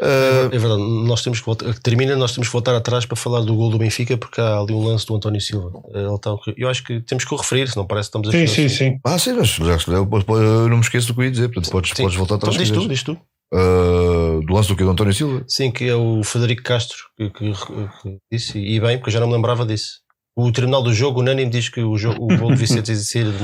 Ah, 0.01 0.49
É 0.51 0.58
verdade, 0.58 0.82
nós 0.82 1.22
temos 1.22 1.39
que 1.39 1.45
voltar, 1.45 1.74
termina, 1.80 2.16
nós 2.16 2.34
temos 2.34 2.47
que 2.47 2.54
voltar 2.54 2.76
atrás 2.76 3.06
para 3.06 3.16
falar 3.16 3.41
do 3.41 3.56
gol 3.56 3.70
do 3.70 3.78
Benfica, 3.78 4.18
porque 4.18 4.41
há 4.41 4.58
ali 4.60 4.74
um 4.74 4.84
lance 4.86 5.06
do 5.06 5.16
António 5.16 5.39
Silva. 5.39 5.72
Ele 5.93 6.14
está, 6.14 6.36
eu 6.58 6.68
acho 6.70 6.84
que 6.84 6.99
temos 7.01 7.24
que 7.24 7.34
o 7.34 7.38
referir, 7.38 7.70
se 7.70 7.78
não 7.78 7.88
parece 7.88 8.10
que 8.12 8.18
estamos 8.18 8.30
a 8.30 8.32
Sim, 8.32 8.47
sim, 8.47 8.70
sim. 8.70 8.99
Ah, 9.06 9.18
sim, 9.18 9.34
mas 9.34 9.47
já 9.49 9.78
pode- 10.06 10.26
eu 10.28 10.68
não 10.70 10.78
me 10.78 10.84
esqueço 10.84 11.08
do 11.08 11.14
que 11.14 11.22
eu 11.22 11.26
ia 11.26 11.32
dizer, 11.32 11.47
portanto 11.49 11.72
podes, 11.72 11.93
podes 11.93 12.16
voltar 12.18 12.36
Então 12.36 12.49
atrás. 12.49 12.58
diz 12.58 12.68
se 12.68 12.74
tu, 12.84 12.89
diz 12.89 13.04
tu. 13.04 13.18
Ah, 13.54 14.39
do 14.45 14.54
lance 14.54 14.68
do 14.68 14.76
que? 14.76 14.84
Do 14.84 14.89
António 14.89 15.14
Silva? 15.14 15.43
Sim, 15.47 15.72
que 15.72 15.88
é 15.88 15.95
o 15.95 16.24
Federico 16.24 16.64
Castro 16.64 16.97
que, 17.18 17.30
que- 17.30 17.54
que 17.54 18.18
disse, 18.32 18.58
e 18.60 18.80
bem, 18.80 18.97
porque 18.97 19.10
eu 19.10 19.14
já 19.14 19.20
não 19.20 19.28
me 19.28 19.34
lembrava 19.34 19.66
disso. 19.66 20.01
O 20.36 20.51
tribunal 20.51 20.82
do 20.84 20.93
jogo, 20.93 21.20
unânime, 21.22 21.49
diz 21.51 21.70
que 21.70 21.82
o, 21.82 21.95
jogo, 21.97 22.24
o 22.34 22.38
gol 22.38 22.49
devia 22.49 22.68
ser 22.68 22.82
de 22.82 23.43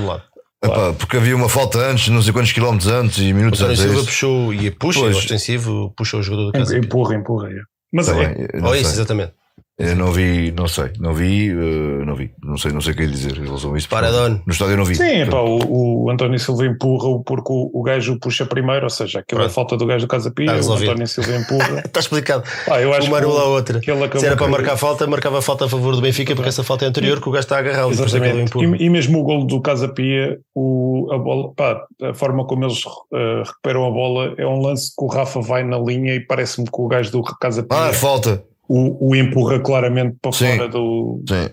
Epá, 0.61 0.93
porque 0.93 1.15
havia 1.17 1.35
uma 1.35 1.47
falta 1.47 1.79
antes, 1.79 2.09
não 2.09 2.21
sei 2.21 2.33
quantos 2.33 2.51
quilómetros 2.51 2.89
antes 2.91 3.17
e 3.19 3.31
O 3.31 3.35
minutos 3.35 3.61
António 3.61 3.73
antes. 3.79 3.85
é 3.85 3.87
Silva 3.93 4.05
puxou, 4.05 4.53
e 4.53 4.71
puxa, 4.71 4.99
Pois. 4.99 5.15
é 5.15 5.17
ostensivo, 5.19 5.93
puxa 5.95 6.17
o 6.17 6.21
jogador 6.23 6.45
do 6.47 6.51
casa. 6.51 6.77
Empurra, 6.77 7.15
empurra. 7.15 7.49
é. 7.49 7.55
Mas 7.93 8.05
Tá 8.07 8.17
é, 8.21 8.33
bem, 8.35 8.63
Ou 8.63 8.75
isso, 8.75 8.91
exatamente. 8.91 9.33
Eu 9.79 9.95
não 9.95 10.11
vi, 10.11 10.51
não 10.51 10.67
sei, 10.67 10.91
não 10.99 11.13
vi, 11.13 11.49
eh, 11.49 12.05
não 12.05 12.13
vi, 12.13 12.31
não 12.43 12.57
sei, 12.57 12.71
não 12.73 12.81
sei 12.81 12.91
o 12.91 12.95
que 12.97 13.03
ia 13.03 13.07
dizer 13.07 13.37
em 13.37 13.45
relação 13.45 13.73
a 13.73 13.77
isso. 13.77 13.87
porque 13.87 14.01
Paradone. 14.03 14.41
No 14.45 14.51
estádio 14.51 14.73
eu 14.73 14.77
não 14.77 14.83
vi. 14.83 14.95
Sim, 14.95 15.25
pá, 15.29 15.39
o, 15.39 16.03
o 16.05 16.09
António 16.11 16.37
Silva 16.37 16.65
empurra 16.65 17.23
porque 17.25 17.51
o, 17.53 17.71
o 17.73 17.81
gajo 17.81 18.19
puxa 18.19 18.45
primeiro, 18.45 18.83
ou 18.83 18.89
seja, 18.89 19.19
aquilo 19.19 19.39
é 19.39 19.43
Pronto. 19.45 19.53
falta 19.55 19.77
do 19.77 19.85
gajo 19.85 20.05
do 20.05 20.09
Casa 20.09 20.29
Pia, 20.31 20.47
Tá 20.47 20.57
o. 20.67 20.73
António 20.73 21.07
Silva 21.07 21.35
empurra. 21.37 21.81
Está 21.85 21.99
explicado. 22.01 22.43
Pá, 22.65 22.81
eu 22.81 22.93
acho 22.93 23.07
Uma 23.07 23.19
anula 23.19 23.41
a 23.41 23.45
outra. 23.45 23.79
Se 23.81 23.89
era 24.25 24.35
para 24.35 24.37
por- 24.37 24.49
marcar 24.49 24.75
falta, 24.75 25.07
marcava 25.07 25.41
falta 25.41 25.63
a 25.65 25.69
favor 25.69 25.95
do 25.95 26.01
Benfica, 26.01 26.35
porque 26.35 26.49
essa 26.49 26.63
falta 26.63 26.83
é 26.83 26.87
anterior, 26.89 27.21
que 27.21 27.29
o 27.29 27.31
gajo 27.31 27.43
está 27.45 27.55
a 27.55 27.59
agarrá-lo. 27.59 27.93
e 27.93 27.97
é. 28.01 28.45
E, 28.81 28.85
e 28.85 28.89
mesmo 28.89 29.19
o 29.19 29.23
golo 29.23 29.45
do 29.45 29.61
Casa 29.61 29.87
Pia, 29.87 30.37
o, 30.53 31.07
a, 31.11 31.17
bola, 31.17 31.53
pá, 31.55 31.81
a 32.03 32.13
forma 32.13 32.45
como 32.45 32.65
eles 32.65 32.81
eh, 33.13 33.43
recuperam 33.45 33.85
a 33.87 33.91
bola 33.91 34.33
é 34.37 34.45
um 34.45 34.59
lance 34.61 34.89
que 34.93 35.03
o 35.05 35.07
Rafa 35.07 35.39
vai 35.39 35.63
na 35.63 35.77
linha 35.79 36.15
e 36.15 36.19
parece-me 36.19 36.65
que 36.65 36.81
o 36.81 36.87
gajo 36.87 37.11
do 37.11 37.23
Casa 37.23 37.63
Pia 37.63 37.77
Ah, 37.77 37.93
falta. 37.93 38.43
O, 38.69 39.09
o 39.09 39.15
empurra 39.15 39.59
claramente 39.59 40.15
para 40.21 40.31
Sim. 40.31 40.55
fora 40.55 40.69
do, 40.69 41.23
Sim. 41.27 41.49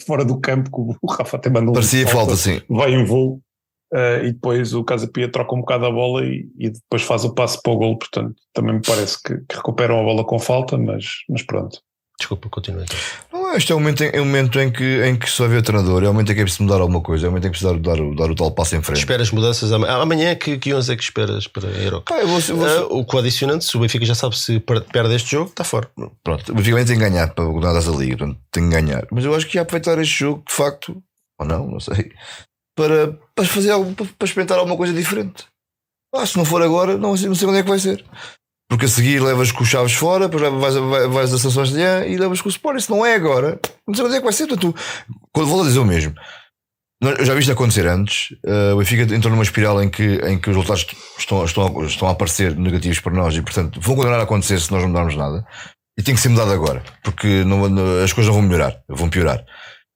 fora 0.06 0.24
do 0.24 0.40
campo, 0.40 0.70
que 0.70 0.96
o 1.02 1.06
Rafa 1.12 1.36
até 1.36 1.50
mandou 1.50 1.70
um 1.70 1.74
Parecia 1.74 2.06
falta, 2.08 2.34
sim. 2.34 2.60
vai 2.68 2.94
em 2.94 3.04
voo 3.04 3.40
eh, 3.92 4.24
e 4.24 4.32
depois 4.32 4.72
o 4.72 4.82
Casa 4.82 5.06
Pia 5.06 5.30
troca 5.30 5.54
um 5.54 5.60
bocado 5.60 5.86
a 5.86 5.90
bola 5.90 6.24
e, 6.24 6.48
e 6.58 6.70
depois 6.70 7.02
faz 7.02 7.24
o 7.24 7.34
passe 7.34 7.60
para 7.62 7.72
o 7.72 7.76
gol, 7.76 7.98
portanto 7.98 8.34
também 8.52 8.74
me 8.74 8.82
parece 8.82 9.22
que, 9.22 9.36
que 9.36 9.56
recuperam 9.56 10.00
a 10.00 10.02
bola 10.02 10.24
com 10.24 10.38
falta, 10.38 10.78
mas, 10.78 11.04
mas 11.28 11.42
pronto. 11.42 11.80
Desculpa, 12.18 12.48
continua 12.48 12.84
este 13.56 13.72
é 13.72 13.74
o 13.74 13.78
momento, 13.80 14.02
em, 14.04 14.10
é 14.12 14.20
o 14.20 14.24
momento 14.24 14.58
em, 14.60 14.70
que, 14.70 15.02
em 15.04 15.16
que 15.16 15.30
se 15.30 15.38
vai 15.38 15.48
ver 15.48 15.58
o 15.58 15.62
treinador, 15.62 16.02
é 16.04 16.08
o 16.08 16.12
momento 16.12 16.30
em 16.32 16.34
que 16.34 16.40
é 16.40 16.44
preciso 16.44 16.62
mudar 16.64 16.80
alguma 16.80 17.00
coisa, 17.00 17.26
é 17.26 17.28
o 17.28 17.30
momento 17.32 17.46
em 17.46 17.50
que 17.50 17.56
é 17.56 17.60
preciso 17.60 17.80
dar, 17.80 17.94
dar, 17.96 18.02
o- 18.02 18.14
dar 18.14 18.30
o 18.30 18.34
tal 18.34 18.50
passo 18.52 18.76
em 18.76 18.82
frente. 18.82 18.98
Esperas 18.98 19.30
mudanças 19.30 19.72
ama- 19.72 19.88
amanhã? 19.88 20.34
Que, 20.34 20.58
que 20.58 20.72
11 20.74 20.92
é 20.92 20.96
que 20.96 21.02
esperas 21.02 21.46
para 21.46 21.68
a 21.68 21.72
Euroca? 21.72 22.14
Ah, 22.14 22.24
vou, 22.24 22.40
vou- 22.40 22.66
Ah, 22.66 22.86
o 22.90 23.04
coadicionante, 23.04 23.64
se 23.64 23.76
o 23.76 23.80
Benfica 23.80 24.04
já 24.04 24.14
sabe 24.14 24.36
se 24.38 24.60
per- 24.60 24.82
perde 24.84 25.14
este 25.14 25.30
jogo, 25.32 25.50
está 25.50 25.64
fora. 25.64 25.88
Pronto, 26.22 26.52
o 26.52 26.54
Benfica 26.54 26.76
tem 26.84 26.98
que 26.98 27.08
ganhar 27.08 27.28
para 27.34 27.44
ganhar 27.44 27.76
essa 27.78 27.90
liga, 27.90 28.16
portanto, 28.16 28.38
tem 28.50 28.64
que 28.68 28.70
ganhar. 28.74 29.06
Mas 29.10 29.24
eu 29.24 29.34
acho 29.34 29.46
que 29.46 29.56
ia 29.58 29.62
aproveitar 29.62 29.98
este 29.98 30.18
jogo, 30.20 30.42
de 30.48 30.54
facto, 30.54 31.02
ou 31.40 31.46
não, 31.46 31.66
não 31.66 31.80
sei. 31.80 32.12
para, 32.76 33.18
para 33.34 33.44
fazer 33.44 33.70
algo, 33.70 33.94
para, 33.94 34.06
para 34.18 34.26
experimentar 34.26 34.58
alguma 34.58 34.76
coisa 34.76 34.92
diferente. 34.92 35.44
Ah, 36.14 36.26
se 36.26 36.36
não 36.36 36.44
for 36.44 36.62
agora, 36.62 36.96
não, 36.96 37.16
sei- 37.16 37.28
não 37.28 37.34
sei 37.34 37.48
onde 37.48 37.58
é 37.58 37.62
que 37.62 37.68
vai 37.68 37.78
ser. 37.78 38.04
Porque 38.68 38.86
a 38.86 38.88
seguir 38.88 39.20
levas 39.22 39.52
com 39.52 39.62
os 39.62 39.68
chaves 39.68 39.92
fora, 39.92 40.28
depois 40.28 40.50
vais, 40.52 40.74
vais, 40.74 41.06
vais 41.12 41.34
a 41.34 41.38
São 41.38 41.50
e 42.06 42.16
levas 42.16 42.40
com 42.40 42.48
o 42.48 42.50
Sport. 42.50 42.80
Se 42.80 42.90
não 42.90 43.04
é 43.04 43.14
agora, 43.14 43.58
não 43.86 43.94
sei 43.94 44.04
onde 44.04 44.14
é 44.14 44.18
que 44.18 44.24
vai 44.24 44.32
ser. 44.32 44.46
Portanto, 44.46 44.74
quando 45.32 45.64
dizer 45.66 45.78
o 45.80 45.84
mesmo, 45.84 46.14
eu 47.02 47.24
já 47.26 47.34
vi 47.34 47.40
isto 47.40 47.52
acontecer 47.52 47.86
antes. 47.86 48.34
eh, 48.44 48.72
o 48.72 48.78
Benfica 48.78 49.02
entrou 49.14 49.30
numa 49.30 49.42
espiral 49.42 49.82
em 49.82 49.90
que, 49.90 50.02
em 50.26 50.38
que 50.38 50.48
os 50.48 50.56
resultados 50.56 50.86
estão, 51.18 51.44
estão, 51.44 51.84
estão 51.84 52.08
a 52.08 52.12
aparecer 52.12 52.56
negativos 52.56 53.00
para 53.00 53.12
nós 53.12 53.36
e, 53.36 53.42
portanto, 53.42 53.78
vão 53.80 53.94
continuar 53.96 54.20
a 54.20 54.22
acontecer 54.22 54.58
se 54.60 54.72
nós 54.72 54.80
não 54.80 54.88
mudarmos 54.88 55.14
nada. 55.16 55.44
E 55.98 56.02
tem 56.02 56.14
que 56.14 56.20
ser 56.20 56.30
mudado 56.30 56.50
agora, 56.50 56.82
porque 57.02 57.44
não- 57.44 57.68
não- 57.68 58.02
as 58.02 58.12
coisas 58.12 58.26
não 58.32 58.40
vão 58.40 58.42
melhorar, 58.48 58.76
vão 58.88 59.08
piorar. 59.10 59.44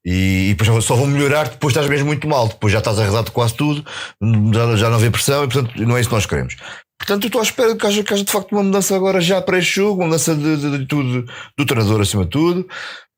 E, 0.06 0.50
e 0.50 0.54
depois 0.54 0.84
só 0.84 0.94
vão 0.94 1.06
melhorar 1.06 1.48
depois 1.48 1.72
estás 1.72 1.88
mesmo 1.88 2.06
muito 2.06 2.28
mal, 2.28 2.46
depois 2.48 2.72
já 2.72 2.78
estás 2.78 2.98
arrasado 3.00 3.26
de 3.26 3.30
quase 3.32 3.54
tudo, 3.54 3.84
já, 4.54 4.76
já 4.76 4.88
não 4.88 4.96
havia 4.96 5.10
pressão 5.10 5.44
e, 5.44 5.48
portanto, 5.48 5.74
não 5.84 5.96
é 5.96 6.00
isso 6.00 6.08
que 6.08 6.14
nós 6.14 6.24
queremos. 6.26 6.56
Portanto, 6.98 7.24
eu 7.24 7.28
estou 7.28 7.40
à 7.40 7.44
espera 7.44 7.76
que 7.76 7.86
haja, 7.86 8.02
que 8.02 8.12
haja 8.12 8.24
de 8.24 8.32
facto 8.32 8.52
uma 8.52 8.62
mudança 8.62 8.94
agora 8.96 9.20
já 9.20 9.40
para 9.40 9.58
este 9.58 9.76
jogo, 9.76 10.00
uma 10.00 10.06
mudança 10.08 10.34
de, 10.34 10.56
de- 10.56 10.78
de 10.78 10.86
tudo, 10.86 11.24
do 11.56 11.64
treinador 11.66 12.00
acima 12.00 12.24
de 12.24 12.30
tudo, 12.30 12.66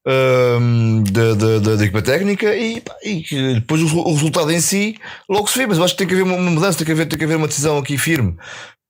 hum, 0.07 1.03
da, 1.11 1.35
da, 1.35 1.59
da- 1.59 1.77
da 1.77 1.85
equipa 1.85 2.03
técnica 2.03 2.55
e, 2.55 2.81
pá, 2.81 2.95
e 3.03 3.23
depois 3.55 3.81
o, 3.83 3.99
o 4.01 4.13
resultado 4.13 4.51
em 4.53 4.61
si 4.61 4.97
logo 5.29 5.49
se 5.49 5.59
vê, 5.59 5.67
mas 5.67 5.79
eu 5.79 5.85
acho 5.85 5.95
que 5.95 5.99
tem 5.99 6.07
que 6.07 6.15
haver 6.15 6.23
uma, 6.25 6.37
mudança, 6.51 6.79
tem 6.79 6.87
que 6.87 6.93
haver, 6.93 7.07
tem 7.07 7.19
que 7.19 7.25
haver 7.25 7.37
uma 7.37 7.49
decisão 7.49 7.79
aqui 7.79 7.97
firme. 7.99 8.37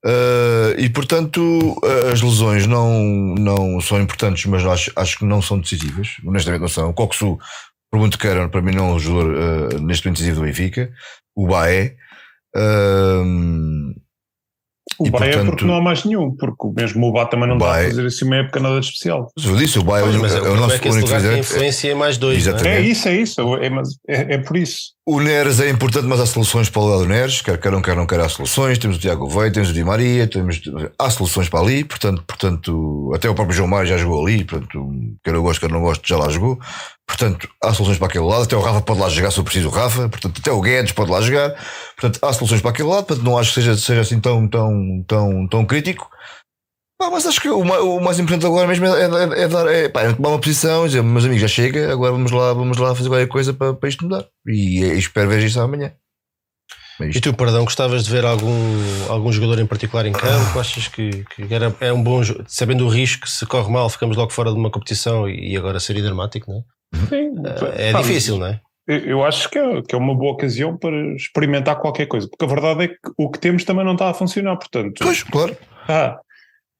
Uh, 0.03 0.73
e 0.79 0.89
portanto 0.89 1.39
uh, 1.83 2.11
as 2.11 2.21
lesões 2.21 2.65
não, 2.65 2.99
não 3.37 3.79
são 3.81 4.01
importantes, 4.01 4.45
mas 4.47 4.65
acho, 4.65 4.91
acho 4.95 5.19
que 5.19 5.25
não 5.25 5.41
são 5.41 5.59
decisivas. 5.59 6.09
Honestamente, 6.25 6.61
não 6.61 6.67
são. 6.67 6.89
O 6.89 6.93
Coxu, 6.93 7.37
por 7.91 7.99
muito 7.99 8.17
que 8.17 8.25
era, 8.27 8.49
para 8.49 8.61
mim, 8.63 8.73
não 8.73 8.89
é 8.89 8.93
um 8.93 8.99
jogador 8.99 9.31
uh, 9.75 9.79
neste 9.81 10.05
momento 10.05 10.17
decisivo 10.17 10.41
do 10.41 10.45
Benfica. 10.47 10.91
O 11.35 11.47
Baé. 11.47 11.95
Um, 12.55 13.93
O 14.99 15.07
E, 15.07 15.09
Bahia 15.09 15.25
é 15.27 15.31
portanto, 15.33 15.49
porque 15.51 15.65
não 15.65 15.75
há 15.75 15.81
mais 15.81 16.03
nenhum, 16.05 16.35
porque 16.35 16.67
mesmo 16.75 17.07
o 17.07 17.11
Bá 17.11 17.25
também 17.25 17.47
não 17.47 17.55
está 17.55 17.67
Bahia- 17.67 17.87
a 17.87 17.89
fazer 17.89 18.05
assim 18.05 18.25
uma 18.25 18.35
época 18.35 18.59
nada 18.59 18.79
de 18.79 18.85
especial. 18.85 19.31
eu 19.43 19.55
disse, 19.55 19.79
o 19.79 19.83
Pois, 19.83 20.15
é, 20.15 20.17
mas 20.19 20.33
o- 20.33 20.35
é, 20.35 20.39
é 20.39 20.55
nosso 20.55 20.75
é 20.75 20.79
que 20.79 20.89
único 20.89 21.07
lugar 21.07 21.37
influência 21.39 21.91
em 21.91 21.95
mais 21.95 22.17
dois, 22.17 22.45
não 22.45 22.51
é? 22.53 22.55
Exatamente. 22.55 22.77
É 22.77 22.89
isso, 22.91 23.07
é 23.07 23.15
isso, 23.15 23.41
é, 23.57 23.67
é, 24.07 24.33
é 24.35 24.37
por 24.37 24.57
isso. 24.57 24.91
O 25.05 25.19
Neres 25.19 25.59
é 25.59 25.69
importante, 25.69 26.05
mas 26.05 26.19
há 26.19 26.25
soluções 26.27 26.69
para 26.69 26.81
o 26.81 26.85
lado 26.87 26.99
do 27.03 27.07
Neres, 27.09 27.41
quer 27.41 27.57
queiram, 27.59 27.81
quer 27.81 27.95
não 27.95 28.05
quer, 28.05 28.19
há 28.19 28.29
soluções. 28.29 28.77
Temos 28.77 28.97
o 28.97 28.99
Tiago 28.99 29.27
Veio, 29.27 29.51
temos 29.51 29.69
o 29.71 29.73
Di 29.73 29.83
Maria, 29.83 30.27
temos, 30.27 30.61
há 30.99 31.09
soluções 31.09 31.49
para 31.49 31.59
ali, 31.61 31.83
portanto, 31.83 32.23
portanto, 32.27 33.11
até 33.15 33.27
o 33.29 33.33
próprio 33.33 33.55
João 33.55 33.67
Maia 33.67 33.85
já 33.87 33.97
jogou 33.97 34.25
ali, 34.25 34.43
portanto, 34.43 34.91
quer 35.23 35.33
eu 35.33 35.41
gosto, 35.41 35.59
quer 35.61 35.69
não 35.71 35.81
gosto, 35.81 36.07
já 36.07 36.17
lá 36.17 36.29
jogou. 36.29 36.59
Portanto, 37.11 37.49
há 37.61 37.73
soluções 37.73 37.97
para 37.97 38.07
aquele 38.07 38.23
lado, 38.23 38.43
até 38.43 38.55
o 38.55 38.61
Rafa 38.61 38.81
pode 38.81 38.99
lá 39.01 39.09
jogar 39.09 39.31
se 39.31 39.37
eu 39.37 39.43
preciso 39.43 39.67
o 39.67 39.71
Rafa, 39.71 40.07
portanto, 40.07 40.39
até 40.39 40.49
o 40.51 40.61
Guedes 40.61 40.93
pode 40.93 41.11
lá 41.11 41.19
jogar, 41.21 41.49
portanto, 41.99 42.19
há 42.25 42.31
soluções 42.33 42.61
para 42.61 42.71
aquele 42.71 42.87
lado, 42.87 43.05
portanto, 43.05 43.25
não 43.25 43.37
acho 43.37 43.49
que 43.49 43.55
seja, 43.55 43.75
seja 43.75 44.01
assim 44.01 44.19
tão, 44.19 44.47
tão, 44.47 45.03
tão, 45.05 45.47
tão 45.47 45.65
crítico. 45.65 46.09
Pá, 46.97 47.09
mas 47.11 47.25
acho 47.25 47.41
que 47.41 47.49
o, 47.49 47.59
o 47.59 47.99
mais 48.01 48.17
importante 48.17 48.45
agora 48.45 48.65
mesmo 48.67 48.85
é, 48.85 49.01
é- 49.01 49.41
é 49.43 49.47
dar, 49.47 49.67
é, 49.67 49.89
pá, 49.89 50.03
é 50.03 50.13
tomar 50.13 50.29
uma 50.29 50.39
posição 50.39 50.85
e 50.85 50.87
dizer, 50.87 51.03
meus 51.03 51.25
amigos, 51.25 51.41
já 51.41 51.47
chega, 51.47 51.91
agora 51.91 52.11
vamos 52.13 52.31
lá, 52.31 52.53
vamos 52.53 52.77
lá 52.77 52.95
fazer 52.95 53.09
qualquer 53.09 53.27
coisa 53.27 53.53
para, 53.53 53.73
para 53.73 53.89
isto 53.89 54.03
mudar. 54.05 54.25
E, 54.47 54.79
e 54.83 54.97
espero 54.97 55.27
ver 55.29 55.43
isso 55.43 55.59
amanhã. 55.59 55.91
É 57.01 57.07
E 57.09 57.19
tu, 57.19 57.33
perdão, 57.33 57.63
gostavas 57.65 58.03
de 58.05 58.11
ver 58.11 58.23
algum, 58.25 58.53
algum 59.09 59.31
jogador 59.31 59.59
em 59.59 59.65
particular 59.65 60.05
em 60.05 60.11
campo? 60.13 60.59
Achas 60.59 60.87
que, 60.87 61.25
que 61.35 61.53
era, 61.53 61.75
é 61.81 61.91
um 61.91 62.01
bom? 62.03 62.21
Sabendo 62.47 62.85
o 62.85 62.89
risco, 62.89 63.27
se 63.27 63.45
corre 63.47 63.71
mal, 63.71 63.89
ficamos 63.89 64.15
logo 64.15 64.31
fora 64.31 64.51
de 64.51 64.57
uma 64.57 64.69
competição 64.69 65.27
e, 65.27 65.53
e 65.53 65.57
agora 65.57 65.79
seria 65.79 66.03
dramático, 66.03 66.51
não 66.51 66.59
é? 66.59 66.61
Sim, 67.09 67.33
É 67.77 67.93
difícil, 67.93 68.37
não 68.37 68.47
é? 68.47 68.61
Eu 68.87 69.23
acho 69.23 69.49
que 69.49 69.57
é, 69.57 69.81
que 69.83 69.95
é 69.95 69.97
uma 69.97 70.13
boa 70.15 70.33
ocasião 70.33 70.75
para 70.77 70.95
experimentar 71.15 71.79
qualquer 71.79 72.07
coisa, 72.07 72.27
porque 72.27 72.43
a 72.43 72.47
verdade 72.47 72.83
é 72.83 72.87
que 72.89 72.97
o 73.17 73.29
que 73.29 73.39
temos 73.39 73.63
também 73.63 73.85
não 73.85 73.93
está 73.93 74.09
a 74.09 74.13
funcionar, 74.13 74.57
portanto, 74.57 74.99
Pois, 75.01 75.23
claro. 75.23 75.55
ah, 75.87 76.19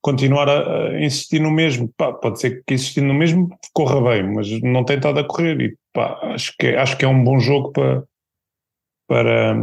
continuar 0.01 0.49
a, 0.49 0.88
a 0.89 1.01
insistir 1.01 1.39
no 1.39 1.51
mesmo, 1.51 1.88
pá, 1.95 2.11
pode 2.11 2.39
ser 2.41 2.63
que 2.65 2.73
insistindo 2.73 3.07
no 3.07 3.13
mesmo 3.13 3.49
corra 3.71 4.01
bem, 4.01 4.23
mas 4.33 4.49
não 4.61 4.83
tem 4.83 4.97
estado 4.97 5.19
a 5.19 5.23
correr 5.23 5.61
e 5.61 5.75
pá, 5.93 6.19
acho 6.33 6.53
que, 6.59 6.67
é- 6.67 6.77
acho 6.79 6.97
que 6.97 7.05
é 7.05 7.07
um 7.07 7.23
bom 7.23 7.39
jogo 7.39 7.71
para 7.71 8.03
para 9.07 9.55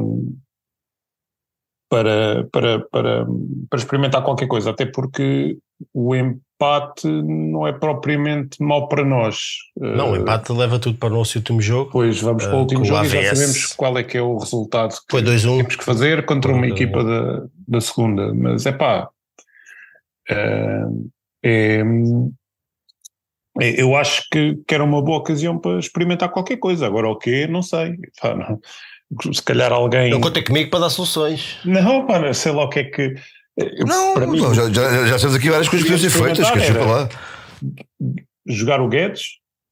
para, 1.89 2.47
para, 2.53 2.81
para, 2.91 3.27
para 3.71 3.79
experimentar 3.79 4.23
qualquer 4.23 4.47
coisa, 4.47 4.71
até 4.71 4.85
porque 4.87 5.57
o 5.95 6.15
empate 6.15 7.07
não 7.07 7.67
é 7.67 7.73
propriamente 7.73 8.63
mau 8.63 8.89
para 8.89 9.05
nós. 9.05 9.39
Não, 9.77 10.11
o 10.13 10.17
Eh, 10.17 10.19
empate 10.19 10.53
leva 10.53 10.79
tudo 10.79 10.99
para 10.99 11.09
o 11.09 11.17
nosso 11.19 11.39
último 11.39 11.61
jogo. 11.63 11.87
Depois 11.87 12.21
vamos 12.21 12.45
para 12.45 12.55
o 12.55 12.59
Eh, 12.59 12.61
último 12.61 12.85
jogo 12.85 13.05
e 13.05 13.09
já 13.09 13.19
AVS. 13.21 13.39
sabemos 13.39 13.67
qual 13.75 13.97
é 13.99 14.03
que 14.05 14.19
é 14.19 14.23
o 14.23 14.37
resultado 14.37 14.91
que 14.91 15.01
Foi 15.11 15.23
2-1. 15.23 15.57
temos 15.59 15.77
que 15.77 15.85
fazer 15.85 16.27
contra 16.27 16.53
uma 16.53 16.67
equipa 16.67 17.03
da, 17.05 17.47
da 17.67 17.81
segunda. 17.81 18.35
Mas 18.35 18.67
é 18.67 18.73
pá, 18.73 19.09
é, 20.29 20.83
é, 21.45 21.83
eu 23.61 23.97
acho 23.97 24.23
que, 24.31 24.57
que 24.67 24.75
era 24.75 24.85
uma 24.85 25.03
boa 25.03 25.19
ocasião 25.19 25.59
para 25.59 25.79
experimentar 25.79 26.29
qualquer 26.31 26.59
coisa. 26.59 26.87
Agora 26.87 27.09
o 27.09 27.17
quê? 27.17 27.47
Não 27.49 27.63
sei. 27.63 27.97
Pá, 28.21 28.35
não. 28.35 28.61
Se 29.33 29.43
calhar 29.43 29.73
alguém. 29.73 30.11
Não 30.11 30.21
contem 30.21 30.45
comigo 30.45 30.71
para 30.71 30.81
dar 30.81 30.91
soluções. 30.91 31.59
Não, 31.65 32.07
pá, 32.07 32.19
não 32.19 32.33
sei 32.35 32.53
lá 32.53 32.65
o 32.65 32.69
que 32.69 32.81
é 32.81 32.85
que. 32.85 33.15
eu- 33.57 33.87
Não, 33.87 34.15
para 34.15 34.27
mim, 34.27 34.41
não, 34.41 34.55
já, 34.55 34.71
já, 34.71 35.07
já 35.07 35.19
temos 35.19 35.35
aqui 35.35 35.49
várias 35.49 35.69
coisas 35.69 35.87
que 35.89 35.93
deviam 35.95 36.11
ser 36.11 36.23
feitas, 36.23 36.51
quer 36.51 36.59
dizer, 36.61 36.75
para 36.75 36.85
lá. 36.87 37.09
jogar 38.47 38.81
o 38.81 38.89
Guedes, 38.89 39.23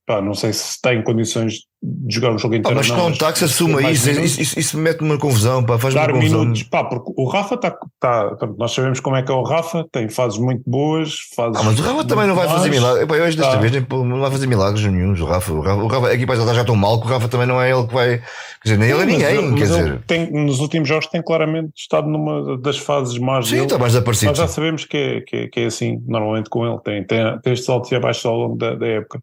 pá, 0.07 0.21
não 0.23 0.35
sei 0.35 0.53
se 0.53 0.71
está 0.71 0.95
em 0.95 1.03
condições 1.03 1.55
de 1.83 2.15
jogar 2.15 2.33
um 2.33 2.39
jogo 2.39 2.55
Ah, 2.55 2.59
inteiro. 2.59 2.77
mas 2.77 2.91
ou 2.91 2.97
não, 2.97 3.05
com 3.05 3.11
um 3.11 3.17
táxi 3.17 3.45
assuma 3.45 3.83
isso, 3.91 4.11
isso, 4.11 4.41
isso, 4.41 4.59
isso 4.59 4.79
mete 4.79 5.03
uma 5.03 5.19
confusão, 5.19 5.63
pá, 5.63 5.79
faz 5.79 5.95
dar 5.95 6.11
confusão. 6.11 6.41
minutos, 6.41 6.63
pá, 6.65 6.83
porque 6.85 7.13
o 7.17 7.29
Rafa 7.29 7.55
está, 7.55 7.71
tá, 8.01 8.29
portanto, 8.31 8.55
nós 8.59 8.73
sabemos 8.73 8.99
como 8.99 9.15
é 9.15 9.23
que 9.23 9.31
é 9.31 9.35
o 9.35 9.43
Rafa, 9.43 9.87
tem 9.93 10.09
fases 10.09 10.39
muito 10.39 10.63
boas, 10.67 11.15
fases. 11.37 11.61
Ah, 11.61 11.65
mas 11.65 11.79
o 11.79 11.83
Rafa 11.83 12.05
também 12.05 12.27
não 12.27 12.35
vai 12.35 12.49
fazer 12.49 12.71
milagres. 12.71 13.03
Epá, 13.05 13.17
eu 13.17 13.25
hoje 13.25 13.37
desta 13.37 13.53
Tá. 13.53 13.59
vez 13.59 13.73
não 13.89 14.21
vai 14.21 14.31
fazer 14.31 14.47
milagres 14.47 14.85
nenhum. 14.87 15.13
O 15.13 15.25
Rafa, 15.27 15.53
o 15.53 15.61
Rafa, 15.61 15.83
o 15.83 15.87
Rafa 15.87 16.07
a 16.09 16.15
equipa 16.15 16.35
já 16.35 16.43
está 16.51 16.65
tão 16.65 16.77
mal 16.77 16.99
que 17.01 17.07
o 17.07 17.11
Rafa 17.11 17.29
também 17.29 17.47
não 17.47 17.61
é 17.61 17.71
ele 17.71 17.87
que 17.87 17.95
vai. 17.95 18.19
Quer 18.19 18.23
dizer, 18.65 18.79
nem 18.79 18.91
ele 18.91 19.03
é 19.03 19.05
Mas 19.05 19.13
ninguém. 19.15 19.37
quer 19.37 19.69
mas 19.69 19.69
dizer, 19.69 20.01
tem, 20.07 20.33
nos 20.33 20.61
últimos 20.61 20.89
jogos 20.89 21.07
tem 21.09 21.23
claramente 21.23 21.71
estado 21.77 22.09
numa 22.09 22.57
das 22.59 22.79
fases 22.79 23.19
mais 23.19 23.47
sim, 23.47 23.53
dele. 23.53 23.65
está 23.67 23.79
mais 23.79 23.93
desaparecido. 23.93 24.31
Nós 24.31 24.39
já 24.39 24.49
sabemos 24.49 24.85
que 24.87 24.97
é, 24.97 25.21
que, 25.21 25.37
é, 25.37 25.47
que 25.49 25.61
é 25.61 25.67
assim, 25.67 26.03
normalmente 26.07 26.49
com 26.49 26.67
ele, 26.67 26.79
tem, 26.83 27.05
tem, 27.05 27.39
tem 27.41 27.53
estes 27.53 27.69
altos 27.69 27.93
e 27.93 27.95
abaixos 27.97 28.25
ao 28.25 28.35
longo 28.35 28.57
da, 28.57 28.75
da 28.75 28.87
época. 28.87 29.21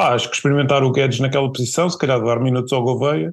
Pá, 0.00 0.14
acho 0.14 0.28
que 0.30 0.36
experimentar 0.36 0.82
o 0.82 0.90
Guedes 0.92 1.20
naquela 1.20 1.52
posição, 1.52 1.88
se 1.90 1.98
calhar 1.98 2.22
dar 2.22 2.40
minutos 2.40 2.72
ao 2.72 2.82
Gouveia, 2.82 3.32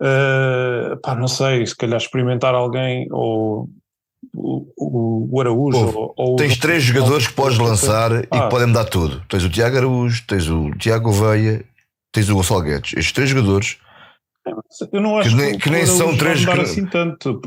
Uh, 0.00 0.96
pá, 1.02 1.16
não 1.16 1.26
sei, 1.26 1.66
se 1.66 1.76
calhar 1.76 1.96
experimentar 1.96 2.54
alguém 2.54 3.08
ou 3.10 3.68
o, 4.32 5.28
o, 5.32 5.40
Araújo 5.40 5.92
Pô, 5.92 6.00
ou, 6.00 6.14
ou 6.30 6.36
Tens 6.36 6.56
o- 6.56 6.60
três 6.60 6.84
jogadores 6.84 7.26
que 7.26 7.32
podes 7.34 7.58
lançar 7.58 8.12
e 8.12 8.28
Ah. 8.30 8.42
que 8.44 8.48
podem 8.50 8.70
dar 8.70 8.84
tudo. 8.84 9.20
Tens 9.28 9.42
o 9.42 9.50
Tiago 9.50 9.76
Araújo, 9.76 10.22
tens 10.24 10.48
o 10.48 10.70
Tiago 10.78 11.10
Veia, 11.10 11.64
tens 12.12 12.28
o 12.28 12.34
Gonçalo 12.36 12.62
Guedes. 12.62 12.92
Estes 12.96 13.10
três 13.12 13.30
jogadores, 13.30 13.78
Eu 14.92 15.00
não 15.02 15.18
acho 15.18 15.30
que 15.30 15.34
nem- 15.34 15.54
o 15.56 15.58
que 15.58 15.68
nem 15.70 15.84
são 15.84 16.16
três 16.16 16.44
que- 16.44 16.50
assim 16.52 16.86
tanto. 16.86 17.40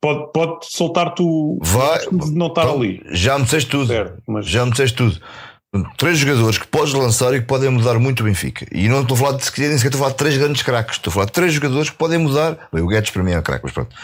Pode, 0.00 0.32
pode 0.32 0.66
soltar-te 0.66 1.22
o 1.22 1.56
vai. 1.62 2.00
não 2.32 2.48
estar 2.48 2.62
Pronto, 2.62 2.78
ali, 2.82 3.00
Já 3.12 3.38
me 3.38 3.44
disseste 3.44 3.70
tudo. 3.70 3.86
certo? 3.86 4.20
Mas 4.26 4.44
Já 4.46 4.64
me 4.64 4.72
disseste 4.72 4.96
tudo. 4.96 5.20
Três 5.96 6.18
jogadores 6.18 6.58
que 6.58 6.66
podes 6.66 6.92
lançar 6.94 7.34
e 7.34 7.40
que 7.40 7.46
podem 7.46 7.70
mudar 7.70 7.98
muito 7.98 8.20
o 8.20 8.24
Benfica. 8.24 8.66
E 8.72 8.88
não 8.88 9.02
estou 9.02 9.16
a 9.16 9.18
falar 9.18 9.36
de 9.36 9.44
sequer, 9.44 9.68
nem 9.68 9.78
sequer 9.78 9.88
estou 9.88 9.98
a 9.98 10.02
falar 10.04 10.12
de 10.12 10.18
três 10.18 10.36
grandes 10.36 10.62
craques. 10.62 10.96
Estou 10.96 11.10
a 11.10 11.14
falar 11.14 11.26
de 11.26 11.32
três 11.32 11.52
jogadores 11.52 11.90
que 11.90 11.96
podem 11.96 12.18
mudar. 12.18 12.68
Bem, 12.72 12.82
o 12.82 12.86
Guedes 12.88 13.10
para 13.10 13.22
mim 13.22 13.32
é 13.32 13.38
um 13.38 13.42
craque, 13.42 13.64
mas 13.64 13.72
pronto. 13.72 13.94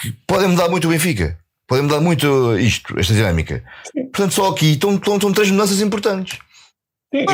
Que 0.00 0.12
podem 0.26 0.48
mudar 0.48 0.68
muito 0.68 0.86
o 0.86 0.90
Benfica. 0.90 1.38
Podem 1.66 1.84
mudar 1.84 2.00
muito 2.00 2.58
isto, 2.58 2.98
esta 2.98 3.14
dinâmica. 3.14 3.62
Portanto, 4.12 4.34
só 4.34 4.50
aqui 4.50 4.72
estão, 4.72 4.94
estão, 4.96 5.14
estão 5.14 5.32
três 5.32 5.50
mudanças 5.50 5.80
importantes. 5.80 6.38
sim, 7.14 7.24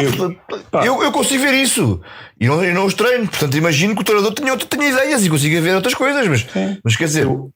eu-. 0.72 0.84
Eu, 0.84 1.02
eu 1.02 1.12
consigo 1.12 1.42
ver 1.42 1.54
isso. 1.54 2.00
E 2.40 2.46
não, 2.46 2.62
eu 2.64 2.72
não 2.74 2.86
os 2.86 2.94
treino. 2.94 3.26
Portanto, 3.28 3.56
imagino 3.56 3.94
que 3.94 4.02
o 4.02 4.04
treinador 4.04 4.32
tenha, 4.34 4.56
tenha 4.56 4.88
ideias 4.88 5.24
e 5.24 5.30
consiga 5.30 5.60
ver 5.60 5.74
outras 5.74 5.94
coisas. 5.94 6.26
Mas, 6.28 6.40
Sim. 6.42 6.78
mas 6.84 6.96
quer 6.96 7.04
dizer, 7.04 7.24
Eu, 7.24 7.50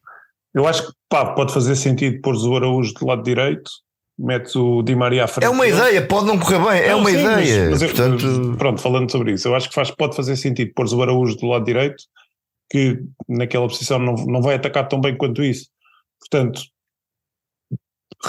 eu 0.54 0.66
acho 0.66 0.86
que 0.86 0.92
pá, 1.08 1.26
pode 1.26 1.52
fazer 1.54 1.76
sentido 1.76 2.20
pôr 2.20 2.34
o 2.34 2.56
Araújo 2.56 2.92
do 2.94 3.06
lado 3.06 3.22
direito, 3.22 3.70
metes 4.18 4.54
o 4.56 4.82
Di 4.82 4.94
Maria 4.94 5.24
à 5.24 5.26
frente. 5.26 5.46
é 5.46 5.50
uma 5.50 5.66
ideia. 5.66 6.06
Pode 6.06 6.26
não 6.26 6.38
correr 6.38 6.58
bem. 6.58 6.80
É 6.82 6.90
Não, 6.90 7.00
uma 7.00 7.10
sim, 7.10 7.22
mas- 7.22 7.48
ideia. 7.48 7.70
mas 7.70 7.82
eu- 7.82 7.88
Portanto, 7.88 8.54
pronto, 8.58 8.80
falando 8.80 9.10
sobre 9.10 9.32
isso, 9.32 9.48
eu 9.48 9.54
acho 9.54 9.68
que 9.68 9.74
faz, 9.74 9.90
pode 9.90 10.14
fazer 10.16 10.36
sentido 10.36 10.72
pôr 10.74 10.86
o 10.92 11.02
Araújo 11.02 11.36
do 11.36 11.46
lado 11.46 11.64
direito, 11.64 12.02
que 12.70 13.00
naquela 13.28 13.66
posição 13.68 13.98
não, 13.98 14.14
não 14.14 14.40
vai 14.42 14.54
atacar 14.56 14.86
tão 14.88 15.00
bem 15.00 15.16
quanto 15.16 15.42
isso. 15.42 15.68
Portanto, 16.20 16.62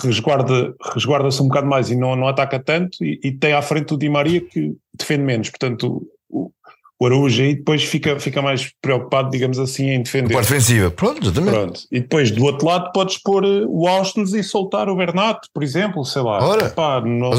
resguarda, 0.03 0.76
resguarda-se 0.94 1.41
um 1.41 1.48
bocado 1.48 1.68
mais 1.68 1.90
e 1.90 1.95
não, 1.95 2.16
não 2.16 2.28
ataca 2.28 2.60
tanto, 2.60 3.03
e, 3.03 3.20
e 3.24 3.32
tem 3.32 3.53
à 3.53 3.62
frente 3.62 3.94
o 3.94 3.98
Di 3.98 4.10
Maria 4.10 4.41
que 4.41 4.76
defende 4.94 5.24
menos. 5.24 5.49
Portanto, 5.49 6.06
o, 6.30 6.52
o 7.00 7.06
Araújo 7.06 7.42
aí 7.42 7.56
depois 7.56 7.84
fica, 7.84 8.18
fica 8.20 8.42
mais 8.42 8.72
preocupado, 8.82 9.30
digamos 9.30 9.60
assim, 9.60 9.90
em 9.90 10.00
a 10.00 10.04
defender. 10.04 10.34
parte 10.34 10.48
defensiva. 10.48 10.90
Pronto, 10.92 11.22
exatamente. 11.22 11.52
Pronto. 11.54 11.80
E 11.92 12.00
depois 12.00 12.32
do 12.32 12.44
outro 12.46 12.66
lado 12.68 12.92
podes 12.94 13.18
pôr 13.22 13.44
eh, 13.44 13.64
o 13.68 13.88
Austin 13.88 14.22
e 14.24 14.42
soltar 14.44 14.88
o 14.90 14.96
Bernat, 14.96 15.40
por 15.54 15.62
exemplo, 15.64 16.06
sei 16.06 16.22
lá. 16.22 16.42
Ora, 16.44 16.70
Pá, 16.70 17.02
não, 17.02 17.34
a 17.34 17.36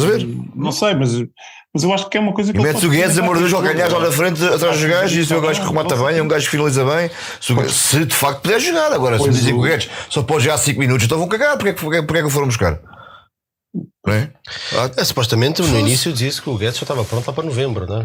não 0.54 0.72
sei, 0.72 0.94
mas, 0.94 1.12
Mas 1.74 1.82
eu 1.82 1.92
acho 1.92 2.08
que 2.08 2.16
é 2.16 2.20
uma 2.20 2.32
coisa 2.34 2.52
que 2.52 2.58
E 2.58 2.60
ele 2.60 2.68
metes 2.68 2.82
o 2.84 2.88
Guedes, 2.90 3.18
amor 3.18 3.36
de 3.36 3.42
Deus, 3.42 3.54
ao 3.54 3.62
lá 3.62 4.00
na 4.00 4.12
frente, 4.12 4.44
atrás 4.44 4.78
dos 4.78 4.84
gajos, 4.84 5.16
e 5.16 5.20
esse 5.20 5.32
é 5.32 5.36
o 5.36 5.40
gajo 5.40 5.60
que 5.62 5.66
remata 5.68 5.96
bem, 5.96 6.18
é 6.18 6.22
um 6.22 6.28
gajo 6.28 6.44
que 6.44 6.50
finaliza 6.50 6.84
bem. 6.84 7.10
Se, 7.68 8.04
de 8.04 8.14
facto 8.14 8.42
puder 8.42 8.60
jogar, 8.60 8.92
agora, 8.92 9.18
se 9.18 9.24
me 9.26 9.30
dizem 9.34 9.54
que 9.54 9.58
o- 9.58 9.62
Guedes 9.62 9.88
só 10.10 10.22
pode 10.22 10.44
jogar 10.44 10.58
5 10.58 10.78
minutos, 10.78 11.04
então 11.06 11.18
vão 11.18 11.28
cagar, 11.28 11.56
porque 11.56 11.70
é 11.70 11.72
que, 11.72 11.80
porque, 11.80 11.96
é- 11.98 12.02
porque 12.02 12.18
é 12.18 12.22
que 12.22 12.28
o 12.28 12.30
foram 12.30 12.46
buscar? 12.46 12.78
Não 14.06 14.14
é? 14.14 14.30
Ah, 14.74 14.90
É, 14.96 15.04
supostamente 15.04 15.60
no 15.60 15.78
início 15.78 16.12
dizia-se 16.12 16.40
que 16.40 16.48
o 16.48 16.56
Guedes 16.56 16.76
só 16.76 16.84
estava 16.84 17.04
pronto 17.04 17.26
lá 17.26 17.32
para 17.32 17.44
novembro, 17.44 17.86
não 17.86 18.00
é? 18.00 18.04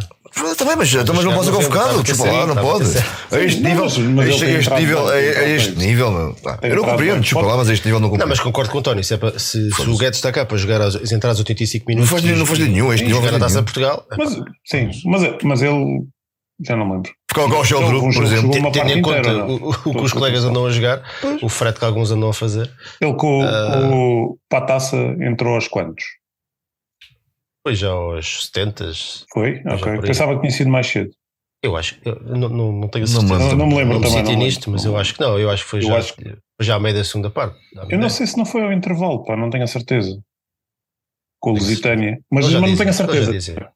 Também, 0.58 0.76
mas, 0.78 0.94
então, 0.94 1.14
mas 1.14 1.26
não 1.26 1.34
pode 1.34 1.46
ser 1.46 1.52
Estava 1.52 1.70
convocado, 1.70 2.00
aquecer, 2.00 2.26
lá, 2.26 2.46
não 2.46 2.54
estava 2.54 2.60
a 2.62 2.72
pode. 2.72 2.86
A 3.32 3.40
este 3.44 3.62
nível, 3.62 3.84
a 3.84 3.88
este, 4.28 4.46
este 4.46 4.74
nível, 4.74 5.08
a, 5.10 5.20
este 5.22 5.72
nível, 5.78 6.12
não. 6.12 6.36
Eu 6.62 6.76
não 6.78 6.84
compreendo, 6.86 7.20
desculpa 7.22 7.48
lá, 7.50 7.58
mas 7.58 7.70
a 7.70 7.74
este 7.74 7.86
nível 7.86 8.00
não 8.00 8.08
Não, 8.08 8.12
compreendo. 8.12 8.30
mas 8.30 8.40
concordo 8.40 8.72
com 8.72 8.78
o 8.78 8.80
António. 8.80 9.04
Se, 9.04 9.14
é 9.14 9.18
para- 9.18 9.38
se- 9.38 9.70
se 9.72 9.90
o 9.90 9.98
Guedes 9.98 10.18
está 10.20 10.32
cá 10.32 10.46
para 10.46 10.58
jogar 10.58 10.82
as, 10.82 10.96
as 10.96 11.12
entradas 11.12 11.38
85 11.40 11.86
minutos. 11.88 12.10
Não 12.12 12.18
faz- 12.20 12.38
não 12.38 12.46
faz 12.46 12.60
nenhum, 12.60 12.94
este 12.94 13.04
não 13.08 13.16
jogar 13.18 13.30
faz 13.32 13.36
a 13.36 13.40
taça 13.40 13.54
nenhum. 13.56 13.66
de 13.66 13.74
Portugal. 13.74 14.06
Mas, 14.18 14.34
sim, 14.66 14.90
mas, 15.06 15.38
mas 15.44 15.62
ele. 15.62 15.86
Já 16.64 16.76
não 16.78 16.92
lembro. 16.94 17.12
Ficar 17.28 17.50
com 17.50 17.60
o 17.60 17.66
Shell 17.66 17.80
Ele- 17.80 17.88
Group, 17.88 18.04
um 18.04 18.06
por 18.08 18.14
jogo 18.14 18.28
exemplo. 18.28 18.52
Tendo 18.72 18.92
em 18.92 19.02
conta 19.02 19.18
inteira, 19.20 19.46
o, 19.48 19.92
que 19.96 20.02
os 20.04 20.14
colegas 20.14 20.44
andam 20.46 20.66
a 20.68 20.72
jogar, 20.72 21.02
o 21.42 21.50
frete 21.50 21.80
que 21.80 21.86
alguns 21.86 22.12
andam 22.12 22.30
a 22.30 22.34
fazer. 22.34 22.70
Ele 23.02 23.14
com, 23.16 23.42
Ah. 23.42 23.72
com 23.74 23.90
o 24.26 24.38
Pataça 24.48 24.96
entrou 24.96 25.56
aos 25.56 25.68
quantos? 25.68 26.04
Foi 27.64 27.76
já 27.76 27.90
aos 27.90 28.46
70. 28.46 28.92
Foi? 29.32 29.62
Ok. 29.66 30.02
Pensava 30.02 30.34
que 30.36 30.42
tinha 30.42 30.52
sido 30.52 30.70
mais 30.70 30.88
cedo. 30.88 31.12
Eu 31.64 31.78
acho. 31.78 32.00
Eu 32.04 32.16
não, 32.38 32.50
não, 32.50 32.72
não 32.72 32.88
tenho 32.88 33.06
Não 33.06 33.22
certeza. 33.22 33.34
me 33.34 33.40
lembro. 33.40 33.50
Não, 33.50 33.58
não 33.58 33.68
me 33.68 33.76
lembro 33.76 33.94
Não 33.94 34.00
me 34.00 34.06
também. 34.08 34.18
senti 34.20 34.32
não 34.34 34.40
me 34.40 34.46
nisto, 34.46 34.60
lembro. 34.62 34.72
mas 34.72 34.86
eu 34.86 34.98
acho 34.98 35.14
que 35.14 35.22
não. 35.22 35.40
Eu 35.40 35.50
acho 35.52 35.64
que 35.64 35.70
foi 35.70 35.80
Eu 35.80 35.84
já, 35.84 35.98
acho 35.98 36.14
foi 36.16 36.36
já 36.60 36.76
a 36.76 36.80
meio 36.80 36.96
da 36.96 37.04
segunda 37.04 37.30
parte. 37.30 37.58
Eu 37.90 38.00
não 38.00 38.10
sei 38.10 38.26
se 38.26 38.36
não 38.38 38.46
foi 38.46 38.64
ao 38.64 38.74
intervalo, 38.74 39.24
pá, 39.24 39.36
não 39.38 39.50
tenho 39.50 39.64
a 39.64 39.68
certeza. 39.68 40.20
Com 41.40 41.54
Mas- 41.54 41.62
Lusitânia. 41.64 42.20
Mas, 42.32 42.46
mas 42.46 42.54
não 42.62 42.76
tenho 42.76 42.90
a 42.90 42.94
certeza. 42.94 43.72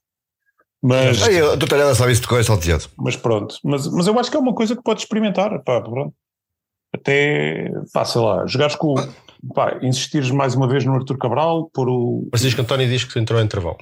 Mas, 0.83 1.23
Aí, 1.27 1.39
a 1.39 1.57
tua 1.57 1.67
talhada 1.67 1.95
sabe 1.95 2.11
isso 2.11 2.21
de 2.27 2.35
é 2.35 2.43
salteado. 2.43 2.85
mas 2.97 3.15
pronto. 3.15 3.55
Mas, 3.63 3.87
mas 3.91 4.05
eu 4.07 4.19
acho 4.19 4.29
que 4.29 4.37
é 4.37 4.39
uma 4.39 4.53
coisa 4.53 4.75
que 4.75 4.83
podes 4.83 5.03
experimentar. 5.03 5.49
Pá, 5.63 5.81
pronto. 5.81 6.13
Até, 6.93 7.71
pá, 7.93 8.05
sei 8.05 8.21
lá, 8.21 8.45
jogares 8.47 8.75
com. 8.75 8.93
Pá, 9.53 9.77
insistires 9.81 10.31
mais 10.31 10.55
uma 10.55 10.67
vez 10.67 10.83
no 10.85 10.95
Arthur 10.95 11.17
Cabral, 11.17 11.69
por 11.73 11.87
o. 11.89 12.27
Mas 12.31 12.41
diz 12.41 12.53
que 12.53 12.61
António 12.61 12.87
diz 12.87 13.03
que 13.03 13.19
entrou 13.19 13.39
em 13.39 13.45
intervalo. 13.45 13.77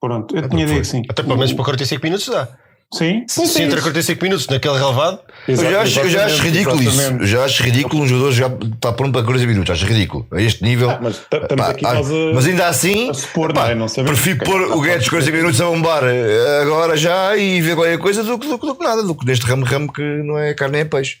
Pronto, 0.00 0.36
eu 0.36 0.44
É 0.44 0.48
tinha 0.48 0.66
que 0.66 0.84
sim. 0.84 1.02
Até 1.08 1.22
pelo 1.22 1.36
menos 1.36 1.52
para 1.52 1.64
45 1.64 2.02
minutos 2.02 2.28
dá. 2.28 2.48
Sim, 2.92 3.24
Se, 3.26 3.44
se 3.48 3.62
entra 3.62 3.80
45 3.80 4.22
minutos 4.22 4.46
naquele 4.46 4.76
relevado, 4.78 5.18
Eu 5.48 5.56
já, 5.56 5.80
acho, 5.80 6.00
eu 6.00 6.10
já 6.10 6.26
acho 6.26 6.42
ridículo 6.42 6.80
isso. 6.82 7.00
Eu 7.00 7.26
já 7.26 7.44
acho 7.44 7.62
ridículo 7.62 8.02
um 8.02 8.06
jogador 8.06 8.30
já 8.32 8.46
está 8.46 8.92
pronto 8.92 9.12
para 9.12 9.24
40 9.24 9.46
minutos. 9.46 9.70
Acho 9.70 9.86
ridículo. 9.86 10.26
A 10.30 10.40
este 10.40 10.62
nível. 10.62 10.90
Ah, 10.90 11.00
mas 11.02 11.16
Pá, 11.18 11.70
aqui 11.70 11.84
ah, 11.86 11.94
mas 12.34 12.46
ainda 12.46 12.68
assim, 12.68 13.10
a 13.10 13.14
supor, 13.14 13.52
pá, 13.52 13.64
não 13.64 13.70
é? 13.70 13.74
Não 13.74 13.88
sabemos. 13.88 14.20
prefiro 14.20 14.44
pôr 14.44 14.60
o 14.76 14.80
Guedes 14.82 15.08
40 15.08 15.30
minutos 15.32 15.60
a 15.60 15.64
bombar 15.64 16.04
eh, 16.04 16.60
agora 16.62 16.96
já 16.96 17.34
e 17.36 17.60
ver 17.62 17.74
qualquer 17.74 17.98
coisa 17.98 18.22
do 18.22 18.38
que, 18.38 18.46
do, 18.46 18.58
que- 18.58 18.66
do 18.66 18.74
que 18.76 18.84
nada, 18.84 19.02
do 19.02 19.14
que 19.14 19.26
neste 19.26 19.44
ramo 19.46 19.64
ramo 19.64 19.92
que 19.92 20.02
não 20.02 20.38
é 20.38 20.54
carne 20.54 20.78
é 20.80 20.84
peixe. 20.84 21.16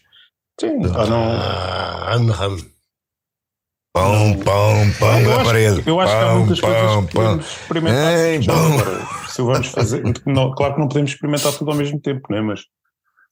Sim, 0.60 0.76
não. 0.76 1.00
ah, 1.00 2.10
ram, 2.14 2.26
ram. 2.26 2.56
Pão, 3.94 4.36
pão, 4.40 4.90
pão 4.98 5.20
eu, 5.20 5.28
na 5.28 5.36
acho, 5.36 5.44
parede. 5.44 5.82
eu 5.86 6.00
acho 6.00 6.12
que 6.12 6.18
há 6.18 6.26
Pão, 6.26 6.38
muitas 6.40 6.60
pão, 6.60 6.70
coisas 6.70 6.90
que 6.90 6.94
pão. 6.96 7.06
podemos 7.22 7.46
experimentar. 7.46 8.12
Ei, 8.18 8.42
Já 8.42 8.52
pão. 8.52 8.72
agora, 8.80 9.06
se 9.28 9.42
vamos 9.42 9.66
fazer, 9.68 10.02
não, 10.26 10.52
claro 10.52 10.74
que 10.74 10.80
não 10.80 10.88
podemos 10.88 11.10
experimentar 11.12 11.52
tudo 11.52 11.70
ao 11.70 11.76
mesmo 11.76 12.00
tempo, 12.00 12.22
né? 12.28 12.40
mas, 12.40 12.62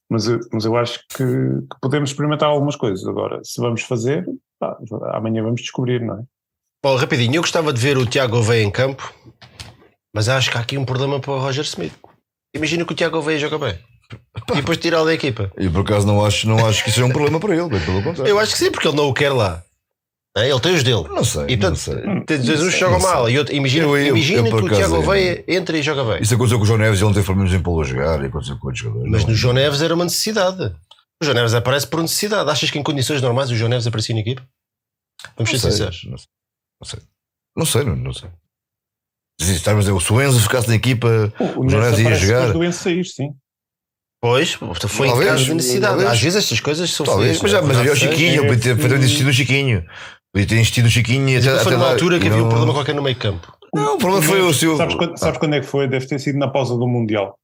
mas, 0.09 0.25
eu, 0.25 0.39
mas 0.53 0.63
eu 0.63 0.77
acho 0.77 0.99
que, 1.09 1.17
que 1.25 1.79
podemos 1.81 2.11
experimentar 2.11 2.47
algumas 2.47 2.77
coisas. 2.77 3.05
Agora, 3.05 3.41
se 3.43 3.59
vamos 3.59 3.81
fazer, 3.81 4.25
pá, 4.57 4.77
amanhã 5.13 5.43
vamos 5.43 5.59
descobrir, 5.61 5.99
não 5.99 6.19
é? 6.19 6.21
Bom, 6.81 6.95
rapidinho, 6.95 7.35
eu 7.35 7.41
gostava 7.41 7.73
de 7.73 7.81
ver 7.81 7.97
o 7.97 8.05
Tiago 8.05 8.37
Oveia 8.37 8.63
em 8.63 8.71
campo, 8.71 9.13
mas 10.15 10.29
acho 10.29 10.49
que 10.49 10.57
há 10.57 10.61
aqui 10.61 10.77
um 10.77 10.85
problema 10.85 11.19
para 11.19 11.31
o 11.33 11.39
Roger 11.39 11.65
Smith. 11.65 11.93
Imagina 12.55 12.85
que 12.85 12.93
o 12.93 12.95
Tiago 12.95 13.17
Oveia 13.17 13.37
joga 13.37 13.57
bem 13.59 13.77
e 14.51 14.55
depois 14.55 14.77
tirá-lo 14.77 15.05
da 15.07 15.13
equipa. 15.13 15.51
E 15.57 15.67
por 15.69 15.81
acaso 15.81 16.07
não 16.07 16.23
acho, 16.23 16.47
não 16.47 16.65
acho 16.65 16.83
que 16.83 16.89
isso 16.89 16.99
seja 16.99 17.05
um 17.07 17.11
problema 17.11 17.37
para 17.37 17.53
ele, 17.53 17.67
bem 17.67 17.81
pelo 17.81 18.01
contrário. 18.01 18.29
Eu 18.31 18.39
acho 18.39 18.53
que 18.53 18.59
sim, 18.59 18.71
porque 18.71 18.87
ele 18.87 18.95
não 18.95 19.09
o 19.09 19.13
quer 19.13 19.33
lá. 19.33 19.61
É, 20.35 20.49
Ele 20.49 20.59
tem 20.59 20.73
os 20.73 20.81
dele. 20.83 21.03
Não 21.09 21.23
sei, 21.23 21.43
E 21.47 21.55
não 21.55 21.69
portanto, 21.71 21.75
sei. 21.77 22.55
Não 22.57 22.71
jogam 22.71 22.99
sei. 22.99 23.09
mal 23.09 23.29
e 23.29 23.37
outro, 23.37 23.53
imagina, 23.53 23.85
Eu- 23.85 23.97
eu- 23.97 24.07
imagina 24.17 24.47
eu, 24.49 24.57
que 24.57 24.63
o 24.65 24.69
Tiago 24.75 24.95
é- 24.95 24.97
Oveia 24.97 25.43
entra 25.47 25.77
e 25.77 25.83
joga 25.83 26.03
bem. 26.03 26.23
Isso 26.23 26.33
aconteceu 26.33 26.57
com 26.57 26.63
o 26.63 26.67
João 26.67 26.79
Neves 26.79 26.99
e 26.99 27.03
ele 27.03 27.07
não 27.09 27.13
teve 27.13 27.25
problemas 27.25 27.53
em 27.53 27.59
pô-lo 27.61 27.81
a 27.81 27.83
jogar 27.85 28.23
e 28.23 28.25
aconteceu 28.25 28.57
com 28.57 28.67
outros 28.67 28.83
jogadores. 28.83 29.11
Mas 29.11 29.21
Não. 29.23 29.29
no 29.29 29.35
João 29.35 29.53
Neves 29.53 29.81
era 29.83 29.93
uma 29.93 30.05
necessidade. 30.05 30.75
O 31.21 31.23
João 31.25 31.35
Neves 31.35 31.53
aparece 31.53 31.85
por 31.85 32.01
necessidade. 32.01 32.49
Achas 32.49 32.71
que 32.71 32.79
em 32.79 32.83
condições 32.83 33.21
normais 33.21 33.51
o 33.51 33.55
João 33.55 33.69
Neves 33.69 33.85
aparecia 33.85 34.15
na 34.15 34.21
equipa? 34.21 34.41
Vamos 35.37 35.51
ser 35.51 35.55
Não 35.57 35.61
sei, 35.61 35.71
sinceros. 35.71 36.03
Não 36.05 36.17
sei. 36.17 36.27
Não 36.81 36.87
sei. 36.87 36.99
Não 37.55 37.65
sei, 37.65 37.83
não, 37.83 37.95
não 37.95 38.13
sei. 38.13 38.29
Se 39.39 39.51
estás 39.55 39.77
a 39.77 39.79
dizer, 39.81 40.01
se 40.01 40.13
o 40.13 40.21
Enzo 40.21 40.39
ficasse 40.39 40.67
na 40.67 40.75
equipa, 40.75 41.31
O, 41.57 41.69
João 41.69 41.83
Neves 41.83 41.99
ia 41.99 42.15
jogar. 42.15 42.47
depois 42.47 42.53
do 42.53 42.63
Enzo 42.63 42.79
sair, 42.79 43.05
sim. 43.05 43.29
Pois, 44.19 44.53
foi 44.53 45.07
em 45.07 45.09
Talvez, 45.11 45.29
caso 45.31 45.43
de 45.45 45.53
necessidade. 45.53 45.91
talvez. 45.93 46.09
Às 46.11 46.21
vezes 46.21 46.43
estas 46.43 46.59
coisas 46.59 46.89
são 46.89 47.05
talvez, 47.05 47.41
mas, 47.41 47.51
não 47.51 47.59
é? 47.59 47.61
mas 47.61 47.77
havia 47.77 47.91
o 47.91 47.95
Verdade 47.95 48.15
Chiquinho, 48.17 48.45
é 48.45 48.47
podia 48.47 48.75
ter, 48.75 48.97
insistido 48.97 49.25
no 49.27 49.33
Chiquinho. 49.33 49.85
Podia 50.33 50.47
ter 50.47 50.55
insistido 50.59 50.85
no 50.85 50.89
Chiquinho 50.89 51.29
e 51.29 51.37
até, 51.37 51.49
foi 51.51 51.59
até 51.59 51.69
numa 51.71 51.85
lá- 51.85 51.91
altura 51.91 52.19
que 52.19 52.25
e 52.25 52.27
havia 52.29 52.39
um 52.39 52.43
não- 52.43 52.49
problema 52.49 52.73
qualquer 52.73 52.95
no 52.95 53.03
meio 53.03 53.15
campo. 53.15 53.55
Não, 53.73 53.95
o 53.95 53.97
problema 53.97 54.23
foi 54.25 54.41
o 54.41 54.53
seu. 54.53 54.75
Sabes 54.77 54.95
quando, 54.95 55.17
sabes 55.17 55.37
quando 55.39 55.53
é 55.55 55.59
que 55.59 55.65
foi? 55.65 55.87
Deve 55.87 56.05
ter 56.07 56.19
sido 56.19 56.37
na 56.39 56.47
pausa 56.47 56.75
do 56.75 56.87
Mundial. 56.87 57.35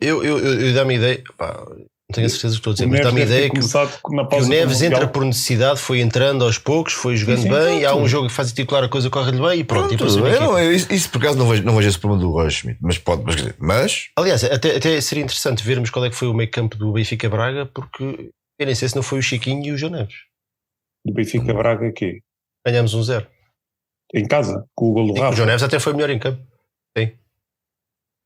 Eu, 0.00 0.22
eu, 0.24 0.38
eu, 0.38 0.60
eu 0.68 0.74
dá-me 0.74 0.96
ideia, 0.96 1.22
pá, 1.36 1.64
não 1.68 1.86
tenho 2.12 2.26
a 2.26 2.30
certeza 2.30 2.54
do 2.54 2.56
que 2.56 2.58
estou 2.58 2.70
a 2.72 2.74
dizer, 2.74 2.86
O 2.86 2.88
mas 2.90 3.00
dá-me 3.00 3.22
ideia 3.22 3.48
que, 3.50 3.58
que 3.60 4.36
o 4.42 4.46
Neves 4.46 4.82
entra 4.82 5.08
por 5.08 5.24
necessidade, 5.24 5.80
foi 5.80 6.00
entrando 6.00 6.44
aos 6.44 6.58
poucos, 6.58 6.92
foi 6.92 7.16
jogando 7.16 7.38
Sim, 7.42 7.42
sim, 7.44 7.54
bem, 7.54 7.80
e 7.80 7.86
há 7.86 7.94
um 7.94 8.06
jogo 8.06 8.26
que 8.28 8.32
faz 8.34 8.52
titular 8.52 8.84
a 8.84 8.88
coisa 8.88 9.08
corre-lhe 9.08 9.40
bem 9.40 9.60
e 9.60 9.64
pronto. 9.64 9.94
e 9.94 9.96
Pronto, 9.96 10.18
equipa. 10.18 10.40
não, 10.40 10.58
eu- 10.58 10.72
isso, 10.72 10.92
isso 10.92 11.08
por 11.10 11.18
acaso 11.18 11.38
não 11.38 11.48
vejo, 11.48 11.62
não 11.62 11.74
vejo 11.76 11.88
esse 11.88 11.98
problema 11.98 12.22
do 12.24 12.30
Roger 12.32 12.50
Schmidt, 12.50 12.78
mas 12.82 12.98
pode, 12.98 13.22
mas, 13.24 13.36
mas 13.58 14.08
Aliás, 14.18 14.44
até, 14.44 14.76
até 14.76 15.00
seria 15.00 15.24
interessante 15.24 15.64
vermos 15.64 15.90
qual 15.90 16.04
é 16.04 16.10
que 16.10 16.16
foi 16.16 16.28
o 16.28 16.34
meio 16.34 16.50
campo 16.50 16.76
do 16.76 16.92
Benfica 16.92 17.28
Braga, 17.30 17.64
porque 17.66 18.30
eu 18.58 18.66
nem 18.66 18.74
sei 18.74 18.88
se 18.88 18.96
não 18.96 19.02
foi 19.02 19.20
o 19.20 19.22
Chiquinho 19.22 19.64
e 19.64 19.72
o 19.72 19.78
João 19.78 19.92
Neves. 19.92 20.14
Do 21.04 21.12
Benfica 21.12 21.52
Braga 21.52 21.86
aqui. 21.88 22.20
Ganhámos 22.66 22.94
um 22.94 23.02
zero. 23.02 23.26
Em 24.14 24.26
casa, 24.26 24.64
com 24.74 24.90
o 24.90 24.92
gol 24.92 25.06
do 25.08 25.16
E 25.16 25.20
o 25.20 25.22
Rafa. 25.22 25.36
João 25.36 25.46
Neves 25.46 25.62
até 25.62 25.78
foi 25.78 25.92
melhor 25.92 26.10
em 26.10 26.18
campo. 26.18 26.42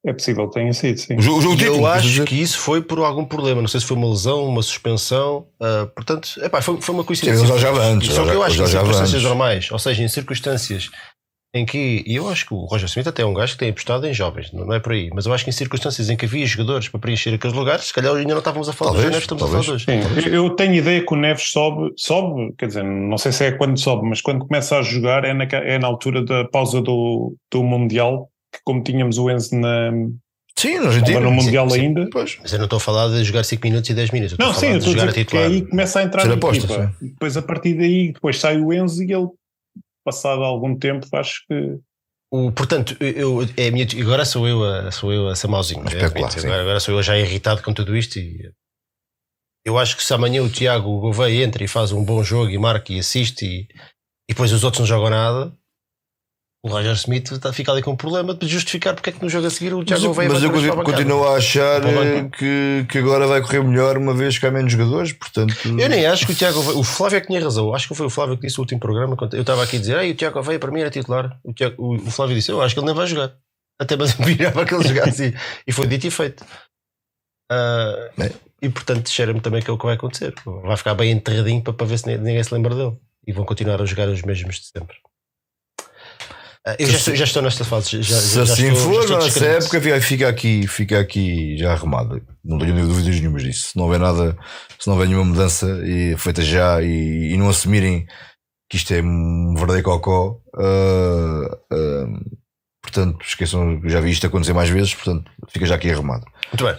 É 0.06 0.12
possível 0.12 0.48
que 0.48 0.54
tenha 0.54 0.72
sido, 0.72 0.96
sim. 0.96 1.16
o 1.16 1.20
jogo, 1.20 1.38
o 1.38 1.42
jogo 1.42 1.60
eu 1.64 1.84
acho 1.86 2.06
dizer, 2.06 2.24
que 2.26 2.40
isso 2.40 2.56
foi 2.60 2.80
por 2.80 3.00
algum 3.00 3.24
problema. 3.24 3.60
Não 3.60 3.66
sei 3.68 3.80
se 3.80 3.86
foi 3.86 3.96
uma 3.96 4.08
lesão, 4.08 4.46
uma 4.46 4.62
suspensão. 4.62 5.48
ah, 5.60 5.86
portanto, 5.92 6.30
epá, 6.40 6.62
foi, 6.62 6.80
foi 6.80 6.94
uma 6.94 7.02
Sim, 7.02 7.06
coincidência. 7.08 7.40
ele 7.40 7.48
já 7.48 7.56
jogava 7.58 7.84
antes, 7.84 8.12
Só 8.14 8.22
que 8.22 8.28
já- 8.28 8.34
eu 8.34 8.42
acho 8.44 8.52
que 8.56 8.58
já 8.58 8.64
em 8.64 8.68
circunstâncias 8.70 9.14
antes. 9.14 9.22
normais, 9.24 9.70
ou 9.72 9.78
seja, 9.78 10.02
em 10.04 10.08
circunstâncias 10.08 10.90
em 11.54 11.64
que. 11.64 12.02
E 12.06 12.14
eu 12.16 12.28
acho 12.28 12.46
que 12.46 12.54
o 12.54 12.64
Roger 12.66 12.86
Smith 12.88 13.06
até 13.06 13.22
é 13.22 13.26
um 13.26 13.32
gajo 13.34 13.54
que 13.54 13.58
tem 13.58 13.70
apostado 13.70 14.06
em 14.06 14.12
jovens, 14.14 14.52
não 14.52 14.72
é 14.72 14.80
por 14.80 14.92
aí. 14.92 15.08
Mas 15.14 15.26
eu 15.26 15.32
acho 15.32 15.44
que 15.44 15.50
em 15.50 15.52
circunstâncias 15.52 16.10
em 16.10 16.16
que 16.16 16.26
havia 16.26 16.44
jogadores 16.46 16.88
para 16.88 17.00
preencher 17.00 17.34
aqueles 17.34 17.56
lugares, 17.56 17.86
se 17.86 17.92
calhar 17.94 18.14
ainda 18.14 18.30
não 18.32 18.38
estávamos 18.38 18.68
a 18.68 18.72
falar 18.72 18.90
Talvez, 18.92 19.06
dos 19.06 19.12
Neves, 19.12 19.24
estamos 19.24 19.42
a 19.42 19.46
falar 19.46 19.62
de 19.62 19.70
hoje. 19.70 19.84
Sim, 19.84 20.30
eu 20.30 20.50
tenho 20.50 20.74
ideia 20.74 21.04
que 21.04 21.12
o 21.12 21.16
Neves 21.16 21.50
sobe, 21.50 21.92
sobe, 21.96 22.52
quer 22.58 22.66
dizer, 22.66 22.84
não 22.84 23.18
sei 23.18 23.32
se 23.32 23.44
é 23.44 23.52
quando 23.52 23.78
sobe, 23.78 24.08
mas 24.08 24.20
quando 24.20 24.46
começa 24.46 24.78
a 24.78 24.82
jogar 24.82 25.24
é 25.24 25.32
na, 25.32 25.44
é 25.44 25.78
na 25.78 25.86
altura 25.86 26.24
da 26.24 26.44
pausa 26.44 26.80
do, 26.82 27.34
do 27.50 27.62
Mundial, 27.62 28.28
que 28.52 28.60
como 28.64 28.82
tínhamos 28.82 29.18
o 29.18 29.30
Enzo 29.30 29.56
na, 29.56 29.90
Sim, 30.58 30.80
na 30.80 30.86
Argentina. 30.88 31.18
estava 31.18 31.20
no 31.20 31.30
Mundial 31.32 31.70
sim. 31.70 31.80
ainda. 31.80 32.08
Pois. 32.10 32.36
Mas 32.42 32.52
eu 32.52 32.58
não 32.58 32.64
estou 32.64 32.78
a 32.78 32.80
falar 32.80 33.08
de 33.10 33.22
jogar 33.22 33.44
5 33.44 33.64
minutos 33.64 33.88
e 33.88 33.94
10 33.94 34.10
minutos. 34.10 34.36
Eu 34.36 34.44
Não, 34.44 34.50
estou 34.52 34.68
a 34.68 34.72
sim, 34.72 34.80
falar 34.80 34.92
eu 34.92 34.92
estou 34.92 35.02
a 35.02 35.06
a 35.06 35.08
é 35.08 35.12
titular. 35.12 35.44
aí 35.46 35.62
que 35.62 35.70
começa 35.70 36.00
a 36.00 36.02
entrar 36.02 36.32
aposta, 36.32 36.64
equipa. 36.64 36.96
E 37.00 37.08
depois 37.10 37.36
a 37.36 37.42
partir 37.42 37.74
daí, 37.74 38.12
depois 38.12 38.38
sai 38.40 38.60
o 38.60 38.72
Enzo 38.72 39.04
e 39.04 39.12
ele, 39.12 39.28
passado 40.08 40.42
algum 40.42 40.76
tempo, 40.76 41.06
acho 41.12 41.44
que 41.46 41.78
O, 42.30 42.52
portanto, 42.52 42.96
eu, 43.00 43.42
é 43.56 43.68
a 43.68 43.70
minha, 43.70 43.86
agora 44.00 44.24
sou 44.24 44.46
eu 44.46 44.64
a, 44.64 44.90
sou 44.90 45.12
eu 45.12 45.28
a 45.28 45.36
ser 45.36 45.48
mauzinho. 45.48 45.82
É, 45.88 46.04
agora, 46.04 46.60
agora 46.60 46.80
sou 46.80 46.94
eu 46.94 47.02
já 47.02 47.16
irritado 47.16 47.62
com 47.62 47.72
tudo 47.72 47.96
isto. 47.96 48.18
E 48.18 48.52
eu 49.64 49.78
acho 49.78 49.96
que 49.96 50.02
se 50.02 50.14
amanhã 50.14 50.42
o 50.42 50.50
Tiago 50.50 51.00
Gouveia 51.00 51.44
entra 51.44 51.62
e 51.62 51.68
faz 51.68 51.92
um 51.92 52.04
bom 52.04 52.22
jogo 52.22 52.50
e 52.50 52.58
marca 52.58 52.92
e 52.92 52.98
assiste 52.98 53.44
e, 53.44 53.68
e 54.28 54.34
depois 54.34 54.52
os 54.52 54.64
outros 54.64 54.80
não 54.80 54.86
jogam 54.86 55.10
nada, 55.10 55.52
o 56.68 56.72
Roger 56.72 56.92
Smith 56.92 57.32
está- 57.32 57.52
fica 57.52 57.72
ali 57.72 57.82
com 57.82 57.92
um 57.92 57.96
problema 57.96 58.34
de 58.34 58.46
justificar 58.46 58.94
porque 58.94 59.10
é 59.10 59.12
que 59.12 59.22
no 59.22 59.28
jogo 59.28 59.46
a 59.46 59.50
seguir 59.50 59.74
o 59.74 59.80
eu- 59.80 60.00
Gouveia 60.00 60.28
mas 60.28 60.40
vai 60.40 60.48
eu 60.48 60.52
continuo, 60.52 60.72
a 60.72 60.76
bancada. 60.76 60.96
continuo 60.96 61.28
a 61.28 61.36
achar 61.36 61.84
eh, 61.86 62.28
que, 62.36 62.86
que 62.88 62.98
agora 62.98 63.26
vai 63.26 63.40
correr 63.40 63.62
melhor 63.62 63.96
uma 63.96 64.14
vez 64.14 64.38
que 64.38 64.46
há 64.46 64.50
menos 64.50 64.70
jogadores, 64.72 65.12
portanto. 65.12 65.54
Eu 65.64 65.88
nem 65.88 66.06
acho 66.06 66.26
que 66.26 66.32
o 66.32 66.34
Tiago 66.34 66.58
o 66.60 66.84
Flávio 66.84 67.16
é 67.16 67.20
que 67.20 67.26
tinha 67.26 67.42
razão. 67.42 67.74
Acho 67.74 67.88
que 67.88 67.94
foi 67.94 68.06
o 68.06 68.10
Flávio 68.10 68.36
que 68.36 68.46
disse 68.46 68.58
no 68.58 68.62
último 68.62 68.80
programa. 68.80 69.16
Eu 69.32 69.40
estava 69.40 69.62
aqui 69.64 69.76
a 69.76 69.80
dizer, 69.80 69.98
Ei, 70.00 70.10
o 70.12 70.14
Tiago 70.14 70.34
Gouveia 70.34 70.58
para 70.58 70.70
mim 70.70 70.80
era 70.80 70.90
titular. 70.90 71.38
O, 71.42 71.52
Tiago- 71.52 71.74
o- 71.78 72.10
Flávio 72.10 72.36
disse, 72.36 72.50
eu 72.52 72.60
acho 72.62 72.74
que 72.74 72.80
ele 72.80 72.86
nem 72.86 72.94
vai 72.94 73.06
jogar. 73.06 73.32
Até 73.80 73.96
mas 73.96 74.12
virava 74.18 74.64
que 74.64 74.74
ele 74.74 74.86
jogasse 74.88 75.34
e, 75.66 75.72
foi 75.72 75.86
dito 75.86 76.06
e 76.06 76.10
feito. 76.10 76.44
É. 77.50 78.32
E 78.60 78.68
portanto, 78.68 79.08
cheira-me 79.08 79.40
também 79.40 79.62
que 79.62 79.70
é 79.70 79.72
o 79.72 79.78
que 79.78 79.84
vai 79.86 79.94
acontecer. 79.94 80.34
Vai 80.44 80.76
ficar 80.76 80.94
bem 80.94 81.12
enterradinho 81.12 81.62
para, 81.62 81.72
para 81.72 81.86
ver 81.86 81.98
se 81.98 82.06
ninguém, 82.06 82.22
ninguém 82.24 82.42
se 82.44 82.52
lembra 82.52 82.74
dele. 82.74 82.96
E 83.26 83.32
vão 83.32 83.44
continuar 83.44 83.80
a 83.80 83.84
jogar 83.84 84.08
os 84.08 84.22
mesmos 84.22 84.56
de 84.56 84.66
sempre. 84.66 84.96
Eu 86.78 86.86
já 86.88 86.96
estou, 86.98 87.14
já 87.16 87.24
estou 87.24 87.42
nesta 87.42 87.64
fase. 87.64 88.02
Já, 88.02 88.16
se 88.16 88.34
já 88.36 88.42
assim 88.42 88.68
estou, 88.72 88.76
já 88.76 88.82
for, 88.82 89.00
estou 89.04 89.18
nessa 89.18 89.44
época 89.46 89.80
fica- 89.80 90.00
fica 90.00 90.28
aqui, 90.28 90.66
fica 90.66 91.00
aqui 91.00 91.56
já 91.58 91.72
arrumada. 91.72 92.20
Não 92.44 92.58
tenho 92.58 92.74
dúvidas 92.86 93.14
nenhumas 93.20 93.42
disso. 93.42 93.68
Se 93.70 93.76
não 93.76 93.84
houver 93.84 94.00
nada, 94.00 94.36
se 94.78 94.86
não 94.86 94.94
houver 94.94 95.08
nenhuma 95.08 95.24
mudança 95.26 95.66
e 95.84 96.16
feita 96.16 96.42
já 96.42 96.82
e, 96.82 97.32
e 97.32 97.36
não 97.36 97.48
assumirem 97.48 98.06
que 98.70 98.76
isto 98.76 98.92
é 98.92 99.00
um 99.02 99.54
verdadeiro 99.56 99.84
cocó, 99.88 100.38
ah, 100.56 101.58
ah, 101.72 102.06
portanto, 102.82 103.18
esqueçam, 103.26 103.80
já 103.84 104.00
vi 104.00 104.10
isto 104.10 104.26
acontecer 104.26 104.52
mais 104.52 104.68
vezes, 104.68 104.94
portanto, 104.94 105.30
fica 105.48 105.66
já 105.66 105.74
aqui 105.76 105.90
arrumado. 105.90 106.24
Muito 106.52 106.64
bem. 106.64 106.76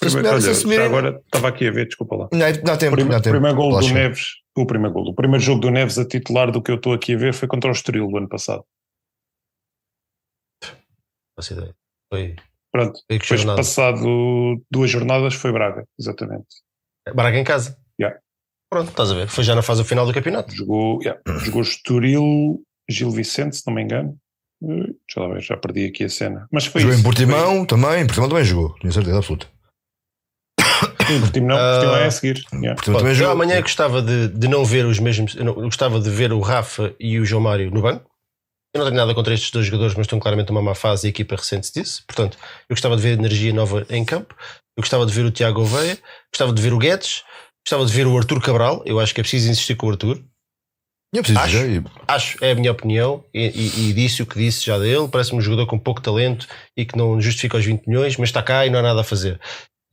Primeiro, 0.00 0.28
olha, 0.28 0.40
já 0.54 0.84
agora 0.84 1.20
estava 1.24 1.48
aqui 1.48 1.68
a 1.68 1.70
ver, 1.70 1.86
desculpa 1.86 2.16
lá. 2.16 2.28
Não, 2.32 2.38
dá 2.64 2.76
tempo, 2.76 2.96
Prime- 2.96 3.10
dá 3.10 3.20
tempo. 3.20 3.34
primeiro 3.34 3.56
gol 3.56 3.78
do. 3.78 3.88
Neves, 3.94 4.26
o 4.56 4.66
primeiro 4.66 4.92
gol, 4.92 5.08
o 5.08 5.14
primeiro 5.14 5.44
jogo 5.44 5.60
do 5.60 5.70
Neves 5.70 5.98
a 5.98 6.04
titular 6.04 6.50
do 6.50 6.60
que 6.60 6.70
eu 6.72 6.74
estou 6.76 6.92
aqui 6.92 7.14
a 7.14 7.18
ver 7.18 7.32
foi 7.34 7.46
contra 7.46 7.70
o 7.70 7.72
Estoril 7.72 8.08
do 8.08 8.16
ano 8.16 8.28
passado. 8.28 8.64
Faço 11.38 11.52
ideia. 11.52 11.74
Foi. 12.12 12.34
Pronto, 12.72 13.00
foi 13.08 13.18
depois 13.18 13.40
jornada. 13.40 13.56
passado 13.56 14.60
duas 14.70 14.90
jornadas 14.90 15.34
foi 15.34 15.52
Braga, 15.52 15.84
exatamente. 15.98 16.46
Braga 17.14 17.38
em 17.38 17.44
casa. 17.44 17.78
Yeah. 18.00 18.18
Pronto, 18.70 18.90
estás 18.90 19.10
a 19.10 19.14
ver. 19.14 19.28
Foi 19.28 19.44
já 19.44 19.54
na 19.54 19.62
fase 19.62 19.84
final 19.84 20.04
do 20.04 20.12
campeonato. 20.12 20.52
Jogou, 20.54 21.00
yeah, 21.02 21.20
jogou 21.44 21.62
Estoril, 21.62 22.60
Gil 22.90 23.10
Vicente, 23.10 23.56
se 23.56 23.62
não 23.66 23.74
me 23.74 23.82
engano. 23.82 24.16
Eh, 24.62 24.92
Já, 25.14 25.20
lá 25.22 25.34
ver, 25.34 25.40
já 25.42 25.56
perdi 25.56 25.86
aqui 25.86 26.04
a 26.04 26.08
cena. 26.08 26.48
Mas 26.52 26.66
foi 26.66 26.80
Jogou 26.80 26.92
isso. 26.94 27.00
em 27.00 27.04
Portimão 27.04 27.64
também, 27.64 28.02
em 28.02 28.06
Portimão 28.06 28.28
também 28.28 28.44
jogou, 28.44 28.74
tenho 28.80 28.92
certeza 28.92 29.16
absoluta. 29.18 29.46
Foi, 31.06 31.16
em 31.16 31.20
Portimão, 31.20 31.56
Ah, 31.58 31.70
Portimão 31.78 31.96
é 31.96 32.06
a 32.06 32.10
seguir. 32.10 32.44
Yeah. 32.52 32.74
Portimão 32.74 32.98
também 32.98 33.12
eu 33.12 33.16
jogou. 33.16 33.32
amanhã 33.32 33.60
gostava 33.62 34.02
de, 34.02 34.28
de 34.28 34.48
não 34.48 34.64
ver 34.64 34.84
os 34.84 34.98
mesmos. 34.98 35.34
Não- 35.36 35.54
eu 35.54 35.62
gostava 35.62 35.98
de 36.00 36.10
ver 36.10 36.32
o 36.32 36.40
Rafa 36.40 36.94
e 37.00 37.18
o 37.18 37.24
João 37.24 37.42
Mário 37.42 37.70
no 37.70 37.80
banco. 37.80 38.10
Eu 38.74 38.80
não 38.80 38.86
tenho 38.86 38.96
nada 38.98 39.14
contra 39.14 39.32
estes 39.34 39.50
dois 39.50 39.66
jogadores, 39.66 39.94
mas 39.94 40.04
estão 40.04 40.18
claramente 40.20 40.48
numa 40.50 40.62
má 40.62 40.74
fase 40.74 41.06
e 41.06 41.08
a 41.08 41.10
equipa 41.10 41.36
recente 41.36 41.72
disso. 41.72 42.02
Portanto, 42.06 42.36
eu 42.68 42.74
gostava 42.74 42.96
de 42.96 43.02
ver 43.02 43.18
energia 43.18 43.52
nova 43.52 43.86
em 43.88 44.04
campo. 44.04 44.34
Eu 44.76 44.82
gostava 44.82 45.06
de 45.06 45.12
ver 45.12 45.24
o 45.24 45.30
Tiago 45.30 45.62
Oveia. 45.62 45.98
Gostava 46.32 46.52
de 46.52 46.60
ver 46.62 46.72
o 46.72 46.78
Guedes. 46.78 47.22
Gostava 47.66 47.84
de 47.86 47.92
ver 47.92 48.06
o 48.06 48.16
Arthur 48.16 48.40
Cabral. 48.42 48.82
Eu 48.84 49.00
acho 49.00 49.14
que 49.14 49.20
é 49.20 49.22
preciso 49.24 49.50
insistir 49.50 49.74
com 49.74 49.86
o 49.86 49.90
Arthur. 49.90 50.22
Eu 51.14 51.22
preciso 51.22 51.40
Acho. 51.40 51.52
já. 51.56 51.82
Acho, 52.06 52.44
é 52.44 52.50
a 52.50 52.54
minha 52.54 52.70
opinião, 52.70 53.24
e, 53.32 53.46
e- 53.46 53.88
e 53.88 53.92
disse 53.94 54.22
o 54.22 54.26
que 54.26 54.38
disse 54.38 54.66
já 54.66 54.78
dele. 54.78 55.08
Parece-me 55.10 55.38
um 55.38 55.40
jogador 55.40 55.66
com 55.66 55.78
pouco 55.78 56.02
talento 56.02 56.46
e 56.76 56.84
que 56.84 56.98
não 56.98 57.18
justifica 57.18 57.56
os 57.56 57.64
20 57.64 57.86
milhões, 57.86 58.14
mas 58.18 58.28
está 58.28 58.42
cá 58.42 58.66
e 58.66 58.70
não 58.70 58.78
há 58.78 58.82
nada 58.82 59.00
a 59.00 59.04
fazer. 59.04 59.40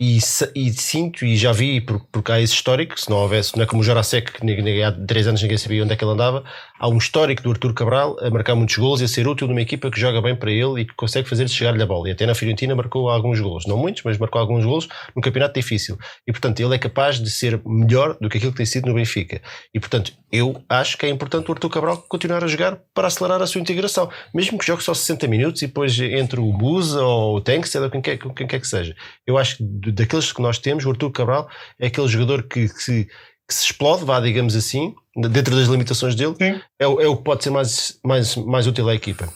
E, 0.01 0.17
e 0.53 0.73
sinto, 0.73 1.23
e 1.23 1.37
já 1.37 1.53
vi, 1.53 1.79
por- 1.79 2.05
porque 2.11 2.29
há 2.33 2.41
esse 2.41 2.53
histórico, 2.53 2.99
se 2.99 3.09
não 3.09 3.15
houvesse, 3.15 3.55
não 3.55 3.63
é 3.63 3.65
como 3.65 3.81
o 3.81 3.83
Jorasek, 3.85 4.29
que 4.33 4.83
há 4.83 4.91
3 4.91 5.27
anos 5.27 5.41
ninguém 5.41 5.57
sabia 5.57 5.81
onde 5.85 5.93
é 5.93 5.95
que 5.95 6.03
ele 6.03 6.11
andava, 6.11 6.43
há 6.79 6.87
um 6.87 6.97
histórico 6.97 7.41
do 7.41 7.51
Arthur 7.51 7.73
Cabral 7.73 8.17
a 8.19 8.29
marcar 8.29 8.55
muitos 8.55 8.77
golos 8.77 9.01
e 9.01 9.05
a 9.05 9.07
ser 9.07 9.27
útil 9.27 9.47
numa 9.47 9.61
equipa 9.61 9.89
que 9.89 9.99
joga 9.99 10.21
bem 10.21 10.35
para 10.35 10.51
ele 10.51 10.81
e 10.81 10.85
que 10.85 10.93
consegue 10.93 11.27
fazer 11.27 11.47
chegar-lhe 11.47 11.81
a 11.81 11.85
bola. 11.85 12.09
E 12.09 12.11
até 12.11 12.25
na 12.25 12.35
Fiorentina 12.35 12.75
marcou 12.75 13.09
alguns 13.09 13.39
golos, 13.39 13.65
não 13.65 13.77
muitos, 13.77 14.03
mas 14.03 14.17
marcou 14.17 14.41
alguns 14.41 14.65
golos 14.65 14.87
num 15.15 15.21
campeonato 15.21 15.53
difícil. 15.53 15.97
E 16.27 16.31
portanto 16.31 16.59
ele 16.59 16.75
é 16.75 16.77
capaz 16.77 17.19
de 17.19 17.29
ser 17.29 17.61
melhor 17.65 18.17
do 18.19 18.29
que 18.29 18.37
aquilo 18.37 18.51
que 18.51 18.57
tem 18.57 18.65
sido 18.65 18.87
no 18.87 18.95
Benfica. 18.95 19.41
E 19.73 19.79
portanto 19.79 20.13
eu 20.31 20.61
acho 20.67 20.97
que 20.97 21.05
é 21.05 21.09
importante 21.09 21.49
o 21.49 21.53
Arthur 21.53 21.69
Cabral 21.69 21.97
continuar 22.09 22.43
a 22.43 22.47
jogar 22.47 22.77
para 22.93 23.07
acelerar 23.07 23.41
a 23.41 23.47
sua 23.47 23.61
integração, 23.61 24.09
mesmo 24.33 24.57
que 24.57 24.65
jogue 24.65 24.83
só 24.83 24.93
60 24.93 25.27
minutos 25.27 25.61
e 25.61 25.67
depois 25.67 25.97
entre 25.99 26.39
o 26.39 26.51
Busa 26.51 27.01
ou 27.01 27.37
o 27.37 27.41
Tankstead 27.41 27.85
ou 27.85 27.91
quem 27.91 28.01
quer, 28.01 28.17
quem 28.17 28.47
quer 28.47 28.59
que 28.59 28.67
seja. 28.67 28.95
Eu 29.25 29.37
acho 29.37 29.57
que 29.57 29.91
daqueles 29.91 30.31
que 30.31 30.41
nós 30.41 30.57
temos, 30.57 30.85
o 30.85 30.89
Arthur 30.89 31.11
Cabral 31.11 31.49
é 31.79 31.87
aquele 31.87 32.07
jogador 32.07 32.43
que, 32.43 32.67
que 32.67 32.83
se, 32.83 33.07
que 33.47 33.53
se 33.53 33.65
explode, 33.65 34.03
vá, 34.03 34.19
digamos 34.19 34.55
assim, 34.55 34.95
dentro 35.15 35.55
das 35.55 35.67
limitações 35.67 36.15
dele, 36.15 36.35
Sim, 36.35 36.59
é, 36.79 36.87
o- 36.87 36.99
é 36.99 37.07
o 37.07 37.15
que 37.17 37.23
pode 37.23 37.43
ser 37.43 37.49
mais, 37.51 37.99
mais, 38.03 38.35
mais 38.35 38.67
útil 38.67 38.89
à 38.89 38.95
equipa. 38.95 39.31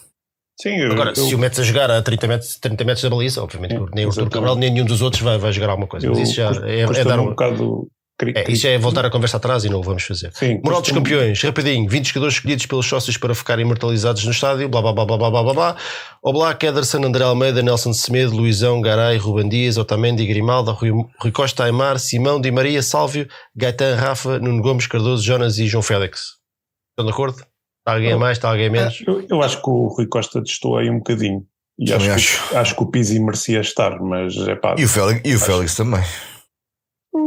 sim. 0.60 0.76
Eu, 0.78 0.92
Agora, 0.94 1.10
eu, 1.12 1.16
se 1.16 1.36
o 1.36 1.38
metes 1.40 1.60
a 1.60 1.64
jogar 1.64 1.90
a 1.92 2.02
30 2.02 2.28
metros, 2.28 2.56
30 2.58 2.84
metros 2.84 3.04
da 3.04 3.10
baliza, 3.10 3.44
obviamente 3.44 3.76
que 3.76 3.96
nem 3.96 4.06
o 4.06 4.10
exatamente. 4.10 4.34
Cabral 4.34 4.56
nem 4.56 4.72
nenhum 4.72 4.86
dos 4.86 5.02
outros 5.02 5.22
vai, 5.22 5.38
vai 5.38 5.52
jogar 5.52 5.70
alguma 5.70 5.88
coisa. 5.88 6.06
eu 6.08 6.12
Mas 6.12 6.20
isso 6.22 6.34
já 6.34 6.50
é, 6.68 6.82
é 6.82 7.04
dar 7.06 7.20
um 7.20 7.26
um. 7.26 7.30
bocado. 7.30 7.88
É, 8.36 8.52
isso 8.52 8.68
é 8.68 8.78
voltar 8.78 9.06
a 9.06 9.10
conversa 9.10 9.38
atrás 9.38 9.64
e 9.64 9.70
não 9.70 9.80
o 9.80 9.84
vamos 9.84 10.04
fazer. 10.04 10.32
Sim, 10.34 10.60
Moral 10.64 10.82
dos 10.82 10.92
campeões, 10.92 11.42
rapidinho, 11.42 11.90
20 11.90 12.08
jogadores 12.08 12.36
escolhidos 12.36 12.66
pelos 12.66 12.86
sócios 12.86 13.16
para 13.16 13.34
ficarem 13.34 13.64
imortalizados 13.64 14.26
no 14.26 14.32
estádio, 14.32 14.68
blá 14.68 14.82
blá 14.82 14.94
blá 14.94 15.06
blá 15.06 15.18
blá 15.18 15.30
blá 15.30 15.44
blá 15.44 15.54
blá. 15.54 15.76
Oblak, 16.22 16.66
Ederson, 16.66 17.04
André 17.06 17.24
Almeida, 17.24 17.62
Nelson 17.62 17.94
Semedo, 17.94 18.36
Luizão, 18.36 18.82
Garay, 18.82 19.18
Ruben 19.18 19.48
Dias, 19.48 19.78
Otamendi, 19.78 20.26
Grimalda, 20.26 20.72
Rui, 20.72 20.92
Rui 21.18 21.32
Costa, 21.32 21.64
Aymar, 21.64 21.98
Simão, 21.98 22.42
Di 22.42 22.52
Maria, 22.52 22.84
Sálvio, 22.84 23.26
Gaetan, 23.56 23.96
Rafa, 23.96 24.38
Nuno 24.38 24.62
Gomes, 24.62 24.86
Cardoso, 24.86 25.24
Jonas 25.24 25.58
e 25.58 25.68
João 25.68 25.82
Félix. 25.82 26.40
Estão 26.92 27.06
de 27.06 27.12
acordo? 27.12 27.38
Está 27.38 27.94
alguém 27.94 28.12
a 28.12 28.18
mais, 28.18 28.38
está 28.38 28.50
alguém 28.50 28.68
a 28.68 28.72
menos? 28.72 29.02
Eu, 29.08 29.26
eu 29.30 29.42
acho 29.42 29.62
que 29.62 29.70
o 29.70 29.88
Rui 29.88 30.08
Costa 30.08 30.44
testou 30.44 30.78
aí 30.78 30.90
um 30.90 30.98
bocadinho. 30.98 31.46
E 31.80 31.94
acho, 31.94 32.12
acho. 32.12 32.50
Que, 32.50 32.56
acho 32.58 32.76
que 32.76 32.84
o 32.84 32.86
Pizzi 32.88 33.20
merecia 33.22 33.62
estar, 33.62 33.98
mas 34.02 34.36
é 34.36 34.56
pá. 34.56 34.76
E 34.78 34.84
o 34.84 34.90
Félix, 34.90 35.22
e 35.24 35.36
o 35.36 35.40
Félix 35.40 35.76
também. 35.76 36.04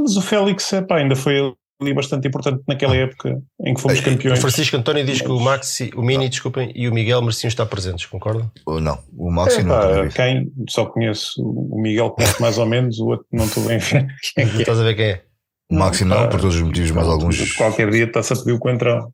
Mas 0.00 0.16
o 0.16 0.22
Félix 0.22 0.72
é 0.72 0.82
pá, 0.82 0.98
ainda 0.98 1.14
foi 1.16 1.38
ali 1.80 1.94
bastante 1.94 2.28
importante 2.28 2.62
naquela 2.68 2.94
época 2.94 3.42
em 3.64 3.74
que 3.74 3.80
fomos 3.80 3.98
É, 3.98 4.00
O 4.00 4.04
campeões. 4.04 4.38
Francisco 4.40 4.76
António 4.76 5.04
diz 5.04 5.20
que 5.20 5.28
o 5.28 5.40
Maxi, 5.40 5.90
o 5.96 6.02
Mini, 6.02 6.28
desculpem, 6.28 6.70
e 6.76 6.88
o 6.88 6.92
Miguel 6.94 7.20
mereciam 7.22 7.48
estar 7.48 7.66
presentes, 7.66 8.06
concordam? 8.06 8.50
Ou 8.66 8.80
não, 8.80 9.02
o 9.16 9.30
Maxi 9.30 9.60
É, 9.60 9.62
não. 9.64 9.74
pá, 9.74 10.08
quem 10.14 10.52
só 10.68 10.86
conheço 10.86 11.42
o 11.42 11.80
Miguel 11.80 12.10
conhece 12.10 12.40
mais 12.40 12.56
ou 12.58 12.66
menos, 12.66 12.98
o 13.00 13.06
outro 13.08 13.26
não 13.32 13.44
estou 13.46 13.64
bem 13.64 13.76
a 13.76 13.80
ver 13.80 14.06
quem 14.34 14.44
é 14.44 14.48
que 14.48 14.56
é. 14.58 14.60
Estás 14.60 14.78
a 14.80 14.84
ver 14.84 14.94
quem 14.94 15.06
é? 15.06 15.24
O 15.70 15.74
Maxi 15.74 16.04
não, 16.04 16.28
por 16.28 16.40
todos 16.40 16.54
os 16.56 16.62
motivos, 16.62 16.90
mais 16.92 17.08
alguns. 17.08 17.52
Qualquer 17.54 17.90
dia 17.90 18.04
está-se 18.04 18.32
a 18.32 18.36
pedir 18.36 18.52
o 18.52 18.58
coentrão. 18.58 19.10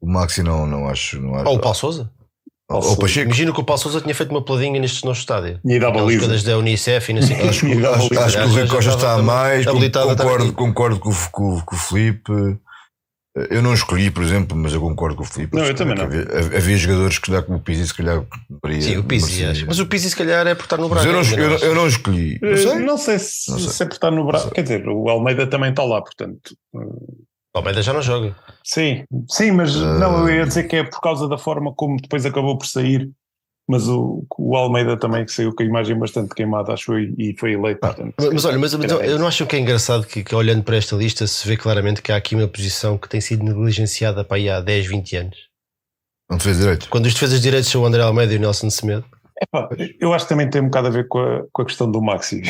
O 0.00 0.06
Maxi 0.10 0.42
não, 0.42 0.66
não 0.66 0.88
acho. 0.88 1.20
Não 1.20 1.34
acho. 1.34 1.48
Ou 1.48 1.56
o 1.56 1.60
Paulo 1.60 1.74
Souza? 1.76 2.10
Pacheco. 2.96 3.26
Imagino 3.26 3.52
que 3.52 3.60
o 3.60 3.64
Paulo 3.64 3.80
Souza 3.82 4.00
tinha 4.00 4.14
feito 4.14 4.30
uma 4.30 4.42
peladinha 4.44 4.78
neste 4.80 5.04
nosso 5.04 5.20
estádio. 5.20 5.58
E 5.64 5.78
dava 5.78 6.00
livre. 6.02 6.18
coisas 6.26 6.42
da 6.44 6.56
Unicef 6.56 7.10
e 7.10 7.14
não 7.14 7.22
sei 7.22 7.36
o. 7.36 7.40
Acho, 7.50 7.60
que- 7.66 7.86
acho, 7.86 8.18
acho 8.18 8.36
que 8.38 8.42
o 8.44 8.48
Rui 8.48 8.66
Já 8.66 8.74
Costa 8.74 8.90
está 8.94 9.12
a 9.14 9.22
mais. 9.22 9.66
Concordo, 9.66 10.52
concordo 10.52 10.98
com, 11.00 11.10
o- 11.10 11.30
com, 11.32 11.56
o- 11.56 11.64
com 11.64 11.74
o 11.76 11.78
Felipe. 11.78 12.32
Eu 13.48 13.62
não 13.62 13.72
escolhi, 13.72 14.10
por 14.10 14.24
exemplo, 14.24 14.56
mas 14.56 14.72
eu 14.72 14.80
concordo 14.80 15.14
com 15.16 15.22
o 15.22 15.26
Felipe. 15.26 15.56
Não, 15.56 15.64
eu 15.64 15.72
também 15.74 15.94
não. 15.94 16.04
Havia, 16.04 16.22
havia 16.56 16.76
jogadores 16.76 17.18
que 17.18 17.30
dá 17.30 17.40
como 17.40 17.58
o 17.58 17.60
Pizzi, 17.60 17.86
se 17.86 17.94
calhar. 17.94 18.24
deveria- 18.62 18.82
Sim, 18.82 18.96
o 18.98 19.04
Pizzi, 19.04 19.44
acho. 19.44 19.66
Mas 19.68 19.78
o 19.78 19.86
Pizzi, 19.86 20.10
se 20.10 20.16
calhar, 20.16 20.44
é 20.48 20.54
por 20.54 20.64
estar 20.64 20.76
no 20.78 20.88
Braga. 20.88 21.08
eu 21.08 21.12
não, 21.12 21.22
eu, 21.22 21.58
eu 21.58 21.74
não 21.74 21.86
escolhi. 21.86 22.40
Não 22.42 22.48
Eh, 22.50 22.56
sei. 22.56 22.74
Não 22.80 22.98
sei 22.98 23.18
se, 23.20 23.50
Não 23.52 23.58
sei. 23.60 23.68
se 23.70 23.82
é 23.82 23.86
por 23.86 23.92
estar 23.94 24.10
no 24.10 24.26
braço. 24.26 24.50
Quer 24.50 24.62
dizer, 24.62 24.88
o 24.88 25.08
Almeida 25.08 25.46
também 25.46 25.70
está 25.70 25.84
lá, 25.84 26.02
portanto. 26.02 26.56
O 27.54 27.58
Almeida 27.58 27.82
já 27.82 27.92
não 27.92 28.02
joga. 28.02 28.36
Sim, 28.64 29.04
sim, 29.28 29.50
mas 29.50 29.74
Ah. 29.76 29.98
não, 29.98 30.28
eu 30.28 30.36
ia 30.36 30.46
dizer 30.46 30.64
que 30.64 30.76
é 30.76 30.84
por 30.84 31.00
causa 31.00 31.28
da 31.28 31.36
forma 31.36 31.72
como 31.74 31.96
depois 32.00 32.24
acabou 32.24 32.56
por 32.56 32.66
sair. 32.66 33.10
Mas 33.68 33.86
o, 33.86 34.24
o 34.36 34.56
Almeida 34.56 34.96
também 34.98 35.24
que 35.24 35.30
saiu 35.30 35.54
com 35.54 35.62
a 35.62 35.66
imagem 35.66 35.96
bastante 35.96 36.34
queimada, 36.34 36.72
acho 36.72 36.92
eu, 36.92 37.14
e 37.16 37.36
foi 37.38 37.52
eleito. 37.52 37.78
portanto, 37.78 38.14
Mas, 38.18 38.44
olha, 38.44 38.58
mas, 38.58 38.74
mas 38.74 38.90
eu, 38.90 39.00
eu 39.00 39.16
não 39.18 39.28
acho 39.28 39.46
que 39.46 39.54
é 39.54 39.60
engraçado 39.60 40.04
que, 40.08 40.24
que 40.24 40.34
olhando 40.34 40.64
para 40.64 40.76
esta 40.76 40.96
lista 40.96 41.24
se 41.24 41.46
vê 41.46 41.56
claramente 41.56 42.02
que 42.02 42.10
há 42.10 42.16
aqui 42.16 42.34
uma 42.34 42.48
posição 42.48 42.98
que 42.98 43.08
tem 43.08 43.20
sido 43.20 43.44
negligenciada 43.44 44.24
para 44.24 44.38
aí 44.38 44.50
há 44.50 44.60
10, 44.60 44.86
20 44.86 45.16
anos. 45.16 45.36
Não 46.28 46.36
te 46.36 46.44
fez 46.44 46.58
direito. 46.58 46.88
Quando 46.88 47.06
os 47.06 47.14
defesas 47.14 47.38
de 47.38 47.42
direitos 47.44 47.70
são 47.70 47.82
o 47.82 47.86
André 47.86 48.02
Almeida 48.02 48.32
e 48.34 48.38
o 48.38 48.40
Nelson 48.40 48.70
Semedo. 48.70 49.04
Epá, 49.40 49.68
eu 50.00 50.12
acho 50.12 50.24
que 50.24 50.30
também 50.30 50.50
tem 50.50 50.62
um 50.62 50.66
bocado 50.66 50.88
a 50.88 50.90
ver 50.90 51.06
com 51.06 51.18
a, 51.20 51.42
com 51.52 51.62
a 51.62 51.64
questão 51.64 51.88
do 51.90 52.02
Maxi. 52.02 52.42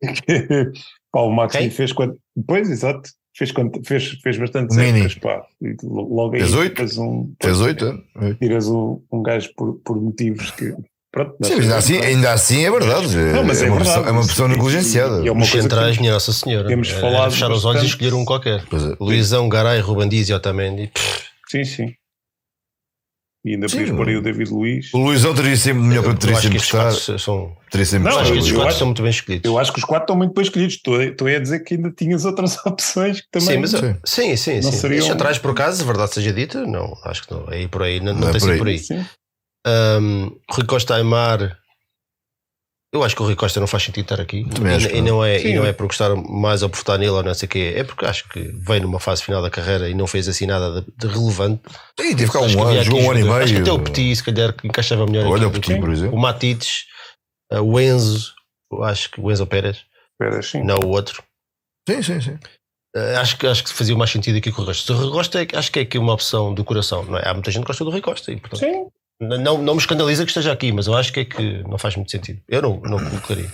pá, 1.12 1.20
o 1.20 1.30
Maxi 1.32 1.58
Quem? 1.58 1.70
fez 1.70 1.92
quando. 1.92 2.16
Pois, 2.46 2.70
exato. 2.70 3.10
Fez, 3.38 3.52
fez, 3.86 4.08
fez 4.20 4.36
bastante 4.38 4.76
épocas, 4.80 5.14
pá. 5.14 5.42
E 5.62 5.76
logo 5.84 6.34
aí 6.34 6.40
Fez 6.40 6.54
oito? 6.54 6.74
tiras 6.74 6.98
um, 6.98 7.32
oito? 7.60 8.04
é? 8.20 8.34
tiras 8.34 8.66
um, 8.66 9.00
um 9.12 9.22
gajo 9.22 9.48
por, 9.56 9.74
por 9.84 10.00
motivos 10.00 10.50
que. 10.50 10.74
Pronto, 11.10 11.36
Sim, 11.42 11.54
ainda 11.54 11.76
assim, 11.76 11.96
ainda 11.98 12.32
assim 12.32 12.64
é 12.66 12.70
verdade. 12.70 13.16
Não, 13.16 13.42
mas 13.44 13.62
é 13.62 13.66
uma 13.70 13.76
verdade. 13.76 13.96
Pessoa, 13.96 14.08
é 14.08 14.10
uma 14.12 14.26
pessoa 14.26 14.48
negligenciada. 14.48 15.26
é 15.26 15.30
uma 15.30 15.42
Os 15.42 15.48
centrais, 15.50 15.94
que 15.96 16.00
minha 16.02 16.12
Nossa 16.12 16.32
Senhora. 16.32 16.68
temos 16.68 16.90
Era- 16.90 17.00
falado 17.00 17.22
era 17.22 17.30
fechar 17.30 17.50
os 17.50 17.64
olhos 17.64 17.82
e 17.82 17.84
bastante. 17.86 18.04
escolher 18.04 18.14
um 18.20 18.24
qualquer. 18.24 18.58
É. 18.60 18.96
Luizão, 19.00 19.48
Garay, 19.48 19.80
Ruben 19.80 20.08
Dias 20.08 20.28
e 20.28 20.34
Otamendi. 20.34 20.90
Sim, 21.48 21.64
sim. 21.64 21.94
E 23.48 23.54
ainda 23.54 23.66
podias 23.66 23.90
pôr 23.90 24.08
aí 24.08 24.16
o 24.16 24.22
David 24.22 24.50
Luiz. 24.50 24.92
O 24.92 24.98
Luizão 24.98 25.34
teria 25.34 25.56
sempre 25.56 25.82
melhor 25.82 26.02
que 26.04 26.10
Eu 26.10 26.14
teria 26.18 26.36
sempre 26.36 26.58
estar. 26.58 26.92
quatro 26.92 27.18
são. 27.18 27.56
Teria 27.70 27.86
sempre 27.86 28.10
Não, 28.10 28.18
Acho 28.18 28.32
que 28.32 28.38
Luizão. 28.38 28.54
quatro 28.54 28.68
acho- 28.68 28.78
são 28.78 28.86
muito 28.88 29.02
bem 29.02 29.10
escolhidos. 29.10 29.44
Eu 29.50 29.58
acho 29.58 29.72
que 29.72 29.78
os 29.78 29.84
quatro 29.84 30.04
estão 30.04 30.16
muito 30.16 30.34
bem 30.34 30.42
escolhidos. 30.42 30.74
Estou, 30.74 30.96
a- 30.96 31.04
estou 31.04 31.26
a 31.28 31.38
dizer 31.38 31.60
que 31.60 31.74
ainda 31.74 31.90
tinhas 31.90 32.24
outras 32.24 32.56
opções 32.66 33.20
que 33.20 33.26
também. 33.30 33.48
Sim, 33.48 33.58
mas, 33.60 33.70
Sim. 33.70 33.96
sim, 34.04 34.36
sim, 34.36 34.60
Não 34.60 34.70
sim. 34.72 34.78
seriam- 34.78 35.00
Os 35.00 35.06
centrais, 35.06 35.38
por 35.38 35.50
acaso, 35.52 35.84
verdade 35.84 36.14
seja 36.14 36.32
dita, 36.32 36.66
não, 36.66 36.94
acho 37.04 37.26
que 37.26 37.32
não. 37.32 37.44
Aí 37.48 37.66
por 37.68 37.82
aí, 37.82 38.00
não, 38.00 38.12
não 38.12 38.20
Não 38.20 38.28
é 38.28 38.32
tem 38.32 38.40
por 38.40 38.46
sido 38.46 38.52
aí. 38.52 38.58
por 38.58 38.68
aí. 38.68 38.78
Sim. 38.78 39.04
Um, 39.66 40.30
Rui 40.50 40.66
Costa 40.66 40.94
Aymar. 40.94 41.56
Eu 42.94 43.04
acho 43.04 43.14
que 43.14 43.20
o 43.20 43.26
Rui 43.26 43.36
Costa 43.36 43.60
não 43.60 43.66
faz 43.66 43.82
sentido 43.82 44.04
estar 44.04 44.18
aqui. 44.20 44.46
E, 44.92 44.96
e 44.96 45.02
não 45.02 45.22
é, 45.22 45.38
Sim. 45.38 45.48
e 45.48 45.54
não 45.56 45.64
é 45.66 45.74
por 45.74 45.86
gostar 45.86 46.14
mais 46.16 46.62
ou 46.62 46.70
por 46.70 46.78
votar 46.78 46.98
nele 46.98 47.10
ou 47.10 47.22
não 47.22 47.34
sei 47.34 47.46
o 47.46 47.50
quê. 47.50 47.74
É 47.76 47.84
porque 47.84 48.06
acho 48.06 48.26
que 48.30 48.40
veio 48.40 48.80
numa 48.82 48.98
fase 48.98 49.22
final 49.22 49.42
da 49.42 49.50
carreira 49.50 49.90
e 49.90 49.94
não 49.94 50.06
fez 50.06 50.26
assim 50.26 50.46
nada 50.46 50.80
de, 50.80 50.86
de 50.96 51.06
relevante. 51.06 51.60
Sim, 52.00 52.16
teve 52.16 52.32
cá 52.32 52.38
Acho 52.40 52.56
que 52.56 52.62
um 52.62 52.66
ano, 52.66 52.82
jogou 52.82 53.00
um 53.02 53.10
ano 53.10 53.20
e 53.20 53.22
meio. 53.24 53.34
Acho 53.36 53.54
que 53.54 53.60
até 53.60 53.72
o 53.72 53.78
Petit, 53.78 54.16
se 54.16 54.24
calhar, 54.24 54.52
que 54.54 54.66
encaixava 54.66 55.04
melhor 55.06 55.26
Olha 55.26 55.46
o 55.46 55.50
aqui. 55.50 55.60
Petit, 55.60 55.78
por 55.80 55.90
O 55.90 55.92
exemplo. 55.92 56.18
Matites, 56.18 56.84
uh, 57.52 57.60
o 57.60 57.78
Enzo, 57.78 58.32
eu 58.72 58.82
acho 58.84 59.10
que 59.10 59.20
o 59.20 59.30
Enzo 59.30 59.46
Pérez, 59.46 59.84
Espera, 60.12 60.42
sim. 60.42 60.62
não 60.64 60.78
o 60.82 60.88
outro. 60.88 61.22
Sim, 61.86 62.02
sim, 62.02 62.20
sim. 62.22 62.38
Uh, 62.96 63.18
acho, 63.20 63.36
que, 63.36 63.46
acho 63.46 63.64
que 63.64 63.70
fazia 63.70 63.94
mais 63.96 64.10
sentido 64.10 64.38
aqui 64.38 64.50
com 64.50 64.62
o 64.62 64.64
Rui 64.64 64.72
Costa. 64.74 64.92
O 64.94 64.96
Rui 64.96 65.10
Costa 65.12 65.42
é- 65.42 65.48
acho 65.58 65.70
que 65.70 65.78
é 65.78 65.82
aqui 65.82 65.98
uma 65.98 66.14
opção 66.14 66.54
do 66.54 66.64
coração. 66.64 67.04
Não 67.04 67.18
é? 67.18 67.28
Há 67.28 67.34
muita 67.34 67.50
gente 67.50 67.64
que 67.64 67.66
gosta 67.68 67.84
do 67.84 67.90
Rui 67.90 68.00
Costa 68.00 68.32
e, 68.32 68.36
portanto, 68.38 68.60
Sim. 68.60 68.86
Não, 69.20 69.58
não 69.58 69.74
me 69.74 69.80
escandaliza 69.80 70.24
que 70.24 70.30
esteja 70.30 70.52
aqui, 70.52 70.70
mas 70.70 70.86
eu 70.86 70.94
acho 70.94 71.12
que 71.12 71.20
é 71.20 71.24
que 71.24 71.62
não 71.64 71.76
faz 71.76 71.96
muito 71.96 72.10
sentido. 72.10 72.40
Eu 72.48 72.62
não, 72.62 72.80
não 72.80 72.98
colocaria. 72.98 73.50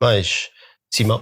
Mas, 0.00 0.50
Simão. 0.92 1.18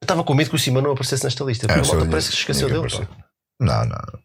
Eu 0.00 0.04
estava 0.04 0.22
com 0.22 0.34
medo 0.34 0.50
que 0.50 0.56
o 0.56 0.58
Simão 0.58 0.82
não 0.82 0.92
aparecesse 0.92 1.24
nesta 1.24 1.44
lista. 1.44 1.66
Porque 1.66 1.80
malta 1.80 1.96
disse, 1.96 2.10
parece 2.10 2.30
que 2.30 2.36
esqueceu 2.36 2.68
dele. 2.68 3.08
Não, 3.60 3.84
não. 3.84 4.22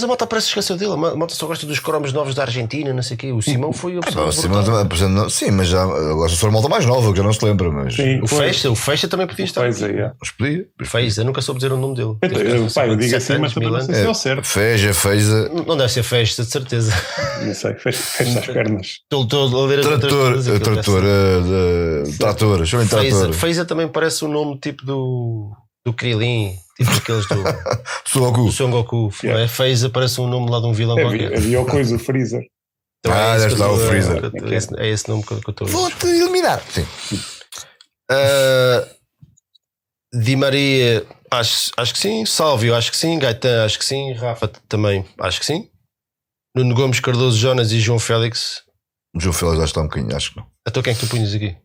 Mas 0.00 0.04
a 0.04 0.06
malta 0.06 0.26
parece 0.26 0.46
que 0.46 0.58
esqueceu 0.58 0.76
dele. 0.78 0.92
A 0.92 0.96
ma- 0.96 1.14
malta 1.14 1.34
só 1.34 1.46
gosta 1.46 1.66
dos 1.66 1.78
cromos 1.78 2.10
novos 2.10 2.34
da 2.34 2.42
Argentina, 2.42 2.90
não 2.90 3.02
sei 3.02 3.16
o 3.16 3.18
quê. 3.18 3.32
O 3.32 3.42
Simão 3.42 3.70
foi 3.70 3.98
a 3.98 4.00
pessoa. 4.00 4.28
Ah, 4.28 4.32
sim, 4.32 4.48
brutal. 4.48 4.86
mas, 4.90 5.00
mas, 5.00 5.10
não- 5.10 5.28
sim, 5.28 5.50
mas 5.50 5.68
já 5.68 5.82
agora 5.82 6.30
se 6.30 6.36
for 6.38 6.46
uma 6.46 6.54
malta 6.54 6.68
mais 6.70 6.86
nova, 6.86 7.10
que 7.12 7.18
já 7.18 7.22
não 7.22 7.32
se 7.34 7.44
lembra, 7.44 7.70
mas, 7.70 7.94
Sim, 7.96 8.20
O. 8.22 8.26
Fecha, 8.26 8.70
o 8.70 8.74
Fecha 8.74 9.06
também 9.08 9.26
podia 9.26 9.44
estar. 9.44 9.60
Pois 9.60 9.82
aqui. 9.82 9.96
é, 9.96 10.00
é. 10.04 10.12
mas 10.18 10.30
podia. 10.30 10.66
Feija, 10.84 11.22
nunca 11.22 11.42
soube 11.42 11.60
dizer 11.60 11.70
o 11.72 11.76
nome 11.76 11.96
dele. 11.96 12.08
Eu, 12.22 12.28
Deve 12.30 12.34
ter 12.44 12.56
eu, 12.56 12.66
pá, 12.72 12.86
eu 12.86 12.96
digo 12.96 13.10
57 13.10 13.16
assim, 13.32 13.40
mas 13.42 13.52
também 13.52 13.70
não 13.70 13.80
sei 13.82 13.94
se 13.94 14.00
é 14.06 14.08
o 14.08 14.14
certo. 14.14 14.46
Feja, 14.46 14.94
feija, 14.94 15.48
Não 15.66 15.76
deve 15.76 15.92
ser 15.92 16.02
Fecha, 16.02 16.42
de 16.42 16.50
certeza. 16.50 16.92
Não 17.44 17.54
sei, 17.54 17.74
fecha, 17.74 17.98
fecha 18.02 18.38
as 18.38 18.46
pernas. 18.46 18.86
Estou 19.02 19.24
estou 19.24 19.64
a 19.64 19.66
ler 19.66 19.80
as 19.80 19.86
trator, 19.86 20.42
trator, 20.60 21.02
eh, 21.04 22.02
de- 22.10 22.18
trator, 22.18 22.66
ser-. 22.66 23.32
Feiza 23.34 23.64
também 23.66 23.86
parece 23.86 24.24
o 24.24 24.28
nome 24.28 24.58
tipo 24.58 24.84
do, 24.86 25.52
do 25.84 25.92
Krilin, 25.94 26.56
tipo 26.76 26.90
aqueles 26.90 27.26
do, 27.26 27.42
Sudoku. 28.06 28.44
do 28.46 28.52
Son 28.52 28.70
Goku. 28.70 29.10
não 29.24 29.38
é? 29.38 29.48
Feiza 29.48 29.88
parece 29.90 30.20
um 30.20 30.26
nome 30.28 30.50
lá 30.50 30.60
de 30.60 30.66
um 30.66 30.72
vilão 30.72 30.98
Havia, 30.98 31.18
qualquer. 31.28 31.36
havia 31.38 31.60
o 31.60 31.66
coisa, 31.66 31.96
o 31.96 31.98
Freezer. 31.98 32.42
Então 33.02 33.16
Ah, 33.16 33.34
é 33.34 33.48
que 33.48 33.54
lá 33.54 33.72
o 33.72 33.78
Freezer. 33.78 34.30
que 34.30 34.44
É 34.44 34.56
esse, 34.56 34.78
é 34.78 34.88
esse 34.90 35.08
nome 35.08 35.22
que 35.24 35.32
eu 35.32 35.40
que 35.40 35.50
estou 35.50 35.66
a. 35.66 35.70
Vou-te 35.70 36.06
eliminar. 36.06 36.62
Sim. 36.70 36.86
Ah, 38.10 38.86
Di 40.12 40.36
Maria, 40.36 41.06
acho, 41.30 41.70
acho 41.78 41.94
que 41.94 41.98
sim. 41.98 42.26
Sálvio, 42.26 42.74
acho 42.74 42.90
que 42.90 42.96
sim. 42.98 43.18
Gaetan, 43.18 43.64
acho 43.64 43.78
que 43.78 43.84
sim. 43.86 44.12
Rafa 44.12 44.48
também, 44.68 45.02
acho 45.18 45.40
que 45.40 45.46
sim. 45.46 45.70
Nuno 46.54 46.74
Gomes, 46.74 47.00
Cardoso, 47.00 47.38
Jonas 47.38 47.72
e 47.72 47.80
João 47.80 47.98
Félix. 47.98 48.62
João 49.16 49.32
Félix 49.32 49.58
já 49.60 49.64
está 49.64 49.80
um 49.80 49.84
bocadinho, 49.84 50.14
acho 50.14 50.32
que 50.32 50.36
não. 50.36 50.46
Até 50.66 50.82
quem 50.82 50.92
é 50.92 50.94
que 50.94 51.00
tu 51.00 51.08
punhas 51.08 51.32
aqui? 51.34 51.56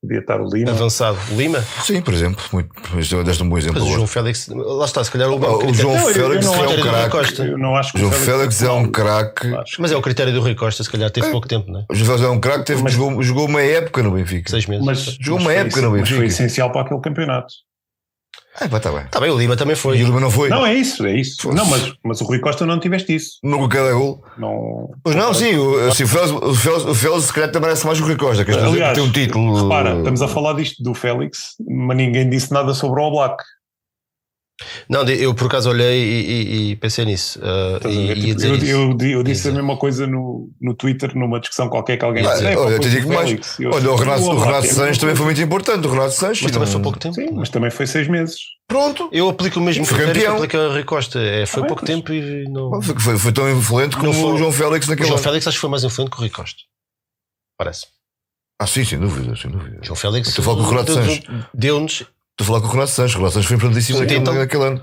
Podia 0.00 0.20
estar 0.20 0.40
o 0.40 0.48
Lima. 0.48 0.70
Avançado. 0.70 1.18
Lima? 1.32 1.60
Sim, 1.82 2.00
por 2.00 2.14
exemplo, 2.14 2.40
muito, 2.52 2.70
este 3.00 3.20
deste 3.24 3.42
um 3.42 3.48
bom 3.48 3.58
exemplo. 3.58 3.80
Mas 3.80 3.88
o. 3.90 3.94
João 3.94 4.06
Félix, 4.06 4.46
lá 4.48 4.84
está, 4.84 5.02
se 5.02 5.10
calhar 5.10 5.28
o, 5.28 5.44
Ah, 5.44 5.56
o 5.66 5.74
João 5.74 5.96
Não, 5.96 6.06
Félix 6.06 6.46
não 6.46 6.54
é 6.54 6.68
um 6.68 6.80
craque. 6.82 7.10
Costa. 7.10 7.44
Eu 7.44 7.58
não 7.58 7.76
acho 7.76 7.90
que 7.92 7.96
O 7.98 8.00
João 8.02 8.12
Félix 8.12 8.62
é 8.62 8.70
um 8.70 8.88
craque. 8.92 9.48
Mas 9.78 9.90
é 9.90 9.96
o 9.96 10.00
critério 10.02 10.32
do 10.32 10.40
Rui 10.40 10.54
Costa, 10.54 10.84
se 10.84 10.90
calhar 10.90 11.10
teve 11.10 11.28
pouco 11.30 11.48
tempo, 11.48 11.68
não 11.70 11.80
é? 11.80 11.84
O 11.90 11.94
João 11.96 12.06
Félix 12.06 12.24
é 12.24 12.30
um 12.30 12.38
craque, 12.40 12.64
teve- 12.66 12.82
Mas- 12.82 12.92
jogou, 12.92 13.20
jogou 13.24 13.46
uma 13.46 13.60
época 13.60 14.00
no 14.04 14.12
Benfica. 14.12 14.48
Seis 14.50 14.66
meses. 14.66 14.84
Mas, 14.86 14.98
Jogou 15.20 15.40
mas 15.40 15.42
uma 15.46 15.52
época 15.52 15.68
esse- 15.70 15.80
no 15.82 15.90
mas 15.90 16.00
Benfica. 16.02 16.16
foi 16.18 16.26
essencial 16.26 16.70
para 16.70 16.82
aquele 16.82 17.00
campeonato. 17.00 17.52
Ah, 18.60 18.68
pá, 18.68 18.78
está 18.78 18.90
bem. 18.90 19.02
Está 19.02 19.20
bem, 19.20 19.30
o 19.30 19.38
Lima 19.38 19.56
também 19.56 19.76
foi. 19.76 19.98
E 19.98 20.02
o 20.02 20.06
Lima 20.06 20.20
não 20.20 20.30
foi? 20.30 20.48
Não, 20.48 20.66
é 20.66 20.74
isso, 20.74 21.06
é 21.06 21.14
isso. 21.14 21.42
Fosse. 21.42 21.56
Não, 21.56 21.64
mas, 21.66 21.92
mas 22.02 22.20
o 22.20 22.24
Rui 22.24 22.40
Costa 22.40 22.66
não 22.66 22.80
tiveste 22.80 23.14
isso. 23.14 23.38
Com 23.40 23.68
cada 23.68 23.92
gol. 23.92 24.22
Não, 24.36 24.90
Pois 25.02 25.14
não, 25.14 25.32
sim, 25.32 25.56
o, 25.56 25.88
assim, 25.88 26.04
o, 26.04 26.08
Félix, 26.08 26.32
o, 26.32 26.54
Félix, 26.54 26.84
o 26.84 26.94
Félix 26.94 27.24
se 27.24 27.32
calhar 27.32 27.50
também 27.50 27.68
merece 27.68 27.86
mais 27.86 28.00
o 28.00 28.04
Rui 28.04 28.16
Costa, 28.16 28.44
que 28.44 28.50
este 28.50 28.62
Aliás, 28.62 28.94
tem 28.94 29.04
um 29.04 29.12
título. 29.12 29.62
Repara, 29.62 29.98
estamos 29.98 30.22
a 30.22 30.28
falar 30.28 30.54
disto 30.54 30.82
do 30.82 30.92
Félix, 30.92 31.54
mas 31.68 31.96
ninguém 31.96 32.28
disse 32.28 32.52
nada 32.52 32.74
sobre 32.74 33.00
o 33.00 33.10
Black. 33.10 33.44
Não, 34.88 35.02
eu 35.08 35.34
por 35.34 35.46
acaso 35.46 35.70
olhei 35.70 36.02
e, 36.02 36.20
e- 36.30 36.70
e 36.72 36.76
pensei 36.76 37.04
nisso. 37.04 37.38
a 37.42 37.88
e 37.88 38.34
Tipo, 38.34 38.42
eu, 38.64 38.90
eu, 38.90 39.10
eu 39.10 39.22
disse 39.22 39.48
a 39.48 39.52
mesma 39.52 39.76
coisa 39.76 40.06
no, 40.06 40.50
no 40.60 40.74
Twitter, 40.74 41.16
numa 41.16 41.38
discussão 41.38 41.68
qualquer 41.68 41.96
que 41.96 42.04
alguém 42.04 42.24
disse. 42.24 42.44
"É, 42.46 42.56
Olha, 42.56 42.72
eu 42.74 42.78
te 42.80 42.90
digo 42.90 43.08
o 43.08 43.14
mais. 43.14 43.28
Félix." 43.30 43.60
Eu- 43.60 43.70
Olha, 43.72 43.90
o 43.92 43.96
Renato, 43.96 44.22
o 44.22 44.38
Renato 44.38 44.66
é 44.66 44.68
Sanches 44.68 44.98
também 44.98 45.14
foi 45.14 45.26
muito 45.26 45.40
importante. 45.40 45.86
O 45.86 45.90
Renato 45.90 46.12
Sanches. 46.12 46.42
Mas 46.42 46.52
também 46.52 46.68
foi 46.68 46.82
pouco 46.82 46.98
tempo. 46.98 47.14
Sim, 47.14 47.28
mas 47.32 47.48
também 47.50 47.70
foi 47.70 47.86
seis 47.86 48.08
meses. 48.08 48.36
Pronto. 48.66 49.08
Eu 49.12 49.28
aplico 49.28 49.60
o 49.60 49.62
mesmo 49.62 49.84
Foi 49.84 49.96
critério 49.96 50.20
que 50.20 50.26
campeão. 50.26 50.36
aplica 50.44 50.58
a 50.66 50.72
Rui 50.72 50.84
Costa. 50.84 51.18
É, 51.20 51.46
foi 51.46 51.62
Ah, 51.62 51.66
pouco 51.66 51.82
mas- 51.82 51.90
tempo 51.94 52.12
e 52.12 52.44
não. 52.48 52.82
Foi, 52.82 53.16
foi, 53.18 53.32
tão 53.32 53.50
influente 53.50 53.96
como 53.96 54.12
Não 54.12 54.12
foi- 54.20 54.32
o 54.32 54.36
João 54.38 54.52
Félix 54.52 54.86
O 54.86 54.90
naquele 54.90 55.06
João 55.08 55.16
ano. 55.18 55.24
Félix 55.24 55.46
acho 55.46 55.56
que 55.56 55.60
foi 55.60 55.70
mais 55.70 55.84
influente 55.84 56.10
que 56.10 56.16
o 56.16 56.20
Rui 56.20 56.30
Costa. 56.30 56.58
Parece. 57.56 57.86
Ah, 58.60 58.66
sim, 58.66 58.84
sem 58.84 58.98
dúvida, 58.98 59.36
sem 59.36 59.50
dúvida. 59.50 59.78
O 59.80 59.84
João 59.84 59.96
Félix. 59.96 60.28
Estou 60.28 60.42
a 60.42 60.44
falar 60.46 60.56
com 60.58 60.62
o 60.64 60.70
Renato 60.70 60.92
Sanches. 60.94 61.22
Deu-nos. 61.54 62.04
Estou 62.40 62.44
a 62.44 62.46
falar 62.46 62.60
com 62.60 62.66
o 62.68 62.70
Renato 62.70 62.90
Sanches. 62.92 63.14
O 63.14 63.18
Renato 63.18 63.34
Sanches 63.34 63.48
foi 63.48 63.56
importantíssimo 63.56 63.96
Sim, 63.98 64.02
naquele, 64.04 64.20
então- 64.20 64.34
naquele 64.34 64.64
ano. 64.64 64.82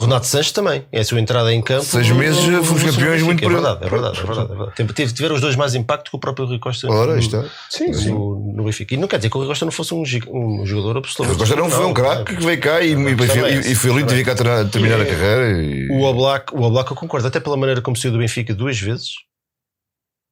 Renato 0.00 0.26
Sanches 0.28 0.52
também. 0.52 0.86
É 0.92 1.00
a 1.00 1.04
sua 1.04 1.20
entrada 1.20 1.52
em 1.52 1.60
campo. 1.60 1.84
Seis 1.84 2.08
meses, 2.12 2.46
no- 2.46 2.62
fomos 2.62 2.84
campeões 2.84 3.20
muito 3.20 3.44
é 3.44 3.48
verdade, 3.48 3.84
é 3.84 3.88
verdade, 3.88 4.18
é 4.20 4.22
verdade, 4.22 4.52
é 4.52 4.54
verdade. 4.54 4.76
Teve- 4.76 4.92
teve- 4.92 5.12
Tiveram 5.12 5.34
os 5.34 5.40
dois 5.40 5.56
mais 5.56 5.74
impacto 5.74 6.08
que 6.10 6.16
o 6.16 6.20
próprio 6.20 6.46
Rui 6.46 6.58
Costa 6.60 6.88
Ora, 6.88 7.16
no, 7.16 7.18
é. 7.18 7.50
Sim, 7.68 7.90
no, 8.12 8.52
no 8.54 8.64
Benfica. 8.64 8.94
E 8.94 8.96
não 8.96 9.08
quer 9.08 9.16
dizer 9.16 9.28
que 9.28 9.36
o 9.36 9.40
Rui 9.40 9.48
Costa 9.48 9.64
não 9.64 9.72
fosse 9.72 9.92
um, 9.92 10.02
um 10.02 10.64
jogador 10.64 10.94
O 10.94 10.98
absoluto. 11.00 11.36
Costa 11.36 11.56
não 11.56 11.68
foi 11.68 11.84
um 11.84 11.92
craque 11.92 12.36
que 12.36 12.44
veio 12.44 12.60
cá 12.60 12.80
e, 12.80 12.92
e, 12.92 12.94
e, 12.94 13.72
e 13.72 13.74
foi 13.74 13.90
lindo 13.92 14.06
de 14.06 14.14
vir 14.14 14.24
cá 14.24 14.36
ter- 14.36 14.68
terminar 14.70 15.00
a 15.00 15.04
carreira. 15.04 15.60
E... 15.60 15.88
O 15.90 16.02
Oblak, 16.04 16.54
o 16.54 16.62
Oblak 16.62 16.88
eu 16.92 16.96
concordo, 16.96 17.26
até 17.26 17.40
pela 17.40 17.56
maneira 17.56 17.82
como 17.82 17.96
saiu 17.96 18.12
do 18.12 18.18
Benfica 18.18 18.54
duas 18.54 18.78
vezes, 18.80 19.10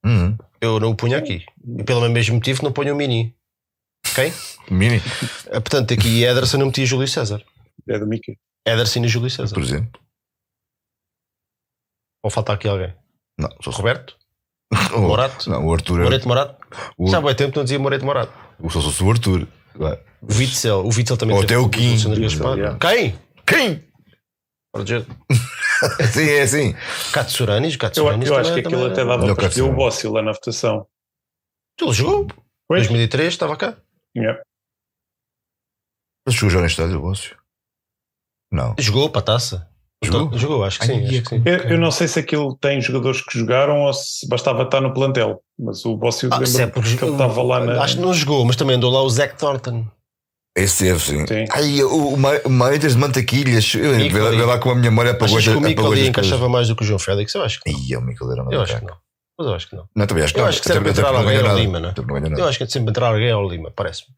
Uhum. 0.04 0.36
eu 0.60 0.78
não 0.78 0.90
o 0.90 0.94
punho 0.94 1.18
aqui. 1.18 1.42
E 1.76 1.82
pelo 1.82 2.08
mesmo 2.08 2.36
motivo 2.36 2.62
não 2.62 2.70
ponho 2.70 2.94
o 2.94 2.96
Mini. 2.96 3.34
Ok? 4.12 4.32
Mini, 4.70 5.00
Ah, 5.48 5.60
Portanto, 5.60 5.92
aqui 5.94 6.24
Ederson 6.24 6.58
não 6.58 6.66
metia 6.66 6.86
Júlio 6.86 7.06
César. 7.08 7.42
É 7.88 7.98
do 7.98 8.06
Mickey. 8.06 8.36
Ederson 8.66 9.04
e 9.04 9.08
Júlio 9.08 9.30
César. 9.30 9.54
por 9.54 9.62
exemplo. 9.62 10.00
Ou 12.22 12.30
falta 12.30 12.52
aqui 12.52 12.68
alguém? 12.68 12.94
Não, 13.38 13.48
só 13.62 13.70
Roberto? 13.70 14.16
o, 14.96 15.00
Morato? 15.00 15.48
não, 15.48 15.64
o 15.66 15.72
Arthur. 15.72 16.00
é- 16.00 16.04
Moreto 16.04 16.26
Morato? 16.28 16.66
O, 16.98 17.08
Já 17.08 17.18
há 17.18 17.20
bem 17.20 17.34
tempo 17.36 17.52
que 17.52 17.56
não 17.58 17.64
dizia 17.64 17.78
Moreto 17.78 18.04
Morato. 18.04 18.32
o, 18.58 18.68
só 18.68 18.80
se 18.80 19.02
o 19.02 19.10
Arthur. 19.10 19.46
O 20.22 20.34
Witzel, 20.34 20.80
o 20.80 20.88
Witzel 20.88 21.16
também 21.16 21.36
Ou 21.36 21.42
até 21.42 21.56
o 21.58 21.68
Kim. 21.68 21.96
Quem? 22.80 23.18
Quem? 23.46 23.84
Sim, 26.12 26.28
é 26.30 26.42
assim. 26.42 26.74
Katsuranis, 27.12 27.74
Eu, 27.74 27.78
Katsuranis 27.78 28.28
eu 28.28 28.36
acho 28.36 28.54
que 28.54 28.60
aquilo 28.60 28.86
até 28.86 29.00
era- 29.02 29.10
dava 29.10 29.34
para 29.34 29.62
o. 29.62 29.72
Bóssil 29.72 30.12
lá 30.12 30.22
na 30.22 30.32
votação. 30.32 30.86
Ele 31.80 31.92
jogou. 31.92 32.26
Pois. 32.66 32.82
2003 32.88 33.28
estava 33.34 33.56
cá. 33.56 33.76
Yeah. 34.16 34.42
Mas 36.26 36.34
jogou 36.34 36.50
já 36.50 36.60
no 36.60 36.66
estádio, 36.66 36.98
o 36.98 37.02
Bócio? 37.02 37.36
Não. 38.50 38.74
Jogou 38.78 39.10
para 39.10 39.20
a 39.20 39.24
taça. 39.24 39.68
Jogou? 40.02 40.26
Então, 40.26 40.38
Jogou, 40.38 40.64
acho 40.64 40.78
que 40.80 40.86
sim. 40.86 41.04
Acho 41.06 41.22
que 41.22 41.28
sim. 41.28 41.42
Eu, 41.44 41.58
eu 41.70 41.78
não 41.78 41.90
sei 41.90 42.06
se 42.08 42.18
aquilo 42.18 42.56
tem 42.56 42.80
jogadores 42.80 43.22
que 43.22 43.38
jogaram 43.38 43.82
ou 43.82 43.92
se 43.94 44.28
bastava 44.28 44.62
estar 44.62 44.80
no 44.80 44.92
plantel, 44.92 45.40
mas 45.58 45.84
o 45.84 45.96
Bóssil 45.96 46.28
Ah, 46.32 46.44
se 46.44 46.56
é 46.56 46.64
lembra 46.66 46.74
porque 46.74 46.96
que 46.96 47.04
ele 47.04 47.12
estava 47.12 47.42
lá 47.42 47.60
na. 47.64 47.82
Acho 47.82 47.96
que 47.96 48.02
não 48.02 48.12
jogou, 48.14 48.44
mas 48.44 48.56
também 48.56 48.76
andou 48.76 48.92
lá 48.92 49.02
o 49.02 49.10
Zac 49.10 49.36
Thornton. 49.38 49.86
Esse 50.56 50.84
teve, 50.84 50.98
sim. 51.00 51.26
Sim. 51.26 51.44
Ai, 51.50 51.82
o, 51.82 52.14
o 52.14 52.16
Ma- 52.16 52.40
o 52.44 52.48
Maritas 52.50 52.92
de 52.94 52.98
mantaquilhas. 52.98 53.74
Eu 53.74 53.92
vê 53.92 54.44
lá 54.44 54.58
com 54.58 54.70
a 54.70 54.74
minha 54.74 54.90
memória 54.90 55.10
apagou 55.10 55.36
Achas 55.36 55.52
que 55.52 55.58
o 55.58 55.60
Mico 55.60 55.86
ali 55.86 56.08
encaixava 56.08 56.48
mais 56.48 56.68
do 56.68 56.74
que 56.76 56.82
o 56.82 56.86
João 56.86 56.98
Félix? 56.98 57.34
Eu 57.34 57.42
acho 57.42 57.60
que 57.60 57.70
não. 57.70 58.00
o 58.00 58.02
Mico 58.02 58.30
era 58.32 58.42
uma 58.42 58.52
Eu 58.52 58.62
acho 58.62 58.78
que 58.78 58.84
não. 58.84 58.96
Mas 59.38 59.48
eu 59.48 59.54
acho 59.54 59.68
que 59.68 59.76
não. 59.76 59.88
Não, 59.94 60.06
também 60.06 60.24
acho 60.24 60.32
que 60.32 60.40
Eu 60.40 60.42
não. 60.44 60.48
acho 60.48 60.62
que 60.62 60.68
sempre 60.68 60.92
porque 60.92 61.00
alguém 61.02 61.36
ganha 61.38 61.50
ao. 61.50 61.58
Lima, 61.58 61.80
não 61.80 61.88
é? 61.90 61.92
Porque 61.92 62.12
ganha 62.20 62.34
Eu 62.38 62.48
acho 62.48 62.58
que 62.58 62.64
é 62.64 62.66
sempre 62.68 62.90
entrar 62.90 63.08
alguém 63.08 63.30
ao 63.30 63.48
Lima, 63.48 63.70
parece-me. 63.70 64.14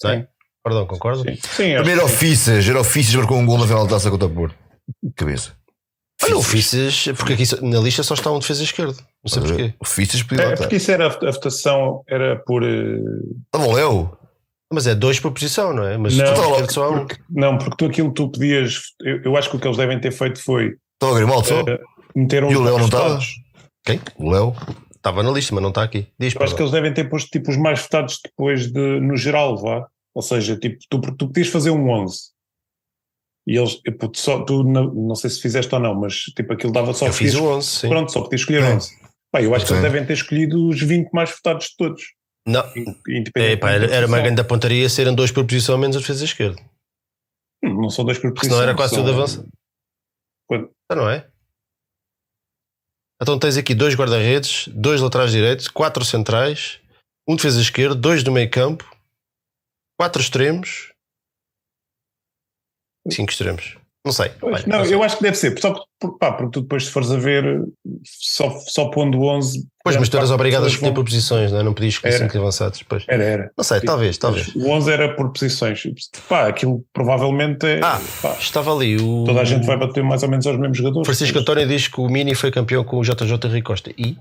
Sei? 0.00 0.26
Perdão, 0.64 0.86
concordo? 0.86 1.22
Sim, 1.22 1.36
sim 1.36 1.74
Primeiro 1.76 2.00
sim. 2.00 2.06
Ofícias, 2.06 2.68
era 2.68 2.80
Ofícias, 2.80 3.14
marcou 3.14 3.38
um 3.38 3.46
gol 3.46 3.58
na 3.58 3.66
final 3.66 3.84
da 3.84 3.90
taça 3.90 4.10
contra 4.10 4.26
o 4.26 4.30
Porto. 4.30 4.56
Cabeça. 5.16 5.52
Olha, 6.24 6.36
o 6.36 6.40
porque 7.14 7.34
aqui 7.34 7.44
na 7.62 7.78
lista 7.78 8.02
só 8.02 8.14
está 8.14 8.30
um 8.32 8.40
defesa 8.40 8.64
esquerdo. 8.64 8.96
Não 9.24 9.30
sei 9.30 9.42
porquê. 9.42 9.74
Ofícias 9.80 10.22
podia 10.24 10.46
lá 10.46 10.52
É, 10.52 10.56
porque 10.56 10.76
isso 10.76 10.90
era 10.90 11.06
a 11.06 11.28
a 11.28 11.30
votação, 11.30 12.02
era 12.08 12.36
por. 12.44 12.64
eh, 12.64 12.98
Estava 13.46 13.66
o 13.70 13.72
Léo. 13.74 14.18
Mas 14.72 14.86
é 14.88 14.94
dois 14.96 15.18
por 15.20 15.32
posição, 15.32 15.72
não 15.72 15.84
é? 15.86 15.96
Mas 15.96 16.16
Não, 16.16 16.24
esquerdo 16.24 16.72
só 16.72 16.90
um. 16.90 16.98
porque, 17.06 17.16
não, 17.30 17.56
porque 17.56 17.76
tu 17.76 17.86
aquilo 17.86 18.12
tu 18.12 18.30
podias. 18.30 18.80
Eu, 19.00 19.22
eu 19.22 19.36
acho 19.36 19.48
que 19.48 19.56
o 19.56 19.60
que 19.60 19.66
eles 19.68 19.76
devem 19.78 19.98
ter 20.00 20.10
feito 20.10 20.42
foi 20.42 20.74
Estava 20.94 21.12
o 21.12 21.14
Grimaldo 21.14 21.46
só. 21.46 21.60
eh, 21.60 21.78
meter 22.16 22.42
uns 22.44 22.52
E 22.52 22.56
o 22.56 22.62
Léo 22.64 22.78
não 22.78 22.84
estava? 22.86 23.20
Votados. 23.96 24.14
O 24.18 24.30
Léo. 24.30 24.54
Estava 24.94 25.22
na 25.22 25.30
lista, 25.30 25.54
mas 25.54 25.62
não 25.62 25.68
está 25.70 25.82
aqui. 25.84 26.08
Diz 26.18 26.34
Eu 26.34 26.42
acho 26.42 26.54
que 26.56 26.60
eles 26.62 26.72
devem 26.72 26.92
ter 26.92 27.08
posto 27.08 27.28
tipo 27.30 27.50
os 27.50 27.56
mais 27.56 27.80
votados 27.80 28.20
depois 28.22 28.70
de 28.72 29.00
no 29.00 29.16
geral, 29.16 29.56
vá. 29.56 29.86
Ou 30.14 30.22
seja, 30.22 30.56
tipo, 30.58 30.76
tu, 30.90 31.00
tu 31.00 31.26
podias 31.28 31.48
fazer 31.48 31.70
um 31.70 31.88
11. 31.88 32.18
E 33.46 33.56
eles, 33.56 33.80
puto, 33.98 34.18
só, 34.18 34.44
tu 34.44 34.62
não, 34.64 34.92
não 34.92 35.14
sei 35.14 35.30
se 35.30 35.40
fizeste 35.40 35.72
ou 35.74 35.80
não, 35.80 35.94
mas 35.94 36.14
tipo 36.36 36.52
aquilo 36.52 36.72
dava 36.72 36.92
só 36.92 37.06
Eu 37.06 37.12
fiz 37.12 37.34
o 37.34 37.44
11, 37.44 37.66
sim. 37.66 37.88
Pronto, 37.88 38.10
só 38.12 38.20
podias 38.22 38.40
escolher 38.42 38.62
É. 38.62 38.74
11. 38.74 38.90
Pá, 39.30 39.42
eu 39.42 39.54
acho 39.54 39.66
que 39.66 39.72
eles 39.72 39.82
Sim. 39.82 39.88
devem 39.90 40.06
ter 40.06 40.12
escolhido 40.14 40.68
os 40.68 40.80
20 40.82 41.10
mais 41.12 41.30
votados 41.30 41.66
de 41.66 41.76
todos. 41.76 42.02
Não, 42.46 42.64
Independente 43.06 43.52
é, 43.52 43.56
pá, 43.56 43.70
era, 43.70 43.86
era 43.94 44.06
uma 44.06 44.20
grande 44.20 44.42
pontaria 44.42 44.88
serem 44.88 45.14
dois 45.14 45.30
por 45.30 45.44
posição 45.46 45.76
menos 45.78 45.96
a 45.96 46.00
defesa 46.00 46.24
esquerda. 46.24 46.60
Não 47.62 47.88
são 47.90 48.04
dois 48.04 48.18
por 48.18 48.32
Porque 48.32 48.46
senão 48.48 48.62
era 48.62 48.74
quase 48.74 48.94
são- 48.94 49.04
tudo 49.04 49.14
avança. 49.14 49.46
Quando- 50.46 50.70
Ah, 50.90 50.94
não 50.96 51.08
é? 51.10 51.28
Então 53.20 53.38
tens 53.38 53.56
aqui 53.56 53.74
dois 53.74 53.94
guarda-redes, 53.94 54.68
dois 54.68 55.00
laterais 55.00 55.32
direitos, 55.32 55.68
quatro 55.68 56.04
centrais, 56.04 56.80
um 57.28 57.34
defesa 57.36 57.60
esquerdo, 57.60 57.96
dois 57.96 58.22
do 58.22 58.30
meio 58.30 58.48
campo, 58.50 58.88
quatro 59.98 60.22
extremos, 60.22 60.92
cinco 63.10 63.30
extremos. 63.30 63.76
Não 64.04 64.12
sei. 64.12 64.30
Pois, 64.40 64.62
Olha, 64.62 64.66
não, 64.66 64.78
não 64.78 64.84
sei. 64.84 64.94
eu 64.94 65.02
acho 65.02 65.16
que 65.16 65.22
deve 65.24 65.36
ser. 65.36 65.60
Só 65.60 65.84
porque, 66.00 66.18
pá, 66.18 66.32
porque 66.32 66.52
tu 66.52 66.62
depois 66.62 66.86
se 66.86 66.90
fores 66.90 67.10
a 67.10 67.16
ver, 67.18 67.62
só, 68.04 68.50
só 68.60 68.90
pondo 68.90 69.20
11. 69.22 69.66
Pois, 69.88 69.96
mas 70.00 70.08
tu 70.08 70.16
eras 70.16 70.30
obrigado 70.30 70.64
a 70.64 70.68
escolher 70.68 70.92
por 70.92 71.04
posições, 71.04 71.50
não 71.52 71.60
é? 71.60 71.62
Não 71.62 71.72
podias 71.74 71.94
escolher 71.94 72.14
Era. 72.14 72.24
cinco 72.24 72.38
avançados. 72.38 72.82
Pois. 72.82 73.04
vão- 73.06 73.14
Era, 73.14 73.24
era. 73.24 73.52
Não 73.56 73.64
sei, 73.64 73.80
talvez, 73.80 74.18
talvez. 74.18 74.48
O 74.54 74.68
11 74.70 74.90
era 74.92 75.14
por 75.14 75.32
posições. 75.32 75.82
Pá, 76.28 76.48
aquilo 76.48 76.84
provavelmente 76.92 77.66
é. 77.66 77.80
Ah, 77.82 78.00
pá, 78.22 78.36
estava 78.38 78.74
ali 78.74 78.96
o. 78.96 79.24
toda 79.24 79.40
a 79.40 79.44
gente 79.44 79.66
vai 79.66 79.76
bater 79.76 80.02
mais 80.02 80.22
ou 80.22 80.28
menos 80.28 80.46
aos 80.46 80.58
mesmos 80.58 80.78
jogadores. 80.78 81.06
Francisco 81.06 81.38
António 81.38 81.66
diz 81.66 81.88
que 81.88 82.00
o 82.00 82.08
Mini 82.08 82.34
foi 82.34 82.50
campeão 82.50 82.84
com 82.84 82.98
o 82.98 83.02
JJ 83.02 83.36
Rui 83.48 83.62
Costa. 83.62 83.90
E? 83.96 84.16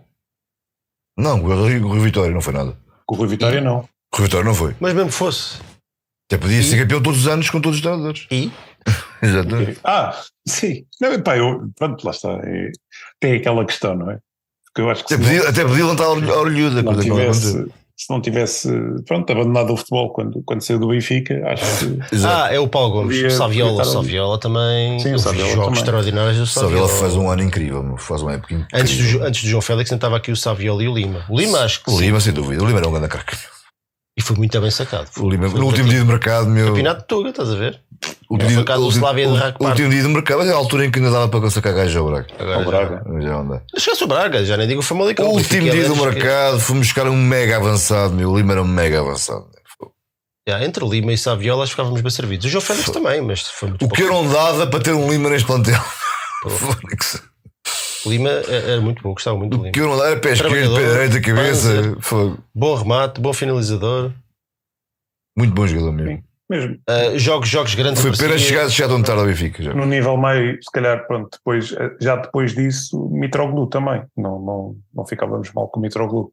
Não, 1.18 1.42
o 1.44 1.48
Rui 1.48 1.80
o 1.80 1.88
Rui 1.88 2.00
Vitória 2.00 2.32
não 2.34 2.42
foi 2.42 2.54
nada. 2.54 2.78
Com 3.06 3.16
o 3.16 3.18
Rui 3.20 3.28
Vitória, 3.28 3.62
não. 3.62 3.78
O 4.14 4.18
Rui 4.18 4.26
Vitória 4.26 4.46
não 4.46 4.54
foi. 4.56 4.76
Mas 4.80 4.94
mesmo 4.94 5.10
que 5.10 5.16
fosse. 5.16 5.60
Até 6.30 6.38
podia 6.38 6.62
ser 6.62 6.78
campeão 6.80 7.02
todos 7.02 7.22
os 7.22 7.28
anos 7.28 7.50
com 7.50 7.60
todos 7.62 7.78
os 7.78 7.82
treinadores. 7.82 8.28
E? 8.30 8.52
Exatamente. 9.24 9.80
Ah, 9.84 10.22
sim. 10.48 10.86
Não, 11.02 11.22
pá, 11.22 11.38
eu, 11.38 11.70
pronto, 11.76 12.04
lá 12.04 12.12
está. 12.12 12.32
É, 12.44 12.70
tem 13.20 13.36
aquela 13.38 13.66
questão, 13.66 13.96
não 13.96 14.12
é? 14.12 14.20
Porque 14.78 14.82
eu 14.82 14.90
acho 14.92 15.06
que 15.06 15.14
Até 15.16 15.24
podia, 15.24 15.50
até 15.50 15.64
orgulho- 16.08 16.38
orgulhoso 16.38 16.76
da 16.76 16.84
não 16.84 17.00
tivesse, 17.00 17.66
se 17.98 18.10
não 18.12 18.22
tivesse 18.22 18.70
pronto, 19.08 19.32
abandonado 19.32 19.74
o 19.74 19.78
futebol 19.78 20.12
quando, 20.14 20.44
quando 20.46 20.62
saiu 20.62 20.78
do 20.78 20.90
Benfica, 20.90 21.42
acho 21.48 21.64
que. 21.80 22.00
Ah, 22.24 22.50
é 22.54 22.60
o 22.60 22.68
Paulo 22.68 22.92
Gomes. 22.92 23.16
Podia- 23.16 23.28
O 23.28 23.32
Saviola. 23.32 23.72
podia. 23.78 23.92
Saviola 23.92 24.40
também. 24.40 25.00
Sim, 25.00 25.14
o 25.16 25.20
Saviola 25.20 25.50
jogos 25.50 25.66
também. 25.66 25.80
extraordinários 25.80 26.36
do 26.38 26.42
ele 26.44 26.50
Saviola. 26.50 26.88
faz 26.90 27.16
um 27.16 27.28
ano 27.28 27.42
incrível, 27.42 27.96
faz 27.98 28.22
uma 28.22 28.34
época 28.34 28.54
incrível. 28.54 28.80
Antes 28.80 29.12
do, 29.14 29.24
antes 29.24 29.42
do 29.44 29.50
João 29.50 29.62
Félix, 29.64 29.90
não 29.90 29.96
estava 29.98 30.16
aqui 30.18 30.32
o 30.32 30.36
Saviola 30.36 30.84
e 30.84 30.88
o 30.88 30.94
Lima. 30.94 31.26
O 31.28 31.40
Lima, 31.40 31.60
acho 31.62 31.84
que 31.84 31.90
O 31.90 31.94
sim. 31.94 32.02
Lima, 32.02 32.20
sem 32.20 32.34
dúvida. 32.34 32.64
O 32.64 32.68
Lima 32.68 32.78
era 32.78 32.88
um 32.88 32.92
grande 32.92 33.08
craque. 33.08 33.36
E 34.18 34.22
foi 34.22 34.36
muito 34.36 34.60
bem 34.60 34.72
sacado. 34.72 35.08
Foi 35.12 35.38
no 35.38 35.66
último 35.66 35.88
dia 35.90 36.00
de 36.00 36.06
mercado, 36.06 36.50
meu. 36.50 36.68
Campeonato 36.70 37.02
de 37.02 37.08
Tuga, 37.08 37.30
estás 37.30 37.52
a 37.52 37.56
ver? 37.56 37.80
O 38.30 38.34
último 38.34 38.52
Foi 38.52 38.64
dia, 38.64 38.76
do 38.76 38.90
Slavia 38.90 39.28
de 39.28 39.32
último 39.64 39.90
dia 39.90 40.02
de 40.02 40.08
mercado, 40.08 40.40
mas 40.40 40.48
é 40.50 40.52
a 40.54 40.56
altura 40.56 40.86
em 40.86 40.92
que 40.92 40.98
ainda 41.00 41.12
dava 41.12 41.28
para 41.30 41.50
sacar 41.52 41.74
gajo 41.74 42.00
ao 42.00 42.06
Braga. 42.08 42.28
Agora 42.40 42.56
ao 42.58 42.64
já- 42.64 42.70
Braga. 42.70 43.22
Já 43.22 43.44
dá. 43.44 43.62
Esquece 43.76 44.04
o 44.04 44.08
Braga, 44.08 44.44
já 44.46 44.58
nem 44.58 44.68
digo 44.68 44.80
o 44.80 44.84
Famalicão. 44.84 45.28
O 45.28 45.34
último 45.34 45.66
Benfica 45.66 45.72
dia 45.72 45.88
do 45.88 45.94
que- 45.96 46.02
mercado, 46.16 46.60
fomos 46.60 46.88
buscar 46.88 47.08
um 47.08 47.16
mega 47.16 47.58
avançado, 47.58 48.14
meu. 48.14 48.32
O 48.32 48.38
Lima 48.38 48.54
era 48.54 48.62
um 48.64 48.68
mega 48.68 49.00
avançado. 49.00 49.46
Já, 50.50 50.64
entre 50.64 50.88
Lima 50.88 51.12
e 51.14 51.18
Saviola 51.18 51.64
acho 51.64 51.72
que 51.72 51.76
ficávamos 51.76 52.02
bem 52.02 52.10
servidos. 52.12 52.46
O 52.46 52.50
João 52.50 52.62
Félix 52.62 52.90
também, 52.90 53.22
mas 53.22 53.42
foi 53.42 53.70
muito 53.70 53.86
O 53.86 53.90
que 53.90 54.02
eu 54.02 54.08
pouco. 54.08 54.24
não 54.24 54.32
dava 54.34 54.66
para 54.68 54.80
ter 54.80 54.94
um 54.94 55.10
Lima 55.12 55.30
neste 55.30 55.46
plantel. 55.46 55.80
Fónix. 56.48 57.22
O 58.06 58.10
Lima 58.10 58.30
é- 58.30 58.72
era 58.74 58.82
muito 58.82 59.02
bom, 59.02 59.14
gostava 59.14 59.38
muito 59.38 59.52
do 59.52 59.58
O 59.58 59.62
Lima. 59.64 59.72
que 59.74 59.80
eu 59.82 59.88
não 59.88 60.04
era 60.06 60.20
pé 60.20 60.32
esquerdo, 60.34 60.76
pé 60.76 60.90
direito, 60.92 61.18
a 61.18 61.22
cabeça. 61.22 61.70
panzer. 62.02 62.38
Bom 62.54 62.76
remate, 62.76 63.20
bom 63.22 63.34
finalizador. 63.34 64.12
Muito 65.38 65.54
bom 65.54 65.68
jogador 65.68 65.92
mesmo. 65.92 66.24
mesmo 66.50 66.78
Uh, 66.90 67.18
jogos, 67.20 67.50
jogos 67.50 67.76
grandes. 67.76 68.02
Foi 68.02 68.12
pena 68.12 68.24
aparecia- 68.26 68.48
chegar, 68.48 68.70
chegar 68.70 68.88
tão 68.90 69.04
tarde 69.04 69.22
ao 69.22 69.28
Benfica. 69.28 69.62
Já. 69.64 69.74
no 69.74 69.86
nível 69.86 70.16
meio, 70.18 70.58
se 70.64 70.72
calhar, 70.72 71.06
pronto, 71.06 71.30
depois, 71.38 71.76
já 72.00 72.16
depois 72.16 72.56
disso, 72.56 73.10
Mitroglou 73.12 73.68
também. 73.68 74.02
Não, 74.16 74.40
não, 74.40 74.76
não 74.94 75.06
ficávamos 75.06 75.52
mal 75.54 75.68
com 75.68 75.80
o 75.80 75.84
Mitroglou. 75.84 76.32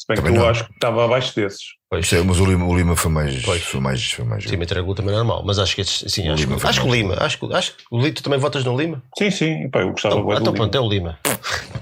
Se 0.00 0.06
bem 0.08 0.16
Também 0.16 0.32
que 0.32 0.38
eu 0.38 0.42
não. 0.44 0.48
acho 0.50 0.64
que 0.64 0.72
estava 0.72 1.04
abaixo 1.04 1.36
desses. 1.36 1.60
Pois, 1.90 2.08
Sim, 2.08 2.22
Mas 2.24 2.40
o 2.40 2.46
Lima, 2.46 2.64
o 2.64 2.74
Lima 2.74 2.96
foi 2.96 3.10
mais. 3.10 3.42
Pois. 3.44 3.62
Foi 3.62 3.80
mais, 3.80 4.10
foi 4.12 4.24
mais 4.24 4.44
Sim, 4.44 4.56
Mitroglou 4.56 4.94
também 4.94 5.12
é 5.12 5.16
normal, 5.18 5.42
mas 5.44 5.58
acho 5.58 5.74
que 5.74 5.82
estes- 5.82 6.10
sim, 6.10 6.26
O 6.26 6.32
acho, 6.32 6.42
Lima 6.44 6.56
que- 6.58 6.66
acho 6.66 6.80
que 6.80 6.88
o. 6.88 6.90
Lima, 6.94 7.14
acho 7.20 7.38
que, 7.38 7.52
acho 7.54 7.76
que 7.76 7.82
o 7.90 8.00
Lito 8.00 8.22
também 8.22 8.38
votas 8.38 8.64
no 8.64 8.74
Lima. 8.80 9.02
Sim, 9.18 9.30
sim, 9.30 9.68
pá, 9.68 9.80
eu 9.82 9.90
gostava 9.90 10.14
Então, 10.14 10.32
então 10.32 10.42
Lima. 10.52 10.56
pronto, 10.56 10.74
é 10.74 10.80
o 10.80 10.88
Lima. 10.88 11.18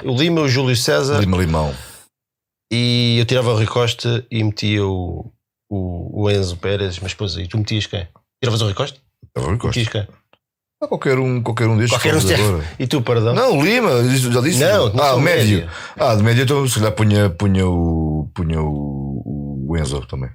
O 0.04 0.16
Lima, 0.16 0.40
o 0.40 0.48
Júlio 0.48 0.74
César 0.74 1.20
Lima 1.20 1.36
Limão. 1.36 1.72
e 2.72 3.18
eu 3.20 3.24
tirava 3.24 3.52
o 3.52 3.54
Rui 3.56 3.66
Costa 3.66 4.26
e 4.30 4.42
metia 4.42 4.84
o, 4.84 5.32
o, 5.70 6.22
o 6.24 6.30
Enzo 6.30 6.56
Pérez, 6.56 6.98
mas 6.98 7.12
depois 7.12 7.36
aí 7.36 7.46
tu 7.46 7.56
metias 7.58 7.86
quem? 7.86 8.08
Tiravas 8.42 8.60
o 8.62 8.64
Rui 8.64 8.74
Costa? 8.74 8.98
Rui 9.36 9.58
Costa. 9.58 9.78
Metias 9.78 9.88
quem? 9.88 10.08
Qualquer 10.86 11.18
um, 11.18 11.42
qualquer 11.42 11.66
um 11.66 11.76
destes. 11.76 11.96
Qualquer 11.98 12.14
um 12.14 12.24
destes. 12.24 12.68
E 12.78 12.86
tu, 12.86 13.02
perdão? 13.02 13.34
Não, 13.34 13.60
Lima, 13.60 13.90
já 14.04 14.40
disse. 14.40 14.60
Não, 14.60 14.92
não 14.92 15.02
ah, 15.04 15.14
o 15.16 15.20
médio. 15.20 15.58
médio. 15.58 15.70
Ah, 15.96 16.14
de 16.14 16.22
médio, 16.22 16.44
então 16.44 16.68
se 16.68 16.76
calhar 16.78 16.92
punha, 16.92 17.28
punha, 17.30 17.66
o, 17.66 18.30
punha 18.32 18.62
o, 18.62 19.66
o 19.68 19.76
Enzo 19.76 20.00
também. 20.06 20.30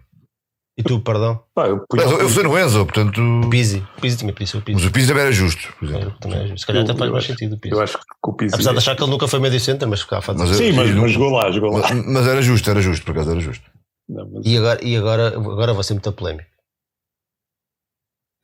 E 0.78 0.84
tu, 0.84 1.00
perdão? 1.00 1.40
Pá, 1.56 1.68
eu 1.68 1.84
Mas 1.94 2.12
eu, 2.12 2.20
eu 2.20 2.30
fui 2.30 2.44
no 2.44 2.58
Enzo, 2.60 2.84
portanto. 2.86 3.22
O 3.22 3.50
Pizzi. 3.50 3.84
O 3.98 4.02
Pizzi 4.02 4.18
tinha 4.18 4.34
pedido 4.34 4.56
o 4.56 4.58
Mas 4.58 4.64
Pizzi. 4.66 4.88
o 4.88 4.92
Pizzi 4.92 5.08
também 5.08 5.22
era 5.24 5.32
justo, 5.32 5.74
por 5.80 5.88
exemplo. 5.88 6.14
Também, 6.20 6.58
se 6.58 6.66
calhar 6.66 6.82
Eu- 6.84 6.90
até 6.90 6.98
faz 7.00 7.12
mais 7.12 7.24
acho- 7.24 7.34
sentido 7.34 7.54
o 7.56 7.58
Pizzi. 7.60 7.76
eu 7.76 7.82
acho 7.82 7.98
que 7.98 8.04
o 8.30 8.34
Pizzi. 8.34 8.56
Apesar 8.56 8.72
de 8.74 8.78
achar 8.80 8.96
que 8.98 9.04
ele 9.04 9.12
nunca 9.12 9.28
foi 9.28 9.40
médio 9.40 9.60
center, 9.62 9.88
mas 9.88 10.02
ficava 10.02 10.20
a 10.20 10.22
fazer. 10.24 10.40
Mas 10.40 10.58
Sim, 10.58 10.72
mas, 10.74 10.90
mas 10.94 11.12
jogou 11.12 11.30
lá, 11.30 11.52
jogou 11.52 11.72
lá. 11.78 11.88
Mas, 11.90 12.06
mas 12.06 12.28
era 12.28 12.42
justo, 12.42 12.70
era 12.70 12.82
justo, 12.82 13.06
por 13.06 13.12
acaso 13.12 13.32
era 13.32 13.40
justo. 13.40 13.64
Não, 14.10 14.28
mas- 14.30 14.46
E 14.46 14.58
agora, 14.58 14.80
e 14.84 14.98
agora, 14.98 15.28
agora 15.30 15.74
vai 15.74 15.84
ser 15.84 15.94
muita 15.94 16.12
polémica. 16.12 16.48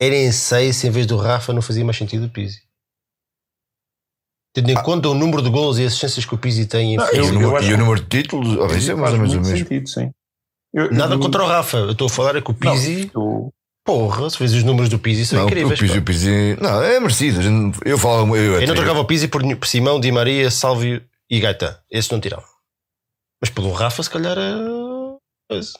Era 0.00 0.14
em 0.16 0.32
6 0.32 0.84
em 0.84 0.90
vez 0.90 1.06
do 1.06 1.16
Rafa, 1.16 1.52
não 1.52 1.60
fazia 1.62 1.84
mais 1.84 1.96
sentido 1.96 2.26
o 2.26 2.30
Pizzi. 2.30 2.62
Tendo 4.54 4.70
em 4.70 4.82
conta 4.82 5.08
o 5.08 5.14
número 5.14 5.42
de 5.42 5.50
gols 5.50 5.78
e 5.78 5.84
assistências 5.84 6.24
que 6.24 6.34
o 6.34 6.38
Pizzi 6.38 6.66
tem 6.66 6.94
em 6.94 6.96
Não, 6.96 7.04
E, 7.12 7.16
eu- 7.18 7.24
o, 7.26 7.32
número, 7.32 7.56
acho 7.56 7.70
e 7.70 7.74
o 7.74 7.78
número 7.78 8.00
de 8.00 8.06
títulos, 8.08 8.58
ah, 8.72 8.76
isso 8.76 8.90
é 8.90 8.94
mais 8.94 9.12
ou 9.12 9.18
menos 9.20 9.34
o 9.34 9.40
mesmo. 9.40 9.56
sentido, 9.56 9.88
sim. 9.88 10.10
Eu- 10.74 10.90
Nada 10.92 11.14
eu- 11.14 11.20
contra 11.20 11.42
o 11.44 11.46
Rafa, 11.46 11.76
eu 11.78 11.92
estou 11.92 12.06
a 12.06 12.10
falar 12.10 12.36
é 12.36 12.40
que 12.40 12.50
o 12.50 12.56
Não, 12.60 12.72
Pizzi, 12.72 13.10
eu- 13.14 13.52
porra, 13.84 14.28
se 14.30 14.36
fez 14.38 14.52
os 14.54 14.64
números 14.64 14.88
do 14.88 14.98
Pizzi 14.98 15.26
são 15.26 15.38
Não, 15.40 15.46
incríveis. 15.46 15.78
o 15.78 15.82
Pizzi, 15.82 15.98
o 15.98 16.02
Pizzi, 16.04 16.56
não, 16.60 16.82
é 16.82 16.98
merecido. 16.98 17.40
a 17.40 17.88
Eu 17.88 17.98
falava, 17.98 18.26
eu, 18.36 18.60
Eu 18.60 18.66
não 18.66 18.74
trocava 18.74 19.00
o 19.00 19.04
Pizzi 19.04 19.28
por, 19.28 19.42
por 19.56 19.66
Simão, 19.68 20.00
Di 20.00 20.10
Maria, 20.10 20.50
Sálvio 20.50 21.04
e 21.30 21.38
Gaetan. 21.40 21.78
Esses 21.90 22.10
não 22.10 22.20
tirava. 22.20 22.44
Mas 23.40 23.50
pelo 23.50 23.70
Rafa, 23.72 24.02
se 24.02 24.10
calhar 24.10 24.32
era. 24.36 24.58
coisa. 25.48 25.72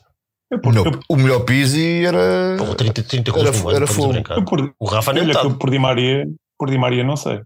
Eu 0.51 0.59
o, 0.65 0.69
melhor, 0.69 0.87
eu- 0.87 1.01
o 1.09 1.17
melhor 1.17 1.41
Pizzi 1.41 2.05
era. 2.05 2.57
Pô, 2.59 2.75
30, 2.75 3.03
30 3.03 3.31
gols 3.33 3.47
Era- 3.49 3.57
no 3.59 3.69
ano, 3.69 3.77
era 3.77 3.85
a 3.85 3.89
fogo. 3.89 4.15
eu 4.37 4.45
por- 4.45 4.75
O 4.79 4.85
Rafa 4.87 5.13
nem 5.13 5.23
Olha 5.23 5.33
que 5.33 5.37
metade. 5.39 5.55
eu 5.55 5.59
por 5.59 5.71
Di 5.71 5.79
Maria, 5.79 6.27
por 6.59 6.71
Di 6.71 6.79
Maria 6.79 7.05
não 7.05 7.17
sei. 7.17 7.41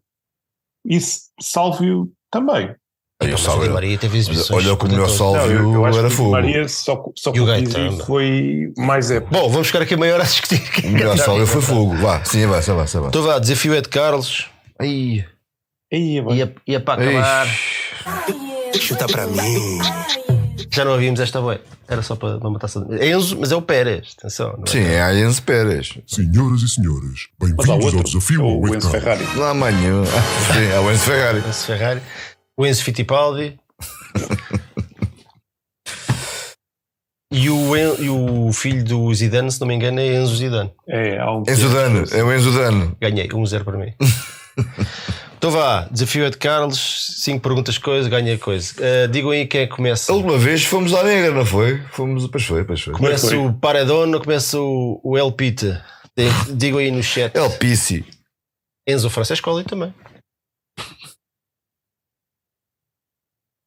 Isso, 0.87 1.21
Sálvio 1.41 2.11
também. 2.31 2.75
Aí 3.23 3.29
Então, 3.29 3.29
o 3.29 3.33
mas 3.33 3.41
o 3.41 3.45
Di 3.45 3.51
Sálvio- 3.51 3.73
Maria 3.75 3.99
teve 3.99 4.19
exibições. 4.19 4.67
Olha 4.67 4.77
que 4.77 4.85
o 4.85 4.89
melhor 4.89 5.09
Sálvio 5.09 5.63
Não, 5.63 5.73
eu, 5.75 5.87
eu 5.93 5.99
era 5.99 6.09
que 6.09 6.15
fogo. 6.15 6.31
Maria 6.33 6.69
só, 6.69 7.05
só 7.17 7.31
E 7.31 7.33
o 7.33 7.35
com 7.35 7.43
o 7.43 7.47
Gaetano. 7.47 7.91
Pizzi 7.93 8.07
foi 8.07 8.73
mais 8.77 9.11
época. 9.11 9.39
Bom, 9.39 9.49
vamos 9.49 9.67
ficar 9.69 9.83
aqui 9.83 9.97
meia 9.97 10.15
hora 10.15 10.23
a 10.25 10.27
discutir. 10.27 10.63
O 10.85 10.89
melhor 10.91 11.17
Sálvio 11.17 11.47
foi 11.47 11.63
fogo. 11.63 11.95
Vá, 11.97 12.25
sim, 12.25 12.45
vai, 12.47 12.61
vai, 12.61 12.75
vai. 12.77 12.87
vai. 12.87 13.09
Então 13.09 13.23
vá, 13.23 13.39
desafio 13.39 13.75
é 13.75 13.81
de 13.81 13.89
Carlos. 13.89 14.47
Aí. 14.81 15.25
Aí, 15.93 16.21
vai. 16.21 16.37
Ia, 16.39 16.55
ia 16.67 16.81
para 16.81 17.03
acabar. 17.03 17.47
Chuta 18.81 19.07
pra 19.07 19.27
mim. 19.29 19.79
Já 20.71 20.85
não 20.85 20.95
havíamos 20.95 21.21
esta 21.21 21.41
boa. 21.41 21.61
Era 21.89 22.03
só 22.03 22.17
para 22.17 22.37
uma 22.39 22.59
taça 22.59 22.81
de. 22.85 22.99
É 23.01 23.11
Enzo, 23.11 23.39
mas 23.39 23.53
é 23.53 23.57
o 23.57 23.63
Pérez. 23.63 24.15
Atenção. 24.19 24.55
Não 24.57 24.65
é? 24.67 24.71
Sim, 24.71 24.81
é 24.85 25.03
a 25.03 25.15
Enzo 25.15 25.43
Pérez. 25.43 25.99
Senhoras 26.07 26.63
e 26.63 26.69
senhores, 26.69 27.29
bem-vindos 27.39 27.95
ao 27.95 28.03
desafio 28.03 28.43
ao 28.43 28.61
o 28.61 28.75
Enzo. 28.75 28.91
Ferrari. 28.91 29.25
Não 29.37 29.45
há 29.45 29.55
manhã. 29.55 30.05
Sim, 30.53 30.65
é 30.73 30.81
o 30.81 30.91
Enzo 30.91 31.05
Ferrari. 31.05 31.39
Enzo 31.39 31.67
Ferrari. 31.67 32.01
O 32.57 32.67
Enzo 32.67 32.85
Fittipaldi. 32.85 33.59
e, 37.33 37.51
o, 37.51 37.77
En- 37.77 37.97
e 38.01 38.09
o 38.09 38.53
filho 38.53 38.85
do 38.85 39.13
Zidane, 39.15 39.51
se 39.51 39.61
não 39.61 39.67
me 39.69 39.75
engano, 39.75 40.01
é 40.01 40.07
Enzo 40.15 40.37
Zidane. 40.37 40.73
É, 40.89 41.19
há 41.19 41.33
um 41.33 41.43
Enzo 41.49 41.69
Dano. 41.69 42.05
É 42.13 42.23
o 42.23 42.33
Enzo 42.33 42.53
Dano. 42.53 42.97
Ganhei, 43.01 43.29
1-0 43.29 43.65
para 43.65 43.77
mim. 43.79 43.93
então 45.45 45.53
vá, 45.53 45.87
desafio 45.91 46.25
é 46.25 46.31
de 46.31 46.39
Carlos. 46.39 47.19
5 47.19 47.39
perguntas, 47.43 47.77
coisa, 47.77 48.09
ganha 48.09 48.39
coisa. 48.39 48.73
Uh, 48.79 49.09
digam 49.09 49.31
aí 49.31 49.47
quem 49.47 49.61
é 49.61 49.67
que 49.67 49.77
começa. 49.77 50.11
A 50.11 50.15
última 50.15 50.39
vez 50.39 50.65
fomos 50.65 50.95
à 50.95 51.03
negra, 51.03 51.33
não 51.33 51.45
foi? 51.45 51.83
Fomos, 51.93 52.27
pois 52.29 52.47
foi, 52.47 52.65
pois 52.65 52.81
foi. 52.81 52.95
Começa 52.95 53.29
foi? 53.29 53.37
o 53.37 53.53
Paredon 53.53 54.11
ou 54.15 54.21
começa 54.23 54.59
o, 54.59 54.99
o 55.05 55.19
El 55.19 55.31
Pita? 55.33 55.85
Digam 56.49 56.79
aí 56.79 56.91
no 56.91 57.03
chat. 57.03 57.39
O 57.39 57.51
Pissi. 57.59 58.07
Enzo 58.89 59.11
Francesco 59.11 59.51
ali 59.51 59.65
também. 59.65 59.95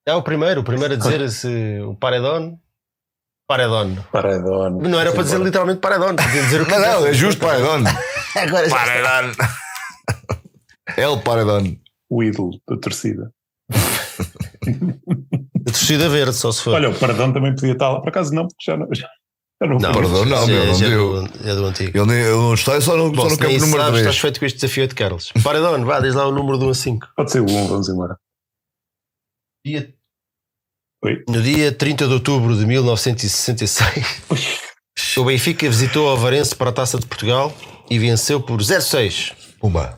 É 0.07 0.15
o 0.15 0.23
primeiro, 0.23 0.61
o 0.61 0.63
primeiro 0.63 0.95
a 0.95 0.97
dizer 0.97 1.29
se 1.29 1.79
o 1.81 1.93
Paredon. 1.93 2.57
Paredon. 3.47 3.97
Paredón. 4.11 4.81
Não 4.81 4.99
era 4.99 5.11
para 5.11 5.21
dizer 5.21 5.39
literalmente 5.39 5.79
Paredon, 5.79 6.15
podia 6.15 6.41
dizer 6.41 6.59
o 6.59 6.65
que 6.65 6.71
Não, 6.71 6.79
não, 6.79 7.05
é 7.05 7.13
justo 7.13 7.39
Paredon. 7.39 7.83
Agora. 8.35 8.67
Paredon. 8.67 9.35
É 10.95 11.07
o 11.07 11.19
Paredon. 11.21 11.75
O 12.09 12.23
ídolo 12.23 12.59
da 12.67 12.77
torcida. 12.77 13.31
A 15.67 15.71
torcida 15.71 16.07
verde, 16.09 16.33
só 16.33 16.51
se 16.51 16.63
for. 16.63 16.73
Olha, 16.75 16.89
o 16.89 16.97
Paredón 16.97 17.33
também 17.33 17.53
podia 17.53 17.73
estar 17.73 17.89
lá. 17.89 17.99
Por 17.99 18.07
acaso 18.09 18.33
não, 18.33 18.47
porque 18.47 18.71
já 18.71 18.77
não. 18.77 18.87
Já, 19.59 19.67
não, 19.67 19.79
não. 19.79 19.91
Paredon 19.91 20.25
não, 20.25 20.37
já- 20.41 20.45
meu, 20.45 20.65
não 20.67 20.75
já 20.75 20.85
é 20.85 20.89
deu. 20.91 21.23
do- 21.23 21.49
É 21.49 21.55
do 21.55 21.65
antigo. 21.65 21.97
Ele, 21.97 22.05
nem- 22.05 22.21
ele 22.25 22.29
não 22.31 22.53
está, 22.53 22.79
só 22.79 22.95
no, 22.95 23.09
Bom, 23.11 23.23
só 23.23 23.25
no 23.29 23.29
se 23.31 23.39
nem 23.41 23.49
campo 23.53 23.61
número 23.65 23.81
sabes, 23.81 24.01
3. 24.01 24.01
estás 24.01 24.17
feito 24.19 24.39
com 24.39 24.45
este 24.45 24.59
desafio 24.59 24.87
de 24.87 24.93
Carlos. 24.93 25.31
Paredon, 25.43 25.83
vá, 25.83 25.99
diz 25.99 26.13
lá 26.13 26.27
o 26.27 26.31
número 26.31 26.59
de 26.59 26.65
1 26.65 26.69
a 26.69 26.73
5. 26.75 27.07
Pode 27.15 27.31
ser 27.31 27.41
o 27.41 27.49
1, 27.49 27.67
vamos 27.67 27.89
embora. 27.89 28.17
Dia- 29.65 29.91
Oi. 31.03 31.23
No 31.27 31.41
dia 31.41 31.71
30 31.71 32.07
de 32.07 32.13
outubro 32.13 32.55
de 32.55 32.67
1966, 32.67 34.21
o 35.17 35.25
Benfica 35.25 35.67
visitou 35.67 36.07
o 36.07 36.11
Avarense 36.11 36.55
para 36.55 36.69
a 36.69 36.73
Taça 36.73 36.99
de 36.99 37.07
Portugal 37.07 37.51
e 37.89 37.97
venceu 37.97 38.39
por 38.39 38.61
0-6. 38.61 39.33
Pumba. 39.59 39.97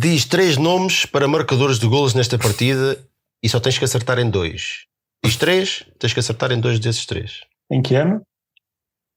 Diz 0.00 0.24
três 0.24 0.56
nomes 0.56 1.04
para 1.06 1.26
marcadores 1.26 1.78
de 1.80 1.88
golos 1.88 2.14
nesta 2.14 2.38
partida 2.38 3.04
e 3.42 3.48
só 3.48 3.58
tens 3.58 3.76
que 3.78 3.84
acertar 3.84 4.18
em 4.20 4.30
dois. 4.30 4.86
Diz 5.24 5.36
três, 5.36 5.84
tens 5.98 6.12
que 6.12 6.20
acertar 6.20 6.52
em 6.52 6.60
dois 6.60 6.78
desses 6.78 7.04
três. 7.04 7.40
Em 7.68 7.82
que 7.82 7.96
ano? 7.96 8.22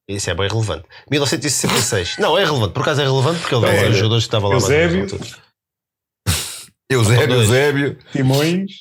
Isso 0.10 0.30
é 0.30 0.34
bem 0.34 0.48
relevante. 0.50 0.88
1966. 1.10 2.18
Não, 2.18 2.36
é 2.36 2.44
relevante. 2.44 2.74
Por 2.74 2.82
acaso 2.82 3.02
é 3.02 3.04
relevante 3.06 3.40
porque 3.42 3.54
ele 3.54 3.66
É. 3.68 3.86
é, 3.86 3.90
os 3.90 3.96
jogadores 3.98 4.24
que 4.24 4.28
estavam 4.28 4.50
lá. 4.50 4.56
Eusébio. 4.56 5.08
Eusébio. 6.90 7.36
Eusébio. 7.36 8.04
Timões 8.12 8.72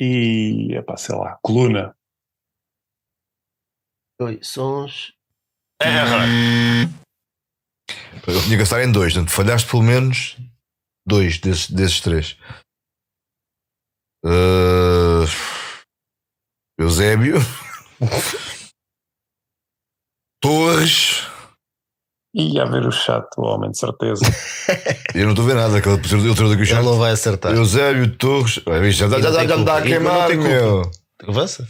e, 0.00 0.74
epá, 0.74 0.96
sei 0.96 1.14
lá, 1.14 1.38
Coluna. 1.40 1.94
Dois 4.20 4.46
sons. 4.46 5.12
É 5.80 5.86
Eu 8.26 8.40
tinha 8.42 8.56
que 8.56 8.62
estar 8.62 8.82
em 8.82 8.90
dois, 8.92 9.12
portanto, 9.14 9.32
falhaste 9.32 9.68
pelo 9.70 9.82
menos 9.82 10.36
dois 11.06 11.38
desses, 11.38 11.70
desses 11.70 12.00
três. 12.00 12.36
Uh, 14.24 15.24
Eusébio. 16.78 17.36
Torres. 20.40 21.26
Ia 22.34 22.64
ver 22.64 22.86
o 22.86 22.90
chat, 22.90 23.26
o 23.36 23.42
homem, 23.42 23.70
de 23.70 23.78
certeza. 23.78 24.24
Eu 25.14 25.24
não 25.24 25.32
estou 25.32 25.44
a 25.44 25.48
ver 25.48 25.54
nada, 25.54 25.76
aquele 25.78 25.98
professor 25.98 26.24
eu 26.26 26.34
trouxe 26.34 26.54
aqui 26.54 26.62
o 26.62 26.64
Ele 26.64 26.70
chat. 26.74 26.82
não 26.84 26.96
vai 26.98 27.12
acertar. 27.12 27.52
Eusébio 27.54 28.16
Torres. 28.16 28.58
Olha, 28.64 28.88
isto 28.88 28.98
Já 29.00 29.06
E 29.06 29.10
já- 29.10 29.16
não 29.18 29.22
já- 29.22 29.38
tem 29.40 29.48
já 29.48 29.56
está 29.60 29.76
a 29.76 29.80
culpa. 29.82 29.88
E 29.88 29.92
não 29.92 29.98
queimar, 30.00 30.26
tem 30.28 30.36
culpa. 30.38 30.50
meu. 30.50 30.90
Avança. 31.28 31.68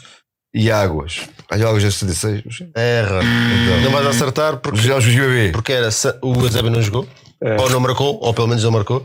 E 0.54 0.70
águas. 0.70 1.20
Olha, 1.50 1.66
águas 1.68 1.82
é 1.84 1.90
66. 1.90 2.42
Erra. 2.74 3.20
Então. 3.22 3.80
Não 3.82 3.90
vais 3.90 4.06
acertar 4.06 4.58
porque, 4.58 4.82
Já 4.82 4.96
os 4.98 5.04
bebê. 5.06 5.50
porque 5.52 5.72
era 5.72 5.88
o 6.22 6.34
Eusébio 6.34 6.70
não 6.70 6.82
jogou, 6.82 7.06
É. 7.42 7.56
ou 7.60 7.70
não 7.70 7.80
marcou, 7.80 8.18
ou 8.22 8.34
pelo 8.34 8.48
menos 8.48 8.62
não 8.62 8.70
marcou. 8.70 9.04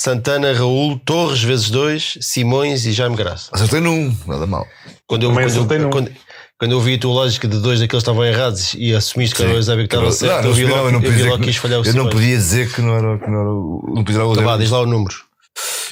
Santana, 0.00 0.52
Raul, 0.52 0.98
Torres 1.04 1.42
vezes 1.42 1.70
dois, 1.70 2.18
Simões 2.20 2.84
e 2.86 2.92
Jaime 2.92 3.16
Graça. 3.16 3.50
Acertei 3.52 3.80
num, 3.80 4.14
nada 4.26 4.46
mal. 4.46 4.66
Quando 5.06 5.22
eu, 5.24 5.30
Também 5.30 5.44
quando, 5.46 5.56
acertei 5.56 5.78
eu, 5.78 5.82
num. 5.82 5.90
quando, 5.90 6.10
quando 6.58 6.72
eu 6.72 6.80
vi 6.80 6.94
a 6.94 6.98
tua 6.98 7.12
lógica 7.14 7.48
de 7.48 7.58
dois 7.60 7.80
daqueles 7.80 8.02
estavam 8.02 8.24
errados 8.24 8.74
e 8.74 8.94
assumiste 8.94 9.34
que 9.34 9.42
era 9.42 9.52
o. 9.52 9.56
Eusébio 9.56 9.88
que 9.88 9.94
estava 9.94 10.10
certo, 10.12 10.42
não 10.42 10.48
eu 10.50 10.54
vi 10.54 10.64
não, 10.64 10.70
logo, 10.70 10.88
eu 10.88 10.92
não 10.92 10.98
eu 10.98 11.02
podia 11.02 11.10
vi 11.10 11.16
dizer 11.16 11.28
logo 11.30 11.38
que 11.38 11.44
que- 11.44 11.50
quis 11.52 11.56
falhar 11.60 11.80
o 11.80 11.84
Eu 11.86 11.94
não 11.94 12.08
podia 12.10 12.36
dizer 12.36 12.72
que 12.72 12.80
não 12.82 12.94
era, 12.94 13.18
que 13.18 13.30
não 13.30 13.40
era 13.40 13.50
o. 13.50 13.92
Não 13.96 14.04
podia 14.04 14.24
o 14.24 14.32
Então 14.32 14.44
vá, 14.44 14.56
diz 14.58 14.70
lá 14.70 14.80
o 14.80 14.86
número. 14.86 15.14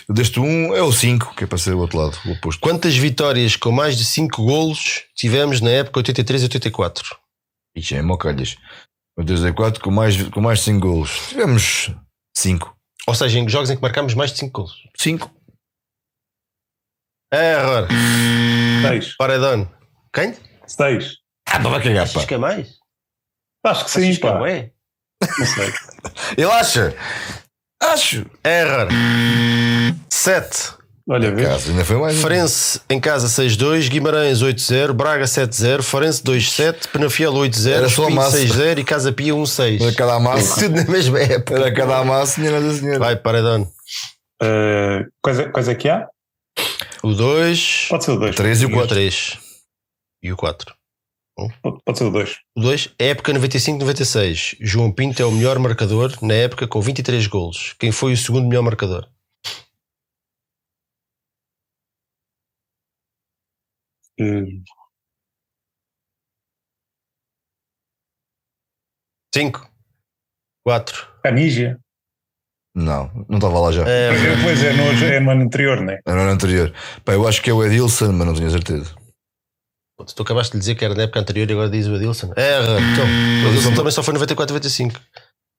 Deste 0.08 0.38
um 0.38 0.74
é 0.74 0.82
o 0.82 0.92
5, 0.92 1.34
que 1.34 1.44
é 1.44 1.46
para 1.46 1.58
ser 1.58 1.74
o 1.74 1.78
outro 1.78 1.98
lado, 1.98 2.18
o 2.26 2.32
oposto. 2.32 2.60
Quantas 2.60 2.96
vitórias 2.96 3.56
com 3.56 3.72
mais 3.72 3.96
de 3.96 4.04
5 4.04 4.44
golos 4.44 5.04
tivemos 5.14 5.60
na 5.60 5.70
época 5.70 6.00
83 6.00 6.42
e 6.42 6.44
84? 6.44 7.16
Ixi, 7.76 7.96
é 7.96 8.02
mocalhas. 8.02 8.56
84 9.16 9.82
com 9.82 9.90
mais, 9.90 10.22
com 10.28 10.40
mais 10.40 10.60
5 10.60 10.80
golos. 10.86 11.28
Tivemos 11.28 11.90
5. 12.36 12.76
Ou 13.06 13.14
seja, 13.14 13.38
em 13.38 13.48
jogos 13.48 13.70
em 13.70 13.76
que 13.76 13.82
marcámos 13.82 14.14
mais 14.14 14.32
de 14.32 14.38
5 14.38 14.52
golos. 14.52 14.76
5. 14.96 15.30
Error. 17.32 17.88
Seis. 18.82 19.16
Paredão. 19.16 19.68
Quem? 20.12 20.36
Seis. 20.66 21.16
Ah, 21.48 21.58
não 21.58 21.70
vai 21.70 21.82
cagar, 21.82 22.06
pá. 22.06 22.10
Achas 22.10 22.24
que 22.26 22.34
é 22.34 22.38
mais? 22.38 22.68
Acho 23.64 23.84
que 23.84 23.90
sim, 23.90 24.10
Achas 24.10 24.18
que 24.18 24.26
é 24.26 24.30
pá. 24.30 24.38
Não 25.38 25.46
sei. 25.46 25.72
Ele 26.36 26.50
acha? 26.50 26.96
Acho. 27.82 28.26
Error. 28.44 28.88
7. 30.10 30.74
Olha, 31.06 31.34
vê. 31.34 31.44
Caso, 31.44 31.70
ainda 31.70 31.84
foi 31.84 31.98
mais. 31.98 32.18
Farense 32.18 32.80
em 32.88 32.98
casa 32.98 33.28
6-2, 33.28 33.90
Guimarães 33.90 34.42
8-0, 34.42 34.92
Braga 34.94 35.24
7-0, 35.26 35.82
Farense 35.82 36.22
2-7, 36.22 36.88
Penafiel 36.90 37.32
8-0, 37.32 37.70
Era 37.70 37.88
só 37.90 38.02
a 38.02 38.08
Espinho 38.08 38.22
massa. 38.22 38.38
6-0 38.38 38.78
e 38.78 38.84
Casa 38.84 39.12
Pia 39.12 39.34
1-6. 39.34 39.82
Era 39.82 39.92
cada 39.94 40.18
massa. 40.18 40.60
Tudo 40.60 40.76
na 40.76 40.84
mesma 40.84 41.20
época. 41.20 41.54
Era 41.54 41.74
cada 41.74 42.04
massa, 42.04 42.40
senhora 42.40 42.60
da 42.60 42.72
senhora. 42.74 42.98
Vai, 42.98 43.16
Paredão. 43.16 43.62
Uh, 44.42 45.04
coisa, 45.22 45.48
coisa 45.50 45.74
que 45.74 45.88
há? 45.90 46.06
O 47.02 47.12
2, 47.12 47.86
Pode 47.90 48.04
ser 48.04 48.10
o 48.12 48.16
dois. 48.18 48.34
3 48.34 48.62
e 48.62 48.64
o 48.64 48.68
o 48.68 48.72
4. 48.72 48.88
3 48.88 49.38
e 50.22 50.32
o 50.32 50.36
4. 50.36 50.74
Pode, 51.36 51.82
pode 51.84 51.98
ser 51.98 52.04
o 52.04 52.10
dois. 52.10 52.36
O 52.56 52.60
2, 52.60 52.94
época 52.98 53.32
95-96. 53.32 54.56
João 54.60 54.92
Pinto 54.92 55.20
é 55.20 55.26
o 55.26 55.32
melhor 55.32 55.58
marcador 55.58 56.16
na 56.22 56.34
época 56.34 56.68
com 56.68 56.80
23 56.80 57.26
golos. 57.26 57.74
Quem 57.78 57.90
foi 57.90 58.12
o 58.12 58.16
segundo 58.16 58.48
melhor 58.48 58.62
marcador? 58.62 59.08
Uh, 64.20 64.62
5, 69.34 69.68
4. 70.64 71.08
Canígia. 71.24 71.80
Não, 72.76 73.10
não 73.28 73.38
estava 73.38 73.58
lá 73.58 73.72
já. 73.72 73.82
É, 73.82 74.10
Pois 74.42 74.62
é, 74.62 74.72
no, 74.72 75.04
é 75.04 75.20
no 75.20 75.30
ano 75.30 75.42
anterior, 75.42 75.80
né? 75.80 75.98
Era 76.06 76.16
no 76.16 76.22
ano 76.22 76.32
anterior. 76.32 76.72
Pá, 77.04 77.12
eu 77.12 77.26
acho 77.26 77.42
que 77.42 77.50
é 77.50 77.52
o 77.52 77.64
Edilson, 77.64 78.12
mas 78.12 78.26
não 78.26 78.34
tenho 78.34 78.50
certeza. 78.50 78.94
Tu 80.14 80.22
acabaste 80.22 80.52
de 80.52 80.58
dizer 80.58 80.74
que 80.74 80.84
era 80.84 80.94
na 80.94 81.02
época 81.04 81.20
anterior 81.20 81.48
e 81.48 81.52
agora 81.52 81.70
diz 81.70 81.86
o 81.86 81.94
Adilson. 81.94 82.32
Erra. 82.36 82.78
Então, 82.80 83.04
o 83.44 83.48
Adilson 83.48 83.74
também 83.74 83.92
só 83.92 84.02
foi 84.02 84.14
94-95. 84.14 85.00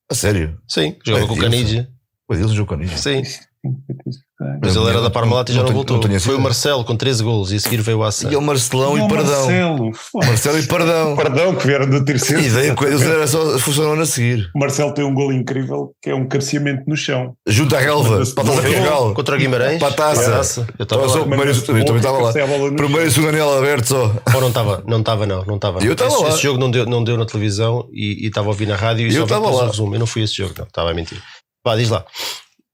A 0.10 0.16
sério? 0.16 0.60
Sim, 0.68 0.98
joga 1.06 1.22
com 1.22 1.34
o 1.34 1.38
Adilson? 1.38 1.42
Canidia. 1.42 1.90
O 2.28 2.34
Edilson 2.34 2.54
jogou 2.56 2.78
com 2.78 2.84
isso. 2.84 2.98
Sim. 2.98 3.24
Mas 4.62 4.76
Não, 4.76 4.82
ele 4.84 4.90
era 4.92 4.98
da 5.00 5.04
não, 5.06 5.12
Parmalat 5.12 5.50
e 5.50 5.54
já 5.54 5.60
não 5.60 5.68
não, 5.68 5.74
voltou. 5.76 5.98
não 6.08 6.20
Foi 6.20 6.36
o. 6.36 6.40
Marcelo 6.42 6.84
com 6.84 6.96
13 6.96 7.24
golos 7.24 7.52
e 7.52 7.56
a 7.56 7.60
seguir 7.60 7.82
veio 7.82 8.00
o 8.00 8.04
Aça. 8.04 8.28
E 8.32 8.36
o 8.36 8.42
Marcelão 8.42 8.98
e 8.98 9.08
Perdão. 9.08 9.26
Marcelo. 9.46 9.92
Marcelo 10.14 10.60
e 10.60 10.64
Perdão. 10.68 11.16
Perdão, 11.16 11.56
que 11.56 11.66
vieram 11.68 11.90
do 11.90 12.04
terceiro. 12.04 12.44
E 12.44 12.50
daí 12.50 12.70
o 12.72 12.84
Edilson 12.84 13.06
era 13.06 13.28
só 13.28 13.58
funcionou 13.60 14.00
a 14.00 14.06
seguir. 14.06 14.50
O 14.54 14.60
Marcelo 14.60 14.94
tem 14.94 15.06
um 15.06 15.14
gol 15.14 15.32
incrível 15.32 15.94
que 16.02 16.10
é 16.10 16.16
um 16.16 16.28
carceamento 16.28 16.84
no 16.88 16.96
chão. 16.98 17.34
Junto 17.48 17.76
à 17.76 17.80
relva. 17.80 18.24
Para 18.36 18.44
a 18.44 18.48
taça 18.48 18.62
Portugal. 18.62 19.14
Contra 19.14 19.36
o 19.36 19.40
Guimarães. 19.40 19.80
Para 19.80 19.88
a 19.88 19.94
taça. 19.94 20.68
Eu 20.78 20.84
estava 20.84 21.06
lá. 21.06 21.12
primeiro- 21.26 21.52
eu 21.52 21.62
também 21.86 21.96
estava 21.96 22.18
lá. 22.20 22.34
Primeiro 22.34 23.02
e 23.02 23.04
chão. 23.04 23.12
segundo 23.12 23.30
anel 23.30 23.58
aberto 23.58 23.86
só. 23.88 24.16
Ou 24.34 24.42
não 24.42 24.50
estava? 24.50 24.84
Não 24.86 25.00
estava, 25.00 25.26
não. 25.26 25.44
Não 25.46 25.56
estava. 25.56 25.84
Eu 25.84 25.94
estava 25.94 26.12
esse, 26.14 26.24
lá. 26.24 26.30
esse 26.30 26.44
jogo 26.44 26.60
não 26.60 26.70
deu, 26.70 26.86
não 26.86 27.04
deu 27.04 27.18
na 27.18 27.26
televisão 27.26 27.88
e 27.94 28.28
estava 28.28 28.48
a 28.48 28.50
ouvir 28.50 28.68
na 28.68 28.76
rádio 28.76 29.04
e 29.04 29.06
Eu 29.08 29.12
só 29.12 29.18
vi 29.20 29.24
estava 29.24 29.42
depois 29.46 29.58
lá. 29.60 29.64
o 29.64 29.72
resumo. 29.72 29.96
Eu 29.96 30.00
não 30.00 30.08
fui 30.08 30.22
a 30.22 30.26
esse 30.26 30.36
jogo, 30.36 30.54
não. 30.58 30.66
Estava 30.66 30.92
a 30.92 30.94
mentir. 30.94 31.22
Vá, 31.66 31.76
diz 31.76 31.90
lá. 31.90 32.06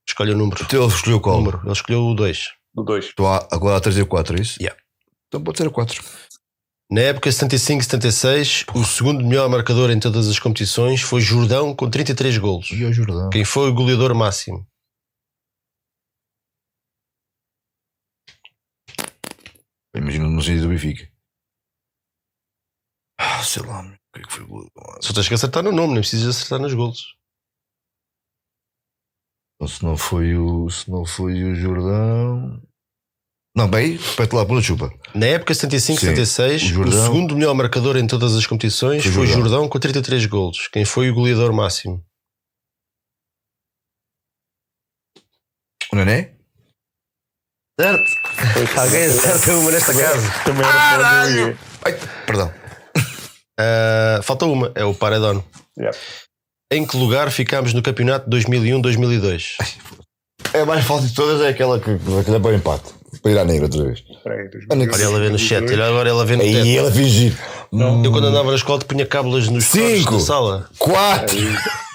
Escolha 0.07 0.33
o 0.33 0.37
número. 0.37 0.63
Então 0.63 0.83
ele 0.83 0.93
escolheu 0.93 1.17
O 1.17 1.21
qual? 1.21 1.37
número. 1.37 1.61
Ele 1.63 1.71
escolheu 1.71 2.01
o 2.05 2.13
2. 2.15 2.49
Do 2.73 2.83
2. 2.83 3.05
Estou 3.05 3.27
a- 3.27 3.47
agora 3.51 3.77
a 3.77 3.81
3 3.81 3.97
e 3.97 4.05
4, 4.05 4.37
é 4.37 4.41
isso? 4.41 4.61
Yeah. 4.61 4.79
Então 5.27 5.43
pode 5.43 5.57
ser 5.57 5.67
a 5.67 5.69
4. 5.71 6.03
Na 6.89 7.01
época 7.01 7.29
75-76, 7.31 8.65
o 8.75 8.83
segundo 8.83 9.23
melhor 9.25 9.47
marcador 9.49 9.89
em 9.91 9.99
todas 9.99 10.27
as 10.27 10.37
competições 10.39 11.01
foi 11.01 11.21
Jordão 11.21 11.73
com 11.73 11.89
33 11.89 12.37
golos. 12.37 12.69
E 12.71 12.83
o 12.83 12.91
Jordão. 12.91 13.29
Quem 13.29 13.45
foi 13.45 13.69
o 13.69 13.73
goleador 13.73 14.13
máximo? 14.13 14.67
Imagina 19.95 20.27
no 20.27 20.41
sentido 20.41 20.63
do 20.63 20.69
Benfica. 20.69 21.09
Ah, 23.19 23.43
sei 23.43 23.63
lá, 23.63 23.81
o 23.81 23.91
que 24.13 24.19
é 24.21 24.23
que 24.23 24.31
foi 24.33 24.43
o 24.43 24.47
gol? 24.47 24.69
Só 25.01 25.13
tens 25.13 25.27
que 25.27 25.33
acertar 25.33 25.63
no 25.63 25.71
nome, 25.71 25.93
nem 25.93 26.01
precisas 26.01 26.35
acertar 26.37 26.59
nos 26.59 26.73
golos. 26.73 27.15
Então, 29.61 29.67
se 29.67 29.83
não 29.83 29.95
foi 29.95 30.35
o. 30.35 30.67
Se 30.71 30.89
não 30.89 31.05
foi 31.05 31.43
o 31.43 31.53
Jordão. 31.53 32.59
Não, 33.55 33.69
bem, 33.69 33.95
repete 33.95 34.33
lá, 34.33 34.43
pula 34.43 34.59
chupa. 34.59 34.91
Na 35.13 35.27
época 35.27 35.53
75-76, 35.53 36.25
Sim, 36.25 36.41
o 36.41 36.55
o, 36.55 36.57
Jordão. 36.57 37.05
segundo 37.05 37.35
melhor 37.35 37.53
marcador 37.53 37.95
em 37.95 38.07
todas 38.07 38.35
as 38.35 38.47
competições 38.47 39.03
Foi 39.03 39.11
foi 39.11 39.27
Jordão. 39.27 39.49
Jordão 39.49 39.69
com 39.69 39.77
33 39.77 40.25
golos. 40.25 40.67
Quem 40.69 40.83
foi 40.83 41.11
o 41.11 41.13
goleador 41.13 41.53
máximo? 41.53 42.03
O 45.91 45.95
Nené? 45.95 46.33
Certo. 47.79 48.11
Alguém 48.79 49.05
acerta 49.05 49.51
uma 49.57 49.69
nesta 49.69 49.93
casa. 49.93 50.31
Também 50.43 50.65
era 50.65 51.29
ia. 51.29 51.59
Ai, 51.85 51.99
perdão. 52.25 52.51
Ah, 53.59 54.21
falta 54.23 54.45
uma, 54.45 54.71
é 54.73 54.83
o 54.83 54.95
Paredão. 54.95 55.43
Yeah. 55.77 55.95
Em 56.71 56.85
que 56.85 56.95
lugar 56.97 57.29
ficámos 57.31 57.73
no 57.73 57.81
campeonato 57.81 58.29
2001-2002? 58.29 59.43
É 60.53 60.61
a 60.61 60.65
mais 60.65 60.83
fácil 60.83 61.07
de 61.07 61.13
todas, 61.13 61.39
é 61.41 61.47
aquela 61.49 61.79
que, 61.79 61.97
que 61.97 62.31
dá 62.31 62.37
para 62.37 62.51
o 62.51 62.53
empate. 62.55 62.83
Para 63.21 63.31
ir 63.31 63.37
à 63.37 63.45
negra 63.45 63.65
outra 63.67 63.83
vez. 63.85 64.03
Espera 64.09 64.35
aí, 64.35 64.49
dois 64.49 64.65
Olha 64.69 64.83
e 64.83 65.03
ela 65.03 65.19
vê 65.21 65.29
no 65.29 65.39
chat, 65.39 65.65
dois. 65.65 65.79
agora 65.79 66.09
ela 66.09 66.25
vê 66.25 66.35
no 66.35 66.41
Aí 66.41 66.53
teto. 66.53 66.67
ela 66.79 66.91
fingir. 66.91 67.37
Não. 67.71 68.03
Eu 68.03 68.11
quando 68.11 68.27
andava 68.27 68.49
na 68.49 68.57
escola 68.57 68.79
punha 68.79 69.05
cábulas 69.05 69.47
nos 69.47 69.63
Cinco. 69.65 70.15
da 70.15 70.19
sala. 70.19 70.69
4! 70.77 71.37
Ele, 71.39 71.47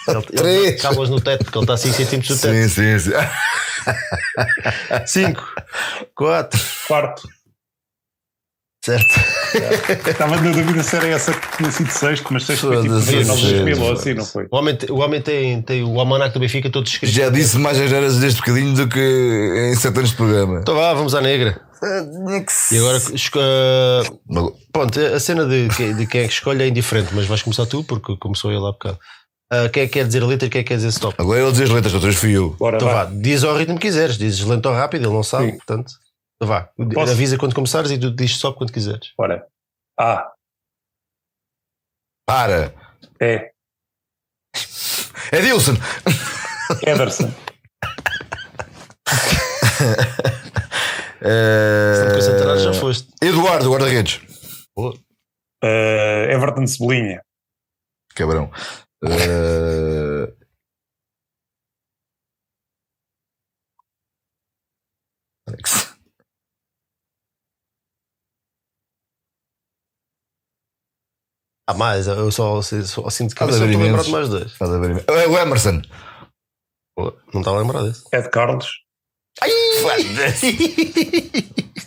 ele 0.09 0.23
Três. 0.23 0.81
cábulas 0.81 1.11
no 1.11 1.21
teto, 1.21 1.45
porque 1.45 1.59
ele 1.59 1.65
está 1.65 1.75
a 1.75 1.77
5 1.77 1.95
centímetros 1.97 2.39
do 2.39 2.41
teto. 2.41 2.55
Sim, 2.55 2.69
sim, 2.69 2.99
sim. 3.01 3.11
5, 5.07 5.45
4, 6.15 6.61
Quarto. 6.87 7.29
Certo. 8.87 9.15
Estava 10.11 10.37
na 10.41 10.51
dúvida 10.53 10.83
se 10.83 10.97
era 10.97 11.09
essa 11.09 11.33
que 11.33 11.57
tinha 11.57 11.71
sido 11.71 11.91
sexto, 11.91 12.27
mas 12.33 12.45
sexto 12.45 12.69
foi 12.69 12.77
tipo 12.83 12.89
Foda-se, 12.95 13.13
19 13.13 13.41
foda-se. 13.43 13.63
mil 13.65 13.83
ou 13.83 13.93
assim, 13.93 14.15
não 14.15 14.25
foi? 14.25 14.47
O 14.51 14.57
homem, 14.57 14.79
o 14.91 14.99
homem 15.01 15.21
tem, 15.21 15.63
tem 15.63 15.83
o 15.83 15.99
almanac 15.99 16.33
do 16.33 16.41
Benfica 16.41 16.71
todo 16.71 16.87
escrito. 16.87 17.13
Já 17.13 17.29
disse 17.31 17.59
mais 17.59 17.79
as 17.81 17.91
geras 17.91 18.19
deste 18.19 18.39
bocadinho 18.41 18.75
do 18.75 18.89
que 18.89 19.71
em 19.73 19.75
7 19.75 19.97
anos 19.99 20.11
de 20.11 20.17
programa. 20.17 20.61
Então 20.61 20.75
vá, 20.75 20.95
vamos 20.95 21.15
à 21.15 21.21
negra. 21.21 21.61
E 22.73 22.79
agora, 22.79 22.99
Mas- 24.29 24.53
pronto, 24.73 24.99
a 25.01 25.21
cena 25.21 25.45
de, 25.47 25.69
de 25.69 26.07
quem 26.07 26.23
é 26.23 26.27
que 26.27 26.33
escolhe 26.33 26.63
é 26.63 26.69
indiferente, 26.69 27.11
mas 27.15 27.27
vais 27.27 27.43
começar 27.43 27.67
tu, 27.67 27.85
porque 27.85 28.17
começou 28.19 28.51
ele 28.51 28.59
há 28.67 28.73
bocado. 28.73 28.99
Ah, 29.51 29.69
quem 29.69 29.85
é 29.85 29.87
que 29.87 29.93
quer 29.93 30.07
dizer 30.07 30.23
a 30.23 30.27
letra 30.27 30.47
e 30.49 30.51
quem 30.51 30.61
é 30.61 30.65
que 30.65 30.69
quer 30.69 30.77
dizer 30.77 30.89
stop? 30.89 31.15
Agora 31.19 31.41
ele 31.41 31.53
diz 31.53 31.61
as 31.61 31.71
letras, 31.71 31.95
outras 31.95 32.17
fui 32.17 32.33
eu. 32.33 32.57
Bora 32.59 32.77
Então 32.77 32.89
vá. 32.89 33.05
vá, 33.05 33.11
diz 33.13 33.45
ao 33.45 33.57
ritmo 33.57 33.77
que 33.79 33.87
quiseres, 33.87 34.19
dizes 34.19 34.41
lento 34.45 34.67
ou 34.67 34.75
rápido, 34.75 35.07
ele 35.07 35.13
não 35.15 35.23
sabe, 35.23 35.51
Sim. 35.53 35.57
portanto. 35.59 35.93
Então 36.37 36.49
vá, 36.49 36.71
Posso? 36.95 37.13
avisa 37.13 37.39
quando 37.39 37.55
começares 37.55 37.91
e 37.91 37.99
tu 37.99 38.15
dizes 38.15 38.37
stop 38.37 38.59
quando 38.59 38.73
quiseres. 38.73 39.13
Bora. 39.17 39.47
A. 39.99 40.33
Para! 42.27 42.75
É. 43.21 43.53
É 45.33 45.41
Dilson! 45.41 45.73
Ederson. 46.87 47.33
Concentrares, 52.15 52.63
já 52.63 52.73
foste. 52.75 53.09
Eduardo, 53.23 53.71
guarda-redes. 53.71 54.21
Eh, 55.63 56.29
Everton 56.33 56.67
Cebolinha. 56.67 57.23
Cabrão. 58.15 58.51
Eh, 59.05 60.33
Alex. 65.49 65.86
Ah, 71.69 71.75
mais, 71.75 72.07
eu 72.07 72.31
só, 72.31 72.63
só 72.63 73.11
sinto 73.11 73.35
que 73.35 73.43
eu 73.43 73.49
estou 73.49 73.65
a 73.65 73.67
imensos. 73.67 73.83
lembrar 73.87 74.03
de 74.05 74.11
mais 74.13 74.29
dois. 74.29 74.53
Estás 74.53 74.71
a 74.73 74.79
ver? 74.79 75.05
É 75.09 75.27
O 75.27 75.37
Emerson. 75.39 75.83
Pô, 76.97 77.13
Não 77.35 77.41
estava 77.41 77.57
a 77.59 77.61
lembrar 77.61 77.83
desse. 77.83 78.05
Ed 78.13 78.31
Carlos. 78.31 78.67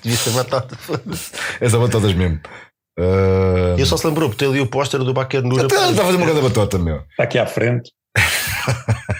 Devia 0.04 0.18
ser 0.18 0.32
batata. 0.32 0.76
foda-se. 0.76 1.32
Essa 1.62 1.78
batatas 1.80 2.14
mesmo. 2.14 2.40
Ah, 3.00 3.76
E 3.78 3.82
eu 3.82 3.86
só 3.86 3.96
se 3.98 4.06
lembrou, 4.06 4.30
porque 4.30 4.44
tem 4.44 4.50
ali 4.54 4.62
o 4.62 4.68
póster 4.70 5.00
do 5.04 5.14
Baquer 5.14 5.42
Nura. 5.44 5.64
Está 5.64 5.86
a 5.90 5.94
fazer 5.94 6.18
uma 6.18 6.26
grande 6.26 6.42
batata, 6.42 6.78
meu. 6.78 6.98
Está 7.12 7.24
aqui 7.24 7.40
à 7.40 7.48
frente. 7.48 7.92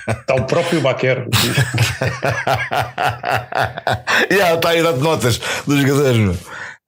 Está 0.08 0.36
o 0.36 0.46
próprio 0.46 0.82
Baquer. 0.82 1.26
Já, 4.32 4.56
está 4.60 4.70
aí 4.70 4.80
a 4.80 4.84
dar 4.84 4.98
notas 4.98 5.40
dos 5.66 5.82
jogadores, 5.82 6.18
meu. 6.18 6.36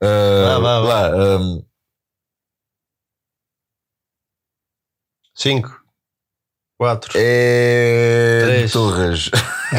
Ah, 0.03 0.59
Vá, 0.59 0.59
vá, 0.59 0.79
vá. 0.81 1.07
lá, 1.07 1.37
5, 5.41 5.81
4, 6.79 7.11
é. 7.15 8.41
Três. 8.43 8.71
Torres. 8.71 9.29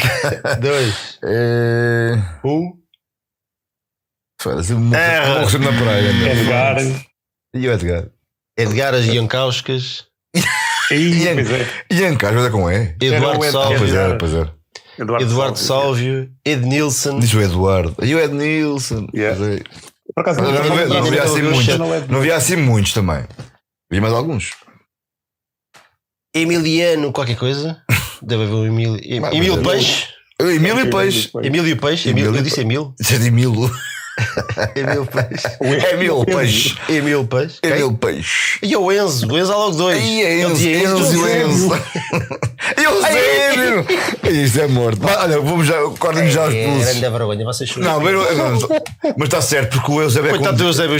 2, 0.60 1.18
É. 1.24 2.14
1. 2.44 2.72
Foda-se, 4.40 4.72
morro 4.74 4.94
É. 4.96 5.28
morro 5.38 5.50
sempre 5.50 5.70
na 5.70 5.82
praia, 5.82 6.12
meu. 6.12 6.26
Edgar. 6.28 6.76
E 7.54 7.68
o 7.68 7.72
Edgar? 7.72 8.08
Edgar 8.58 8.94
Jankauskas, 9.02 10.06
Ih, 10.90 11.22
Ian- 11.24 11.34
pois 11.36 11.50
é. 11.50 11.66
Ian 11.90 12.16
Carlos, 12.16 12.48
com 12.50 12.70
E. 12.70 12.96
Eduardo 13.00 13.40
o 13.40 13.44
Ed- 13.44 13.56
Ah, 13.56 13.66
pois 13.68 13.68
Salvio, 13.70 13.96
era, 13.96 14.18
pois 14.18 14.34
era. 14.34 14.54
Eduardo 15.20 15.56
Salvio, 15.58 16.30
Ed 16.44 16.66
Nilsson. 16.66 17.18
Diz 17.18 17.32
o 17.32 17.40
Eduardo. 17.40 17.96
E 18.04 18.14
o 18.14 18.18
Ed 18.20 18.34
Nilsson. 18.34 19.06
Yeah. 19.14 19.38
Pois 19.38 19.60
é. 19.60 19.62
Por 20.14 20.20
acaso 20.20 20.40
Não, 20.42 20.52
não, 20.52 20.62
não, 20.62 20.76
não, 20.76 20.86
não 20.88 21.10
não, 21.10 21.22
assim 21.22 21.42
não, 21.42 21.50
muitos. 21.52 21.78
não, 21.78 21.88
não. 21.88 22.06
Não 22.08 22.18
havia 22.18 22.36
assim 22.36 22.56
muitos 22.56 22.92
também. 22.92 23.24
Havia 23.90 24.02
mais 24.02 24.12
alguns. 24.12 24.50
Emiliano, 26.34 27.12
qualquer 27.12 27.36
coisa. 27.36 27.80
Deve 28.22 28.44
haver 28.44 28.54
um 28.54 28.66
Emílio. 28.66 28.96
Em- 29.02 29.36
Emílio 29.36 29.58
é- 29.58 29.62
Peixe. 29.62 30.06
Emílio 30.40 30.90
Peixe. 30.90 31.30
Emílio 31.42 31.76
Peixe. 31.76 32.08
Emílio, 32.08 32.34
eu 32.36 32.42
disse 32.42 32.60
Emílio. 32.60 32.94
Isso 33.00 33.14
é 33.14 33.18
de 33.18 33.26
Emílio. 33.28 33.70
Emílio 34.76 35.06
Peixe. 35.06 35.48
Emílio 35.92 36.24
Peixe. 36.24 36.76
Emílio 36.88 37.24
Peixe. 37.26 37.58
Emílio 37.62 37.92
Peixe. 37.94 38.58
E 38.62 38.76
o 38.76 38.92
Enzo. 38.92 39.26
O 39.30 39.38
Enzo 39.38 39.52
há 39.52 39.56
logo 39.56 39.76
dois. 39.76 39.98
Aí 39.98 40.22
é 40.22 40.40
Enzo, 40.42 40.68
Enzo 40.68 41.14
e 41.14 41.16
o 41.16 41.28
Enzo. 41.28 41.70
E 42.76 42.86
o 42.86 43.00
Zébio. 43.02 43.86
Isto 44.30 44.60
é 44.60 44.66
morto. 44.68 44.98
Mas, 45.02 45.16
Olha, 45.16 45.40
vamos 45.40 45.66
já, 45.66 45.74
cortem 45.98 46.30
já 46.30 46.46
os 46.46 46.54
É, 46.54 46.64
pulsos. 46.66 46.84
grande 46.98 47.00
vergonha, 47.18 47.44
vocês 47.44 47.70
choram. 47.70 47.86
Não, 47.88 48.00
mas, 48.00 48.14
mas 49.16 49.24
está 49.28 49.40
certo, 49.40 49.78
porque 49.78 49.90
o 49.92 50.02
Eusébio 50.02 50.28
é 50.28 50.30
Coitado 50.34 50.56
do. 50.58 50.64
Eusébio. 50.64 50.96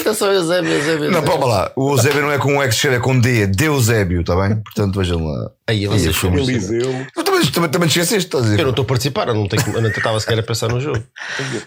Atenção, 0.00 0.30
Eusébio, 0.32 0.72
Eusébio. 0.72 1.10
Não, 1.10 1.22
palma 1.22 1.46
lá. 1.46 1.70
O 1.76 1.90
Eusébio 1.92 2.22
não 2.22 2.32
é 2.32 2.38
com 2.38 2.56
um 2.56 2.62
X, 2.62 2.84
é 2.86 2.98
com 2.98 3.18
D, 3.18 3.42
é 3.42 3.46
Deusébio, 3.46 4.20
está 4.20 4.34
bem? 4.36 4.56
Portanto, 4.56 4.98
vejam 4.98 5.24
lá. 5.24 5.50
Aí, 5.68 5.86
vocês 5.86 6.14
foi 6.14 6.30
Eliseu. 6.32 7.06
Tu 7.12 7.24
também, 7.24 7.46
também, 7.50 7.70
também 7.70 7.88
te 7.88 7.98
esqueceste, 7.98 8.26
estás 8.28 8.44
a 8.44 8.46
Eu 8.46 8.50
dizer? 8.52 8.62
não 8.62 8.70
estou 8.70 8.84
a 8.84 8.86
participar, 8.86 9.28
eu 9.28 9.34
não, 9.34 9.48
tenho, 9.48 9.62
eu 9.76 9.82
não 9.82 9.88
estava 9.90 10.20
sequer 10.20 10.38
a 10.38 10.42
pensar 10.42 10.68
no 10.68 10.80
jogo. 10.80 11.02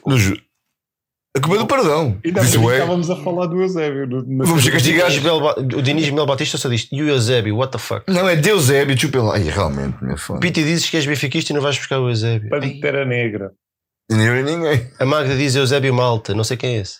No 0.06 0.18
ju- 0.18 0.38
A 1.36 1.40
culpa 1.42 1.56
é 1.56 1.60
do 1.60 1.68
perdão. 1.68 2.18
Ainda 2.26 2.42
Isso 2.42 2.60
bem 2.60 2.70
é. 2.70 2.74
estávamos 2.76 3.10
a 3.10 3.16
falar 3.18 3.46
do 3.48 3.62
Eusébio. 3.62 4.08
no- 4.08 4.46
Vamos 4.46 4.64
Ba- 5.42 5.56
O 5.78 5.82
Dinis 5.82 6.10
Mel 6.12 6.26
Batista 6.26 6.58
só 6.58 6.70
diz: 6.70 6.88
E 6.92 7.02
o 7.04 7.10
Eusébio, 7.10 7.56
what 7.58 7.72
the 7.74 7.78
fuck? 7.78 8.04
Não, 8.08 8.28
é 8.28 8.36
Deusébio, 8.38 8.98
chupa 8.98 9.22
lá. 9.22 9.34
Ai, 9.36 9.44
realmente, 9.44 9.98
minha 10.02 10.18
fã. 10.18 10.40
Piti 10.40 10.64
dizes 10.64 10.90
que 10.90 10.96
és 10.98 11.06
benfiquista 11.06 11.52
e 11.52 11.56
não 11.56 11.62
vais 11.62 11.78
buscar 11.78 12.00
o 12.00 12.10
Eusébio. 12.10 12.50
Pantera 12.50 13.06
Negra. 13.06 13.52
Nem 14.10 14.26
eu 14.26 14.34
nem 14.34 14.44
ninguém. 14.58 14.90
A 14.98 15.06
Magda 15.06 15.36
diz 15.36 15.56
Eusébio 15.56 15.94
Malta, 15.94 16.34
não 16.34 16.44
sei 16.44 16.58
quem 16.58 16.78
é 16.78 16.82
esse. 16.82 17.00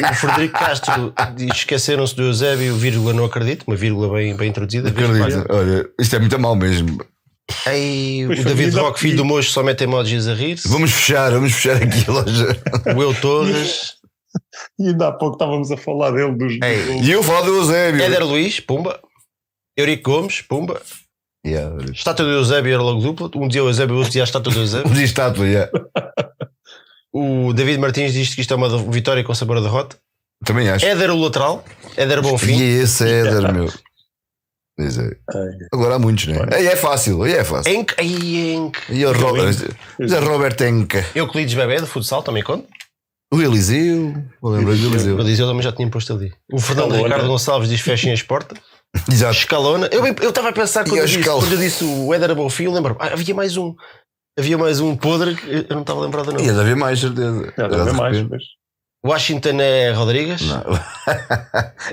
O 0.00 0.14
Frederico 0.14 0.58
Castro 0.58 1.12
diz: 1.34 1.56
esqueceram-se 1.56 2.14
do 2.14 2.22
Eusébio, 2.22 2.74
vírgula, 2.76 3.12
não 3.12 3.24
acredito, 3.24 3.64
uma 3.66 3.76
vírgula 3.76 4.12
bem, 4.14 4.36
bem 4.36 4.50
introduzida. 4.50 4.88
Acredito. 4.88 5.46
Olha, 5.48 5.88
isto 5.98 6.16
é 6.16 6.18
muito 6.18 6.38
mal 6.38 6.54
mesmo. 6.54 7.04
Ei, 7.66 8.24
o 8.24 8.28
Pois 8.28 8.44
David 8.44 8.76
Roque, 8.76 9.00
filho 9.00 9.16
do 9.18 9.24
mocho, 9.24 9.50
só 9.50 9.62
mete 9.62 9.84
emojis 9.84 10.26
a 10.26 10.34
rir-se. 10.34 10.68
Vamos 10.68 10.90
fechar, 10.90 11.30
vamos 11.30 11.52
fechar 11.52 11.76
aqui 11.82 12.04
a 12.08 12.12
loja. 12.12 12.62
O 12.96 13.02
Eu 13.02 13.14
Torres. 13.14 13.94
E 14.78 14.88
ainda 14.88 15.08
há 15.08 15.12
pouco 15.12 15.36
estávamos 15.36 15.70
a 15.70 15.76
falar 15.76 16.10
dele 16.10 16.32
dos. 16.34 16.58
Ei. 16.62 17.00
E 17.02 17.10
eu 17.10 17.22
falo 17.22 17.46
do 17.46 17.56
Eusébio. 17.56 18.02
Éder 18.02 18.24
Luís, 18.24 18.60
pumba. 18.60 19.00
Eurico 19.78 20.10
Gomes, 20.10 20.42
pumba. 20.42 20.82
Yeah. 21.46 21.76
Estátua 21.92 22.24
do 22.26 22.32
Eusébio 22.32 22.74
era 22.74 22.82
logo 22.82 23.00
dupla. 23.00 23.30
Um 23.36 23.46
dia 23.46 23.62
o 23.62 23.68
Eusébio, 23.68 23.96
outro 23.96 24.10
dia 24.10 24.22
a 24.22 24.24
estátua 24.24 24.52
do 24.52 24.58
Eusébio. 24.60 24.92
Diz 24.92 25.02
estátua, 25.04 25.46
yeah. 25.46 25.70
O 27.18 27.54
David 27.54 27.78
Martins 27.78 28.12
diz 28.12 28.34
que 28.34 28.42
isto 28.42 28.52
é 28.52 28.56
uma 28.58 28.68
vitória 28.90 29.24
com 29.24 29.34
sabor 29.34 29.56
a 29.56 29.60
derrota. 29.62 29.96
Também 30.44 30.68
acho. 30.68 30.84
Éder 30.84 31.10
o 31.10 31.16
lateral. 31.18 31.64
Éder 31.96 32.18
E 32.18 32.20
Bonfim. 32.20 32.60
esse 32.60 33.08
é 33.08 33.20
Éder, 33.20 33.54
meu. 33.54 33.72
É. 34.78 35.66
Agora 35.72 35.94
há 35.94 35.98
muitos, 35.98 36.26
né? 36.26 36.38
Aí 36.52 36.66
é 36.66 36.76
fácil, 36.76 37.22
aí 37.22 37.32
é 37.32 37.42
fácil. 37.42 37.72
Enk. 37.72 37.94
Ai, 37.96 38.52
Enk. 38.52 38.78
E 38.90 39.06
o 39.06 39.12
Robert, 39.12 39.56
Robert 40.28 40.56
Enca. 40.60 41.06
Euclides 41.14 41.54
Bebé 41.54 41.80
do 41.80 41.86
futsal 41.86 42.22
também 42.22 42.42
conta. 42.42 42.68
O 43.32 43.40
Eliseu. 43.40 44.14
Lembrar 44.42 44.74
do 44.74 44.88
O 44.88 44.92
Eliseu. 44.92 45.18
Eliseu 45.18 45.46
também 45.46 45.62
já 45.62 45.72
tinha 45.72 45.88
posto 45.88 46.12
ali. 46.12 46.30
O 46.52 46.60
Fernando 46.60 46.88
Escalona. 46.90 47.14
Ricardo 47.14 47.28
Gonçalves 47.28 47.70
diz 47.70 47.80
fechem 47.80 48.12
as 48.12 48.22
portas. 48.22 48.58
Exato. 49.10 49.38
Escalona. 49.38 49.88
Eu 49.90 50.04
eu 50.04 50.28
estava 50.28 50.50
a 50.50 50.52
pensar 50.52 50.86
E 50.86 50.90
quando 50.90 51.00
eu, 51.00 51.06
disse, 51.06 51.24
quando 51.24 51.52
eu 51.52 51.58
disse 51.58 51.82
o 51.82 52.12
Éder 52.12 52.34
Bonfim, 52.34 52.64
eu 52.64 52.72
lembro 52.72 52.94
ah, 53.00 53.14
havia 53.14 53.34
mais 53.34 53.56
um. 53.56 53.74
Havia 54.38 54.58
mais 54.58 54.80
um 54.80 54.96
podre 54.96 55.34
que 55.34 55.48
eu 55.68 55.74
não 55.74 55.80
estava 55.80 56.00
lembrado 56.00 56.32
não. 56.32 56.40
Ia 56.40 56.52
de 56.52 56.60
haver 56.60 56.76
mais, 56.76 57.00
certeza. 57.00 57.52
Deve 57.56 57.74
haver 57.74 57.94
mais. 57.94 58.22
mas- 58.28 58.42
Washington 59.04 59.60
é 59.60 59.92
Rodrigues. 59.92 60.42
Não. 60.42 60.64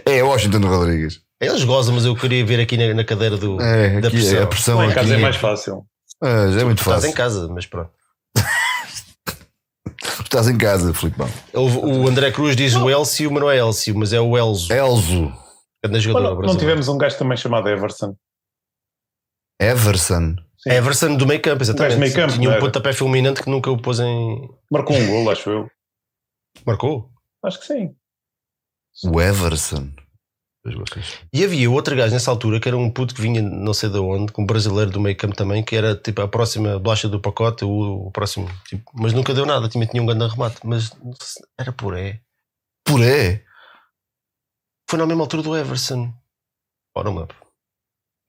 é 0.05 0.23
Washington 0.23 0.59
Rodrigues. 0.67 1.21
Eles 1.39 1.63
gozam, 1.63 1.93
mas 1.95 2.05
eu 2.05 2.15
queria 2.15 2.43
ver 2.45 2.59
aqui 2.59 2.75
na, 2.77 2.93
na 2.93 3.03
cadeira 3.03 3.37
do. 3.37 3.61
É, 3.61 3.99
Da 4.01 4.07
aqui 4.07 4.17
pressão. 4.17 4.39
é 4.39 4.43
a 4.43 4.47
pressão. 4.47 4.77
Lá 4.77 4.83
em 4.85 4.87
aqui. 4.87 4.95
casa 4.95 5.13
é 5.15 5.17
mais 5.17 5.35
fácil. 5.35 5.85
Ah, 6.21 6.47
já 6.51 6.61
é 6.61 6.63
muito 6.63 6.79
Estás 6.79 6.95
fácil. 6.95 7.09
em 7.09 7.13
casa, 7.13 7.47
mas 7.49 7.65
pronto. 7.65 7.91
Estás 10.23 10.47
em 10.47 10.57
casa, 10.57 10.93
Filipão. 10.93 11.29
O, 11.53 12.03
o 12.03 12.07
André 12.07 12.31
Cruz 12.31 12.55
diz 12.55 12.75
o 12.75 12.89
Elcio, 12.89 13.31
mas 13.31 13.41
não 13.41 13.51
é 13.51 13.57
Elcio, 13.57 13.95
mas 13.97 14.11
é 14.13 14.19
o 14.19 14.37
Elzo. 14.37 14.71
Elzo. 14.73 15.31
Grande 15.83 15.99
jogador 15.99 16.37
Olha, 16.39 16.47
não 16.47 16.57
tivemos 16.57 16.87
um 16.87 16.97
gajo 16.97 17.17
também 17.17 17.37
chamado 17.37 17.67
Everson. 17.69 18.15
Everson. 19.61 20.35
Sim. 20.63 20.69
É 20.69 20.77
a 20.77 20.81
versão 20.81 21.15
do 21.17 21.27
meio 21.27 21.41
campo, 21.41 21.61
exatamente. 21.61 21.97
Meio 21.97 22.13
campo, 22.13 22.33
Tinha 22.33 22.49
não 22.49 22.57
um 22.57 22.59
pontapé 22.59 22.93
fulminante 22.93 23.43
que 23.43 23.49
nunca 23.49 23.69
o 23.69 23.77
pôs 23.81 23.99
em. 23.99 24.49
Marcou 24.71 24.95
um 24.95 25.07
gol, 25.07 25.29
acho 25.29 25.49
eu. 25.49 25.69
Marcou. 26.65 27.11
Acho 27.43 27.59
que 27.59 27.65
sim. 27.65 27.95
O 29.05 29.19
Everson. 29.21 29.89
E 31.33 31.43
havia 31.43 31.69
outro 31.69 31.93
gajo 31.93 32.13
nessa 32.13 32.31
altura 32.31 32.57
que 32.57 32.69
era 32.69 32.77
um 32.77 32.89
puto 32.89 33.13
que 33.13 33.21
vinha 33.21 33.41
não 33.41 33.73
sei 33.73 33.89
de 33.89 33.97
onde, 33.99 34.31
com 34.31 34.43
um 34.43 34.45
brasileiro 34.45 34.89
do 34.91 35.01
meio 35.01 35.17
campo 35.17 35.35
também, 35.35 35.61
que 35.61 35.75
era 35.75 35.93
tipo 35.93 36.21
a 36.21 36.27
próxima 36.29 36.79
bolacha 36.79 37.09
do 37.09 37.19
pacote, 37.19 37.65
o, 37.65 38.07
o 38.07 38.11
próximo. 38.11 38.47
Tipo, 38.69 38.89
mas 38.93 39.11
nunca 39.11 39.33
deu 39.33 39.45
nada, 39.45 39.67
tinha, 39.67 39.85
tinha 39.85 40.01
um 40.01 40.05
grande 40.05 40.25
remate. 40.25 40.61
Mas 40.63 40.93
não 40.99 41.11
era 41.59 41.73
por 41.73 41.97
é. 41.97 42.21
Puré. 42.85 43.43
Foi 44.89 44.97
na 44.97 45.05
mesma 45.05 45.23
altura 45.23 45.43
do 45.43 45.57
Everson. 45.57 46.13
Ora, 46.95 47.05
não 47.09 47.13
me 47.13 47.19
lembro. 47.21 47.35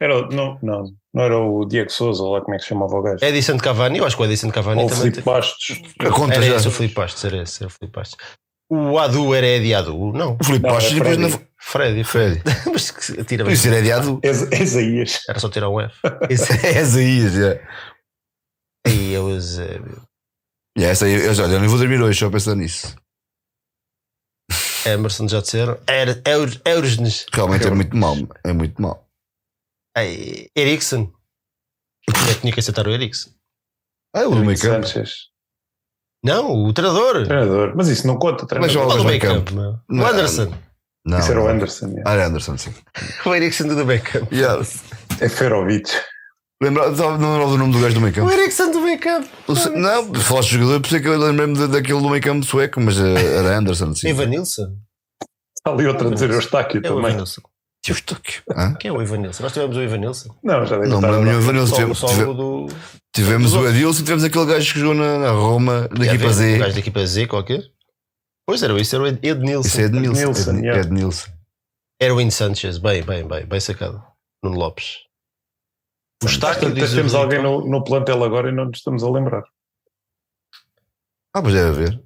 Era, 0.01 0.19
o- 0.19 0.29
não, 0.29 0.59
não, 0.61 0.97
não 1.15 1.23
era 1.25 1.39
o 1.39 1.65
Diego 1.65 1.91
Souza, 1.91 2.23
ou 2.23 2.33
lá 2.33 2.41
como 2.41 2.55
é 2.55 2.57
que 2.59 2.65
se 2.65 2.69
chamava 2.71 2.95
o 2.97 3.03
gajo. 3.03 3.25
Edison 3.25 3.57
Cavani, 3.57 3.99
eu 3.99 4.05
acho 4.07 4.17
que 4.17 4.23
o 4.23 4.27
Edison 4.27 4.51
Cavani 4.51 4.81
ou 4.81 4.87
o 4.87 4.91
também. 4.91 5.03
Filipe 5.05 5.23
teve- 5.23 5.31
Bastos. 5.37 5.83
A 6.01 6.11
conta 6.11 6.35
Era 6.35 6.43
já. 6.47 6.57
esse 6.57 6.69
o 6.69 6.71
Filipe 6.71 6.95
Bastos, 6.95 7.25
era 7.25 7.43
esse, 7.43 7.63
era 7.63 7.69
o 7.69 7.71
Filipe 7.71 7.95
Bastos. 7.97 8.19
O 8.71 8.99
Adu 8.99 9.35
era 9.35 9.47
Edi 9.47 9.75
Adu? 9.75 10.13
Não. 10.13 10.37
O 10.41 10.45
Filipe 10.45 10.67
Não, 10.67 10.75
Bastos 10.75 10.93
é 10.93 10.97
e 10.97 10.99
depois 10.99 11.17
Freddy. 11.17 11.33
na. 11.39 11.45
Fred. 11.59 12.05
Fred. 12.05 12.43
Mas 12.73 12.91
que 12.91 13.25
tira 13.25 13.45
Por 13.45 13.53
isso 13.53 13.69
era 13.69 13.79
adiado. 13.79 14.19
Es- 14.23 14.51
Esaías. 14.53 15.21
Era 15.29 15.39
só 15.39 15.49
tirar 15.49 15.69
um 15.71 15.81
F. 15.81 15.95
É 16.29 16.81
Isaías, 16.81 17.33
já. 17.35 17.61
Aí 18.87 19.13
eu 19.13 19.31
Eusébio. 19.31 20.03
E 20.77 20.85
essa 20.85 21.05
aí, 21.07 21.13
eu 21.15 21.33
já 21.35 21.45
olha, 21.45 21.59
não 21.61 21.69
vou 21.69 21.79
dormir 21.79 22.01
hoje 22.03 22.19
só 22.19 22.27
a 22.27 22.31
pensar 22.31 22.55
nisso. 22.57 22.95
Emerson 24.87 25.29
já 25.29 25.41
disseram. 25.41 25.79
Er- 25.89 26.21
Eur- 26.27 26.61
Eursnes. 26.67 27.27
Realmente 27.33 27.67
é 27.67 27.71
muito 27.71 27.97
mal. 27.97 28.17
É 28.45 28.53
muito 28.53 28.81
mal. 28.83 29.04
Ei, 29.97 30.51
Eriksen. 30.57 31.13
Eu 32.29 32.41
tinha 32.41 32.53
que 32.53 32.61
aceitar 32.61 32.87
o 32.87 32.91
Eriksen. 32.91 33.33
Ah, 34.15 34.21
é 34.23 34.27
o 34.27 34.31
do 34.31 34.45
meio 34.45 34.59
campo. 34.59 34.87
Sanchez. 34.87 35.13
Não, 36.25 36.65
o 36.65 36.73
treinador. 36.73 37.25
Treinador. 37.27 37.75
Mas 37.77 37.89
isso 37.89 38.07
não 38.07 38.17
conta, 38.19 38.43
Mas 38.43 38.49
treinador. 38.49 38.73
joga- 38.73 38.87
Qual 38.87 38.99
do 38.99 39.05
meio 39.05 39.21
campo. 39.21 39.55
campo? 39.55 39.83
Não. 39.89 40.05
O 40.05 40.07
Anderson. 40.07 40.55
Não. 41.07 41.19
Isso 41.19 41.31
era 41.33 41.43
o. 41.43 41.49
Anderson. 41.49 41.87
é. 41.99 42.03
Ah, 42.07 42.13
era 42.15 42.27
Anderson, 42.27 42.57
sim. 42.59 42.75
O 43.27 43.35
Eriksen 43.35 43.69
do 43.69 43.85
meio 43.85 44.03
campo. 44.03 44.35
Yeah. 44.35 44.65
É 45.21 45.29
Ferovic. 45.29 45.91
Lembra, 46.63 46.89
não 46.91 47.13
lembrava 47.33 47.51
do 47.51 47.59
nome 47.59 47.73
do 47.73 47.81
gajo 47.81 47.95
do 47.95 48.01
meio 48.01 48.13
O 48.13 48.17
campo. 48.17 48.31
Eriksen 48.31 48.71
do 48.71 48.81
meio 48.81 48.99
campo. 48.99 49.29
O 49.49 49.55
Não, 49.71 50.15
falaste 50.15 50.51
de 50.51 50.59
jogador, 50.59 50.81
pensei 50.81 51.01
que 51.01 51.09
eu 51.09 51.19
lembrei-me 51.19 51.59
da- 51.59 51.67
daquele 51.67 52.01
do 52.01 52.09
meio 52.09 52.23
campo 52.23 52.47
sueco, 52.47 52.81
mas 52.81 52.99
eh, 52.99 53.39
era 53.39 53.59
Anderson, 53.59 53.95
sim. 53.95 54.09
Evan 54.09 54.27
Nilsson. 54.27 54.79
Está 55.59 55.73
ali 55.73 55.87
outra 55.87 56.09
a 56.09 56.11
dizer 56.13 56.31
Eustáquio 56.31 56.81
É 56.83 56.91
o 56.91 56.97
também. 56.97 57.17
Nilsson. 57.17 57.43
Tio 57.85 57.93
Estóquio. 57.95 58.43
Hã? 58.57 58.75
Quem 58.77 58.89
é 58.89 58.93
o 58.93 59.03
Evan 59.03 59.19
Nilsson? 59.19 59.43
Nós 59.43 59.53
tivemos 59.53 59.77
o 59.77 59.81
Evan 59.83 59.99
Nilson. 59.99 60.35
Não, 60.43 60.65
já 60.65 60.77
deve 60.79 60.89
Não, 60.89 61.03
mas 61.03 61.11
agora. 61.11 61.25
nenhum 61.31 61.41
Vanilson. 61.43 61.67
Só, 61.69 61.77
Tivemos, 61.77 61.99
só 61.99 62.07
tive- 62.09 62.25
o 62.25 62.33
do. 62.35 62.67
tivemos 63.15 63.53
o 63.55 63.67
Adilson 63.67 64.01
e 64.01 64.05
tivemos 64.05 64.25
aquele 64.25 64.47
gajo 64.47 64.73
que 64.73 64.81
jogou 64.81 64.95
na, 64.95 65.19
na 65.19 65.31
Roma, 65.33 65.89
da 65.89 66.07
equipa 66.07 66.25
O 66.27 66.33
Z. 66.33 66.59
gajo 66.59 66.73
da 66.73 66.79
equipa 66.81 67.07
Z 67.07 67.27
qualquer. 67.27 67.63
Pois 68.47 68.63
era, 68.63 68.81
isso 68.81 68.95
era 68.95 69.05
o 69.05 69.07
Ed 69.07 69.19
Ed 69.23 69.41
Nilson. 69.41 69.69
Isso 69.69 69.81
é 69.81 69.85
Ednilson. 69.85 70.21
Ednilson, 70.23 70.51
Ed- 70.53 70.65
yeah. 70.65 70.81
Ednilson. 70.81 71.31
Erwin 72.01 72.31
Sanchez, 72.31 72.79
bem, 72.79 73.03
bem, 73.03 73.27
bem, 73.29 73.45
bem 73.47 73.61
sacado. 73.61 74.03
Nuno 74.43 74.57
Lopes. 74.59 75.01
O 76.23 76.27
Staca 76.29 76.71
diz 76.71 76.93
o 76.93 76.97
Temos 76.97 77.15
alguém 77.15 77.43
no, 77.43 77.67
no 77.69 77.85
plantel 77.85 78.25
agora 78.25 78.49
e 78.49 78.53
não 78.53 78.65
nos 78.65 78.79
estamos 78.79 79.05
a 79.05 79.11
lembrar. 79.11 79.43
Ah, 81.35 81.43
pois 81.43 81.53
deve 81.55 81.69
haver. 81.69 82.03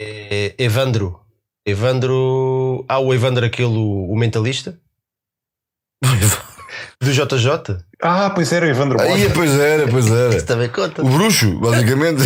É 0.00 0.54
Evandro. 0.58 1.21
Evandro. 1.66 2.84
Ah, 2.88 2.98
o 2.98 3.12
Evandro, 3.14 3.46
aquele, 3.46 3.68
o, 3.68 4.10
o 4.10 4.16
mentalista. 4.16 4.78
Do 7.00 7.12
JJ. 7.12 7.84
Ah, 8.00 8.30
pois 8.30 8.52
era, 8.52 8.66
Evandro 8.68 9.00
Aí, 9.00 9.22
Mota. 9.24 9.34
pois 9.34 9.58
era, 9.58 9.88
pois 9.88 10.06
Isso 10.06 10.14
era. 10.14 10.42
também 10.42 10.68
conta. 10.68 11.02
O 11.02 11.08
bruxo, 11.08 11.58
basicamente. 11.60 12.22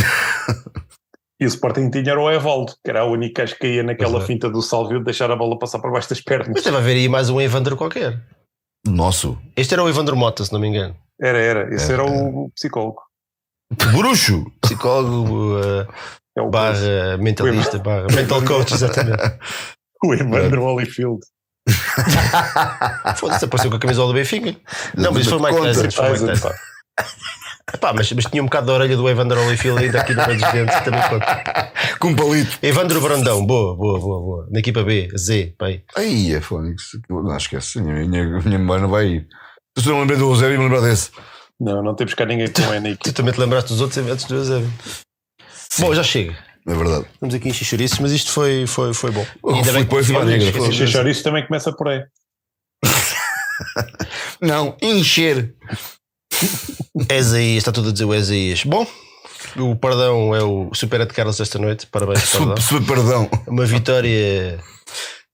E 1.38 1.44
o 1.44 1.48
Sporting 1.48 1.90
tinha 1.90 2.12
era 2.12 2.20
o 2.20 2.30
Evaldo, 2.30 2.74
que 2.82 2.90
era 2.90 3.00
a 3.00 3.04
única 3.04 3.44
que 3.44 3.56
caía 3.56 3.82
naquela 3.82 4.22
é. 4.22 4.26
finta 4.26 4.48
do 4.48 4.62
Salvio 4.62 4.98
de 4.98 5.04
deixar 5.04 5.30
a 5.30 5.36
bola 5.36 5.58
passar 5.58 5.78
por 5.80 5.92
baixo 5.92 6.08
das 6.08 6.20
pernas. 6.20 6.48
Mas 6.54 6.64
deve 6.64 6.76
haver 6.76 6.96
aí 6.96 7.08
mais 7.08 7.28
um 7.28 7.40
Evandro 7.40 7.76
qualquer. 7.76 8.22
Nosso. 8.86 9.38
Este 9.54 9.74
era 9.74 9.82
o 9.82 9.88
Evandro 9.88 10.16
Mota, 10.16 10.44
se 10.44 10.52
não 10.52 10.60
me 10.60 10.68
engano. 10.68 10.96
Era, 11.20 11.38
era. 11.38 11.74
Esse 11.74 11.92
era 11.92 12.02
é. 12.02 12.06
o 12.06 12.50
psicólogo. 12.54 13.02
Bruxo. 13.92 14.50
Psicólogo, 14.62 15.58
uh, 15.58 15.86
É 16.36 16.42
o, 16.42 16.50
barra 16.50 17.16
mentalista, 17.18 17.78
barra 17.78 18.06
mental 18.14 18.42
coach, 18.44 18.74
exatamente. 18.74 19.38
o 20.04 20.14
Evandro 20.14 20.62
Holyfield. 20.62 21.20
Foda-se, 23.16 23.44
apareceu 23.44 23.70
com 23.70 23.76
a 23.76 23.80
camisola 23.80 24.08
do 24.08 24.14
Benfica. 24.14 24.54
Não, 24.96 25.12
mas 25.12 25.22
isso 25.22 25.30
foi 25.30 25.38
Mike 25.38 25.60
Conta. 25.60 25.82
Tyson. 25.82 25.90
Foi 25.90 26.10
Mike 26.10 26.26
Tyson. 26.26 26.50
Epá, 27.74 27.92
mas, 27.92 28.12
mas 28.12 28.24
tinha 28.26 28.42
um 28.42 28.46
bocado 28.46 28.68
da 28.68 28.74
orelha 28.74 28.96
do 28.96 29.08
Evandro 29.08 29.40
Holyfield 29.40 29.82
ainda 29.82 30.00
aqui 30.00 30.14
no 30.14 30.24
meio 30.26 30.38
dos 30.38 30.52
dentes, 30.52 30.80
também 30.82 31.02
conta. 31.08 31.72
Com 31.98 32.08
um 32.08 32.16
palito. 32.16 32.58
Evandro 32.62 33.00
Brandão, 33.00 33.44
boa, 33.44 33.74
boa, 33.74 33.98
boa, 33.98 34.20
boa. 34.20 34.48
Na 34.50 34.60
equipa 34.60 34.84
B, 34.84 35.08
Z, 35.18 35.54
pai. 35.58 35.82
Aí 35.96 36.32
é 36.32 36.40
Fónix. 36.40 36.92
Não 37.08 37.36
esquece. 37.36 37.80
A 37.80 37.82
minha, 37.82 38.06
minha, 38.06 38.40
minha 38.40 38.58
memória 38.58 38.82
não 38.82 38.90
vai 38.90 39.06
ir. 39.06 39.28
Se 39.76 39.88
eu 39.88 39.92
não 39.92 40.00
lembrei 40.00 40.18
do 40.18 40.30
Eusébio, 40.30 40.54
e 40.54 40.58
me 40.58 40.64
lembrar 40.64 40.80
desse. 40.80 41.10
Não, 41.58 41.82
não 41.82 41.94
temos 41.94 42.14
cá 42.14 42.24
ninguém 42.24 42.48
com 42.48 42.62
N 42.72 42.90
na 42.90 42.96
Tu 42.96 43.12
também 43.12 43.32
te 43.32 43.40
lembraste 43.40 43.70
dos 43.70 43.80
outros 43.80 43.98
eventos 43.98 44.26
do 44.26 44.36
Eusébio. 44.36 44.70
Bom, 45.78 45.94
já 45.94 46.02
chega. 46.02 46.36
É 46.66 46.74
verdade. 46.74 47.06
Estamos 47.14 47.34
aqui 47.34 47.48
em 47.48 47.52
xixuriços, 47.52 47.98
mas 48.01 48.10
isto 48.10 48.32
foi, 48.32 48.66
foi, 48.66 48.93
foi 48.93 49.10
bom. 49.12 49.24
O 49.43 49.55
Ainda 49.55 49.72
bem 49.72 49.84
que 49.84 49.90
foi. 49.90 50.02
de 50.02 51.22
também 51.22 51.47
começa 51.47 51.72
por 51.72 51.88
aí. 51.88 52.02
Não, 54.40 54.76
encher. 54.82 55.55
Esaías, 57.10 57.59
está 57.59 57.70
tudo 57.70 57.90
a 57.90 57.93
dizer 57.93 58.05
o 58.05 58.14
Esaías. 58.14 58.64
Bom, 58.64 58.86
o 59.56 59.76
perdão 59.76 60.34
é 60.34 60.43
o 60.43 60.70
Super 60.74 61.06
de 61.06 61.12
Carlos 61.14 61.38
esta 61.40 61.59
noite. 61.59 61.86
Parabéns, 61.86 62.28
perdão. 62.32 62.56
Super, 62.56 62.97
perdão. 62.97 63.30
Uma 63.47 63.64
vitória 63.64 64.59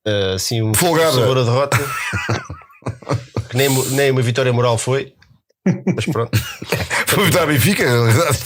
eh, 0.07 0.33
assim, 0.35 0.63
um 0.63 0.75
Folgada. 0.75 1.13
sabor 1.13 1.39
a 1.39 1.43
derrota. 1.45 1.79
que 3.49 3.57
nem, 3.57 3.69
nem 3.91 4.11
uma 4.11 4.23
vitória 4.23 4.53
moral 4.53 4.77
foi. 4.77 5.15
Mas 5.95 6.07
pronto. 6.07 6.37
Foi 7.07 7.25
votar 7.27 7.43
a 7.45 7.47
Benfica, 7.47 7.85
na 7.85 8.11
realidade. 8.11 8.39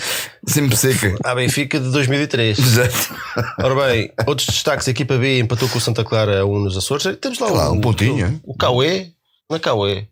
Sempre 0.46 0.76
seca. 0.76 1.16
A 1.24 1.34
Benfica 1.34 1.80
de 1.80 1.90
2003. 1.90 2.58
Exato. 2.58 3.14
Ora 3.62 3.74
bem, 3.86 4.12
outros 4.26 4.46
destaques: 4.48 4.86
a 4.86 4.90
equipa 4.90 5.16
B 5.18 5.40
empatou 5.40 5.68
com 5.68 5.78
o 5.78 5.80
Santa 5.80 6.04
Clara 6.04 6.40
a 6.40 6.46
1 6.46 6.58
nos 6.60 6.76
Açores. 6.76 7.16
Temos 7.20 7.38
lá, 7.38 7.48
lá, 7.50 7.70
o, 7.70 7.74
um 7.74 7.80
pontinho, 7.80 8.26
hein? 8.26 8.40
O 8.44 8.56
Cauê. 8.56 9.08
Não 9.48 9.56
é 9.56 9.60
Cauê. 9.60 10.06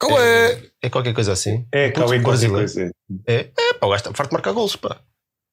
Qual 0.00 0.20
é? 0.20 0.60
É 0.82 0.90
qualquer 0.90 1.14
coisa 1.14 1.32
assim. 1.32 1.64
É, 1.70 1.88
Um 1.88 1.92
qualquer 1.92 2.20
brasileiro. 2.22 2.56
coisa. 2.72 2.90
É, 3.28 3.34
é 3.56 3.74
pá, 3.74 3.86
o 3.86 3.90
gajo 3.90 4.00
está 4.00 4.12
farto 4.12 4.30
de 4.30 4.34
marcar 4.34 4.52
gols, 4.52 4.74
pá. 4.74 4.98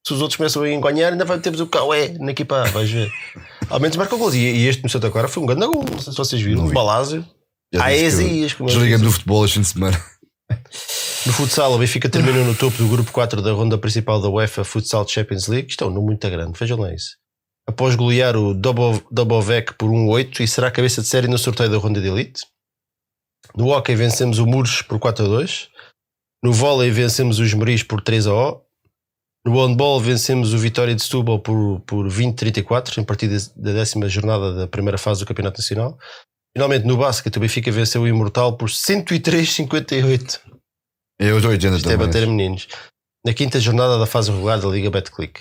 Se 0.04 0.12
os 0.14 0.20
outros 0.20 0.36
começam 0.36 0.62
a 0.62 0.70
enganhar, 0.70 1.12
ainda 1.12 1.24
vai 1.24 1.38
termos 1.38 1.60
o 1.60 1.66
Cauê 1.68 2.08
na 2.18 2.32
equipa 2.32 2.62
A, 2.62 2.64
vais 2.70 2.90
ver. 2.90 3.08
Ao 3.70 3.78
menos 3.78 3.96
marca 3.96 4.16
gols. 4.16 4.34
E, 4.34 4.38
e 4.38 4.66
este 4.66 4.82
no 4.82 4.88
Santa 4.88 5.08
Clara 5.10 5.28
foi 5.28 5.42
um 5.42 5.46
grande 5.46 5.66
gol. 5.66 5.84
Não 5.88 5.98
sei 6.00 6.12
se 6.12 6.16
vocês 6.18 6.42
viram. 6.42 6.58
Não 6.58 6.64
O 6.64 6.68
vi. 6.68 6.74
Balásio. 6.74 7.24
Esaías. 7.72 8.54
como 8.54 8.68
eu 8.68 8.72
Desliguei-me 8.74 8.96
disse. 9.04 9.04
do 9.04 9.12
futebol 9.12 9.44
este 9.44 9.54
fim 9.54 9.60
de 9.60 9.68
semana. 9.68 10.02
No 11.26 11.32
futsal, 11.32 11.72
o 11.74 11.78
Benfica 11.78 12.08
terminou 12.08 12.44
no 12.44 12.54
topo 12.54 12.76
do 12.78 12.88
grupo 12.88 13.12
4 13.12 13.42
da 13.42 13.52
ronda 13.52 13.76
principal 13.76 14.20
da 14.20 14.28
UEFA 14.28 14.64
Futsal 14.64 15.06
Champions 15.06 15.48
League. 15.48 15.68
Isto 15.70 15.84
é 15.84 15.86
um 15.86 15.90
número 15.90 16.06
muito 16.06 16.30
grande, 16.30 16.58
vejam 16.58 16.78
lá 16.78 16.92
isso. 16.94 17.16
Após 17.68 17.94
golear 17.94 18.36
o 18.36 18.54
Dobo- 18.54 19.02
Dobovec 19.10 19.74
por 19.74 19.90
1-8 19.90 20.40
e 20.40 20.48
será 20.48 20.70
cabeça 20.70 21.02
de 21.02 21.08
série 21.08 21.28
no 21.28 21.38
sorteio 21.38 21.70
da 21.70 21.76
ronda 21.76 22.00
de 22.00 22.08
elite. 22.08 22.40
No 23.54 23.68
hockey 23.68 23.94
vencemos 23.94 24.38
o 24.38 24.46
Muros 24.46 24.82
por 24.82 24.98
4-2. 24.98 25.68
No 26.42 26.52
vôlei 26.52 26.90
vencemos 26.90 27.38
os 27.38 27.52
Meris 27.52 27.82
por 27.82 28.00
3-0. 28.00 28.60
No 29.46 29.66
handball 29.66 30.00
vencemos 30.00 30.52
o 30.54 30.58
Vitória 30.58 30.94
de 30.94 31.02
Setúbal 31.02 31.38
por, 31.40 31.80
por 31.80 32.08
20-34 32.08 32.98
em 32.98 33.04
partida 33.04 33.36
da 33.56 33.72
décima 33.72 34.08
jornada 34.08 34.54
da 34.54 34.66
primeira 34.66 34.98
fase 34.98 35.20
do 35.20 35.26
Campeonato 35.26 35.60
Nacional. 35.60 35.98
Finalmente 36.56 36.86
no 36.86 36.96
basquete 36.96 37.36
o 37.36 37.40
Benfica 37.40 37.70
venceu 37.70 38.02
o 38.02 38.08
Imortal 38.08 38.56
por 38.56 38.68
103-58. 38.68 40.40
Eu 41.20 41.36
estou 41.36 41.50
80 41.50 41.76
Isto 41.76 41.88
é 41.88 41.92
também. 41.92 42.06
bater 42.06 42.26
meninos. 42.26 42.66
Na 43.24 43.34
quinta 43.34 43.60
jornada 43.60 43.98
da 43.98 44.06
fase 44.06 44.30
regular 44.30 44.58
da 44.58 44.68
Liga 44.68 44.90
Betclic. 44.90 45.40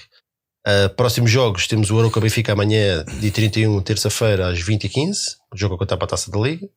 Uh, 0.68 0.94
próximos 0.96 1.32
jogos 1.32 1.68
temos 1.68 1.90
o 1.90 1.98
Aroca 1.98 2.20
Benfica 2.20 2.52
amanhã, 2.52 3.06
dia 3.20 3.32
31, 3.32 3.82
terça-feira, 3.82 4.50
às 4.50 4.60
20h15. 4.60 5.16
O 5.54 5.58
jogo 5.58 5.76
a 5.76 5.78
contar 5.78 5.96
para 5.96 6.06
a 6.06 6.10
taça 6.10 6.30
da 6.30 6.38
Liga. 6.40 6.68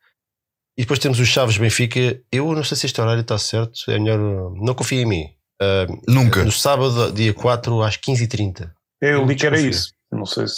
E 0.78 0.82
depois 0.82 1.00
temos 1.00 1.18
os 1.18 1.26
Chaves 1.28 1.58
Benfica. 1.58 2.20
Eu 2.30 2.52
não 2.54 2.62
sei 2.64 2.76
se 2.76 2.86
este 2.86 3.00
horário 3.00 3.20
está 3.22 3.36
certo. 3.36 3.72
É 3.88 3.98
melhor. 3.98 4.18
Não 4.54 4.74
confio 4.74 5.00
em 5.00 5.06
mim. 5.06 5.24
Uh, 5.60 6.00
Nunca. 6.08 6.44
no 6.44 6.52
sábado, 6.52 7.12
dia 7.12 7.34
4, 7.34 7.82
às 7.82 7.96
15h30. 7.96 8.70
Eu 9.00 9.24
li 9.26 9.34
que 9.34 9.46
era 9.46 9.60
isso. 9.60 9.92
Não 10.12 10.24
sei 10.24 10.46
se. 10.46 10.54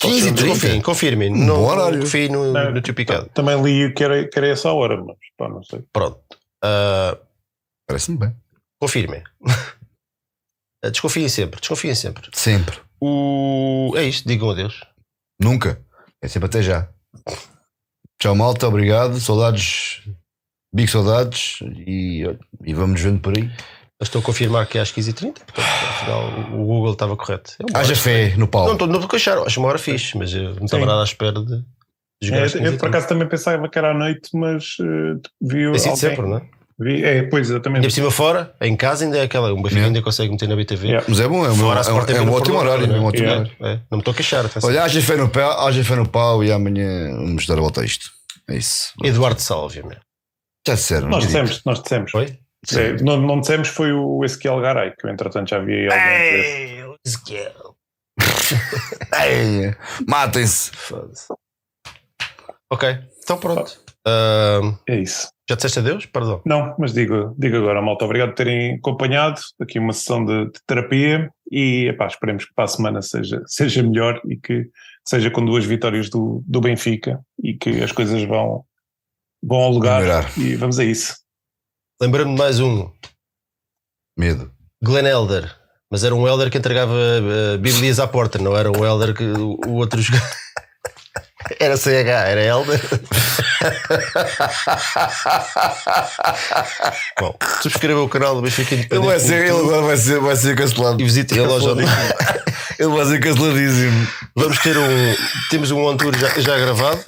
só 0.00 0.08
15 0.08 0.20
se 0.20 0.26
e 0.26 0.28
eu- 0.30 0.34
30? 0.34 0.52
Confiem, 0.54 0.80
confirmem. 0.82 1.32
Um 1.32 1.46
Não, 1.46 1.62
horário. 1.64 2.00
confiem 2.00 2.28
no, 2.28 2.52
Não, 2.52 2.72
no 2.72 2.82
teu 2.82 2.92
picado. 2.92 3.30
Também 3.32 3.60
li 3.62 3.92
que 3.94 4.02
era, 4.02 4.28
que 4.28 4.36
era 4.38 4.48
essa 4.48 4.70
hora, 4.72 4.96
mas 5.02 5.16
pá, 5.38 5.48
não 5.48 5.62
sei. 5.62 5.80
Pronto. 5.92 6.18
Uh, 6.62 7.16
Parece-me 7.86 8.18
bem. 8.18 8.34
confirmem. 8.80 9.22
Uh, 9.40 10.90
Desconfiem 10.90 11.28
sempre. 11.28 11.60
Desconfiem 11.60 11.94
sempre. 11.94 12.28
Sempre. 12.34 12.78
O... 13.00 13.92
É 13.96 14.04
isto. 14.04 14.26
Digam 14.28 14.50
adeus. 14.50 14.80
Nunca. 15.40 15.80
É 16.22 16.28
sempre 16.28 16.46
até 16.46 16.62
já. 16.62 16.88
Tchau, 18.20 18.34
malta. 18.34 18.68
Obrigado. 18.68 19.18
Saudades. 19.20 20.02
Big 20.74 20.90
saudades. 20.90 21.58
E, 21.86 22.22
e 22.64 22.74
vamos 22.74 23.00
vendo 23.00 23.20
por 23.20 23.36
aí. 23.36 23.44
Eu 24.00 24.04
estou 24.04 24.20
a 24.20 24.24
confirmar 24.24 24.66
que 24.66 24.76
é 24.76 24.80
às 24.80 24.92
15h30, 24.92 25.34
portanto, 25.34 25.60
afinal, 25.60 26.28
o 26.52 26.66
Google 26.66 26.92
estava 26.94 27.16
correto. 27.16 27.54
É 27.74 27.78
Haja 27.78 27.94
fé 27.94 28.36
no 28.36 28.48
pau. 28.48 28.66
Não 28.66 28.74
estou 28.74 29.04
a 29.04 29.08
queixar, 29.08 29.38
acho 29.38 29.60
uma 29.60 29.68
hora 29.68 29.78
fixe, 29.78 30.18
mas 30.18 30.34
eu 30.34 30.54
não 30.56 30.64
estava 30.64 30.84
nada 30.84 31.00
à 31.00 31.04
espera 31.04 31.32
de, 31.32 31.64
jogar 32.20 32.40
É, 32.42 32.46
eu, 32.46 32.50
por 32.50 32.60
15h30. 32.60 32.88
acaso 32.88 33.08
também 33.08 33.28
pensava 33.28 33.68
que 33.68 33.78
era 33.78 33.92
à 33.92 33.94
noite, 33.94 34.30
mas 34.34 34.76
eh, 34.80 35.14
vi 35.40 35.70
Tem 35.70 35.78
sido 35.78 35.90
alguém- 35.92 35.96
sempre, 35.96 36.22
não 36.26 36.36
é? 36.38 36.50
Vi, 36.78 37.04
é, 37.04 37.22
pois, 37.22 37.46
Ainda 37.46 37.54
exatamente. 37.56 37.82
por 37.84 37.90
cima 37.92 38.10
fora, 38.10 38.52
em 38.60 38.74
casa 38.76 39.04
ainda 39.04 39.18
é 39.18 39.22
aquela, 39.22 39.52
um 39.52 39.56
Benfica 39.56 39.74
Yeah. 39.76 39.86
ainda 39.86 40.02
consegue 40.02 40.32
meter 40.32 40.48
na 40.48 40.56
BTV. 40.56 40.86
Yeah. 40.88 41.06
Mas 41.08 41.20
é 41.20 41.28
bom. 41.28 41.44
É 41.46 41.50
um, 41.50 41.54
Fora 41.54 41.78
a 41.78 41.78
é 41.78 41.82
Sport 41.82 42.06
TV 42.06 42.18
é 42.18 42.22
um 42.22 42.32
ótimo 42.32 42.58
horário. 42.58 42.86
não 42.88 42.96
É 42.96 42.98
um 43.00 43.04
ótimo 43.04 43.26
Yeah. 43.28 43.50
horário. 43.60 43.66
É, 43.66 43.80
não 43.90 43.98
me 43.98 44.00
estou 44.00 44.12
a 44.12 44.14
queixar. 44.14 44.44
atenção. 44.44 44.68
Olha, 44.68 44.82
haja 44.82 45.00
fé 45.00 45.16
no 45.16 45.28
pau, 45.28 45.66
haja 45.68 45.84
fé 45.84 45.94
no 45.94 46.08
pau 46.08 46.42
e 46.42 46.50
amanhã 46.50 47.14
vamos 47.14 47.46
dar 47.46 47.58
a 47.58 47.60
volta 47.60 47.80
a 47.82 47.84
isto. 47.84 48.10
É 48.48 48.56
isso. 48.56 48.92
Eduardo 49.04 49.40
Sálvia, 49.40 49.82
meu. 49.84 49.96
Já 50.66 50.74
disseram. 50.74 51.08
Nós 51.08 51.20
dito. 51.20 51.28
dissemos, 51.28 51.62
nós 51.64 51.80
dissemos. 51.82 52.10
Foi? 52.10 52.38
É, 52.74 53.02
não, 53.02 53.18
não 53.20 53.40
dissemos 53.40 53.68
foi 53.68 53.92
o 53.92 54.24
Ezequiel 54.24 54.60
Garay, 54.60 54.92
que 54.98 55.06
eu 55.06 55.10
entretanto 55.10 55.50
já 55.50 55.58
vi 55.60 55.72
aí 55.74 55.86
alguém 55.86 56.94
Ezequiel. 57.06 57.76
Matem-se. 60.08 60.70
Ok, 62.70 62.98
então 63.22 63.38
pronto. 63.38 63.78
Ahm, 64.06 64.76
É 64.86 65.00
isso. 65.00 65.28
já 65.48 65.56
disseste 65.56 65.78
adeus? 65.78 66.06
Perdão. 66.06 66.42
Não, 66.44 66.74
mas 66.78 66.92
digo, 66.92 67.34
digo 67.38 67.56
agora, 67.56 67.80
malta, 67.80 68.04
obrigado 68.04 68.30
por 68.30 68.36
terem 68.36 68.74
acompanhado 68.76 69.40
aqui 69.60 69.78
uma 69.78 69.92
sessão 69.92 70.24
de, 70.24 70.46
de 70.46 70.60
terapia 70.66 71.30
e 71.50 71.86
epá, 71.88 72.06
esperemos 72.06 72.44
que 72.44 72.52
para 72.54 72.64
a 72.64 72.68
semana 72.68 73.00
seja, 73.02 73.42
seja 73.48 73.82
melhor 73.82 74.20
e 74.28 74.36
que 74.36 74.68
seja 75.06 75.30
com 75.30 75.44
duas 75.44 75.64
vitórias 75.64 76.08
do, 76.10 76.42
do 76.46 76.60
Benfica 76.60 77.20
e 77.42 77.54
que 77.54 77.82
as 77.82 77.92
coisas 77.92 78.22
vão, 78.24 78.64
vão 79.42 79.58
ao 79.58 79.70
lugar 79.70 80.02
Melhorar. 80.02 80.38
e 80.38 80.54
vamos 80.56 80.78
a 80.78 80.84
isso. 80.84 81.16
Lembrando-me 82.00 82.34
de 82.34 82.38
mais 82.42 82.60
um. 82.60 82.90
Medo. 84.18 84.50
Glenn 84.82 85.06
Elder. 85.06 85.54
Mas 85.90 86.02
era 86.02 86.14
um 86.14 86.26
Elder 86.26 86.50
que 86.50 86.58
entregava 86.58 86.92
uh, 86.92 87.58
Bíblias 87.58 88.00
à 88.00 88.06
porta, 88.06 88.38
não 88.38 88.56
era 88.56 88.70
um 88.70 88.84
Elder 88.84 89.14
que 89.14 89.24
o, 89.24 89.56
o 89.66 89.74
outro 89.74 90.00
jogava. 90.02 90.26
Era 91.60 91.76
CH, 91.76 91.88
era 92.08 92.42
Elder. 92.42 92.80
Bom, 97.20 97.36
subscreva 97.62 98.02
o 98.02 98.08
canal 98.08 98.34
do 98.34 98.42
Benfica 98.42 98.74
Ele 98.74 98.86
vai 98.88 99.16
Independente. 99.16 99.26
ser, 99.26 99.46
ele 99.46 99.50
agora 99.58 99.82
vai 99.82 99.96
ser, 99.96 100.20
vai 100.20 100.36
ser 100.36 100.56
cancelado. 100.56 101.00
E 101.00 101.04
visite 101.04 101.38
a 101.38 101.42
loja 101.46 101.72
online. 101.72 101.90
Ele 102.78 102.88
vai 102.88 103.06
ser 103.06 103.20
canceladíssimo. 103.20 104.08
Vamos 104.34 104.58
ter 104.58 104.76
um. 104.76 105.14
Temos 105.50 105.70
um 105.70 105.84
on 105.84 105.96
tour 105.96 106.16
já, 106.18 106.28
já 106.40 106.58
gravado. 106.58 107.00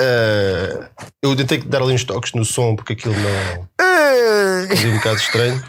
Eh, 0.00 0.78
eu 1.22 1.34
tentei 1.34 1.58
dar 1.58 1.82
ali 1.82 1.92
uns 1.92 2.04
toques 2.04 2.32
no 2.32 2.44
som 2.44 2.76
porque 2.76 2.92
aquilo 2.92 3.14
não. 3.14 3.68
Foi 4.76 4.90
um 4.90 4.96
bocado 4.96 5.16
estranho. 5.16 5.64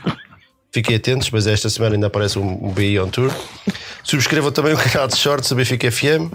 Fiquem 0.72 0.96
atentos, 0.96 1.32
mas 1.32 1.48
esta 1.48 1.68
semana 1.70 1.96
ainda 1.96 2.08
aparece 2.08 2.38
um, 2.38 2.68
um 2.68 2.72
BI 2.72 3.00
on 3.00 3.10
tour. 3.10 3.32
Subscrevam 4.04 4.52
também 4.52 4.74
o 4.74 4.78
canal 4.78 5.08
de 5.08 5.18
shorts 5.18 5.50
do 5.50 5.56
Benfica 5.56 5.91
FM 5.91 6.32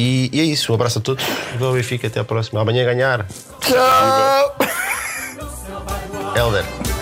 E, 0.00 0.30
e 0.32 0.40
é 0.40 0.44
isso, 0.44 0.72
um 0.72 0.74
abraço 0.74 0.98
a 0.98 1.02
todos. 1.02 1.22
Viva 1.52 1.68
o 1.68 1.74
Benfica, 1.74 2.06
até 2.06 2.20
à 2.20 2.24
próxima. 2.24 2.62
Amanhã 2.62 2.86
ganhar. 2.86 3.26
Tchau! 3.60 4.56
Helder. 6.34 6.64